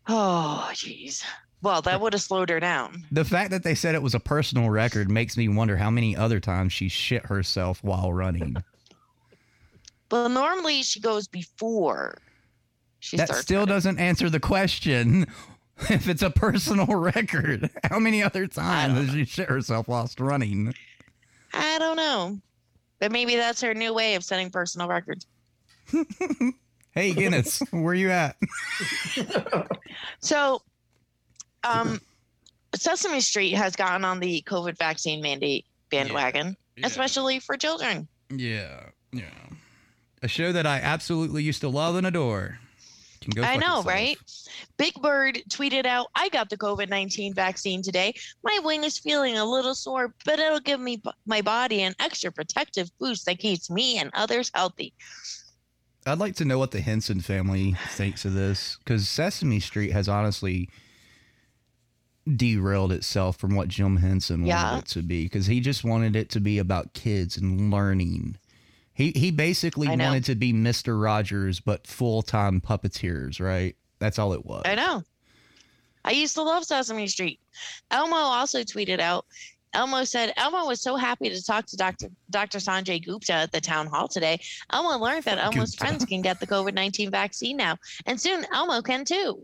Oh, 0.08 0.70
jeez. 0.72 1.22
Well, 1.62 1.82
that 1.84 2.02
would 2.02 2.14
have 2.14 2.22
slowed 2.22 2.50
her 2.50 2.60
down. 2.60 3.06
The 3.12 3.26
fact 3.26 3.52
that 3.52 3.64
they 3.64 3.76
said 3.76 3.94
it 3.94 4.02
was 4.02 4.16
a 4.16 4.20
personal 4.20 4.70
record 4.70 5.12
makes 5.12 5.38
me 5.38 5.48
wonder 5.48 5.78
how 5.78 5.90
many 5.90 6.16
other 6.16 6.40
times 6.40 6.74
she 6.74 6.88
shit 6.88 7.26
herself 7.26 7.84
while 7.84 8.14
running. 8.14 8.56
Well, 10.12 10.28
normally 10.28 10.84
she 10.84 11.00
goes 11.00 11.30
before 11.30 12.18
she 13.00 13.16
that 13.16 13.34
still 13.34 13.66
doesn't 13.66 13.98
answer 13.98 14.30
the 14.30 14.42
question. 14.42 15.26
If 15.90 16.08
it's 16.08 16.22
a 16.22 16.30
personal 16.30 16.86
record, 16.96 17.70
how 17.84 18.00
many 18.00 18.22
other 18.24 18.48
times 18.48 18.98
has 18.98 19.12
she 19.12 19.26
shit 19.26 19.50
herself 19.50 19.88
whilst 19.88 20.20
running? 20.20 20.74
I 21.54 21.80
don't 21.80 21.98
know. 21.98 22.40
But 23.00 23.12
maybe 23.12 23.36
that's 23.36 23.62
her 23.62 23.74
new 23.74 23.94
way 23.94 24.16
of 24.16 24.24
setting 24.24 24.50
personal 24.50 24.88
records. 24.88 25.26
Hey 26.94 27.14
Guinness, 27.14 27.62
where 27.72 27.94
you 27.94 28.12
at? 28.12 28.36
So, 30.20 30.62
um, 31.64 32.02
Sesame 32.76 33.22
Street 33.22 33.54
has 33.54 33.78
gotten 33.78 34.04
on 34.04 34.20
the 34.20 34.44
COVID 34.46 34.78
vaccine 34.78 35.22
mandate 35.22 35.66
bandwagon, 35.90 36.58
especially 36.84 37.40
for 37.40 37.56
children. 37.56 38.10
Yeah, 38.30 38.88
yeah. 39.14 39.30
A 40.22 40.28
show 40.28 40.52
that 40.52 40.68
I 40.68 40.80
absolutely 40.80 41.44
used 41.44 41.62
to 41.62 41.70
love 41.70 41.96
and 41.96 42.06
adore. 42.06 42.60
Can 43.22 43.32
go 43.32 43.44
I 43.44 43.56
know, 43.56 43.80
itself. 43.80 43.86
right? 43.86 44.18
Big 44.78 44.94
Bird 44.96 45.42
tweeted 45.48 45.86
out, 45.86 46.08
I 46.16 46.30
got 46.30 46.50
the 46.50 46.58
COVID 46.58 46.90
19 46.90 47.34
vaccine 47.36 47.82
today. 47.84 48.14
My 48.44 48.60
wing 48.64 48.84
is 48.84 48.98
feeling 48.98 49.38
a 49.38 49.46
little 49.46 49.76
sore, 49.76 50.14
but 50.26 50.40
it'll 50.40 50.60
give 50.60 50.80
me 50.80 51.02
my 51.26 51.42
body 51.42 51.84
an 51.84 51.94
extra 52.00 52.32
protective 52.32 52.90
boost 53.00 53.26
that 53.28 53.38
keeps 53.40 53.70
me 53.70 54.00
and 54.00 54.10
others 54.14 54.50
healthy. 54.54 54.94
I'd 56.08 56.18
like 56.18 56.36
to 56.38 56.46
know 56.46 56.58
what 56.58 56.72
the 56.72 56.82
Henson 56.82 57.22
family 57.22 57.76
thinks 57.90 58.26
of 58.26 58.34
this 58.34 58.78
because 58.84 59.08
Sesame 59.08 59.60
Street 59.60 59.92
has 59.92 60.10
honestly 60.10 60.68
derailed 62.36 62.92
itself 62.92 63.38
from 63.38 63.56
what 63.56 63.68
Jim 63.68 63.98
Henson 63.98 64.42
wanted 64.42 64.48
Yeah. 64.50 64.78
it 64.80 64.86
to 64.88 65.02
be 65.04 65.24
because 65.26 65.46
he 65.48 65.60
just 65.60 65.84
wanted 65.84 66.16
it 66.16 66.30
to 66.30 66.40
be 66.40 66.58
about 66.58 66.94
kids 66.94 67.38
and 67.38 67.70
learning. 67.72 68.38
He 68.94 69.12
he 69.12 69.32
basically 69.32 69.88
wanted 69.88 70.26
to 70.26 70.36
be 70.36 70.54
Mister 70.54 70.98
Rogers 70.98 71.60
but 71.60 71.88
full 71.88 72.22
time 72.22 72.62
puppeteers, 72.62 73.40
right? 73.40 73.76
That's 74.00 74.20
all 74.20 74.34
it 74.34 74.46
was. 74.46 74.64
I 74.66 74.76
know. 74.76 75.04
I 76.04 76.12
used 76.12 76.36
to 76.36 76.42
love 76.42 76.64
Sesame 76.64 77.08
Street. 77.08 77.40
Elmo 77.92 78.16
also 78.16 78.64
tweeted 78.64 79.00
out. 79.00 79.26
Elmo 79.74 80.04
said 80.04 80.34
Elmo 80.36 80.66
was 80.66 80.82
so 80.82 80.98
happy 80.98 81.30
to 81.30 81.42
talk 81.42 81.66
to 81.68 81.78
Dr. 81.78 82.10
Dr. 82.30 82.58
Sanjay 82.58 83.04
Gupta 83.04 83.34
at 83.34 83.52
the 83.52 83.62
town 83.62 83.88
hall 83.88 84.08
today. 84.08 84.40
Elmo 84.72 84.98
learned 84.98 85.24
that 85.24 85.38
Elmo's 85.38 85.72
Gupta. 85.72 85.86
friends 85.86 86.06
can 86.06 86.22
get 86.22 86.40
the 86.40 86.48
COVID 86.48 86.74
19 86.74 87.10
vaccine 87.10 87.56
now, 87.56 87.78
and 88.06 88.20
soon 88.20 88.46
Elmo 88.54 88.82
can 88.82 89.06
too. 89.06 89.42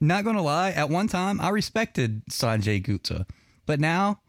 Not 0.00 0.24
gonna 0.24 0.42
lie, 0.42 0.70
at 0.70 0.90
one 0.90 1.08
time 1.08 1.40
I 1.40 1.48
respected 1.48 2.22
Sanjay 2.26 2.82
Gupta, 2.82 3.26
but 3.66 3.80
now 3.80 4.20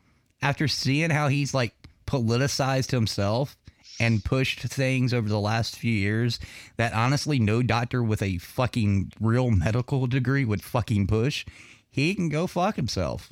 after 0.41 0.67
seeing 0.67 1.11
how 1.11 1.27
he's 1.27 1.53
like 1.53 1.73
politicized 2.07 2.91
himself 2.91 3.57
and 3.99 4.23
pushed 4.23 4.59
things 4.61 5.13
over 5.13 5.29
the 5.29 5.39
last 5.39 5.77
few 5.77 5.91
years 5.91 6.39
that 6.77 6.93
honestly 6.93 7.39
no 7.39 7.61
doctor 7.61 8.03
with 8.03 8.21
a 8.21 8.37
fucking 8.37 9.11
real 9.19 9.51
medical 9.51 10.07
degree 10.07 10.45
would 10.45 10.63
fucking 10.63 11.07
push, 11.07 11.45
he 11.89 12.13
can 12.15 12.29
go 12.29 12.47
fuck 12.47 12.75
himself. 12.75 13.29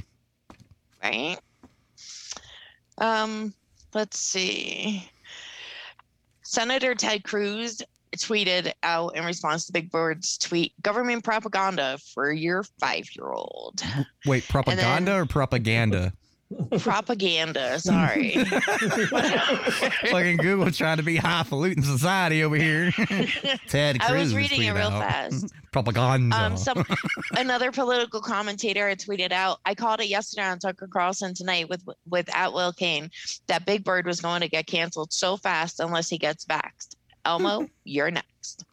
Right? 1.04 1.38
Um, 2.98 3.54
let's 3.94 4.20
see. 4.20 5.10
Senator 6.44 6.96
Ted 6.96 7.24
Cruz 7.24 7.82
tweeted 8.18 8.72
out 8.84 9.16
in 9.16 9.26
response 9.26 9.66
to 9.66 9.74
Big 9.74 9.92
Bird's 9.92 10.38
tweet 10.38 10.74
government 10.82 11.24
propaganda 11.24 11.98
for 12.14 12.32
your 12.32 12.64
five 12.80 13.08
year 13.16 13.32
old. 13.32 13.82
Wait, 14.26 14.48
propaganda 14.48 15.16
or 15.16 15.26
propaganda? 15.26 16.14
Propaganda, 16.80 17.80
sorry. 17.80 18.32
fucking 20.06 20.38
Google 20.38 20.72
trying 20.72 20.98
to 20.98 21.04
be 21.04 21.18
highfalutin 21.18 21.84
society 21.84 22.44
over 22.44 22.56
here. 22.56 22.92
Ted 23.68 24.00
Cruz 24.00 24.10
I 24.12 24.18
was 24.20 24.36
reading 24.36 24.64
it 24.64 24.72
real 24.72 24.88
out. 24.88 25.02
fast. 25.02 25.54
Propaganda. 25.72 26.36
Um, 26.36 26.58
some 26.58 26.86
another 27.38 27.72
political 27.72 28.22
commentator 28.22 28.90
had 28.90 29.00
tweeted 29.00 29.32
out. 29.32 29.60
I 29.66 29.76
called 29.76 30.02
it 30.02 30.08
yesterday 30.08 30.48
on 30.48 30.60
Tucker 30.60 30.88
Carlson 30.88 31.34
tonight 31.34 31.70
with 31.70 31.84
with 32.10 32.34
at 32.36 32.54
Will 32.54 32.74
Cain 32.74 33.10
that 33.48 33.66
Big 33.66 33.84
Bird 33.84 34.06
was 34.06 34.22
going 34.22 34.42
to 34.42 34.50
get 34.50 34.68
canceled 34.68 35.12
so 35.14 35.38
fast 35.38 35.80
unless 35.80 36.10
he 36.10 36.18
gets 36.18 36.46
vaxxed. 36.46 36.96
Elmo, 37.26 37.68
you're 37.86 38.12
next. 38.12 38.66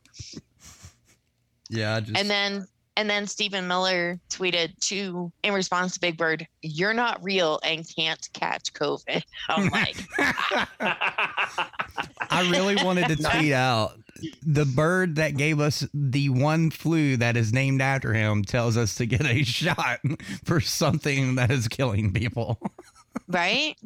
yeah, 1.68 1.96
I 1.96 2.00
just 2.00 2.18
And 2.18 2.28
then 2.28 2.66
and 2.96 3.08
then 3.08 3.26
Stephen 3.26 3.66
Miller 3.66 4.18
tweeted 4.28 4.78
to 4.88 5.32
in 5.42 5.54
response 5.54 5.94
to 5.94 6.00
Big 6.00 6.16
Bird, 6.16 6.46
"You're 6.62 6.94
not 6.94 7.22
real 7.22 7.60
and 7.64 7.86
can't 7.96 8.28
catch 8.32 8.72
COVID." 8.72 9.22
I'm 9.48 9.68
like, 9.70 9.96
I 10.80 12.48
really 12.50 12.76
wanted 12.76 13.08
to 13.08 13.16
tweet 13.30 13.52
out 13.52 13.98
the 14.42 14.64
bird 14.64 15.16
that 15.16 15.36
gave 15.36 15.60
us 15.60 15.86
the 15.94 16.28
one 16.28 16.70
flu 16.70 17.16
that 17.16 17.36
is 17.36 17.52
named 17.52 17.80
after 17.80 18.12
him 18.12 18.44
tells 18.44 18.76
us 18.76 18.94
to 18.96 19.06
get 19.06 19.24
a 19.24 19.42
shot 19.44 20.00
for 20.44 20.60
something 20.60 21.36
that 21.36 21.50
is 21.50 21.68
killing 21.68 22.12
people. 22.12 22.58
right? 23.28 23.76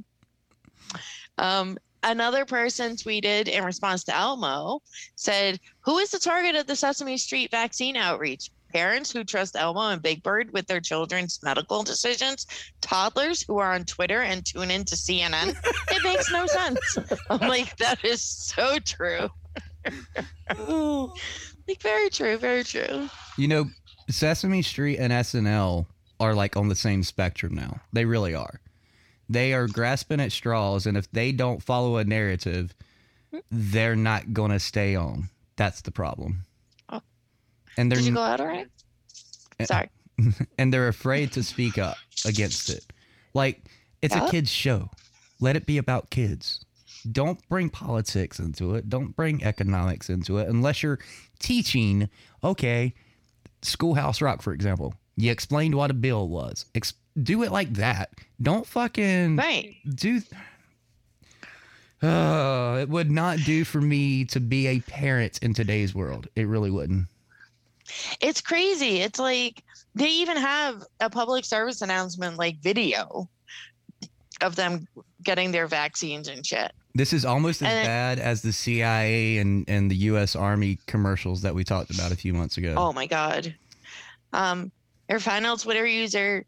Um, 1.38 1.78
another 2.02 2.44
person 2.44 2.96
tweeted 2.96 3.48
in 3.48 3.64
response 3.64 4.04
to 4.04 4.14
Elmo 4.14 4.80
said, 5.16 5.58
Who 5.80 5.98
is 5.98 6.10
the 6.10 6.18
target 6.18 6.54
of 6.54 6.66
the 6.66 6.76
Sesame 6.76 7.16
Street 7.16 7.50
vaccine 7.50 7.96
outreach? 7.96 8.50
Parents 8.74 9.12
who 9.12 9.22
trust 9.22 9.54
Elmo 9.54 9.90
and 9.90 10.02
Big 10.02 10.24
Bird 10.24 10.52
with 10.52 10.66
their 10.66 10.80
children's 10.80 11.38
medical 11.44 11.84
decisions, 11.84 12.44
toddlers 12.80 13.40
who 13.40 13.58
are 13.58 13.72
on 13.72 13.84
Twitter 13.84 14.20
and 14.20 14.44
tune 14.44 14.68
in 14.68 14.84
to 14.86 14.96
CNN. 14.96 15.56
it 15.92 16.02
makes 16.02 16.32
no 16.32 16.44
sense. 16.46 16.98
I'm 17.30 17.48
like, 17.48 17.76
that 17.76 18.04
is 18.04 18.20
so 18.20 18.80
true. 18.80 19.30
like, 20.58 21.80
very 21.80 22.10
true, 22.10 22.36
very 22.36 22.64
true. 22.64 23.08
You 23.38 23.46
know, 23.46 23.66
Sesame 24.10 24.62
Street 24.62 24.98
and 24.98 25.12
SNL 25.12 25.86
are 26.18 26.34
like 26.34 26.56
on 26.56 26.68
the 26.68 26.74
same 26.74 27.04
spectrum 27.04 27.54
now. 27.54 27.80
They 27.92 28.04
really 28.04 28.34
are. 28.34 28.60
They 29.28 29.52
are 29.54 29.68
grasping 29.68 30.18
at 30.18 30.32
straws, 30.32 30.84
and 30.84 30.96
if 30.96 31.08
they 31.12 31.30
don't 31.30 31.62
follow 31.62 31.96
a 31.96 32.04
narrative, 32.04 32.74
they're 33.52 33.94
not 33.94 34.32
going 34.32 34.50
to 34.50 34.58
stay 34.58 34.96
on. 34.96 35.30
That's 35.54 35.80
the 35.82 35.92
problem. 35.92 36.44
And 37.76 37.90
they're 37.90 37.98
Did 37.98 38.06
you 38.06 38.14
go 38.14 38.20
out 38.22 38.40
already? 38.40 38.70
Sorry. 39.64 39.88
and 40.58 40.72
they're 40.72 40.88
afraid 40.88 41.32
to 41.32 41.42
speak 41.42 41.78
up 41.78 41.96
against 42.24 42.70
it. 42.70 42.84
Like 43.34 43.62
it's 44.02 44.14
a 44.14 44.28
kids 44.30 44.50
show. 44.50 44.90
Let 45.40 45.56
it 45.56 45.66
be 45.66 45.78
about 45.78 46.10
kids. 46.10 46.64
Don't 47.10 47.46
bring 47.48 47.68
politics 47.68 48.38
into 48.38 48.74
it. 48.74 48.88
Don't 48.88 49.14
bring 49.14 49.44
economics 49.44 50.08
into 50.08 50.38
it 50.38 50.48
unless 50.48 50.82
you're 50.82 51.00
teaching, 51.38 52.08
okay, 52.42 52.94
Schoolhouse 53.62 54.20
Rock 54.20 54.42
for 54.42 54.52
example. 54.52 54.94
You 55.16 55.30
explained 55.30 55.74
what 55.74 55.90
a 55.90 55.94
bill 55.94 56.28
was. 56.28 56.66
Ex- 56.74 56.94
do 57.22 57.42
it 57.42 57.52
like 57.52 57.74
that. 57.74 58.10
Don't 58.42 58.66
fucking 58.66 59.36
Right. 59.36 59.76
do 59.94 60.20
uh, 62.02 62.78
it 62.82 62.88
would 62.88 63.10
not 63.10 63.38
do 63.38 63.64
for 63.64 63.80
me 63.80 64.24
to 64.26 64.40
be 64.40 64.66
a 64.66 64.80
parent 64.80 65.38
in 65.42 65.54
today's 65.54 65.94
world. 65.94 66.28
It 66.36 66.46
really 66.46 66.70
wouldn't. 66.70 67.06
It's 68.20 68.40
crazy. 68.40 68.98
It's 69.00 69.18
like 69.18 69.62
they 69.94 70.08
even 70.08 70.36
have 70.36 70.82
a 71.00 71.10
public 71.10 71.44
service 71.44 71.82
announcement 71.82 72.36
like 72.36 72.58
video 72.60 73.28
of 74.40 74.56
them 74.56 74.86
getting 75.22 75.52
their 75.52 75.66
vaccines 75.66 76.28
and 76.28 76.44
shit. 76.44 76.72
This 76.94 77.12
is 77.12 77.24
almost 77.24 77.62
as 77.62 77.72
it- 77.72 77.86
bad 77.86 78.18
as 78.18 78.42
the 78.42 78.52
CIA 78.52 79.38
and, 79.38 79.64
and 79.68 79.90
the 79.90 79.96
U.S. 79.96 80.36
Army 80.36 80.78
commercials 80.86 81.42
that 81.42 81.54
we 81.54 81.64
talked 81.64 81.90
about 81.90 82.12
a 82.12 82.16
few 82.16 82.32
months 82.32 82.56
ago. 82.56 82.74
Oh 82.76 82.92
my 82.92 83.06
god. 83.06 83.54
Um, 84.32 84.70
their 85.08 85.20
final 85.20 85.56
Twitter 85.56 85.86
user 85.86 86.44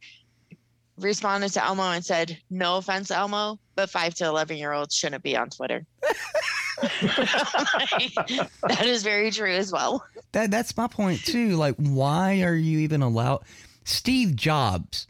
responded 0.98 1.52
to 1.52 1.64
Elmo 1.64 1.90
and 1.90 2.04
said, 2.04 2.38
"No 2.48 2.78
offense, 2.78 3.10
Elmo, 3.10 3.58
but 3.74 3.90
five 3.90 4.14
to 4.14 4.24
eleven 4.26 4.56
year 4.56 4.72
olds 4.72 4.94
shouldn't 4.94 5.22
be 5.22 5.36
on 5.36 5.50
Twitter." 5.50 5.84
that 8.62 8.84
is 8.84 9.02
very 9.02 9.30
true 9.30 9.52
as 9.52 9.72
well. 9.72 10.04
That 10.32 10.50
that's 10.50 10.76
my 10.76 10.86
point 10.86 11.24
too. 11.24 11.50
Like, 11.56 11.76
why 11.76 12.42
are 12.42 12.54
you 12.54 12.80
even 12.80 13.02
allowed? 13.02 13.44
Steve 13.84 14.36
Jobs 14.36 15.06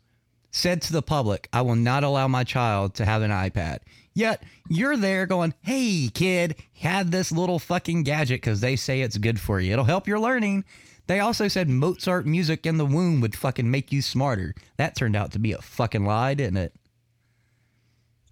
said 0.50 0.82
to 0.82 0.92
the 0.92 1.02
public, 1.02 1.48
"I 1.52 1.62
will 1.62 1.76
not 1.76 2.04
allow 2.04 2.28
my 2.28 2.44
child 2.44 2.94
to 2.94 3.04
have 3.04 3.22
an 3.22 3.30
iPad." 3.30 3.78
Yet 4.14 4.42
you're 4.68 4.96
there 4.96 5.26
going, 5.26 5.54
"Hey, 5.60 6.08
kid, 6.12 6.56
have 6.80 7.10
this 7.10 7.32
little 7.32 7.58
fucking 7.58 8.04
gadget 8.04 8.40
because 8.40 8.60
they 8.60 8.76
say 8.76 9.00
it's 9.00 9.18
good 9.18 9.40
for 9.40 9.60
you. 9.60 9.72
It'll 9.72 9.84
help 9.84 10.06
your 10.06 10.20
learning." 10.20 10.64
They 11.06 11.20
also 11.20 11.46
said 11.48 11.68
Mozart 11.68 12.26
music 12.26 12.66
in 12.66 12.78
the 12.78 12.86
womb 12.86 13.20
would 13.20 13.36
fucking 13.36 13.70
make 13.70 13.92
you 13.92 14.02
smarter. 14.02 14.54
That 14.76 14.96
turned 14.96 15.14
out 15.14 15.32
to 15.32 15.38
be 15.38 15.52
a 15.52 15.62
fucking 15.62 16.04
lie, 16.04 16.34
didn't 16.34 16.56
it? 16.56 16.74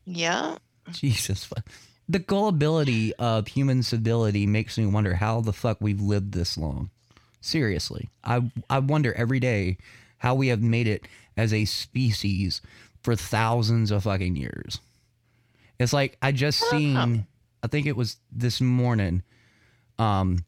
Yeah. 0.05 0.57
Jesus. 0.91 1.49
The 2.09 2.19
gullibility 2.19 3.15
of 3.15 3.49
human 3.49 3.83
civility 3.83 4.47
makes 4.47 4.77
me 4.77 4.87
wonder 4.87 5.15
how 5.15 5.41
the 5.41 5.53
fuck 5.53 5.79
we've 5.81 6.01
lived 6.01 6.33
this 6.33 6.59
long. 6.59 6.91
Seriously. 7.41 8.11
I 8.23 8.51
I 8.69 8.79
wonder 8.79 9.13
every 9.15 9.41
day 9.41 9.79
how 10.19 10.35
we 10.35 10.49
have 10.49 10.63
made 10.63 10.87
it 10.87 11.07
as 11.37 11.53
a 11.53 11.65
species 11.65 12.61
for 13.03 13.17
thousands 13.17 13.91
of 13.91 14.05
fucking 14.05 14.37
years. 14.37 14.81
It's 15.79 15.93
like 15.93 16.17
I 16.23 16.33
just 16.33 16.61
seen 16.71 17.27
I 17.63 17.67
think 17.67 17.87
it 17.87 17.97
was 17.97 18.17
this 18.31 18.61
morning 18.61 19.23
um 19.99 20.45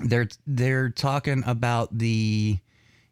they're 0.00 0.28
they're 0.46 0.90
talking 0.90 1.42
about 1.46 1.96
the 1.96 2.58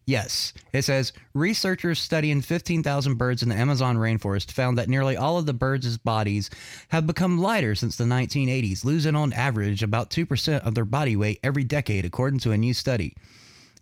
Yes, 0.06 0.52
it 0.72 0.82
says 0.82 1.14
researchers 1.32 1.98
studying 1.98 2.42
15,000 2.42 3.14
birds 3.14 3.42
in 3.42 3.48
the 3.48 3.54
Amazon 3.54 3.96
rainforest 3.96 4.52
found 4.52 4.76
that 4.76 4.88
nearly 4.88 5.16
all 5.16 5.38
of 5.38 5.46
the 5.46 5.54
birds' 5.54 5.96
bodies 5.96 6.50
have 6.88 7.06
become 7.06 7.38
lighter 7.38 7.74
since 7.74 7.96
the 7.96 8.04
1980s, 8.04 8.84
losing 8.84 9.16
on 9.16 9.32
average 9.32 9.82
about 9.82 10.10
2% 10.10 10.60
of 10.60 10.74
their 10.74 10.84
body 10.84 11.16
weight 11.16 11.40
every 11.42 11.64
decade, 11.64 12.04
according 12.04 12.40
to 12.40 12.52
a 12.52 12.58
new 12.58 12.74
study. 12.74 13.16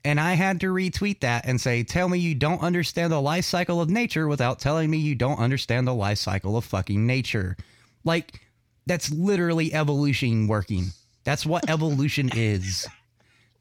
And 0.05 0.21
I 0.21 0.35
had 0.35 0.61
to 0.61 0.67
retweet 0.67 1.21
that 1.21 1.47
and 1.47 1.61
say, 1.61 1.83
Tell 1.83 2.09
me 2.09 2.19
you 2.19 2.35
don't 2.35 2.63
understand 2.63 3.13
the 3.13 3.21
life 3.21 3.45
cycle 3.45 3.81
of 3.81 3.91
nature 3.91 4.29
without 4.29 4.59
telling 4.59 4.91
me 4.91 4.99
you 4.99 5.15
don't 5.15 5.39
understand 5.39 5.87
the 5.87 5.95
life 5.95 6.19
cycle 6.19 6.57
of 6.57 6.65
fucking 6.65 7.05
nature. 7.05 7.57
Like, 8.05 8.41
that's 8.87 9.11
literally 9.13 9.73
evolution 9.73 10.49
working. 10.49 10.87
That's 11.25 11.47
what 11.47 11.71
evolution 11.71 12.31
is. 12.35 12.87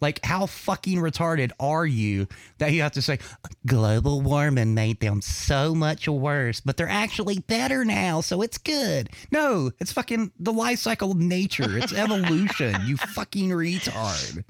Like, 0.02 0.26
how 0.26 0.48
fucking 0.48 0.98
retarded 0.98 1.52
are 1.60 1.86
you 1.86 2.28
that 2.58 2.74
you 2.74 2.82
have 2.82 2.94
to 2.94 3.02
say 3.02 3.20
global 3.66 4.22
warming 4.22 4.74
made 4.74 5.00
them 5.00 5.22
so 5.22 5.76
much 5.76 6.08
worse, 6.08 6.60
but 6.60 6.76
they're 6.76 6.90
actually 6.90 7.40
better 7.40 7.86
now, 7.86 8.22
so 8.22 8.42
it's 8.42 8.58
good? 8.58 9.12
No, 9.32 9.72
it's 9.80 9.92
fucking 9.92 10.32
the 10.40 10.52
life 10.52 10.80
cycle 10.80 11.12
of 11.12 11.18
nature. 11.18 11.78
It's 11.78 11.94
evolution. 11.98 12.76
you 12.86 12.98
fucking 12.98 13.50
retard. 13.50 14.44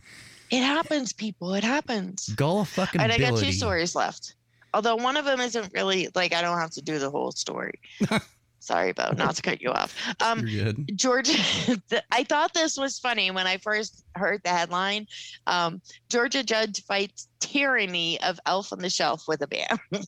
It 0.50 0.64
happens, 0.64 1.14
people. 1.14 1.54
It 1.54 1.64
happens. 1.64 2.30
Gull 2.30 2.66
fucking 2.66 3.00
right, 3.00 3.12
I 3.12 3.18
got 3.18 3.38
two 3.38 3.52
stories 3.52 3.96
left. 3.96 4.36
Although 4.74 4.96
one 4.96 5.18
of 5.18 5.26
them 5.26 5.42
isn't 5.42 5.74
really 5.74 6.08
like 6.16 6.34
I 6.34 6.42
don't 6.42 6.58
have 6.58 6.72
to 6.72 6.82
do 6.82 6.98
the 6.98 7.10
whole 7.10 7.32
story. 7.32 7.80
Sorry, 8.62 8.92
Bo, 8.94 9.12
not 9.18 9.36
to 9.36 9.42
cut 9.42 9.60
you 9.60 9.72
off. 9.72 9.96
Um, 10.22 10.46
Georgia, 10.96 11.34
th- 11.90 12.04
I 12.12 12.24
thought 12.24 12.54
this 12.54 12.78
was 12.78 13.00
funny 13.00 13.32
when 13.32 13.48
I 13.48 13.58
first 13.58 14.06
heard 14.16 14.42
the 14.44 14.50
headline. 14.50 15.08
Um, 15.48 15.82
Georgia 16.10 16.44
judge 16.44 16.84
fights 16.86 17.28
tyranny 17.40 18.22
of 18.22 18.40
Elf 18.46 18.72
on 18.72 18.80
the 18.80 18.90
Shelf 18.90 19.28
with 19.28 19.42
a 19.42 19.48
ban. 19.48 19.80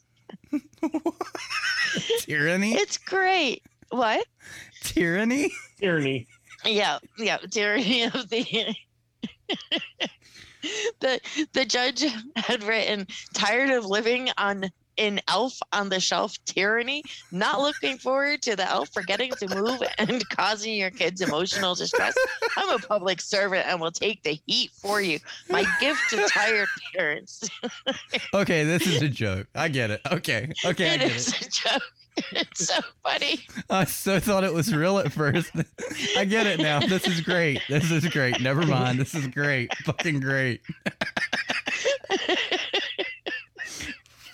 Tyranny? 2.20 2.74
it's 2.74 2.98
great. 3.00 3.64
What? 3.90 4.26
Tyranny? 4.84 5.52
Tyranny. 5.80 6.28
Yeah, 6.64 7.00
yeah, 7.18 7.38
tyranny 7.38 8.04
of 8.04 8.30
the. 8.30 8.76
the 11.00 11.20
the 11.54 11.66
judge 11.66 12.06
had 12.36 12.64
written 12.64 13.08
tired 13.34 13.72
of 13.72 13.86
living 13.86 14.30
on 14.38 14.70
in 14.98 15.20
elf 15.28 15.60
on 15.72 15.90
the 15.90 16.00
shelf 16.00 16.36
tyranny 16.46 17.04
not 17.32 17.60
looking 17.62 17.98
forward 17.98 18.42
to 18.42 18.56
the 18.56 18.70
elf 18.70 18.90
forgetting 18.94 19.32
to 19.40 19.48
move 19.56 19.82
and 19.98 20.28
causing 20.30 20.76
your 20.76 20.92
kids 20.92 21.22
emotional 21.22 21.76
distress 21.76 22.14
i'm 22.58 22.70
a 22.70 22.80
public 22.80 23.20
servant 23.22 23.66
and 23.68 23.80
will 23.80 23.92
take 23.92 24.22
the 24.24 24.38
heat 24.46 24.70
for 24.72 25.02
you 25.02 25.20
my 25.50 25.66
gift 25.80 26.00
to 26.10 26.18
tired 26.30 26.68
parents 26.96 27.44
Okay, 28.34 28.64
this 28.64 28.86
is 28.88 29.02
a 29.02 29.10
joke. 29.10 29.48
I 29.56 29.68
get 29.68 29.92
it. 29.92 30.02
Okay. 30.12 30.52
Okay, 30.66 30.90
I 30.92 30.94
it 30.96 31.00
get 31.00 31.12
is 31.12 31.28
it. 31.30 31.42
a 31.48 31.50
joke 31.50 31.84
it's 32.32 32.68
so 32.68 32.80
funny 33.04 33.40
I 33.72 33.86
so 33.86 34.20
thought 34.20 34.44
it 34.44 34.54
was 34.54 34.74
real 34.74 35.00
at 35.00 35.12
first. 35.12 35.52
I 36.16 36.26
get 36.26 36.46
it 36.46 36.60
now. 36.60 36.80
This 36.80 37.08
is 37.08 37.22
great. 37.22 37.60
This 37.68 37.90
is 37.92 38.06
great. 38.08 38.40
Never 38.40 38.66
mind. 38.68 39.00
This 39.00 39.16
is 39.16 39.26
great. 39.28 39.76
Fucking 39.80 40.20
great. 40.20 40.62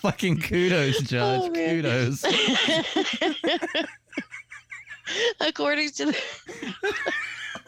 Fucking 0.00 0.40
kudos, 0.40 0.96
oh, 0.98 1.02
Judge. 1.02 1.42
Oh, 1.42 1.50
kudos. 1.50 2.24
according 5.40 5.90
to 5.90 6.06
the 6.06 6.16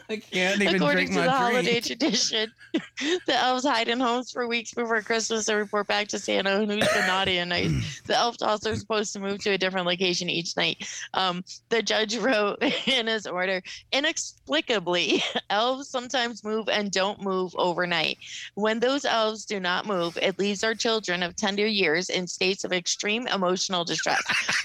I 0.09 0.17
can't 0.17 0.61
even 0.61 0.75
According 0.75 1.07
drink 1.07 1.09
to 1.11 1.15
my 1.19 1.25
the 1.25 1.31
holiday 1.31 1.79
tradition, 1.81 2.51
the 2.73 3.35
elves 3.35 3.65
hide 3.65 3.87
in 3.87 3.99
homes 3.99 4.31
for 4.31 4.47
weeks 4.47 4.73
before 4.73 5.01
Christmas 5.01 5.47
and 5.47 5.57
report 5.57 5.87
back 5.87 6.07
to 6.09 6.19
Santa 6.19 6.57
who's 6.57 6.67
been 6.67 7.07
naughty 7.07 7.39
at 7.39 7.47
night. 7.47 7.71
The 8.05 8.17
elf 8.17 8.35
also 8.41 8.71
are 8.71 8.75
supposed 8.75 9.13
to 9.13 9.19
move 9.21 9.39
to 9.43 9.51
a 9.51 9.57
different 9.57 9.87
location 9.87 10.29
each 10.29 10.57
night. 10.57 10.89
Um, 11.13 11.43
the 11.69 11.81
judge 11.81 12.17
wrote 12.17 12.61
in 12.85 13.07
his 13.07 13.25
order, 13.25 13.61
inexplicably, 13.93 15.23
elves 15.49 15.87
sometimes 15.89 16.43
move 16.43 16.67
and 16.67 16.91
don't 16.91 17.21
move 17.21 17.53
overnight. 17.57 18.17
When 18.55 18.79
those 18.79 19.05
elves 19.05 19.45
do 19.45 19.59
not 19.59 19.85
move, 19.85 20.17
it 20.21 20.37
leaves 20.37 20.63
our 20.63 20.75
children 20.75 21.23
of 21.23 21.35
tender 21.35 21.65
years 21.65 22.09
in 22.09 22.27
states 22.27 22.63
of 22.63 22.73
extreme 22.73 23.27
emotional 23.27 23.85
distress. 23.85 24.21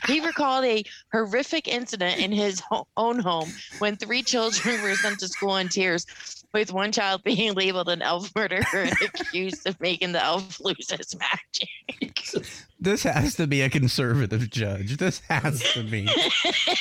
He 0.06 0.20
recalled 0.24 0.64
a 0.64 0.84
horrific 1.12 1.68
incident 1.68 2.18
in 2.18 2.32
his 2.32 2.60
ho- 2.60 2.86
own 2.96 3.18
home 3.20 3.50
when 3.78 3.96
three 3.96 4.22
children 4.22 4.82
were 4.82 4.94
sent 4.96 5.20
to 5.20 5.27
school 5.28 5.56
in 5.56 5.68
tears, 5.68 6.06
with 6.52 6.72
one 6.72 6.92
child 6.92 7.22
being 7.24 7.54
labeled 7.54 7.88
an 7.88 8.02
elf 8.02 8.34
murderer 8.34 8.64
and 8.74 8.92
accused 9.02 9.66
of 9.66 9.80
making 9.80 10.12
the 10.12 10.24
elf 10.24 10.60
lose 10.60 10.90
his 10.90 11.16
magic. 11.16 12.48
This 12.80 13.02
has 13.02 13.34
to 13.34 13.48
be 13.48 13.62
a 13.62 13.70
conservative 13.70 14.50
judge. 14.50 14.98
This 14.98 15.18
has 15.28 15.60
to 15.72 15.82
be. 15.82 16.08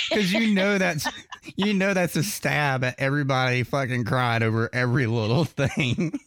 Because 0.09 0.31
you 0.31 0.53
know 0.53 0.77
that's 0.77 1.07
you 1.55 1.73
know 1.73 1.95
that's 1.95 2.15
a 2.15 2.21
stab 2.21 2.83
at 2.83 2.93
everybody 2.99 3.63
fucking 3.63 4.05
crying 4.05 4.43
over 4.43 4.69
every 4.71 5.07
little 5.07 5.43
thing. 5.43 6.19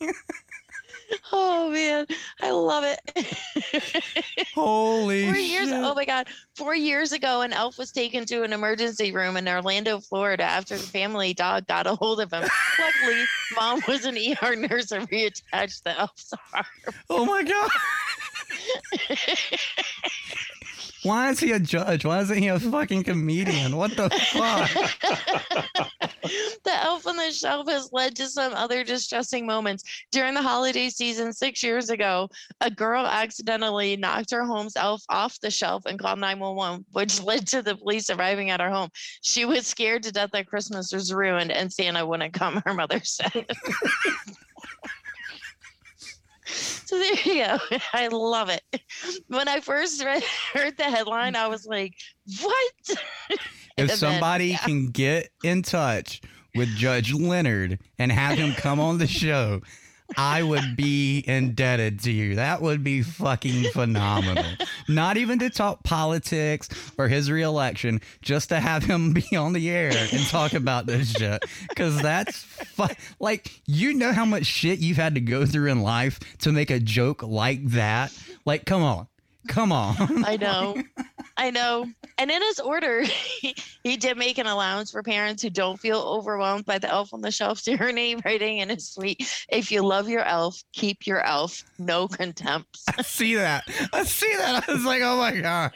Oh 1.33 1.71
man, 1.71 2.07
I 2.43 2.51
love 2.51 2.85
it. 2.85 4.47
Holy 4.55 5.27
Four 5.27 5.37
years. 5.37 5.69
shit. 5.69 5.79
Oh 5.79 5.95
my 5.95 6.05
god! 6.05 6.29
Four 6.57 6.75
years 6.75 7.13
ago, 7.13 7.43
an 7.43 7.53
elf 7.53 7.79
was 7.79 7.93
taken 7.93 8.25
to 8.27 8.43
an 8.43 8.53
emergency 8.53 9.13
room 9.13 9.37
in 9.37 9.49
Orlando, 9.49 10.01
Florida, 10.01 10.43
after 10.45 10.77
the 10.77 10.83
family 10.83 11.33
dog 11.35 11.67
got 11.67 11.87
a 11.87 11.95
hold 11.95 12.21
of 12.21 12.33
him. 12.33 12.43
Luckily, 12.79 13.25
mom 13.57 13.81
was 13.87 14.05
an 14.05 14.17
ER 14.17 14.57
nurse 14.57 14.91
and 14.93 15.09
reattached 15.11 15.83
the 15.85 15.99
elf's 15.99 16.33
arm. 16.53 16.65
Oh 17.09 17.25
my 17.25 17.43
god. 17.43 17.71
Why 21.03 21.31
is 21.31 21.41
he 21.41 21.53
a 21.53 21.59
judge? 21.59 22.05
Why 22.05 22.21
isn't 22.21 22.37
he 22.37 22.49
a 22.49 22.61
fucking 22.61 23.05
comedian? 23.05 23.77
What 23.77 23.97
the 23.97 24.11
fuck? 24.11 24.71
the 26.23 26.75
elf 26.83 27.07
on 27.07 27.17
the 27.17 27.33
shelf 27.33 27.69
has 27.71 27.91
led 27.91 28.15
to 28.17 28.29
some 28.29 28.53
other 28.53 28.85
distressing 28.85 29.47
moments. 29.47 29.83
During 30.13 30.35
the 30.35 30.43
holiday 30.43 30.91
season 30.91 31.33
six 31.33 31.63
years 31.63 31.89
ago, 31.89 32.29
a 32.61 32.71
girl 32.71 33.07
accidentally 33.07 33.97
knocked 33.97 34.31
her 34.31 34.45
home's 34.45 34.77
elf 34.77 35.03
off 35.09 35.41
the 35.41 35.51
shelf 35.51 35.85
and 35.87 35.99
called 35.99 36.19
911, 36.19 36.85
which 36.93 37.23
led 37.25 37.47
to 37.49 37.63
the 37.63 37.77
police 37.77 38.11
arriving 38.11 38.51
at 38.51 38.61
her 38.61 38.71
home. 38.71 38.91
She 39.23 39.47
was 39.47 39.67
scared 39.67 40.03
to 40.03 40.13
death 40.13 40.31
that 40.35 40.49
Christmas 40.49 40.93
was 40.93 41.15
ruined 41.15 41.51
and 41.51 41.73
Santa 41.73 42.05
wouldn't 42.05 42.35
come, 42.35 42.63
her 42.67 42.75
mother 42.75 43.01
said. 43.05 43.47
So 46.51 46.99
there 46.99 47.15
you 47.25 47.45
go. 47.45 47.59
I 47.93 48.09
love 48.09 48.51
it. 48.51 48.63
When 49.29 49.49
I 49.49 49.61
first 49.61 50.05
read, 50.05 50.23
heard 50.53 50.77
the 50.77 50.85
headline, 50.85 51.37
I 51.37 51.47
was 51.47 51.67
like, 51.67 51.95
"What?" 52.41 52.99
If 53.77 53.89
then, 53.89 53.97
somebody 53.97 54.49
yeah. 54.49 54.59
can 54.59 54.89
get 54.89 55.31
in 55.43 55.63
touch 55.63 56.21
with 56.55 56.69
Judge 56.77 57.15
Leonard 57.15 57.79
and 57.99 58.13
have 58.13 58.37
him 58.37 58.53
come 58.53 58.79
on 58.79 58.99
the 58.99 59.07
show, 59.07 59.63
I 60.17 60.43
would 60.43 60.77
be 60.77 61.25
indebted 61.27 62.01
to 62.01 62.11
you. 62.13 62.37
That 62.37 62.63
would 62.63 62.83
be 62.83 63.03
fucking 63.03 63.71
phenomenal. 63.73 64.45
Not 64.89 65.17
even 65.17 65.39
to 65.41 65.51
talk 65.51 65.83
politics 65.83 66.69
or 66.99 67.09
his 67.09 67.31
reelection, 67.31 68.01
just 68.23 68.49
to 68.51 68.61
have 68.61 68.85
him 68.85 69.13
be 69.13 69.37
on 69.37 69.53
the 69.53 69.71
air 69.71 69.93
and 70.13 70.27
talk 70.27 70.53
about 70.55 70.87
this 70.87 71.13
shit. 71.13 71.45
Because 71.69 72.01
that's 72.01 72.43
fu- 72.43 72.95
like, 73.19 73.61
you 73.67 73.95
know 73.95 74.13
how 74.13 74.25
much 74.25 74.47
shit 74.47 74.79
you've 74.81 74.97
had 74.97 75.15
to 75.15 75.21
go 75.21 75.47
through 75.47 75.71
in 75.71 75.83
life 75.83 76.21
to 76.41 76.53
make 76.53 76.71
a 76.71 76.81
joke 76.81 77.23
like 77.23 77.65
that? 77.69 78.13
Like, 78.45 78.65
come 78.67 78.83
on. 78.83 79.07
Come 79.49 79.73
on. 79.73 79.97
I 80.25 80.37
know. 80.41 80.77
I 81.37 81.51
know. 81.51 81.87
And 82.19 82.31
in 82.31 82.43
his 82.43 82.61
order, 82.61 83.03
he, 83.03 83.55
he 83.83 83.97
did 83.97 84.19
make 84.19 84.37
an 84.39 84.47
allowance 84.47 84.91
for 84.91 85.03
parents 85.03 85.43
who 85.43 85.49
don't 85.51 85.79
feel 85.81 85.99
overwhelmed 86.01 86.67
by 86.67 86.79
the 86.79 86.89
elf 86.89 87.15
on 87.15 87.23
the 87.23 87.31
shelf 87.31 87.63
tyranny, 87.63 88.17
writing 88.25 88.59
in 88.59 88.69
his 88.69 88.93
tweet, 88.93 89.45
if 89.49 89.73
you 89.73 89.83
love 89.83 90.09
your 90.09 90.23
elf, 90.25 90.63
keep 90.73 91.07
your 91.07 91.23
elf, 91.25 91.63
no 91.79 92.07
contempt. 92.09 92.79
I 92.97 93.03
see 93.03 93.37
that. 93.37 93.65
I 93.93 94.05
see 94.05 94.35
that. 94.37 94.69
I 94.69 94.73
was 94.73 94.85
like, 94.85 95.01
oh 95.03 95.17
my 95.17 95.41
God. 95.41 95.73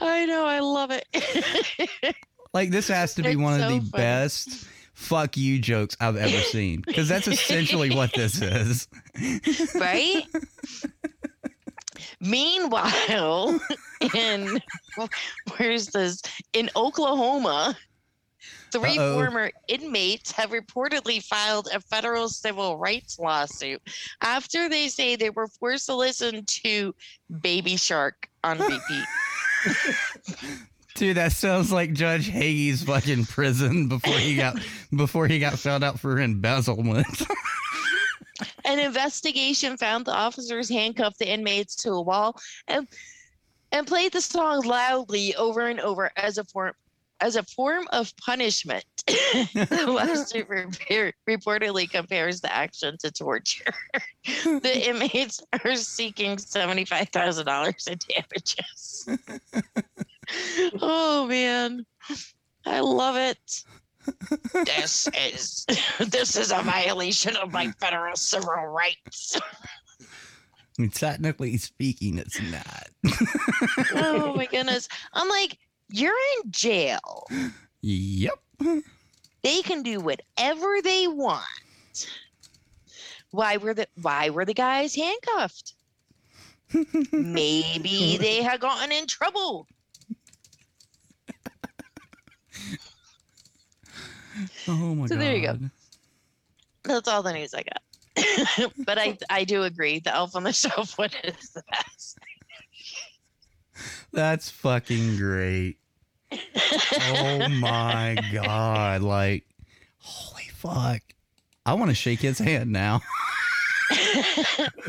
I 0.00 0.26
know, 0.26 0.44
I 0.46 0.60
love 0.60 0.90
it. 0.90 2.14
Like 2.54 2.70
this 2.70 2.88
has 2.88 3.14
to 3.14 3.22
be 3.22 3.30
It's 3.30 3.38
one 3.38 3.54
of 3.54 3.60
the 3.60 3.78
funny. 3.80 3.90
best 3.90 4.66
fuck 4.94 5.36
you 5.36 5.58
jokes 5.60 5.96
I've 6.00 6.16
ever 6.16 6.40
seen 6.40 6.82
because 6.84 7.08
that's 7.08 7.28
essentially 7.28 7.94
what 7.94 8.12
this 8.14 8.40
is. 8.42 8.88
right? 9.74 10.22
Meanwhile, 12.20 13.60
in 14.14 14.60
where's 15.56 15.86
this? 15.88 16.20
In 16.52 16.68
Oklahoma, 16.74 17.76
3 18.72 18.98
Uh-oh. 18.98 19.14
former 19.14 19.50
inmates 19.68 20.32
have 20.32 20.50
reportedly 20.50 21.22
filed 21.22 21.68
a 21.72 21.80
federal 21.80 22.28
civil 22.28 22.76
rights 22.76 23.18
lawsuit 23.18 23.80
after 24.20 24.68
they 24.68 24.88
say 24.88 25.16
they 25.16 25.30
were 25.30 25.48
forced 25.48 25.86
to 25.86 25.94
listen 25.94 26.44
to 26.44 26.94
Baby 27.40 27.76
Shark 27.76 28.28
on 28.44 28.58
repeat. 28.58 29.04
Dude, 30.94 31.16
that 31.16 31.30
sounds 31.30 31.70
like 31.70 31.92
Judge 31.92 32.28
Hagee's 32.28 32.82
fucking 32.82 33.26
prison 33.26 33.86
before 33.86 34.18
he 34.18 34.34
got 34.34 34.58
before 34.96 35.28
he 35.28 35.38
got 35.38 35.56
found 35.58 35.84
out 35.84 36.00
for 36.00 36.18
embezzlement. 36.18 37.22
An 38.64 38.78
investigation 38.78 39.76
found 39.76 40.04
the 40.04 40.14
officers 40.14 40.68
handcuffed 40.68 41.18
the 41.18 41.30
inmates 41.30 41.74
to 41.76 41.92
a 41.92 42.02
wall 42.02 42.38
and 42.66 42.88
and 43.70 43.86
played 43.86 44.12
the 44.12 44.20
song 44.20 44.64
loudly 44.64 45.34
over 45.36 45.66
and 45.66 45.80
over 45.80 46.10
as 46.16 46.38
a 46.38 46.44
form 46.44 46.72
as 47.20 47.36
a 47.36 47.42
form 47.42 47.86
of 47.92 48.16
punishment. 48.16 48.84
the 49.06 49.84
lawsuit 49.88 50.48
repair- 50.48 51.12
reportedly 51.28 51.90
compares 51.90 52.40
the 52.40 52.54
action 52.54 52.96
to 52.98 53.10
torture. 53.10 53.64
the 54.44 54.88
inmates 54.88 55.40
are 55.64 55.74
seeking 55.74 56.38
seventy-five 56.38 57.08
thousand 57.08 57.46
dollars 57.46 57.88
in 57.88 57.98
damages. 58.08 59.08
oh 60.80 61.26
man, 61.26 61.84
I 62.64 62.80
love 62.80 63.16
it. 63.16 63.64
This 64.64 65.08
is 65.16 65.66
this 65.98 66.36
is 66.36 66.52
a 66.52 66.62
violation 66.62 67.36
of 67.36 67.52
my 67.52 67.68
federal 67.80 68.16
civil 68.16 68.66
rights. 68.66 69.38
I 70.00 70.82
mean, 70.82 70.90
technically 70.90 71.56
speaking, 71.58 72.18
it's 72.18 72.40
not. 72.40 72.88
oh 73.94 74.34
my 74.34 74.46
goodness. 74.50 74.88
I'm 75.12 75.28
like, 75.28 75.58
you're 75.88 76.14
in 76.44 76.50
jail. 76.50 77.26
Yep. 77.82 78.38
They 79.42 79.62
can 79.62 79.82
do 79.82 80.00
whatever 80.00 80.80
they 80.82 81.08
want. 81.08 81.44
Why 83.30 83.56
were 83.56 83.74
the 83.74 83.86
why 84.00 84.30
were 84.30 84.44
the 84.44 84.54
guys 84.54 84.94
handcuffed? 84.94 85.74
Maybe 87.12 88.16
they 88.20 88.42
had 88.42 88.60
gotten 88.60 88.92
in 88.92 89.06
trouble. 89.06 89.66
Oh 94.68 94.94
my 94.94 95.06
So 95.06 95.14
god. 95.14 95.22
there 95.22 95.34
you 95.36 95.42
go. 95.46 95.58
That's 96.84 97.08
all 97.08 97.22
the 97.22 97.32
news 97.32 97.54
I 97.54 97.62
got. 97.62 98.72
but 98.86 98.98
I 98.98 99.16
I 99.30 99.44
do 99.44 99.62
agree. 99.64 100.00
The 100.00 100.14
elf 100.14 100.34
on 100.36 100.42
the 100.44 100.52
shelf 100.64 100.98
one 100.98 101.10
is 101.24 101.50
the 101.50 101.62
best. 101.70 102.18
That's 104.12 104.50
fucking 104.50 105.16
great. 105.16 105.76
oh 106.32 107.48
my 107.48 108.16
god! 108.32 109.02
Like, 109.02 109.44
holy 109.98 110.48
fuck! 110.52 111.00
I 111.64 111.74
want 111.74 111.90
to 111.90 111.94
shake 111.94 112.20
his 112.20 112.38
hand 112.38 112.72
now. 112.72 113.00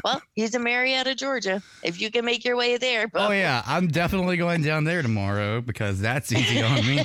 well, 0.04 0.22
he's 0.34 0.56
in 0.56 0.64
Marietta, 0.64 1.16
Georgia. 1.16 1.62
If 1.84 2.02
you 2.02 2.12
can 2.12 2.26
make 2.26 2.44
your 2.44 2.58
way 2.58 2.78
there, 2.78 3.08
but 3.08 3.30
Oh 3.30 3.32
yeah, 3.32 3.62
I'm 3.66 3.88
definitely 3.88 4.38
going 4.38 4.62
down 4.64 4.84
there 4.86 5.02
tomorrow 5.02 5.62
because 5.62 6.00
that's 6.02 6.32
easy 6.34 6.62
on 6.62 6.76
me. 6.86 7.04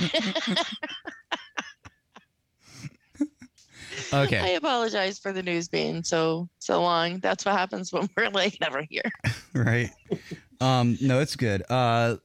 I 4.39 4.49
apologize 4.49 5.19
for 5.19 5.31
the 5.31 5.43
news 5.43 5.67
being 5.67 6.03
so 6.03 6.49
so 6.59 6.81
long. 6.81 7.19
That's 7.19 7.45
what 7.45 7.55
happens 7.55 7.91
when 7.91 8.09
we're 8.15 8.29
like 8.29 8.59
never 8.61 8.83
here. 8.89 9.11
right. 9.53 9.89
Um, 10.61 10.97
no, 11.01 11.19
it's 11.19 11.35
good. 11.35 11.63
Uh, 11.69 12.17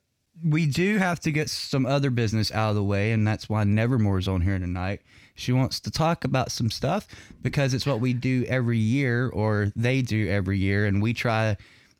we 0.44 0.66
do 0.66 0.96
have 0.98 1.20
to 1.20 1.32
get 1.32 1.50
some 1.50 1.86
other 1.86 2.10
business 2.10 2.50
out 2.52 2.70
of 2.70 2.76
the 2.76 2.84
way, 2.84 3.12
and 3.12 3.26
that's 3.26 3.48
why 3.48 3.64
Nevermore's 3.64 4.28
on 4.28 4.40
here 4.40 4.58
tonight. 4.58 5.02
She 5.34 5.52
wants 5.52 5.80
to 5.80 5.90
talk 5.90 6.24
about 6.24 6.50
some 6.50 6.70
stuff 6.70 7.06
because 7.42 7.74
it's 7.74 7.86
what 7.86 8.00
we 8.00 8.12
do 8.12 8.44
every 8.48 8.78
year, 8.78 9.28
or 9.28 9.72
they 9.76 10.02
do 10.02 10.28
every 10.28 10.58
year, 10.58 10.86
and 10.86 11.02
we 11.02 11.12
try, 11.12 11.56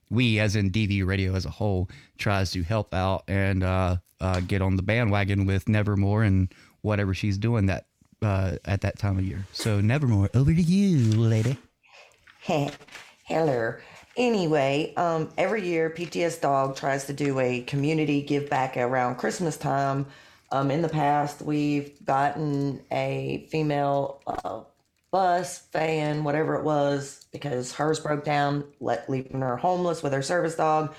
we 0.09 0.39
as 0.39 0.57
in 0.57 0.71
DV 0.71 1.07
Radio 1.07 1.35
as 1.35 1.45
a 1.45 1.51
whole, 1.51 1.89
tries 2.19 2.51
to 2.53 2.63
help 2.63 2.95
out 2.95 3.25
and 3.29 3.63
uh, 3.63 3.97
uh, 4.21 4.41
get 4.41 4.63
on 4.63 4.77
the 4.77 4.83
bandwagon 4.83 5.47
with 5.47 5.69
Nevermore 5.69 6.23
and 6.23 6.53
whatever 6.83 7.13
she's 7.15 7.37
doing 7.37 7.67
that 7.67 7.87
uh, 8.23 8.57
at 8.65 8.81
that 8.83 8.99
time 8.99 9.19
of 9.19 9.25
year. 9.25 9.47
So 9.53 9.81
Nevermore, 9.81 10.31
over 10.35 10.53
to 10.53 10.63
you, 10.63 11.19
lady. 11.19 11.57
Hello. 13.25 13.75
Anyway, 14.17 14.93
um, 14.97 15.31
every 15.39 15.67
year 15.67 15.89
PTS 15.91 16.41
Dog 16.41 16.77
tries 16.77 17.07
to 17.07 17.13
do 17.13 17.39
a 17.39 17.63
community 17.63 18.23
give 18.23 18.51
back 18.51 18.77
around 18.77 19.17
Christmas 19.17 19.57
time. 19.57 20.07
Um, 20.53 20.71
in 20.71 20.83
the 20.83 20.89
past, 20.89 21.43
we've 21.43 22.05
gotten 22.05 22.83
a 22.91 23.47
female 23.51 24.21
uh, 24.27 24.63
bus, 25.13 25.63
van, 25.73 26.25
whatever 26.25 26.57
it 26.57 26.65
was, 26.65 27.27
because 27.33 27.73
hers 27.73 28.01
broke 28.01 28.25
down, 28.25 28.65
let, 28.81 29.09
leaving 29.09 29.41
her 29.41 29.57
homeless 29.57 30.03
with 30.03 30.13
her 30.13 30.23
service 30.23 30.57
dog. 30.57 30.95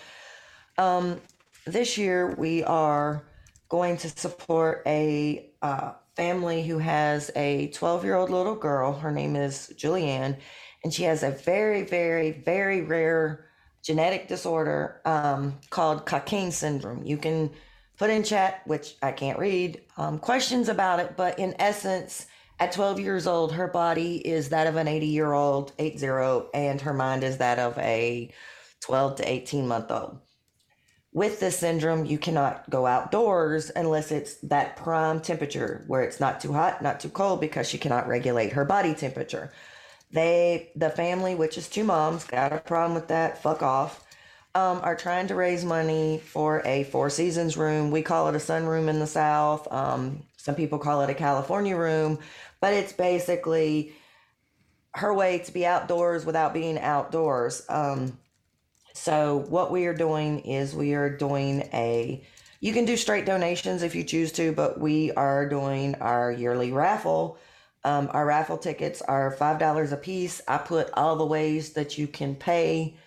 Um, 0.78 1.20
this 1.66 1.98
year, 1.98 2.34
we 2.38 2.64
are 2.64 3.24
going 3.68 3.98
to 3.98 4.10
support 4.10 4.84
a 4.86 5.50
uh, 5.62 5.94
family 6.16 6.64
who 6.64 6.78
has 6.78 7.32
a 7.36 7.68
12 7.68 8.04
year 8.04 8.16
old 8.16 8.30
little 8.30 8.56
girl. 8.56 8.94
Her 8.94 9.12
name 9.12 9.36
is 9.36 9.74
Julianne, 9.76 10.38
and 10.84 10.94
she 10.94 11.04
has 11.04 11.24
a 11.24 11.32
very, 11.32 11.84
very, 11.84 12.32
very 12.32 12.82
rare 12.82 13.46
genetic 13.84 14.28
disorder 14.28 15.02
um, 15.06 15.58
called 15.70 16.06
Cockayne 16.06 16.52
syndrome. 16.52 17.04
You 17.04 17.18
can 17.18 17.52
put 17.98 18.10
in 18.10 18.24
chat, 18.24 18.62
which 18.66 18.96
I 19.02 19.12
can't 19.12 19.40
read, 19.40 19.82
um, 19.98 20.20
questions 20.20 20.70
about 20.70 21.00
it, 21.00 21.16
but 21.18 21.40
in 21.40 21.56
essence, 21.60 22.28
at 22.60 22.72
12 22.72 23.00
years 23.00 23.26
old, 23.26 23.54
her 23.54 23.68
body 23.68 24.18
is 24.18 24.50
that 24.50 24.68
of 24.68 24.76
an 24.76 24.88
80 24.88 25.08
year 25.08 25.34
old, 25.34 25.74
80, 25.80 26.50
and 26.54 26.80
her 26.82 26.94
mind 26.94 27.24
is 27.24 27.38
that 27.38 27.58
of 27.58 27.76
a 27.80 28.32
12 28.82 29.16
to 29.16 29.28
18 29.28 29.68
month 29.68 29.90
old. 29.90 30.20
With 31.14 31.42
this 31.42 31.60
syndrome, 31.60 32.06
you 32.06 32.18
cannot 32.18 32.70
go 32.70 32.86
outdoors 32.86 33.70
unless 33.76 34.12
it's 34.12 34.36
that 34.44 34.78
prime 34.78 35.20
temperature 35.20 35.84
where 35.88 36.04
it's 36.04 36.22
not 36.22 36.40
too 36.40 36.54
hot, 36.54 36.82
not 36.82 37.02
too 37.02 37.10
cold, 37.10 37.42
because 37.42 37.68
she 37.68 37.78
cannot 37.78 38.08
regulate 38.08 38.54
her 38.54 38.64
body 38.64 38.94
temperature. 38.94 39.52
They, 40.14 40.72
the 40.76 40.90
family, 40.90 41.36
which 41.36 41.58
is 41.58 41.68
two 41.68 41.84
moms, 41.84 42.24
got 42.24 42.54
a 42.54 42.60
problem 42.60 42.94
with 42.94 43.10
that. 43.10 43.42
Fuck 43.42 43.62
off. 43.62 44.04
Um, 44.56 44.80
are 44.84 44.96
trying 44.96 45.28
to 45.28 45.36
raise 45.36 45.64
money 45.66 46.22
for 46.26 46.62
a 46.66 46.84
Four 46.86 47.10
Seasons 47.10 47.56
room. 47.58 47.92
We 47.92 48.02
call 48.02 48.28
it 48.30 48.36
a 48.36 48.40
sunroom 48.40 48.90
in 48.90 49.00
the 49.00 49.08
South. 49.08 49.72
Um, 49.72 50.24
some 50.38 50.56
people 50.56 50.80
call 50.80 51.02
it 51.02 51.10
a 51.10 51.14
California 51.14 51.76
room, 51.76 52.20
but 52.60 52.74
it's 52.74 52.92
basically 52.94 53.94
her 54.94 55.14
way 55.14 55.40
to 55.40 55.54
be 55.54 55.66
outdoors 55.66 56.26
without 56.26 56.54
being 56.54 56.78
outdoors. 56.80 57.64
Um, 57.70 58.18
so 58.94 59.46
what 59.50 59.72
we 59.72 59.86
are 59.86 59.94
doing 59.94 60.40
is 60.42 60.76
we 60.76 60.94
are 60.94 61.10
doing 61.10 61.70
a. 61.74 62.26
You 62.60 62.74
can 62.74 62.86
do 62.86 62.96
straight 62.98 63.26
donations 63.26 63.82
if 63.84 63.96
you 63.96 64.04
choose 64.04 64.32
to, 64.34 64.52
but 64.52 64.80
we 64.80 65.12
are 65.14 65.50
doing 65.50 65.96
our 65.96 66.32
yearly 66.32 66.72
raffle. 66.72 67.38
Um, 67.84 68.10
our 68.14 68.26
raffle 68.26 68.58
tickets 68.58 69.02
are 69.02 69.32
five 69.32 69.60
dollars 69.60 69.92
a 69.92 69.98
piece. 69.98 70.42
I 70.48 70.58
put 70.58 70.90
all 70.94 71.16
the 71.16 71.26
ways 71.26 71.74
that 71.74 71.98
you 71.98 72.08
can 72.08 72.36
pay 72.36 72.98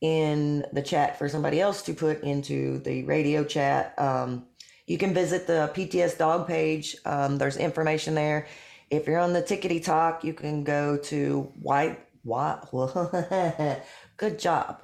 in 0.00 0.64
the 0.72 0.82
chat 0.82 1.18
for 1.18 1.28
somebody 1.28 1.60
else 1.60 1.82
to 1.82 1.94
put 1.94 2.22
into 2.22 2.78
the 2.80 3.04
radio 3.04 3.44
chat. 3.44 3.94
Um, 3.98 4.46
you 4.86 4.98
can 4.98 5.14
visit 5.14 5.46
the 5.46 5.70
PTS 5.74 6.18
dog 6.18 6.48
page. 6.48 6.96
Um, 7.04 7.38
there's 7.38 7.56
information 7.56 8.14
there. 8.14 8.46
If 8.90 9.06
you're 9.06 9.18
on 9.20 9.32
the 9.32 9.42
Tickety 9.42 9.82
Talk, 9.82 10.24
you 10.24 10.34
can 10.34 10.64
go 10.64 10.98
to 10.98 11.52
White. 11.60 12.00
What? 12.24 12.68
Good 14.16 14.38
job. 14.38 14.82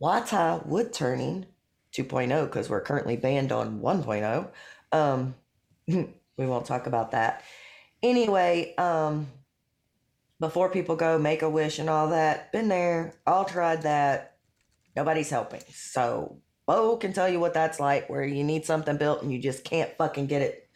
Wata 0.00 0.64
Wood 0.66 0.92
Turning 0.92 1.46
2.0 1.92 2.44
because 2.46 2.68
we're 2.68 2.80
currently 2.80 3.16
banned 3.16 3.52
on 3.52 3.80
1.0. 3.80 4.48
Um, 4.92 5.34
we 5.86 6.46
won't 6.46 6.66
talk 6.66 6.86
about 6.86 7.10
that. 7.12 7.44
Anyway, 8.02 8.74
um, 8.76 9.26
before 10.38 10.70
people 10.70 10.96
go 10.96 11.18
make 11.18 11.42
a 11.42 11.50
wish 11.50 11.78
and 11.78 11.90
all 11.90 12.08
that, 12.10 12.50
been 12.52 12.68
there, 12.68 13.14
all 13.26 13.44
tried 13.44 13.82
that. 13.82 14.36
Nobody's 14.96 15.30
helping. 15.30 15.62
So 15.72 16.38
Bo 16.66 16.96
can 16.96 17.12
tell 17.12 17.28
you 17.28 17.40
what 17.40 17.54
that's 17.54 17.78
like, 17.78 18.08
where 18.08 18.24
you 18.24 18.42
need 18.42 18.64
something 18.64 18.96
built 18.96 19.22
and 19.22 19.32
you 19.32 19.38
just 19.38 19.64
can't 19.64 19.94
fucking 19.98 20.26
get 20.26 20.42
it, 20.42 20.68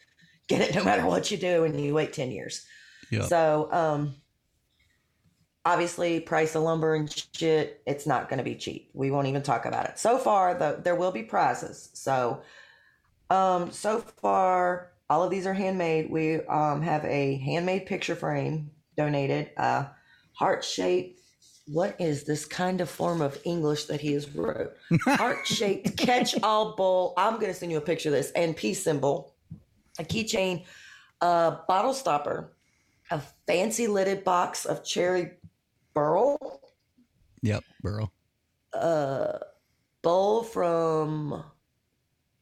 get 0.47 0.61
it 0.61 0.75
no 0.75 0.83
matter 0.83 1.05
what 1.05 1.31
you 1.31 1.37
do, 1.37 1.63
and 1.63 1.79
you 1.79 1.93
wait 1.93 2.13
ten 2.13 2.31
years. 2.31 2.65
Yep. 3.11 3.23
So, 3.23 3.69
um, 3.71 4.15
obviously, 5.65 6.19
price 6.19 6.55
of 6.55 6.63
lumber 6.63 6.95
and 6.95 7.27
shit, 7.35 7.81
it's 7.87 8.05
not 8.05 8.29
going 8.29 8.37
to 8.37 8.43
be 8.43 8.55
cheap. 8.55 8.89
We 8.93 9.11
won't 9.11 9.27
even 9.27 9.41
talk 9.41 9.65
about 9.65 9.85
it. 9.89 9.97
So 9.99 10.17
far, 10.17 10.53
though, 10.53 10.75
there 10.75 10.95
will 10.95 11.11
be 11.11 11.23
prizes. 11.23 11.89
So, 11.93 12.41
um, 13.29 13.71
so 13.71 13.99
far, 14.21 14.91
all 15.09 15.23
of 15.23 15.31
these 15.31 15.45
are 15.45 15.53
handmade. 15.53 16.09
We 16.09 16.41
um 16.45 16.81
have 16.81 17.03
a 17.05 17.37
handmade 17.37 17.85
picture 17.85 18.15
frame 18.15 18.71
donated, 18.97 19.51
uh, 19.57 19.85
heart 20.33 20.63
shaped. 20.63 21.21
What 21.67 21.95
is 21.99 22.25
this 22.25 22.45
kind 22.45 22.79
of 22.79 22.89
form 22.89 23.21
of 23.21 23.39
English 23.43 23.85
that 23.85 23.99
he 23.99 24.13
has 24.13 24.29
wrote? 24.35 24.73
Heart 25.07 25.47
shaped 25.47 25.97
catch 25.97 26.39
all 26.43 26.75
bowl. 26.75 27.15
I'm 27.17 27.39
gonna 27.39 27.55
send 27.55 27.71
you 27.71 27.79
a 27.79 27.81
picture 27.81 28.09
of 28.09 28.13
this 28.13 28.31
and 28.35 28.55
peace 28.55 28.83
symbol, 28.83 29.33
a 29.97 30.03
keychain, 30.03 30.63
a 31.21 31.57
bottle 31.67 31.95
stopper, 31.95 32.53
a 33.09 33.19
fancy 33.47 33.87
lidded 33.87 34.23
box 34.23 34.65
of 34.65 34.83
cherry 34.83 35.31
burl, 35.95 36.37
Yep, 37.41 37.63
Burl. 37.81 38.11
a 38.73 39.39
bowl 40.03 40.43
from 40.43 41.43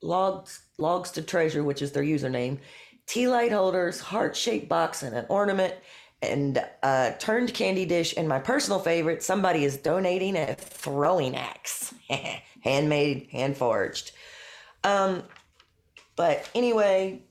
Logs 0.02 0.62
Logs 0.78 1.12
to 1.12 1.22
Treasure, 1.22 1.64
which 1.64 1.82
is 1.82 1.92
their 1.94 2.04
username, 2.04 2.60
tea 3.08 3.28
light 3.28 3.52
holders, 3.52 4.00
heart 4.02 4.36
shaped 4.36 4.68
box, 4.68 5.04
and 5.04 5.16
an 5.16 5.26
ornament, 5.30 5.74
and 6.22 6.58
a 6.84 7.16
turned 7.20 7.54
candy 7.54 7.86
dish. 7.86 8.14
And 8.18 8.28
my 8.28 8.40
personal 8.40 8.80
favorite, 8.80 9.24
somebody 9.24 9.64
is 9.64 9.78
donating 9.78 10.36
a 10.36 10.56
throwing 10.56 11.36
axe, 11.36 11.94
handmade, 12.62 13.28
hand 13.32 13.56
forged. 13.58 14.12
Um, 14.84 15.24
but 16.16 16.50
anyway, 16.56 17.22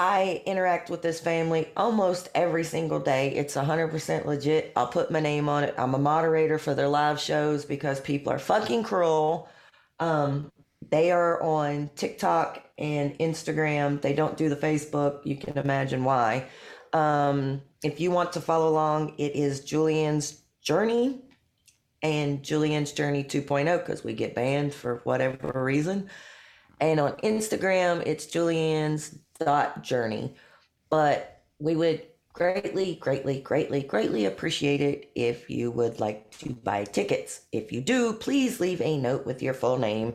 I 0.00 0.42
interact 0.46 0.88
with 0.88 1.02
this 1.02 1.20
family 1.20 1.68
almost 1.76 2.30
every 2.34 2.64
single 2.64 3.00
day. 3.00 3.34
It's 3.34 3.54
100% 3.54 4.24
legit. 4.24 4.72
I'll 4.74 4.86
put 4.86 5.10
my 5.10 5.20
name 5.20 5.46
on 5.46 5.62
it. 5.62 5.74
I'm 5.76 5.92
a 5.92 5.98
moderator 5.98 6.58
for 6.58 6.74
their 6.74 6.88
live 6.88 7.20
shows 7.20 7.66
because 7.66 8.00
people 8.00 8.32
are 8.32 8.38
fucking 8.38 8.84
cruel. 8.84 9.50
Um, 9.98 10.50
they 10.88 11.10
are 11.10 11.42
on 11.42 11.90
TikTok 11.96 12.64
and 12.78 13.18
Instagram. 13.18 14.00
They 14.00 14.14
don't 14.14 14.38
do 14.38 14.48
the 14.48 14.56
Facebook. 14.56 15.20
You 15.26 15.36
can 15.36 15.58
imagine 15.58 16.02
why. 16.02 16.46
Um, 16.94 17.60
if 17.84 18.00
you 18.00 18.10
want 18.10 18.32
to 18.32 18.40
follow 18.40 18.70
along, 18.70 19.16
it 19.18 19.36
is 19.36 19.60
Julian's 19.60 20.40
Journey 20.62 21.20
and 22.02 22.42
Julian's 22.42 22.92
Journey 22.92 23.22
2.0 23.22 23.80
because 23.80 24.02
we 24.02 24.14
get 24.14 24.34
banned 24.34 24.72
for 24.72 25.02
whatever 25.04 25.62
reason. 25.62 26.08
And 26.80 26.98
on 27.00 27.12
Instagram, 27.16 28.02
it's 28.06 28.24
Julian's 28.24 29.18
dot 29.40 29.82
journey. 29.82 30.34
But 30.88 31.42
we 31.58 31.76
would 31.76 32.02
greatly, 32.32 32.96
greatly, 32.96 33.40
greatly, 33.40 33.82
greatly 33.82 34.24
appreciate 34.24 34.80
it 34.80 35.10
if 35.14 35.50
you 35.50 35.70
would 35.70 36.00
like 36.00 36.30
to 36.38 36.50
buy 36.50 36.84
tickets. 36.84 37.42
If 37.52 37.72
you 37.72 37.80
do, 37.80 38.12
please 38.12 38.60
leave 38.60 38.80
a 38.80 38.96
note 38.98 39.26
with 39.26 39.42
your 39.42 39.54
full 39.54 39.78
name 39.78 40.14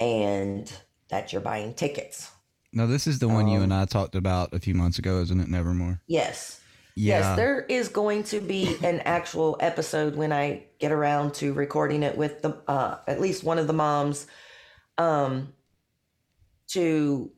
and 0.00 0.70
that 1.08 1.32
you're 1.32 1.42
buying 1.42 1.74
tickets. 1.74 2.30
Now, 2.72 2.86
this 2.86 3.06
is 3.06 3.18
the 3.18 3.28
one 3.28 3.48
you 3.48 3.58
Um, 3.58 3.64
and 3.64 3.74
I 3.74 3.84
talked 3.84 4.16
about 4.16 4.52
a 4.52 4.58
few 4.58 4.74
months 4.74 4.98
ago, 4.98 5.20
isn't 5.20 5.40
it? 5.40 5.48
Nevermore. 5.48 6.00
Yes. 6.06 6.60
Yeah. 6.96 7.18
Yes, 7.18 7.36
there 7.36 7.60
is 7.60 7.88
going 7.88 8.22
to 8.24 8.40
be 8.40 8.76
an 8.84 9.00
actual 9.00 9.56
episode 9.60 10.16
when 10.16 10.32
I 10.32 10.64
get 10.78 10.92
around 10.92 11.34
to 11.34 11.52
recording 11.52 12.02
it 12.02 12.16
with 12.16 12.42
the 12.42 12.56
uh 12.68 12.98
at 13.08 13.20
least 13.20 13.42
one 13.42 13.58
of 13.58 13.66
the 13.66 13.72
moms 13.72 14.26
um 14.96 15.52
to 16.68 17.32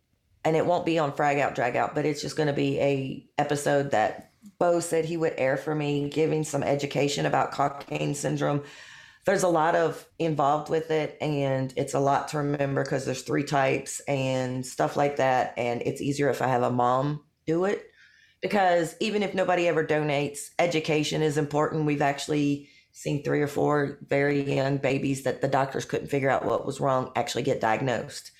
and 0.47 0.55
it 0.55 0.64
won't 0.64 0.86
be 0.86 0.98
on 0.98 1.12
frag 1.12 1.39
out 1.39 1.55
drag 1.56 1.74
out 1.74 1.94
but 1.94 2.06
it's 2.06 2.23
just 2.23 2.36
going 2.36 2.47
to 2.47 2.52
be 2.52 2.78
a 2.78 3.27
episode 3.36 3.90
that 3.90 4.31
bo 4.59 4.81
said 4.81 5.05
he 5.05 5.16
would 5.16 5.35
air 5.36 5.56
for 5.56 5.74
me 5.74 6.09
giving 6.09 6.44
some 6.44 6.62
education 6.62 7.27
about 7.27 7.52
Cockayne 7.52 8.14
syndrome. 8.14 8.62
There's 9.24 9.43
a 9.43 9.48
lot 9.48 9.74
of 9.74 10.06
involved 10.20 10.70
with 10.70 10.93
it 10.93 11.18
and 11.20 11.74
it's 11.77 11.94
a 11.94 12.01
lot 12.01 12.28
to 12.28 12.39
remember 12.39 12.85
because 12.85 13.05
there's 13.05 13.23
three 13.23 13.43
types 13.43 14.01
and 14.06 14.64
stuff 14.64 14.97
like 14.97 15.16
that 15.16 15.55
and 15.56 15.82
it's 15.82 16.01
easier 16.01 16.31
if 16.31 16.40
i 16.40 16.47
have 16.47 16.62
a 16.62 16.70
mom 16.70 17.24
do 17.44 17.64
it. 17.64 17.85
Because 18.40 18.94
even 19.01 19.24
if 19.24 19.35
nobody 19.35 19.66
ever 19.66 19.85
donates 19.85 20.51
education 20.59 21.23
is 21.23 21.39
important. 21.39 21.86
We've 21.86 22.02
actually 22.02 22.68
seen 22.93 23.24
three 23.24 23.43
or 23.43 23.48
four 23.48 23.98
very 24.06 24.55
young 24.55 24.77
babies 24.77 25.24
that 25.24 25.40
the 25.40 25.48
doctors 25.48 25.85
couldn't 25.85 26.09
figure 26.09 26.31
out 26.31 26.44
what 26.44 26.64
was 26.64 26.81
wrong 26.81 27.10
actually 27.16 27.43
get 27.43 27.60
diagnosed 27.60 28.31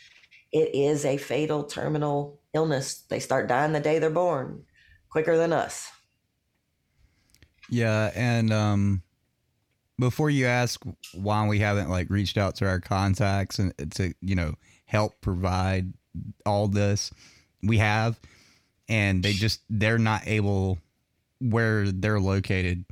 it 0.57 0.75
is 0.75 1.05
a 1.05 1.17
fatal 1.17 1.65
terminal 1.65 2.41
illness 2.55 3.05
they 3.09 3.21
start 3.21 3.47
dying 3.47 3.73
the 3.73 3.81
day 3.81 3.99
they're 3.99 4.11
born 4.11 4.65
quicker 5.11 5.37
than 5.37 5.53
us 5.53 5.91
Yeah, 7.69 8.11
and 8.15 8.53
um, 8.53 9.03
before 9.99 10.31
you 10.31 10.47
ask 10.47 10.83
why 11.15 11.47
we 11.47 11.59
haven't 11.59 11.91
like 11.91 12.11
reached 12.11 12.39
out 12.39 12.57
to 12.57 12.67
our 12.67 12.81
contacts 12.81 13.59
and 13.59 13.73
to 13.95 14.15
you 14.21 14.35
know 14.35 14.55
help 14.87 15.21
provide 15.21 15.93
all 16.45 16.69
this, 16.69 17.13
we 17.63 17.79
have, 17.79 18.21
and 18.89 19.23
they 19.23 19.33
just 19.33 19.63
they're 19.69 19.99
not 19.99 20.23
able 20.27 20.79
where 21.41 21.91
they're 21.91 22.21
located 22.21 22.85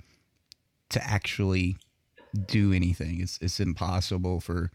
to 0.91 1.05
actually 1.05 1.77
do 2.47 2.73
anything. 2.73 3.21
It's 3.21 3.39
it's 3.41 3.61
impossible 3.61 4.41
for 4.41 4.71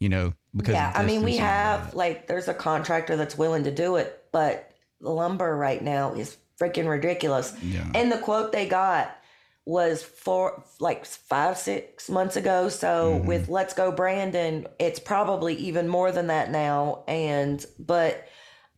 you 0.00 0.08
know 0.08 0.32
because 0.56 0.74
yeah 0.74 0.92
i 0.96 1.04
mean 1.04 1.22
we 1.22 1.32
distance 1.32 1.48
and 1.48 1.68
all 1.70 1.78
have 1.78 1.94
like 1.94 2.26
there's 2.26 2.48
a 2.48 2.54
contractor 2.54 3.16
that's 3.16 3.38
willing 3.38 3.62
to 3.64 3.70
do 3.70 3.96
it 3.96 4.24
but 4.32 4.72
the 5.00 5.10
lumber 5.10 5.56
right 5.56 5.82
now 5.82 6.12
is 6.12 6.36
freaking 6.60 6.88
ridiculous. 6.88 7.54
Yeah. 7.62 7.86
and 7.94 8.12
the 8.12 8.18
quote 8.18 8.52
they 8.52 8.68
got 8.68 9.16
was 9.64 10.02
for 10.02 10.62
like 10.78 11.06
five 11.06 11.56
six 11.56 12.10
months 12.10 12.36
ago. 12.36 12.68
So 12.68 13.14
Mm-hmm. 13.14 13.26
with 13.26 13.48
let's 13.48 13.72
go 13.72 13.90
brandon 13.92 14.66
it's 14.78 14.98
probably 15.00 15.54
even 15.54 15.88
more 15.88 16.12
than 16.12 16.26
that 16.26 16.50
now. 16.50 17.04
And 17.08 17.64
but 17.78 18.26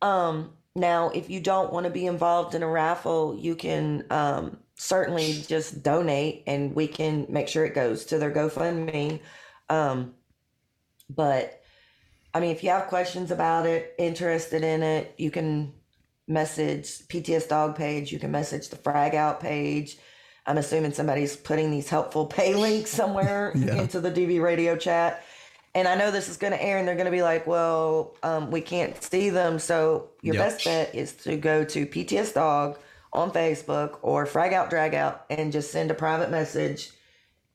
um 0.01 0.51
now 0.75 1.09
if 1.09 1.29
you 1.29 1.39
don't 1.39 1.73
want 1.73 1.85
to 1.85 1.89
be 1.89 2.05
involved 2.05 2.55
in 2.55 2.63
a 2.63 2.67
raffle 2.67 3.37
you 3.37 3.55
can 3.55 4.05
um 4.09 4.57
certainly 4.75 5.43
just 5.47 5.83
donate 5.83 6.43
and 6.47 6.73
we 6.75 6.87
can 6.87 7.25
make 7.29 7.47
sure 7.47 7.65
it 7.65 7.75
goes 7.75 8.05
to 8.05 8.17
their 8.17 8.31
gofundme. 8.31 9.19
Um 9.69 10.13
but 11.15 11.61
I 12.33 12.39
mean, 12.39 12.51
if 12.51 12.63
you 12.63 12.69
have 12.69 12.87
questions 12.87 13.31
about 13.31 13.65
it, 13.65 13.93
interested 13.99 14.63
in 14.63 14.81
it, 14.83 15.13
you 15.17 15.29
can 15.31 15.73
message 16.27 16.87
PTS 17.07 17.47
Dog 17.47 17.75
page. 17.75 18.11
You 18.11 18.19
can 18.19 18.31
message 18.31 18.69
the 18.69 18.75
Frag 18.77 19.13
Out 19.15 19.39
page. 19.39 19.97
I'm 20.45 20.57
assuming 20.57 20.93
somebody's 20.93 21.35
putting 21.35 21.71
these 21.71 21.89
helpful 21.89 22.25
pay 22.25 22.55
links 22.55 22.89
somewhere 22.89 23.53
Yeah. 23.55 23.75
into 23.75 23.99
the 24.01 24.11
DV 24.11 24.41
radio 24.41 24.75
chat. 24.75 25.23
And 25.75 25.87
I 25.87 25.95
know 25.95 26.11
this 26.11 26.29
is 26.29 26.37
going 26.37 26.53
to 26.53 26.61
air, 26.63 26.77
and 26.77 26.87
they're 26.87 26.95
going 26.95 27.05
to 27.05 27.11
be 27.11 27.23
like, 27.23 27.47
well, 27.47 28.15
um, 28.23 28.51
we 28.51 28.61
can't 28.61 29.01
see 29.03 29.29
them. 29.29 29.57
So 29.59 30.09
your 30.21 30.35
Yep. 30.35 30.43
best 30.45 30.63
bet 30.63 30.93
is 30.95 31.13
to 31.17 31.35
go 31.37 31.63
to 31.65 31.85
PTS 31.87 32.33
Dog 32.33 32.77
on 33.11 33.31
Facebook 33.31 33.97
or 34.01 34.25
Frag 34.25 34.53
Out 34.53 34.69
Drag 34.69 34.93
Out 34.93 35.25
and 35.29 35.51
just 35.51 35.71
send 35.71 35.91
a 35.91 35.95
private 35.95 36.29
message 36.31 36.91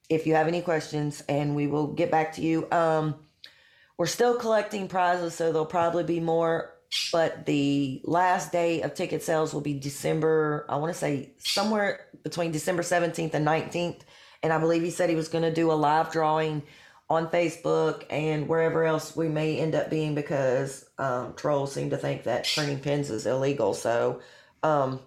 if 0.08 0.26
you 0.26 0.34
have 0.34 0.48
any 0.48 0.62
questions, 0.62 1.22
and 1.28 1.54
we 1.54 1.66
will 1.66 1.88
get 1.88 2.10
back 2.10 2.32
to 2.34 2.42
you. 2.42 2.66
Um, 2.72 3.16
we're 3.98 4.06
still 4.06 4.36
collecting 4.36 4.88
prizes, 4.88 5.34
so 5.34 5.52
there'll 5.52 5.66
probably 5.66 6.04
be 6.04 6.20
more. 6.20 6.72
But 7.12 7.44
the 7.44 8.00
last 8.04 8.52
day 8.52 8.80
of 8.80 8.94
ticket 8.94 9.22
sales 9.22 9.52
will 9.52 9.60
be 9.60 9.74
December, 9.74 10.64
I 10.68 10.76
want 10.76 10.92
to 10.92 10.98
say 10.98 11.32
somewhere 11.38 12.06
between 12.22 12.50
December 12.50 12.82
17th 12.82 13.34
and 13.34 13.46
19th. 13.46 14.00
And 14.42 14.52
I 14.52 14.58
believe 14.58 14.82
he 14.82 14.90
said 14.90 15.10
he 15.10 15.16
was 15.16 15.28
going 15.28 15.42
to 15.42 15.52
do 15.52 15.70
a 15.70 15.74
live 15.74 16.10
drawing 16.10 16.62
on 17.10 17.28
Facebook 17.28 18.04
and 18.08 18.48
wherever 18.48 18.84
else 18.84 19.16
we 19.16 19.28
may 19.28 19.58
end 19.58 19.74
up 19.74 19.90
being 19.90 20.14
because 20.14 20.88
um, 20.98 21.34
trolls 21.34 21.72
seem 21.72 21.90
to 21.90 21.96
think 21.96 22.22
that 22.22 22.44
turning 22.44 22.78
pins 22.78 23.10
is 23.10 23.26
illegal. 23.26 23.74
So, 23.74 24.20
um, 24.62 25.00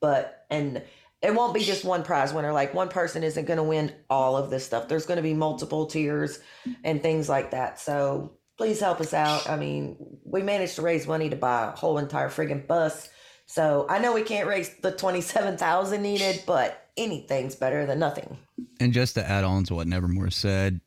but, 0.00 0.46
and 0.50 0.82
it 1.22 1.34
won't 1.34 1.54
be 1.54 1.60
just 1.60 1.84
one 1.84 2.02
prize 2.02 2.32
winner. 2.32 2.52
Like 2.52 2.72
one 2.72 2.88
person 2.88 3.22
isn't 3.22 3.44
going 3.44 3.58
to 3.58 3.62
win 3.62 3.92
all 4.08 4.36
of 4.36 4.50
this 4.50 4.64
stuff. 4.64 4.88
There's 4.88 5.06
going 5.06 5.16
to 5.16 5.22
be 5.22 5.34
multiple 5.34 5.86
tiers 5.86 6.40
and 6.82 7.02
things 7.02 7.28
like 7.28 7.50
that. 7.50 7.78
So 7.78 8.32
please 8.56 8.80
help 8.80 9.00
us 9.00 9.12
out. 9.12 9.48
I 9.48 9.56
mean, 9.56 9.96
we 10.24 10.42
managed 10.42 10.76
to 10.76 10.82
raise 10.82 11.06
money 11.06 11.28
to 11.30 11.36
buy 11.36 11.68
a 11.68 11.70
whole 11.76 11.98
entire 11.98 12.28
friggin' 12.28 12.66
bus. 12.66 13.08
So 13.46 13.86
I 13.88 13.98
know 13.98 14.12
we 14.12 14.22
can't 14.22 14.46
raise 14.46 14.70
the 14.76 14.92
twenty-seven 14.92 15.56
thousand 15.56 16.02
needed, 16.02 16.44
but 16.46 16.88
anything's 16.96 17.54
better 17.56 17.84
than 17.84 17.98
nothing. 17.98 18.38
And 18.78 18.92
just 18.92 19.14
to 19.14 19.28
add 19.28 19.44
on 19.44 19.64
to 19.64 19.74
what 19.74 19.88
Nevermore 19.88 20.30
said, 20.30 20.80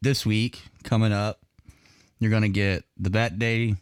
this 0.00 0.24
week 0.24 0.62
coming 0.84 1.12
up, 1.12 1.40
you're 2.18 2.30
going 2.30 2.42
to 2.42 2.48
get 2.48 2.84
the 2.96 3.10
Bat 3.10 3.38
Day 3.38 3.76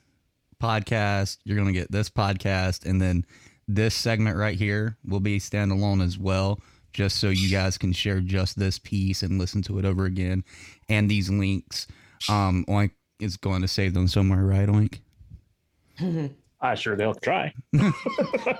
podcast. 0.60 1.38
You're 1.44 1.56
going 1.56 1.72
to 1.72 1.78
get 1.78 1.92
this 1.92 2.10
podcast. 2.10 2.84
And 2.84 3.00
then 3.00 3.26
this 3.68 3.94
segment 3.94 4.36
right 4.36 4.56
here 4.56 4.96
will 5.06 5.20
be 5.20 5.38
standalone 5.38 6.02
as 6.02 6.18
well, 6.18 6.60
just 6.92 7.18
so 7.18 7.28
you 7.28 7.50
guys 7.50 7.78
can 7.78 7.92
share 7.92 8.20
just 8.20 8.58
this 8.58 8.78
piece 8.78 9.22
and 9.22 9.38
listen 9.38 9.62
to 9.62 9.78
it 9.78 9.84
over 9.84 10.04
again. 10.04 10.44
And 10.88 11.10
these 11.10 11.30
links, 11.30 11.86
um, 12.28 12.64
Oink 12.68 12.92
is 13.20 13.36
going 13.36 13.62
to 13.62 13.68
save 13.68 13.94
them 13.94 14.08
somewhere, 14.08 14.44
right, 14.44 14.68
Oink? 14.68 15.00
I 16.64 16.74
sure 16.76 16.96
they'll 16.96 17.14
try. 17.14 17.52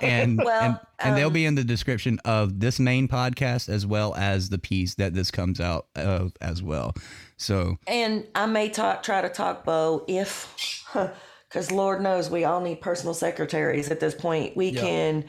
and 0.01 0.37
Well, 0.37 0.61
and, 0.61 0.79
and 0.99 1.17
they'll 1.17 1.27
um, 1.27 1.33
be 1.33 1.45
in 1.45 1.55
the 1.55 1.63
description 1.63 2.19
of 2.23 2.59
this 2.59 2.79
main 2.79 3.07
podcast 3.07 3.67
as 3.67 3.87
well 3.87 4.13
as 4.13 4.49
the 4.49 4.59
piece 4.59 4.93
that 4.95 5.15
this 5.15 5.31
comes 5.31 5.59
out 5.59 5.87
of 5.95 6.33
as 6.39 6.61
well. 6.61 6.93
So 7.37 7.77
And 7.87 8.27
I 8.35 8.45
may 8.45 8.69
talk, 8.69 9.01
try 9.01 9.21
to 9.21 9.29
talk 9.29 9.65
Bo 9.65 10.05
if, 10.07 10.85
because 11.55 11.71
Lord 11.71 12.01
knows 12.01 12.29
we 12.29 12.43
all 12.43 12.59
need 12.59 12.81
personal 12.81 13.13
secretaries 13.13 13.89
at 13.89 14.01
this 14.01 14.13
point. 14.13 14.57
We 14.57 14.71
Yeah. 14.71 14.81
can, 14.81 15.25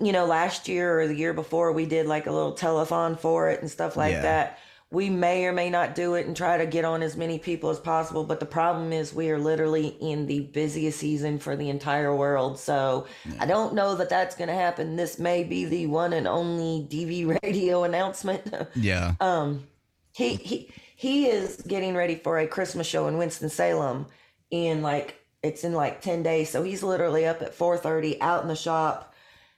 you 0.00 0.10
know, 0.10 0.26
last 0.26 0.66
year 0.66 0.98
or 1.00 1.06
the 1.06 1.14
year 1.14 1.32
before 1.32 1.70
we 1.70 1.86
did 1.86 2.06
like 2.06 2.26
a 2.26 2.32
little 2.32 2.52
telethon 2.52 3.16
for 3.16 3.48
it 3.48 3.60
and 3.60 3.70
stuff 3.70 3.96
like 3.96 4.14
Yeah. 4.14 4.22
that. 4.22 4.58
We 4.90 5.08
may 5.08 5.46
or 5.46 5.52
may 5.52 5.70
not 5.70 5.94
do 5.94 6.14
it 6.14 6.26
and 6.26 6.36
try 6.36 6.58
to 6.58 6.66
get 6.66 6.84
on 6.84 7.00
as 7.04 7.16
many 7.16 7.38
people 7.38 7.70
as 7.70 7.78
possible. 7.78 8.24
But 8.24 8.40
the 8.40 8.46
problem 8.46 8.92
is 8.92 9.14
we 9.14 9.30
are 9.30 9.38
literally 9.38 9.96
in 10.00 10.26
the 10.26 10.40
busiest 10.40 10.98
season 10.98 11.38
for 11.38 11.54
the 11.54 11.70
entire 11.70 12.12
world. 12.12 12.58
So 12.58 13.06
I 13.38 13.46
don't 13.46 13.72
know 13.72 13.94
that 13.94 14.08
that's 14.08 14.34
going 14.34 14.48
to 14.48 14.54
happen. 14.54 14.96
This 14.96 15.20
may 15.20 15.44
be 15.44 15.64
the 15.64 15.86
one 15.86 16.12
and 16.12 16.26
only 16.26 16.88
DV 16.90 17.38
radio 17.44 17.84
announcement. 17.84 18.52
yeah, 18.74 19.14
um 19.20 19.68
he 20.12 20.34
he 20.34 20.72
he 20.96 21.28
is 21.28 21.62
getting 21.68 21.94
ready 21.94 22.16
for 22.16 22.40
a 22.40 22.46
christmas 22.48 22.84
show 22.84 23.06
in 23.06 23.16
winston-salem 23.16 24.06
in 24.50 24.82
like 24.82 25.19
it's 25.42 25.64
in 25.64 25.72
like 25.72 26.00
10 26.00 26.22
days 26.22 26.50
so 26.50 26.62
he's 26.62 26.82
literally 26.82 27.26
up 27.26 27.42
at 27.42 27.56
4.30 27.56 28.18
out 28.20 28.42
in 28.42 28.48
the 28.48 28.56
shop. 28.56 29.14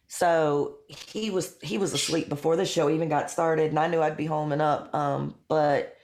So 0.09 0.76
he 0.88 1.30
was 1.30 1.56
he 1.62 1.78
was 1.78 1.94
asleep 1.94 2.28
before 2.28 2.56
the 2.56 2.66
show 2.66 2.90
even 2.90 3.09
got 3.09 3.30
started 3.30 3.70
and 3.70 3.78
i 3.78 3.86
knew 3.86 4.02
i'd 4.02 4.14
be 4.14 4.26
home 4.26 4.52
and 4.52 4.60
up 4.60 4.94
um 4.94 5.34
but 5.48 5.96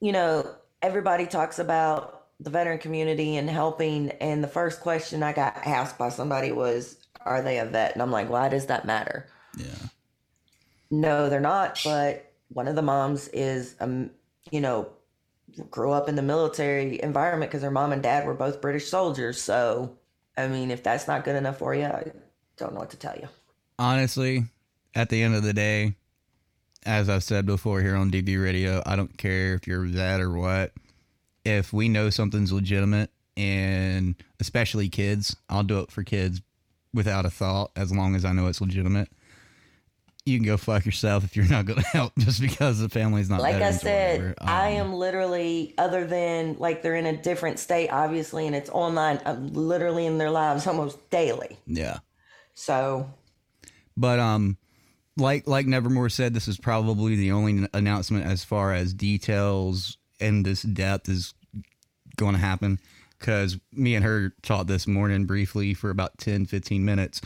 you 0.00 0.10
know 0.10 0.56
everybody 0.82 1.26
talks 1.26 1.60
about 1.60 2.26
the 2.40 2.50
veteran 2.50 2.78
community 2.78 3.36
and 3.36 3.48
helping 3.48 4.10
and 4.20 4.42
the 4.42 4.48
first 4.48 4.80
question 4.80 5.22
i 5.22 5.32
got 5.32 5.56
asked 5.64 5.96
by 5.98 6.08
somebody 6.08 6.50
was 6.50 6.96
are 7.24 7.42
they 7.42 7.58
a 7.60 7.64
vet? 7.64 7.92
And 7.92 8.02
i'm 8.02 8.10
like 8.10 8.28
why 8.28 8.48
does 8.48 8.66
that 8.66 8.86
matter? 8.86 9.28
Yeah, 9.56 9.68
no, 10.92 11.30
they're 11.30 11.40
not. 11.40 11.80
But 11.82 12.32
one 12.48 12.68
of 12.68 12.76
the 12.76 12.82
moms 12.82 13.28
is, 13.28 13.74
um, 13.80 14.10
you 14.50 14.60
know, 14.60 14.90
grew 15.70 15.92
up 15.92 16.08
in 16.08 16.16
the 16.16 16.22
military 16.22 17.00
environment 17.02 17.50
because 17.50 17.62
her 17.62 17.70
mom 17.70 17.92
and 17.92 18.02
dad 18.02 18.26
were 18.26 18.34
both 18.34 18.60
British 18.60 18.88
soldiers. 18.88 19.40
So, 19.40 19.96
I 20.36 20.48
mean, 20.48 20.70
if 20.70 20.82
that's 20.82 21.06
not 21.06 21.24
good 21.24 21.36
enough 21.36 21.58
for 21.58 21.74
you, 21.74 21.84
I 21.84 22.12
don't 22.56 22.74
know 22.74 22.80
what 22.80 22.90
to 22.90 22.96
tell 22.96 23.16
you. 23.16 23.28
honestly, 23.78 24.44
at 24.94 25.08
the 25.08 25.22
end 25.22 25.34
of 25.34 25.42
the 25.42 25.52
day, 25.52 25.94
as 26.84 27.08
I've 27.08 27.24
said 27.24 27.46
before 27.46 27.80
here 27.80 27.96
on 27.96 28.10
DV 28.10 28.42
Radio, 28.42 28.82
I 28.84 28.96
don't 28.96 29.16
care 29.16 29.54
if 29.54 29.66
you're 29.66 29.88
that 29.88 30.20
or 30.20 30.30
what. 30.30 30.72
If 31.44 31.72
we 31.72 31.88
know 31.88 32.10
something's 32.10 32.52
legitimate, 32.52 33.10
and 33.36 34.14
especially 34.40 34.88
kids, 34.88 35.36
I'll 35.48 35.62
do 35.62 35.80
it 35.80 35.90
for 35.90 36.02
kids 36.02 36.42
without 36.92 37.24
a 37.24 37.30
thought 37.30 37.70
as 37.76 37.90
long 37.92 38.14
as 38.14 38.24
I 38.24 38.32
know 38.32 38.46
it's 38.46 38.60
legitimate. 38.60 39.08
You 40.24 40.38
can 40.38 40.46
go 40.46 40.56
fuck 40.56 40.86
yourself 40.86 41.24
if 41.24 41.34
you're 41.36 41.48
not 41.48 41.66
going 41.66 41.80
to 41.82 41.88
help 41.88 42.12
just 42.18 42.40
because 42.40 42.78
the 42.78 42.88
family's 42.88 43.28
not. 43.28 43.40
like 43.40 43.56
I 43.56 43.72
said, 43.72 44.20
whatever. 44.20 44.34
I 44.40 44.76
Um, 44.78 44.86
am 44.88 44.94
literally, 44.94 45.74
other 45.78 46.06
than 46.06 46.56
like 46.58 46.82
they're 46.82 46.94
in 46.96 47.06
a 47.06 47.16
different 47.16 47.58
state, 47.58 47.88
obviously, 47.88 48.46
and 48.46 48.54
it's 48.54 48.70
online, 48.70 49.20
I'm 49.26 49.52
literally 49.52 50.06
in 50.06 50.18
their 50.18 50.30
lives 50.30 50.66
almost 50.68 51.10
daily. 51.10 51.58
Yeah. 51.66 51.98
So, 52.54 53.10
But 53.96 54.18
um, 54.20 54.58
like 55.16 55.46
like 55.48 55.66
Nevermore 55.66 56.08
said, 56.08 56.34
this 56.34 56.46
is 56.48 56.56
probably 56.58 57.16
the 57.16 57.32
only 57.32 57.66
announcement 57.74 58.24
as 58.26 58.44
far 58.44 58.72
as 58.72 58.94
details 58.94 59.98
and 60.20 60.44
this 60.46 60.62
depth 60.62 61.08
is 61.08 61.34
going 62.16 62.34
to 62.34 62.40
happen. 62.40 62.78
Because 63.18 63.58
me 63.72 63.94
and 63.94 64.04
her 64.04 64.34
talked 64.42 64.66
this 64.68 64.86
morning 64.86 65.26
briefly 65.26 65.74
for 65.74 65.90
about 65.90 66.18
10, 66.18 66.46
15 66.46 66.84
minutes. 66.84 67.20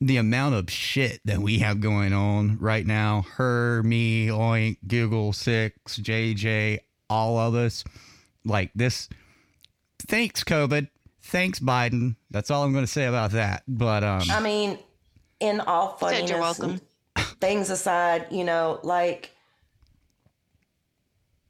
The 0.00 0.16
amount 0.16 0.54
of 0.54 0.70
shit 0.70 1.20
that 1.24 1.40
we 1.40 1.58
have 1.58 1.80
going 1.80 2.12
on 2.12 2.58
right 2.58 2.86
now, 2.86 3.26
her, 3.36 3.82
me, 3.82 4.28
Oink, 4.28 4.78
Google, 4.86 5.32
Six, 5.32 5.98
JJ, 5.98 6.78
all 7.10 7.38
of 7.38 7.54
us, 7.54 7.82
like 8.44 8.70
this. 8.74 9.08
Thanks, 10.06 10.44
COVID. 10.44 10.88
Thanks, 11.22 11.58
Biden. 11.58 12.16
That's 12.30 12.50
all 12.50 12.62
I'm 12.62 12.72
going 12.72 12.84
to 12.84 12.90
say 12.90 13.06
about 13.06 13.32
that. 13.32 13.64
But 13.66 14.04
um, 14.04 14.22
I 14.30 14.40
mean, 14.40 14.78
in 15.40 15.60
all 15.60 15.98
Said 15.98 16.00
funniness, 16.00 16.30
you're 16.30 16.40
welcome. 16.40 16.80
things 17.40 17.70
aside, 17.70 18.26
you 18.30 18.44
know, 18.44 18.80
like 18.82 19.32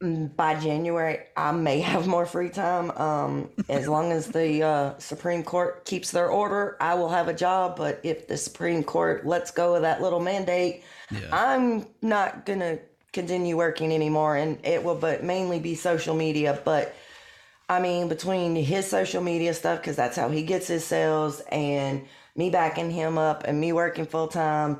by 0.00 0.58
January, 0.60 1.20
I 1.36 1.52
may 1.52 1.80
have 1.92 2.06
more 2.06 2.26
free 2.26 2.50
time. 2.50 2.90
Um, 2.92 3.50
as 3.68 3.88
long 3.94 4.12
as 4.12 4.28
the 4.28 4.62
uh, 4.62 4.98
Supreme 4.98 5.42
Court 5.42 5.84
keeps 5.84 6.10
their 6.10 6.28
order, 6.28 6.76
I 6.80 6.94
will 6.94 7.08
have 7.08 7.28
a 7.28 7.34
job. 7.34 7.76
But 7.76 8.00
if 8.02 8.28
the 8.28 8.36
Supreme 8.36 8.82
Court 8.84 9.26
lets 9.26 9.50
go 9.50 9.74
of 9.74 9.82
that 9.82 10.00
little 10.00 10.20
mandate, 10.20 10.84
I'm 11.32 11.86
not 12.02 12.44
gonna 12.44 12.78
continue 13.12 13.56
working 13.56 13.92
anymore, 13.92 14.36
and 14.36 14.58
it 14.64 14.84
will, 14.84 14.94
but 14.94 15.24
mainly 15.24 15.58
be 15.58 15.74
social 15.74 16.14
media. 16.14 16.60
But 16.64 16.94
I 17.68 17.80
mean, 17.80 18.08
between 18.08 18.54
his 18.56 18.86
social 18.86 19.22
media 19.22 19.54
stuff, 19.54 19.80
because 19.80 19.96
that's 19.96 20.16
how 20.16 20.28
he 20.28 20.42
gets 20.42 20.66
his 20.66 20.84
sales, 20.84 21.40
and 21.50 22.06
me 22.36 22.50
backing 22.50 22.90
him 22.90 23.18
up, 23.18 23.44
and 23.44 23.60
me 23.60 23.72
working 23.72 24.06
full 24.06 24.28
time, 24.28 24.78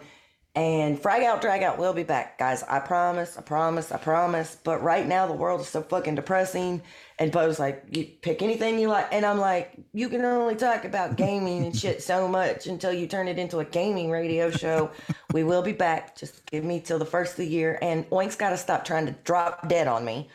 and 0.59 1.01
Frag 1.01 1.23
Out 1.23 1.41
Drag 1.41 1.63
Out 1.63 1.79
will 1.79 1.93
be 1.93 2.03
back, 2.03 2.37
guys. 2.37 2.65
I 2.65 2.81
promise, 2.81 3.37
I 3.39 3.43
promise, 3.43 3.93
I 3.93 3.97
promise. 3.97 4.57
But 4.65 4.83
right 4.83 5.07
now, 5.07 5.29
the 5.29 5.33
world 5.33 5.61
is 5.61 5.69
so 5.69 5.83
fucking 5.83 6.17
depressing. 6.17 6.83
And 7.21 7.31
Bo's 7.31 7.61
like, 7.61 7.85
you 7.93 8.05
pick 8.23 8.43
anything 8.43 8.77
you 8.81 8.89
like. 8.89 9.07
And 9.13 9.25
I'm 9.25 9.39
like, 9.39 9.73
you 9.93 10.09
can 10.09 10.25
only 10.25 10.57
talk 10.57 10.85
about 10.85 11.15
gaming 11.15 11.65
and 11.65 11.77
shit 11.77 12.03
so 12.03 12.27
much 12.27 12.67
until 12.67 12.93
you 12.93 13.07
turn 13.07 13.29
it 13.29 13.39
into 13.39 13.61
a 13.61 13.65
gaming 13.65 14.11
radio 14.11 14.51
show. 14.51 14.91
we 15.33 15.45
will 15.45 15.63
be 15.63 15.73
back. 15.73 16.17
Just 16.17 16.45
give 16.47 16.65
me 16.65 16.81
till 16.81 16.99
the 16.99 17.07
first 17.07 17.33
of 17.33 17.39
the 17.39 17.47
year. 17.47 17.79
And 17.81 18.05
Oink's 18.11 18.35
got 18.35 18.51
to 18.51 18.57
stop 18.57 18.85
trying 18.85 19.07
to 19.07 19.13
drop 19.23 19.69
dead 19.69 19.87
on 19.87 20.05
me 20.05 20.29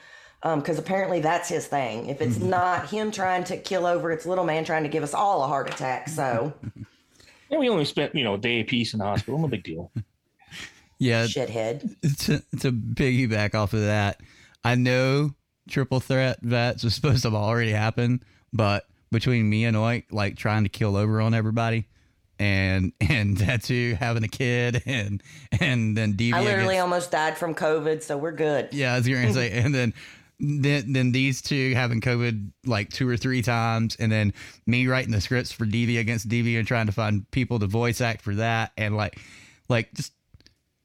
um, 0.44 0.60
because 0.60 0.80
apparently 0.80 1.20
that's 1.20 1.50
his 1.50 1.68
thing. 1.68 2.08
If 2.08 2.22
it's 2.22 2.38
mm-hmm. 2.38 2.50
not 2.50 2.90
him 2.90 3.12
trying 3.12 3.44
to 3.46 3.58
kill 3.58 3.86
over, 3.86 4.10
it's 4.12 4.26
little 4.26 4.46
man 4.46 4.64
trying 4.64 4.84
to 4.84 4.90
give 4.90 5.04
us 5.04 5.14
all 5.14 5.44
a 5.44 5.48
heart 5.48 5.70
attack. 5.70 6.08
So 6.08 6.54
Yeah, 7.54 7.60
we 7.60 7.70
only 7.70 7.86
spent 7.86 8.16
you 8.16 8.24
know 8.24 8.34
a 8.34 8.38
day 8.40 8.62
apiece 8.62 8.94
in 8.94 9.00
the 9.00 9.06
hospital. 9.06 9.38
No 9.38 9.48
big 9.48 9.64
deal. 9.64 9.92
Yeah, 11.04 11.26
shithead. 11.26 12.18
to, 12.26 12.58
to 12.60 12.72
piggyback 12.72 13.56
off 13.56 13.74
of 13.74 13.82
that, 13.82 14.22
I 14.64 14.76
know 14.76 15.34
triple 15.70 16.00
threat 16.00 16.40
vets 16.42 16.84
was 16.84 16.96
supposed 16.96 17.24
to 17.24 17.30
have 17.30 17.36
already 17.36 17.72
happened, 17.72 18.24
but 18.52 18.86
between 19.12 19.50
me 19.50 19.66
and 19.66 19.76
Oink, 19.78 20.06
like 20.12 20.38
trying 20.38 20.64
to 20.64 20.70
kill 20.70 20.96
over 20.96 21.22
on 21.22 21.34
everybody, 21.34 21.88
and 22.40 22.92
and 23.02 23.38
Tattoo 23.38 23.96
having 24.00 24.24
a 24.24 24.28
kid, 24.28 24.84
and 24.86 25.22
and 25.60 25.98
then 25.98 26.14
DV. 26.14 26.34
I 26.34 26.42
literally 26.42 26.76
against- 26.76 26.82
almost 26.82 27.12
died 27.12 27.38
from 27.38 27.56
COVID, 27.56 28.04
so 28.04 28.18
we're 28.18 28.32
good. 28.32 28.70
yeah, 28.72 28.94
I 28.94 28.98
was 28.98 29.08
to 29.28 29.34
say, 29.34 29.52
and 29.64 29.74
then. 29.74 29.94
Then, 30.40 30.92
then 30.92 31.14
these 31.14 31.42
two 31.42 31.74
having 31.74 32.02
COVID 32.02 32.52
like 32.66 32.90
two 32.90 33.08
or 33.08 33.16
three 33.16 33.42
times, 33.42 33.96
and 33.98 34.12
then 34.12 34.34
me 34.66 34.88
writing 34.88 35.12
the 35.12 35.22
scripts 35.22 35.54
for 35.54 35.66
DV 35.66 35.98
against 36.00 36.28
DV 36.28 36.58
and 36.58 36.68
trying 36.68 36.88
to 36.88 36.92
find 36.92 37.30
people 37.32 37.60
to 37.60 37.68
voice 37.68 38.02
act 38.02 38.22
for 38.24 38.36
that, 38.36 38.72
and 38.76 38.98
like, 38.98 39.18
like 39.70 39.94
just 39.94 40.12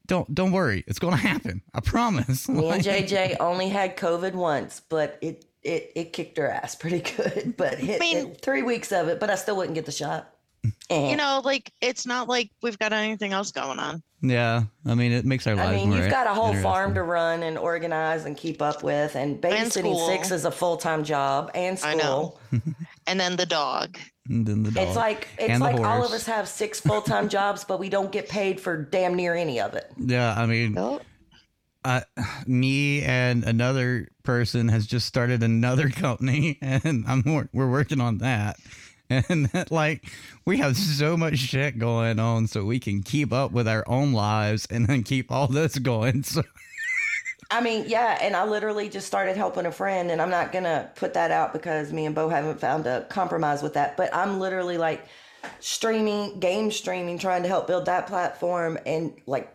don't 0.09 0.33
don't 0.35 0.51
worry, 0.51 0.83
it's 0.87 0.99
going 0.99 1.13
to 1.15 1.19
happen. 1.21 1.61
I 1.73 1.79
promise. 1.79 2.49
Me 2.49 2.67
and 2.69 2.83
JJ 2.89 3.37
only 3.39 3.69
had 3.69 3.95
COVID 3.95 4.33
once, 4.33 4.81
but 4.89 5.17
it 5.21 5.45
it, 5.63 5.91
it 5.95 6.13
kicked 6.13 6.37
her 6.37 6.49
ass 6.49 6.75
pretty 6.75 6.99
good. 6.99 7.53
But 7.57 7.79
it, 7.81 8.01
it- 8.01 8.41
three 8.41 8.63
weeks 8.63 8.91
of 8.91 9.07
it, 9.07 9.19
but 9.21 9.29
I 9.29 9.35
still 9.35 9.55
wouldn't 9.55 9.75
get 9.75 9.85
the 9.85 9.91
shot. 9.93 10.33
You 10.89 11.15
know, 11.15 11.41
like 11.45 11.71
it's 11.81 12.05
not 12.05 12.27
like 12.27 12.49
we've 12.61 12.77
got 12.79 12.91
anything 12.91 13.31
else 13.31 13.51
going 13.51 13.79
on. 13.79 14.03
Yeah, 14.21 14.63
I 14.85 14.95
mean, 14.95 15.13
it 15.13 15.23
makes 15.23 15.47
our 15.47 15.55
lives 15.55 15.69
I 15.69 15.75
mean, 15.75 15.89
more 15.89 15.99
you've 15.99 16.09
got 16.09 16.27
a 16.27 16.33
whole 16.33 16.53
farm 16.55 16.93
to 16.95 17.03
run 17.03 17.43
and 17.43 17.57
organize 17.57 18.25
and 18.25 18.35
keep 18.35 18.61
up 18.61 18.83
with, 18.83 19.15
and 19.15 19.41
babysitting 19.41 19.69
school. 19.95 20.07
six 20.07 20.31
is 20.31 20.43
a 20.43 20.51
full 20.51 20.75
time 20.75 21.05
job 21.05 21.51
and 21.55 21.79
I 21.83 21.95
school. 21.97 22.41
know. 22.51 22.59
and 23.07 23.17
then 23.19 23.37
the 23.37 23.45
dog. 23.45 23.97
And 24.29 24.45
then 24.45 24.63
the 24.63 24.71
dog. 24.71 24.87
It's 24.87 24.95
like 24.95 25.27
it's 25.37 25.49
and 25.49 25.61
the 25.61 25.65
like 25.65 25.79
all 25.79 26.05
of 26.05 26.11
us 26.11 26.25
have 26.27 26.47
six 26.47 26.79
full 26.79 27.01
time 27.01 27.29
jobs, 27.37 27.63
but 27.63 27.79
we 27.79 27.89
don't 27.89 28.11
get 28.11 28.29
paid 28.29 28.61
for 28.61 28.77
damn 28.77 29.15
near 29.15 29.35
any 29.35 29.59
of 29.59 29.73
it. 29.73 29.91
Yeah, 29.97 30.33
I 30.37 30.45
mean, 30.45 30.77
uh, 31.83 32.01
me 32.45 33.01
and 33.03 33.43
another 33.43 34.09
person 34.23 34.67
has 34.69 34.85
just 34.85 35.07
started 35.07 35.43
another 35.43 35.89
company, 35.89 36.57
and 36.61 37.03
I'm 37.07 37.23
we're 37.53 37.69
working 37.69 38.01
on 38.01 38.19
that. 38.19 38.57
And 39.11 39.47
that, 39.47 39.71
like, 39.71 40.05
we 40.45 40.57
have 40.57 40.77
so 40.77 41.17
much 41.17 41.39
shit 41.39 41.79
going 41.79 42.19
on, 42.19 42.45
so 42.45 42.63
we 42.63 42.79
can 42.79 43.01
keep 43.01 43.33
up 43.33 43.51
with 43.51 43.67
our 43.67 43.83
own 43.87 44.13
lives 44.13 44.67
and 44.69 44.85
then 44.85 45.01
keep 45.01 45.31
all 45.31 45.47
this 45.47 45.79
going. 45.79 46.23
So, 46.29 46.43
I 47.51 47.61
mean, 47.61 47.85
yeah, 47.87 48.17
and 48.21 48.35
I 48.35 48.45
literally 48.45 48.89
just 48.89 49.07
started 49.07 49.35
helping 49.35 49.65
a 49.65 49.71
friend, 49.71 50.11
and 50.11 50.21
I'm 50.21 50.29
not 50.29 50.51
gonna 50.51 50.91
put 50.95 51.15
that 51.15 51.31
out 51.31 51.51
because 51.51 51.91
me 51.91 52.05
and 52.05 52.13
Bo 52.13 52.29
haven't 52.29 52.59
found 52.59 52.85
a 52.85 53.01
compromise 53.05 53.63
with 53.63 53.73
that. 53.73 53.97
But 53.97 54.13
I'm 54.13 54.39
literally 54.39 54.77
like 54.77 55.05
streaming, 55.59 56.39
game 56.39 56.69
streaming, 56.71 57.17
trying 57.17 57.41
to 57.43 57.49
help 57.49 57.65
build 57.65 57.85
that 57.85 58.07
platform, 58.07 58.77
and 58.85 59.13
like 59.25 59.51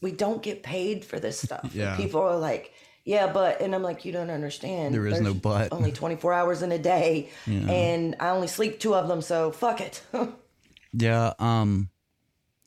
we 0.00 0.12
don't 0.12 0.42
get 0.42 0.62
paid 0.62 1.04
for 1.04 1.20
this 1.20 1.40
stuff. 1.40 1.70
Yeah. 1.74 1.96
People 1.96 2.22
are 2.22 2.38
like, 2.38 2.72
yeah, 3.04 3.30
but, 3.32 3.60
and 3.60 3.74
I'm 3.74 3.82
like, 3.82 4.04
you 4.04 4.12
don't 4.12 4.30
understand. 4.30 4.94
There 4.94 5.06
is 5.06 5.20
no 5.20 5.34
but. 5.34 5.72
Only 5.72 5.92
24 5.92 6.32
hours 6.32 6.62
in 6.62 6.72
a 6.72 6.78
day, 6.78 7.30
Yeah. 7.46 7.70
and 7.70 8.16
I 8.20 8.30
only 8.30 8.48
sleep 8.48 8.80
two 8.80 8.94
of 8.94 9.08
them, 9.08 9.22
so 9.22 9.50
fuck 9.50 9.80
it. 9.80 10.02
yeah, 10.92 11.32
um, 11.38 11.90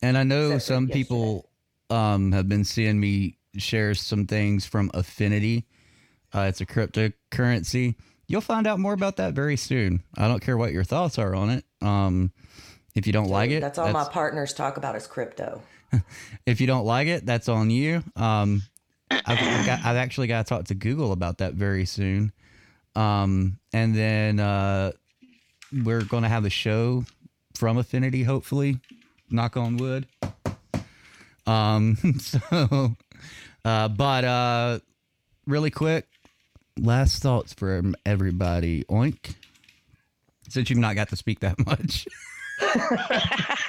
and 0.02 0.18
I 0.18 0.24
know 0.24 0.58
some 0.58 0.88
people 0.88 1.48
um 1.90 2.32
have 2.32 2.48
been 2.48 2.64
seeing 2.64 2.98
me 2.98 3.38
share 3.56 3.94
some 3.94 4.26
things 4.26 4.64
from 4.64 4.90
Affinity. 4.94 5.66
Uh, 6.34 6.46
it's 6.48 6.60
a 6.60 6.66
cryptocurrency. 6.66 7.96
You'll 8.26 8.40
find 8.40 8.66
out 8.66 8.78
more 8.78 8.94
about 8.94 9.16
that 9.16 9.34
very 9.34 9.56
soon. 9.56 10.02
I 10.16 10.28
don't 10.28 10.40
care 10.40 10.56
what 10.56 10.72
your 10.72 10.84
thoughts 10.84 11.18
are 11.18 11.34
on 11.34 11.50
it. 11.50 11.64
Um, 11.82 12.32
if 12.94 13.06
you 13.06 13.12
don't 13.12 13.28
like 13.28 13.50
it, 13.50 13.60
That's 13.60 13.78
all 13.78 13.92
my 13.92 14.08
partners 14.08 14.52
talk 14.52 14.76
about 14.76 14.96
is 14.96 15.06
crypto. 15.06 15.62
if 16.46 16.60
you 16.60 16.66
don't 16.66 16.84
like 16.84 17.08
it, 17.08 17.26
that's 17.26 17.48
on 17.48 17.70
you. 17.70 18.02
Um, 18.16 18.62
I've, 19.10 19.38
I've, 19.38 19.66
got, 19.66 19.84
I've 19.84 19.96
actually 19.96 20.26
got 20.26 20.46
to 20.46 20.48
talk 20.48 20.64
to 20.66 20.74
Google 20.74 21.12
about 21.12 21.38
that 21.38 21.54
very 21.54 21.84
soon. 21.84 22.32
Um, 22.94 23.58
and 23.72 23.94
then 23.94 24.40
uh, 24.40 24.92
we're 25.84 26.04
going 26.04 26.22
to 26.22 26.28
have 26.28 26.44
a 26.44 26.50
show 26.50 27.04
from 27.54 27.78
Affinity, 27.78 28.22
hopefully. 28.22 28.78
Knock 29.30 29.56
on 29.56 29.76
wood. 29.76 30.06
Um, 31.46 31.96
so, 32.20 32.96
uh, 33.64 33.88
but 33.88 34.24
uh, 34.24 34.78
really 35.46 35.70
quick, 35.70 36.06
last 36.78 37.22
thoughts 37.22 37.52
from 37.52 37.94
everybody. 38.04 38.84
Oink. 38.84 39.34
Since 40.48 40.68
you've 40.68 40.78
not 40.78 40.96
got 40.96 41.08
to 41.10 41.16
speak 41.16 41.40
that 41.40 41.58
much. 41.66 42.06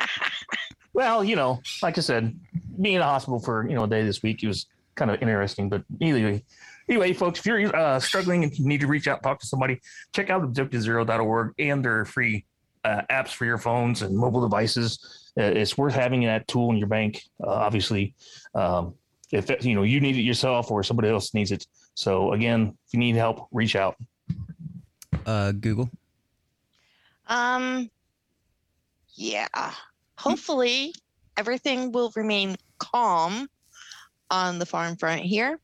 Well, 0.93 1.23
you 1.23 1.35
know, 1.35 1.61
like 1.81 1.97
I 1.97 2.01
said, 2.01 2.39
being 2.79 2.95
in 2.95 2.99
the 2.99 3.05
hospital 3.05 3.39
for 3.39 3.67
you 3.67 3.75
know 3.75 3.83
a 3.83 3.87
day 3.87 4.03
this 4.03 4.21
week 4.21 4.43
it 4.43 4.47
was 4.47 4.67
kind 4.95 5.09
of 5.09 5.21
interesting. 5.21 5.67
But 5.67 5.83
anyway, 5.99 6.43
anyway, 6.87 7.13
folks, 7.13 7.39
if 7.39 7.45
you're 7.47 7.75
uh, 7.75 7.99
struggling 7.99 8.43
and 8.43 8.57
you 8.57 8.67
need 8.67 8.81
to 8.81 8.87
reach 8.87 9.07
out, 9.07 9.23
talk 9.23 9.39
to 9.39 9.47
somebody, 9.47 9.81
check 10.13 10.29
out 10.29 10.43
objectivezero.org 10.43 11.53
and 11.57 11.83
their 11.83 12.05
free 12.05 12.45
uh, 12.85 13.01
apps 13.09 13.29
for 13.29 13.45
your 13.45 13.57
phones 13.57 14.03
and 14.03 14.15
mobile 14.15 14.41
devices. 14.41 15.31
Uh, 15.37 15.43
it's 15.43 15.77
worth 15.77 15.95
having 15.95 16.23
that 16.25 16.47
tool 16.47 16.69
in 16.69 16.77
your 16.77 16.87
bank. 16.87 17.23
Uh, 17.43 17.49
obviously, 17.49 18.13
um, 18.53 18.93
if 19.33 19.65
you 19.65 19.75
know 19.75 19.83
you 19.83 19.99
need 19.99 20.15
it 20.15 20.21
yourself 20.21 20.71
or 20.71 20.83
somebody 20.83 21.09
else 21.09 21.33
needs 21.33 21.51
it. 21.51 21.65
So 21.95 22.33
again, 22.33 22.77
if 22.87 22.93
you 22.93 22.99
need 22.99 23.15
help, 23.15 23.47
reach 23.51 23.75
out. 23.75 23.95
Uh, 25.25 25.51
Google. 25.51 25.89
Um, 27.27 27.89
yeah. 29.15 29.47
Hopefully, 30.17 30.93
everything 31.37 31.91
will 31.91 32.11
remain 32.15 32.55
calm 32.77 33.49
on 34.29 34.59
the 34.59 34.65
farm 34.65 34.95
front 34.95 35.21
here. 35.21 35.59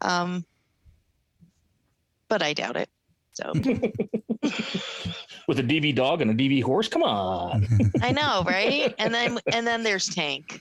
Um, 0.00 0.44
but 2.28 2.42
I 2.42 2.52
doubt 2.52 2.76
it. 2.76 2.88
So, 3.32 3.52
with 5.48 5.58
a 5.58 5.62
DV 5.62 5.94
dog 5.94 6.22
and 6.22 6.30
a 6.30 6.34
DV 6.34 6.62
horse. 6.62 6.88
Come 6.88 7.02
on. 7.02 7.66
I 8.00 8.12
know, 8.12 8.44
right? 8.46 8.94
And 8.98 9.12
then 9.12 9.38
and 9.52 9.66
then 9.66 9.82
there's 9.82 10.08
Tank. 10.08 10.60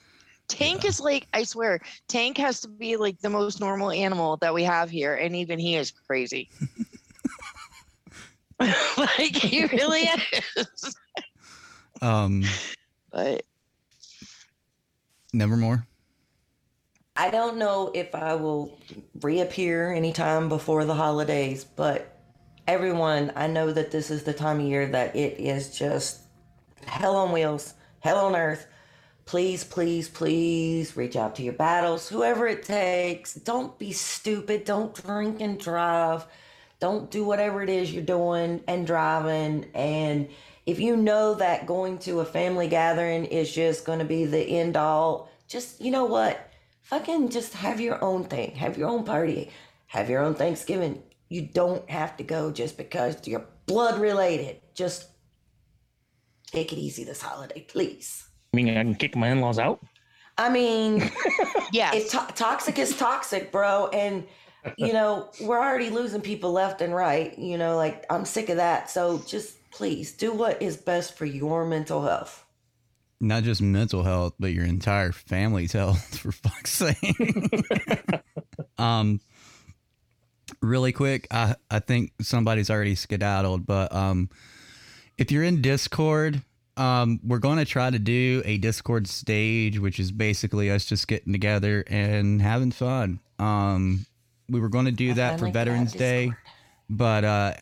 Tank 0.53 0.85
is 0.85 0.99
like, 0.99 1.27
I 1.33 1.43
swear, 1.43 1.79
Tank 2.07 2.37
has 2.37 2.61
to 2.61 2.67
be 2.67 2.95
like 2.95 3.19
the 3.21 3.29
most 3.29 3.59
normal 3.59 3.89
animal 3.89 4.37
that 4.37 4.53
we 4.53 4.63
have 4.63 4.89
here, 4.89 5.15
and 5.15 5.35
even 5.35 5.57
he 5.57 5.75
is 5.75 5.89
crazy. 5.89 6.47
like 8.59 9.35
he 9.35 9.65
really 9.65 10.07
is. 10.55 10.95
Um, 12.03 12.43
But 13.11 13.43
Nevermore. 15.33 15.87
I 17.15 17.31
don't 17.31 17.57
know 17.57 17.91
if 17.95 18.13
I 18.13 18.35
will 18.35 18.77
reappear 19.21 19.91
anytime 19.91 20.49
before 20.49 20.85
the 20.85 20.93
holidays, 20.93 21.63
but 21.63 22.19
everyone, 22.67 23.31
I 23.35 23.47
know 23.47 23.71
that 23.71 23.89
this 23.89 24.11
is 24.11 24.23
the 24.23 24.33
time 24.33 24.59
of 24.59 24.67
year 24.67 24.85
that 24.85 25.15
it 25.15 25.39
is 25.39 25.75
just 25.75 26.21
hell 26.85 27.15
on 27.15 27.31
wheels, 27.31 27.73
hell 28.01 28.23
on 28.25 28.35
earth. 28.35 28.67
Please, 29.33 29.63
please, 29.63 30.09
please 30.09 30.95
reach 30.95 31.15
out 31.15 31.37
to 31.37 31.41
your 31.41 31.53
battles, 31.53 32.07
whoever 32.07 32.45
it 32.45 32.61
takes. 32.61 33.33
Don't 33.33 33.79
be 33.79 33.91
stupid. 33.91 34.63
Don't 34.63 34.93
drink 34.93 35.41
and 35.41 35.59
drive. 35.59 36.27
Don't 36.79 37.09
do 37.09 37.23
whatever 37.23 37.63
it 37.63 37.69
is 37.69 37.91
you're 37.91 38.03
doing 38.03 38.63
and 38.67 38.85
driving. 38.85 39.71
And 39.73 40.29
if 40.67 40.79
you 40.79 40.95
know 40.95 41.33
that 41.33 41.65
going 41.65 41.97
to 42.05 42.19
a 42.19 42.25
family 42.25 42.67
gathering 42.67 43.25
is 43.25 43.51
just 43.51 43.85
going 43.85 43.97
to 43.97 44.05
be 44.05 44.25
the 44.25 44.37
end 44.37 44.77
all, 44.77 45.31
just, 45.47 45.81
you 45.81 45.89
know 45.89 46.05
what? 46.05 46.51
Fucking 46.83 47.29
just 47.29 47.55
have 47.55 47.81
your 47.81 48.03
own 48.03 48.25
thing. 48.25 48.51
Have 48.51 48.77
your 48.77 48.87
own 48.87 49.03
party. 49.03 49.49
Have 49.87 50.11
your 50.11 50.21
own 50.21 50.35
Thanksgiving. 50.35 51.01
You 51.29 51.41
don't 51.41 51.89
have 51.89 52.15
to 52.17 52.23
go 52.23 52.51
just 52.51 52.77
because 52.77 53.17
you're 53.25 53.47
blood 53.65 53.99
related. 53.99 54.61
Just 54.75 55.07
take 56.45 56.71
it 56.71 56.77
easy 56.77 57.03
this 57.03 57.23
holiday, 57.23 57.61
please. 57.61 58.27
I 58.53 58.55
mean, 58.55 58.69
I 58.69 58.83
can 58.83 58.95
kick 58.95 59.15
my 59.15 59.29
in-laws 59.29 59.57
out. 59.57 59.83
I 60.37 60.49
mean, 60.49 61.11
yeah, 61.71 61.93
if 61.93 62.11
to- 62.11 62.33
toxic 62.35 62.77
is 62.77 62.95
toxic, 62.95 63.51
bro, 63.51 63.87
and 63.87 64.25
you 64.77 64.93
know 64.93 65.29
we're 65.41 65.59
already 65.59 65.89
losing 65.89 66.21
people 66.21 66.51
left 66.51 66.81
and 66.81 66.93
right. 66.93 67.37
You 67.37 67.57
know, 67.57 67.75
like 67.75 68.05
I'm 68.09 68.25
sick 68.25 68.49
of 68.49 68.57
that. 68.57 68.89
So 68.89 69.23
just 69.27 69.57
please 69.71 70.13
do 70.13 70.31
what 70.31 70.61
is 70.61 70.77
best 70.77 71.17
for 71.17 71.25
your 71.25 71.65
mental 71.65 72.03
health. 72.03 72.45
Not 73.19 73.43
just 73.43 73.61
mental 73.61 74.03
health, 74.03 74.33
but 74.39 74.53
your 74.53 74.65
entire 74.65 75.11
family's 75.11 75.71
health, 75.71 76.17
for 76.19 76.31
fuck's 76.31 76.71
sake. 76.71 77.15
um, 78.77 79.19
really 80.61 80.91
quick, 80.91 81.27
I, 81.31 81.55
I 81.71 81.79
think 81.79 82.11
somebody's 82.21 82.69
already 82.69 82.95
skedaddled, 82.95 83.65
but 83.65 83.93
um, 83.95 84.29
if 85.17 85.31
you're 85.31 85.43
in 85.43 85.61
Discord, 85.61 86.41
um, 86.77 87.19
we're 87.23 87.39
going 87.39 87.57
to 87.59 87.65
try 87.65 87.89
to 87.89 87.99
do 87.99 88.41
a 88.45 88.57
Discord 88.57 89.07
stage, 89.07 89.79
which 89.79 89.99
is 89.99 90.11
basically 90.11 90.71
us 90.71 90.85
just 90.85 91.07
getting 91.07 91.33
together 91.33 91.83
and 91.87 92.41
having 92.41 92.71
fun. 92.71 93.19
Um, 93.39 94.05
we 94.49 94.59
were 94.59 94.69
going 94.69 94.85
to 94.85 94.91
do 94.91 95.13
that 95.13 95.39
for 95.39 95.49
Veterans 95.49 95.93
Day, 95.93 96.31
but 96.89 97.23
uh, 97.23 97.53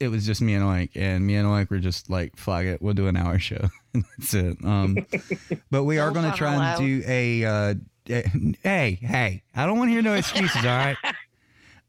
it 0.00 0.08
was 0.08 0.26
just 0.26 0.42
me 0.42 0.54
and 0.54 0.64
Oink, 0.64 0.90
and 0.94 1.26
me 1.26 1.36
and 1.36 1.48
Oink 1.48 1.70
were 1.70 1.78
just 1.78 2.10
like, 2.10 2.36
"Fuck 2.36 2.64
it, 2.64 2.82
we'll 2.82 2.94
do 2.94 3.06
an 3.06 3.16
hour 3.16 3.38
show." 3.38 3.68
That's 3.94 4.34
it. 4.34 4.64
Um, 4.64 4.98
but 5.70 5.84
we 5.84 5.98
are 5.98 6.10
going 6.10 6.30
to 6.30 6.36
try 6.36 6.54
and 6.54 6.78
do 6.78 7.02
a. 7.06 7.44
Uh, 7.44 7.74
hey, 8.06 8.98
hey! 9.00 9.42
I 9.54 9.66
don't 9.66 9.78
want 9.78 9.88
to 9.88 9.92
hear 9.92 10.02
no 10.02 10.14
excuses. 10.14 10.64
all 10.64 10.70
right. 10.70 10.96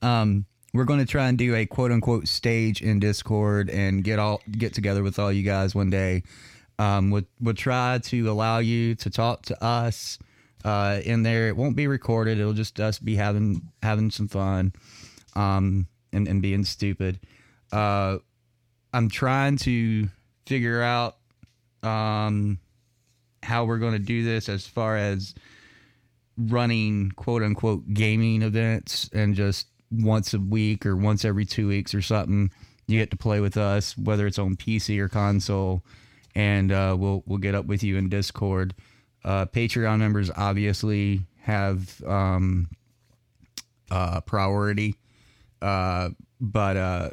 Um, 0.01 0.45
we're 0.75 0.83
going 0.83 0.99
to 0.99 1.05
try 1.05 1.29
and 1.29 1.37
do 1.37 1.55
a 1.55 1.65
quote 1.65 1.91
unquote 1.91 2.27
stage 2.27 2.81
in 2.81 2.99
Discord 2.99 3.69
and 3.69 4.03
get 4.03 4.19
all 4.19 4.41
get 4.51 4.73
together 4.73 5.03
with 5.03 5.17
all 5.17 5.31
you 5.31 5.43
guys 5.43 5.73
one 5.73 5.89
day. 5.89 6.23
Um, 6.77 7.11
we'll, 7.11 7.23
we'll 7.39 7.53
try 7.53 7.99
to 8.03 8.29
allow 8.29 8.59
you 8.59 8.95
to 8.95 9.09
talk 9.09 9.43
to 9.43 9.63
us 9.63 10.19
uh, 10.65 10.99
in 11.05 11.23
there. 11.23 11.47
It 11.47 11.55
won't 11.55 11.77
be 11.77 11.87
recorded. 11.87 12.39
It'll 12.39 12.51
just 12.51 12.77
us 12.81 12.99
be 12.99 13.15
having 13.15 13.61
having 13.81 14.11
some 14.11 14.27
fun 14.27 14.73
um, 15.33 15.87
and, 16.11 16.27
and 16.27 16.41
being 16.41 16.65
stupid. 16.65 17.21
Uh, 17.71 18.17
I'm 18.93 19.09
trying 19.09 19.55
to 19.59 20.09
figure 20.45 20.81
out 20.81 21.15
um, 21.83 22.59
how 23.41 23.63
we're 23.63 23.77
going 23.77 23.93
to 23.93 23.99
do 23.99 24.25
this 24.25 24.49
as 24.49 24.67
far 24.67 24.97
as 24.97 25.33
running 26.37 27.11
quote 27.11 27.43
unquote 27.43 27.93
gaming 27.93 28.41
events 28.41 29.09
and 29.13 29.35
just 29.35 29.67
once 29.91 30.33
a 30.33 30.39
week 30.39 30.85
or 30.85 30.95
once 30.95 31.25
every 31.25 31.45
two 31.45 31.67
weeks 31.67 31.93
or 31.93 32.01
something 32.01 32.51
you 32.87 32.99
get 32.99 33.11
to 33.11 33.17
play 33.17 33.39
with 33.39 33.57
us 33.57 33.97
whether 33.97 34.27
it's 34.27 34.39
on 34.39 34.55
pc 34.55 34.99
or 34.99 35.09
console. 35.09 35.83
And 36.37 36.71
uh, 36.71 36.95
we'll 36.99 37.23
we'll 37.25 37.37
get 37.37 37.55
up 37.55 37.65
with 37.65 37.81
you 37.81 37.95
in 37.97 38.09
discord. 38.09 38.73
Uh, 39.23 39.45
patreon 39.45 39.99
members 39.99 40.29
obviously 40.35 41.21
have 41.39 42.03
um, 42.05 42.67
uh, 43.89 44.19
priority. 44.21 44.95
Uh, 45.61 46.09
but 46.41 46.77
uh, 46.77 47.09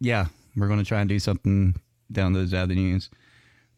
yeah 0.00 0.26
we're 0.56 0.68
going 0.68 0.78
to 0.78 0.84
try 0.84 1.00
and 1.00 1.08
do 1.08 1.18
something 1.18 1.74
down 2.10 2.32
those 2.32 2.54
avenues. 2.54 3.10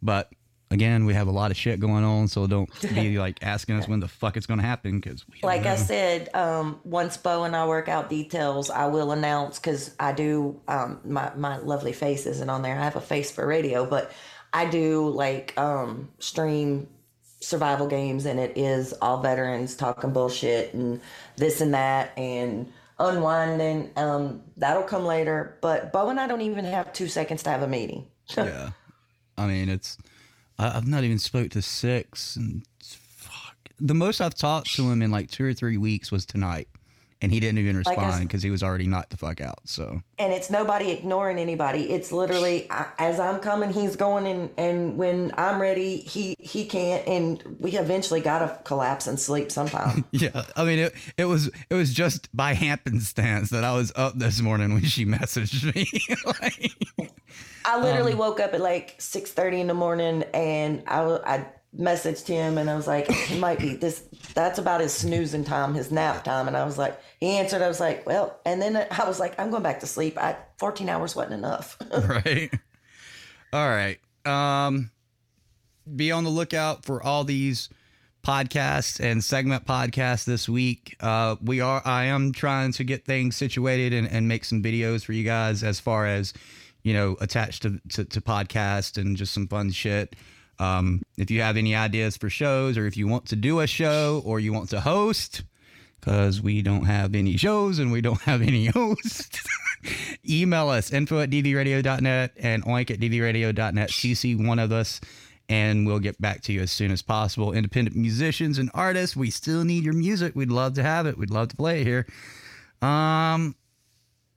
But 0.02 0.32
again 0.74 1.06
we 1.06 1.14
have 1.14 1.28
a 1.28 1.30
lot 1.30 1.51
of 1.51 1.56
shit 1.56 1.80
going 1.80 2.05
on 2.05 2.28
so 2.28 2.46
don't 2.46 2.68
be 2.94 3.18
like 3.26 3.38
asking 3.42 3.76
us 3.76 3.88
when 3.88 4.01
the 4.01 4.09
fuck 4.09 4.36
it's 4.36 4.46
going 4.46 4.60
to 4.60 4.66
happen 4.66 5.01
because 5.01 5.24
Like 5.42 5.64
I 5.66 5.76
said, 5.76 6.28
um, 6.34 6.80
once 6.84 7.16
Bo 7.16 7.44
and 7.44 7.56
I 7.56 7.66
work 7.66 7.88
out 7.88 8.10
details, 8.10 8.68
I 8.70 8.86
will 8.86 9.12
announce 9.12 9.59
because 9.59 9.94
I 9.98 10.12
do. 10.12 10.60
Um, 10.68 11.01
my 11.05 11.32
my 11.36 11.59
lovely 11.59 11.92
face 11.92 12.26
isn't 12.26 12.51
on 12.51 12.62
there. 12.62 12.78
I 12.78 12.84
have 12.84 12.96
a 12.96 13.01
face 13.01 13.30
for 13.30 13.46
radio, 13.46 13.86
but 13.86 14.12
I 14.52 14.66
do 14.66 15.09
like 15.09 15.56
um, 15.59 16.10
stream 16.18 16.88
survival 17.40 17.86
games, 17.86 18.26
and 18.26 18.38
it 18.40 18.56
is 18.56 18.92
all 19.01 19.22
veterans 19.22 19.76
talking 19.76 20.12
bullshit 20.12 20.74
and 20.74 21.01
this 21.36 21.60
and 21.60 21.74
that 21.74 22.12
and 22.18 22.72
unwinding. 22.98 23.90
Um, 23.96 24.42
that'll 24.56 24.82
come 24.82 25.05
later. 25.05 25.56
But 25.60 25.92
Bo 25.92 26.10
and 26.10 26.18
I 26.20 26.26
don't 26.26 26.42
even 26.42 26.64
have 26.64 26.92
two 26.92 27.09
seconds 27.09 27.42
to 27.44 27.51
have 27.51 27.62
a 27.62 27.68
meeting. 27.68 28.06
yeah 28.36 28.70
i 29.36 29.46
mean 29.46 29.68
it's 29.68 29.98
I, 30.59 30.76
i've 30.76 30.86
not 30.86 31.05
even 31.05 31.18
spoke 31.18 31.51
to 31.51 31.62
six 31.62 32.36
and 32.36 32.64
fuck. 32.82 33.56
The 33.81 33.94
most 33.94 34.20
i've 34.20 34.35
talked 34.35 34.74
to 34.76 34.90
him 34.90 35.02
in 35.02 35.10
like 35.10 35.31
two 35.31 35.44
or 35.44 35.55
three 35.55 35.76
weeks 35.76 36.10
was 36.12 36.24
tonight 36.26 36.68
and 37.22 37.32
he 37.32 37.40
didn't 37.40 37.58
even 37.58 37.82
Like 37.82 37.96
respond 37.96 38.28
because 38.28 38.42
he 38.42 38.50
was 38.50 38.62
already 38.62 38.86
knocked 38.86 39.10
the 39.10 39.16
fuck 39.16 39.40
out 39.40 39.60
so. 39.64 40.02
And 40.18 40.32
it's 40.32 40.50
nobody 40.50 40.90
ignoring 40.90 41.38
anybody. 41.38 41.90
It's 41.90 42.12
literally 42.12 42.70
I, 42.70 42.86
as 42.98 43.18
i'm 43.20 43.40
coming 43.40 43.72
he's 43.72 43.96
going 43.96 44.26
and 44.26 44.50
and 44.58 44.96
when 44.96 45.32
i'm 45.36 45.60
ready 45.60 45.98
he 45.98 46.36
he 46.38 46.66
can't. 46.66 47.06
And 47.06 47.42
we 47.58 47.72
eventually 47.72 48.20
gotta 48.20 48.58
collapse 48.64 49.06
and 49.06 49.18
sleep 49.18 49.50
sometime. 49.50 50.04
Yeah 50.12 50.42
i 50.56 50.64
mean 50.64 50.78
it, 50.78 50.94
it 51.16 51.24
was 51.24 51.50
it 51.70 51.74
was 51.74 51.92
just 51.92 52.34
by 52.36 52.54
happenstance 52.54 53.50
that 53.50 53.64
i 53.64 53.74
was 53.74 53.92
up 53.96 54.18
this 54.18 54.40
morning 54.40 54.74
when 54.74 54.84
she 54.84 55.04
messaged 55.16 55.74
me 55.74 55.86
Like, 56.40 56.72
i 57.64 57.80
literally 57.80 58.12
Um, 58.12 58.18
woke 58.18 58.40
up 58.40 58.54
at 58.54 58.60
like 58.60 58.98
6.30 58.98 59.60
in 59.60 59.66
the 59.66 59.74
morning 59.74 60.22
and 60.34 60.82
I, 60.86 61.00
I 61.24 61.46
messaged 61.78 62.26
him 62.28 62.56
and 62.56 62.70
i 62.70 62.76
was 62.76 62.86
like 62.86 63.10
he 63.10 63.38
might 63.38 63.59
be 63.59 63.74
this 63.74 64.05
that's 64.32 64.59
about 64.59 64.80
his 64.80 64.92
snoozing 64.92 65.42
time 65.44 65.74
his 65.74 65.90
nap 65.90 66.22
time 66.22 66.46
and 66.46 66.56
i 66.56 66.64
was 66.64 66.78
like 66.78 67.01
he 67.18 67.30
answered 67.30 67.62
i 67.62 67.68
was 67.68 67.80
like 67.80 68.06
well 68.06 68.38
and 68.44 68.62
then 68.62 68.76
i 68.76 69.05
was 69.09 69.18
like 69.18 69.38
i'm 69.40 69.51
going 69.51 69.62
back 69.62 69.80
to 69.80 69.86
sleep. 69.86 70.16
I, 70.18 70.36
14 70.59 70.88
hours 70.88 71.16
wasn't 71.16 71.34
enough. 71.34 71.78
Right. 72.09 72.51
All 73.52 73.68
right. 73.68 73.98
Um 74.24 74.90
be 75.94 76.10
on 76.12 76.24
the 76.24 76.30
lookout 76.30 76.84
for 76.84 77.02
all 77.02 77.24
these 77.24 77.68
podcasts 78.22 79.01
and 79.01 79.22
segment 79.22 79.66
podcasts 79.66 80.24
this 80.24 80.48
week. 80.48 80.96
Uh 81.01 81.36
we 81.42 81.60
are 81.60 81.82
i 81.84 82.05
am 82.05 82.32
trying 82.32 82.72
to 82.72 82.84
get 82.84 83.05
things 83.05 83.36
situated 83.36 83.92
and, 83.92 84.09
and 84.09 84.28
make 84.28 84.44
some 84.44 84.62
videos 84.62 85.05
for 85.05 85.12
you 85.12 85.24
guys 85.24 85.62
as 85.62 85.80
far 85.80 86.06
as 86.06 86.32
you 86.82 86.94
know 86.94 87.16
attached 87.20 87.62
to 87.62 87.80
to, 87.90 88.05
to 88.05 88.20
podcast 88.20 88.96
and 88.96 89.16
just 89.16 89.34
some 89.34 89.48
fun 89.48 89.70
shit 89.70 90.14
um 90.59 91.02
if 91.16 91.31
you 91.31 91.40
have 91.40 91.56
any 91.56 91.74
ideas 91.74 92.16
for 92.16 92.31
shows 92.31 92.76
or 92.78 92.86
if 92.86 92.97
you 92.97 93.06
want 93.09 93.26
to 93.26 93.36
do 93.36 93.60
a 93.60 93.66
show 93.66 94.22
or 94.24 94.40
you 94.40 94.52
want 94.52 94.70
to 94.70 94.81
host 94.81 95.43
because 96.01 96.43
we 96.43 96.60
don't 96.60 96.85
have 96.85 97.14
any 97.14 97.36
shows 97.36 97.78
and 97.78 97.90
we 97.90 98.01
don't 98.01 98.20
have 98.22 98.43
any 98.43 98.66
hosts. 98.74 99.43
Email 100.28 100.68
us 100.68 100.93
info 100.93 101.20
at 101.20 101.31
dvradio.net 101.31 102.32
and 102.36 102.64
oink 102.64 102.90
at 102.90 103.01
dvradio.net. 103.01 103.90
CC 103.90 104.47
one 104.47 104.59
of 104.59 104.70
us 104.72 105.01
and 105.48 105.86
we'll 105.86 105.98
get 105.98 106.20
back 106.20 106.43
to 106.43 106.52
you 106.52 106.60
as 106.60 106.72
soon 106.72 106.90
as 106.90 107.02
possible. 107.02 107.52
Independent 107.52 107.97
musicians 107.97 108.59
and 108.59 108.70
artists, 108.74 109.16
we 109.16 109.31
still 109.31 109.64
need 109.64 109.85
your 109.85 109.94
music. 109.94 110.35
We'd 110.35 110.51
love 110.51 110.74
to 110.74 110.82
have 110.82 111.06
it. 111.06 111.18
We'd 111.18 111.31
love 111.31 111.48
to 111.48 111.56
play 111.56 111.82
it 111.82 111.86
here. 111.86 112.06
Um, 112.81 113.55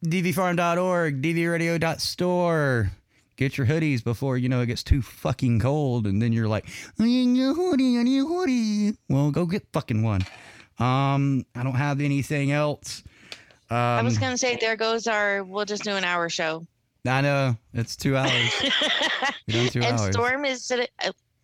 dvfarm.org, 0.06 1.22
dvradio.store. 1.22 2.92
Get 3.38 3.58
your 3.58 3.68
hoodies 3.68 4.04
before 4.04 4.38
you 4.38 4.50
know 4.50 4.62
it 4.62 4.66
gets 4.66 4.84
too 4.84 5.02
fucking 5.02 5.60
cold, 5.60 6.08
and 6.08 6.20
then 6.22 6.34
you're 6.34 6.48
like, 6.48 6.68
I 7.00 7.06
need 7.06 7.40
a 7.40 7.54
hoodie, 7.54 7.98
I 8.00 8.04
need 8.04 8.20
a 8.20 8.26
hoodie. 8.26 8.98
Well, 9.10 9.30
go 9.32 9.46
get 9.46 9.66
fucking 9.72 10.02
one. 10.04 10.22
Um, 10.80 11.46
I 11.56 11.64
don't 11.64 11.76
have 11.76 12.02
anything 12.02 12.52
else. 12.52 13.04
Um, 13.70 13.78
I 13.78 14.02
was 14.02 14.18
gonna 14.18 14.38
say 14.38 14.58
there 14.60 14.76
goes 14.76 15.08
our. 15.08 15.44
We'll 15.44 15.66
just 15.66 15.84
do 15.84 15.92
an 15.92 16.04
hour 16.04 16.30
show. 16.30 16.66
I 17.06 17.22
know 17.22 17.56
it's 17.74 17.96
two 17.96 18.18
hours. 18.18 18.32
Two 19.50 19.80
and 19.82 20.00
hours. 20.00 20.12
Storm 20.14 20.44
is 20.44 20.66
sitting. 20.66 20.88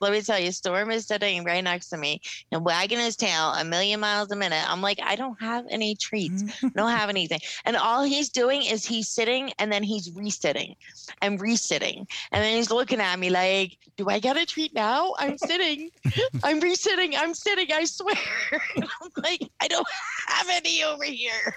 Let 0.03 0.11
me 0.11 0.21
tell 0.21 0.37
you, 0.37 0.51
Storm 0.51 0.91
is 0.91 1.07
sitting 1.07 1.45
right 1.45 1.63
next 1.63 1.87
to 1.89 1.97
me 1.97 2.21
and 2.51 2.63
wagging 2.63 2.99
his 2.99 3.15
tail 3.15 3.53
a 3.53 3.63
million 3.63 4.01
miles 4.01 4.29
a 4.31 4.35
minute. 4.35 4.63
I'm 4.69 4.81
like, 4.81 4.99
I 5.01 5.15
don't 5.15 5.39
have 5.41 5.65
any 5.69 5.95
treats. 5.95 6.43
I 6.61 6.69
don't 6.75 6.91
have 6.97 7.09
anything. 7.09 7.39
And 7.63 7.77
all 7.77 8.03
he's 8.03 8.29
doing 8.29 8.63
is 8.63 8.85
he's 8.85 9.07
sitting 9.07 9.53
and 9.59 9.71
then 9.71 9.81
he's 9.81 10.11
resitting 10.11 10.75
and 11.21 11.39
resitting. 11.39 12.05
And 12.33 12.43
then 12.43 12.57
he's 12.57 12.69
looking 12.69 12.99
at 12.99 13.17
me 13.17 13.29
like, 13.29 13.77
Do 13.95 14.09
I 14.09 14.19
get 14.19 14.35
a 14.35 14.45
treat 14.45 14.73
now? 14.75 15.13
I'm 15.17 15.37
sitting. 15.37 15.89
I'm 16.43 16.59
resitting. 16.59 17.13
I'm 17.15 17.33
sitting. 17.33 17.71
I 17.71 17.85
swear. 17.85 18.15
And 18.75 18.85
I'm 19.01 19.23
like, 19.23 19.41
I 19.61 19.67
don't 19.67 19.87
have 20.27 20.49
any 20.49 20.83
over 20.83 21.03
here. 21.03 21.55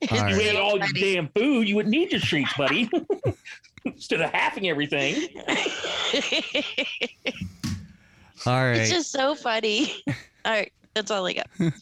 If 0.00 0.10
you 0.10 0.40
ate 0.40 0.56
all 0.56 0.78
your 0.78 0.88
damn 0.88 1.28
food, 1.28 1.68
you 1.68 1.76
wouldn't 1.76 1.92
need 1.92 2.12
your 2.12 2.20
treats, 2.20 2.52
buddy. 2.56 2.90
Instead 3.94 4.20
of 4.20 4.30
halving 4.30 4.68
everything. 4.68 5.14
All 8.46 8.52
right. 8.52 8.76
It's 8.76 8.90
just 8.90 9.10
so 9.12 9.34
funny. 9.34 9.92
All 10.44 10.52
right. 10.52 10.72
That's 10.94 11.10
all 11.10 11.26
I 11.26 11.34
got. 11.34 11.48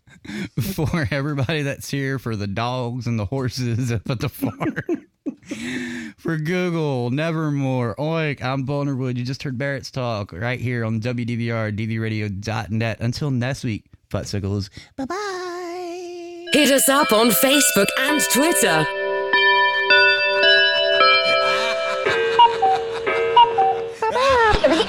for 0.74 1.06
everybody 1.12 1.62
that's 1.62 1.88
here 1.88 2.18
for 2.18 2.34
the 2.34 2.48
dogs 2.48 3.06
and 3.06 3.16
the 3.16 3.26
horses 3.26 3.92
up 3.92 4.10
at 4.10 4.18
the 4.18 4.28
farm. 4.28 4.74
for 6.18 6.36
Google, 6.36 7.10
Nevermore, 7.10 7.94
Oink, 7.94 8.42
I'm 8.42 8.66
Vulnerwood. 8.66 9.16
You 9.16 9.24
just 9.24 9.44
heard 9.44 9.56
Barrett's 9.56 9.92
talk 9.92 10.32
right 10.32 10.58
here 10.58 10.84
on 10.84 11.00
WDVR, 11.00 11.76
DVRadio.net. 11.78 13.00
Until 13.00 13.30
next 13.30 13.62
week, 13.62 13.84
Footsicles. 14.10 14.68
Bye 14.96 15.04
bye. 15.04 16.46
Hit 16.52 16.72
us 16.72 16.88
up 16.88 17.12
on 17.12 17.28
Facebook 17.28 17.86
and 18.00 18.20
Twitter. 18.32 18.84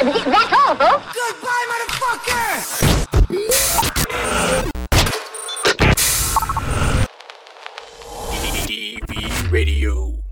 That's 0.06 0.54
all, 0.54 0.76
folks. 0.76 1.14
Goodbye, 1.16 1.66
motherfucker! 1.72 3.56
DV 8.68 9.52
Radio. 9.52 10.25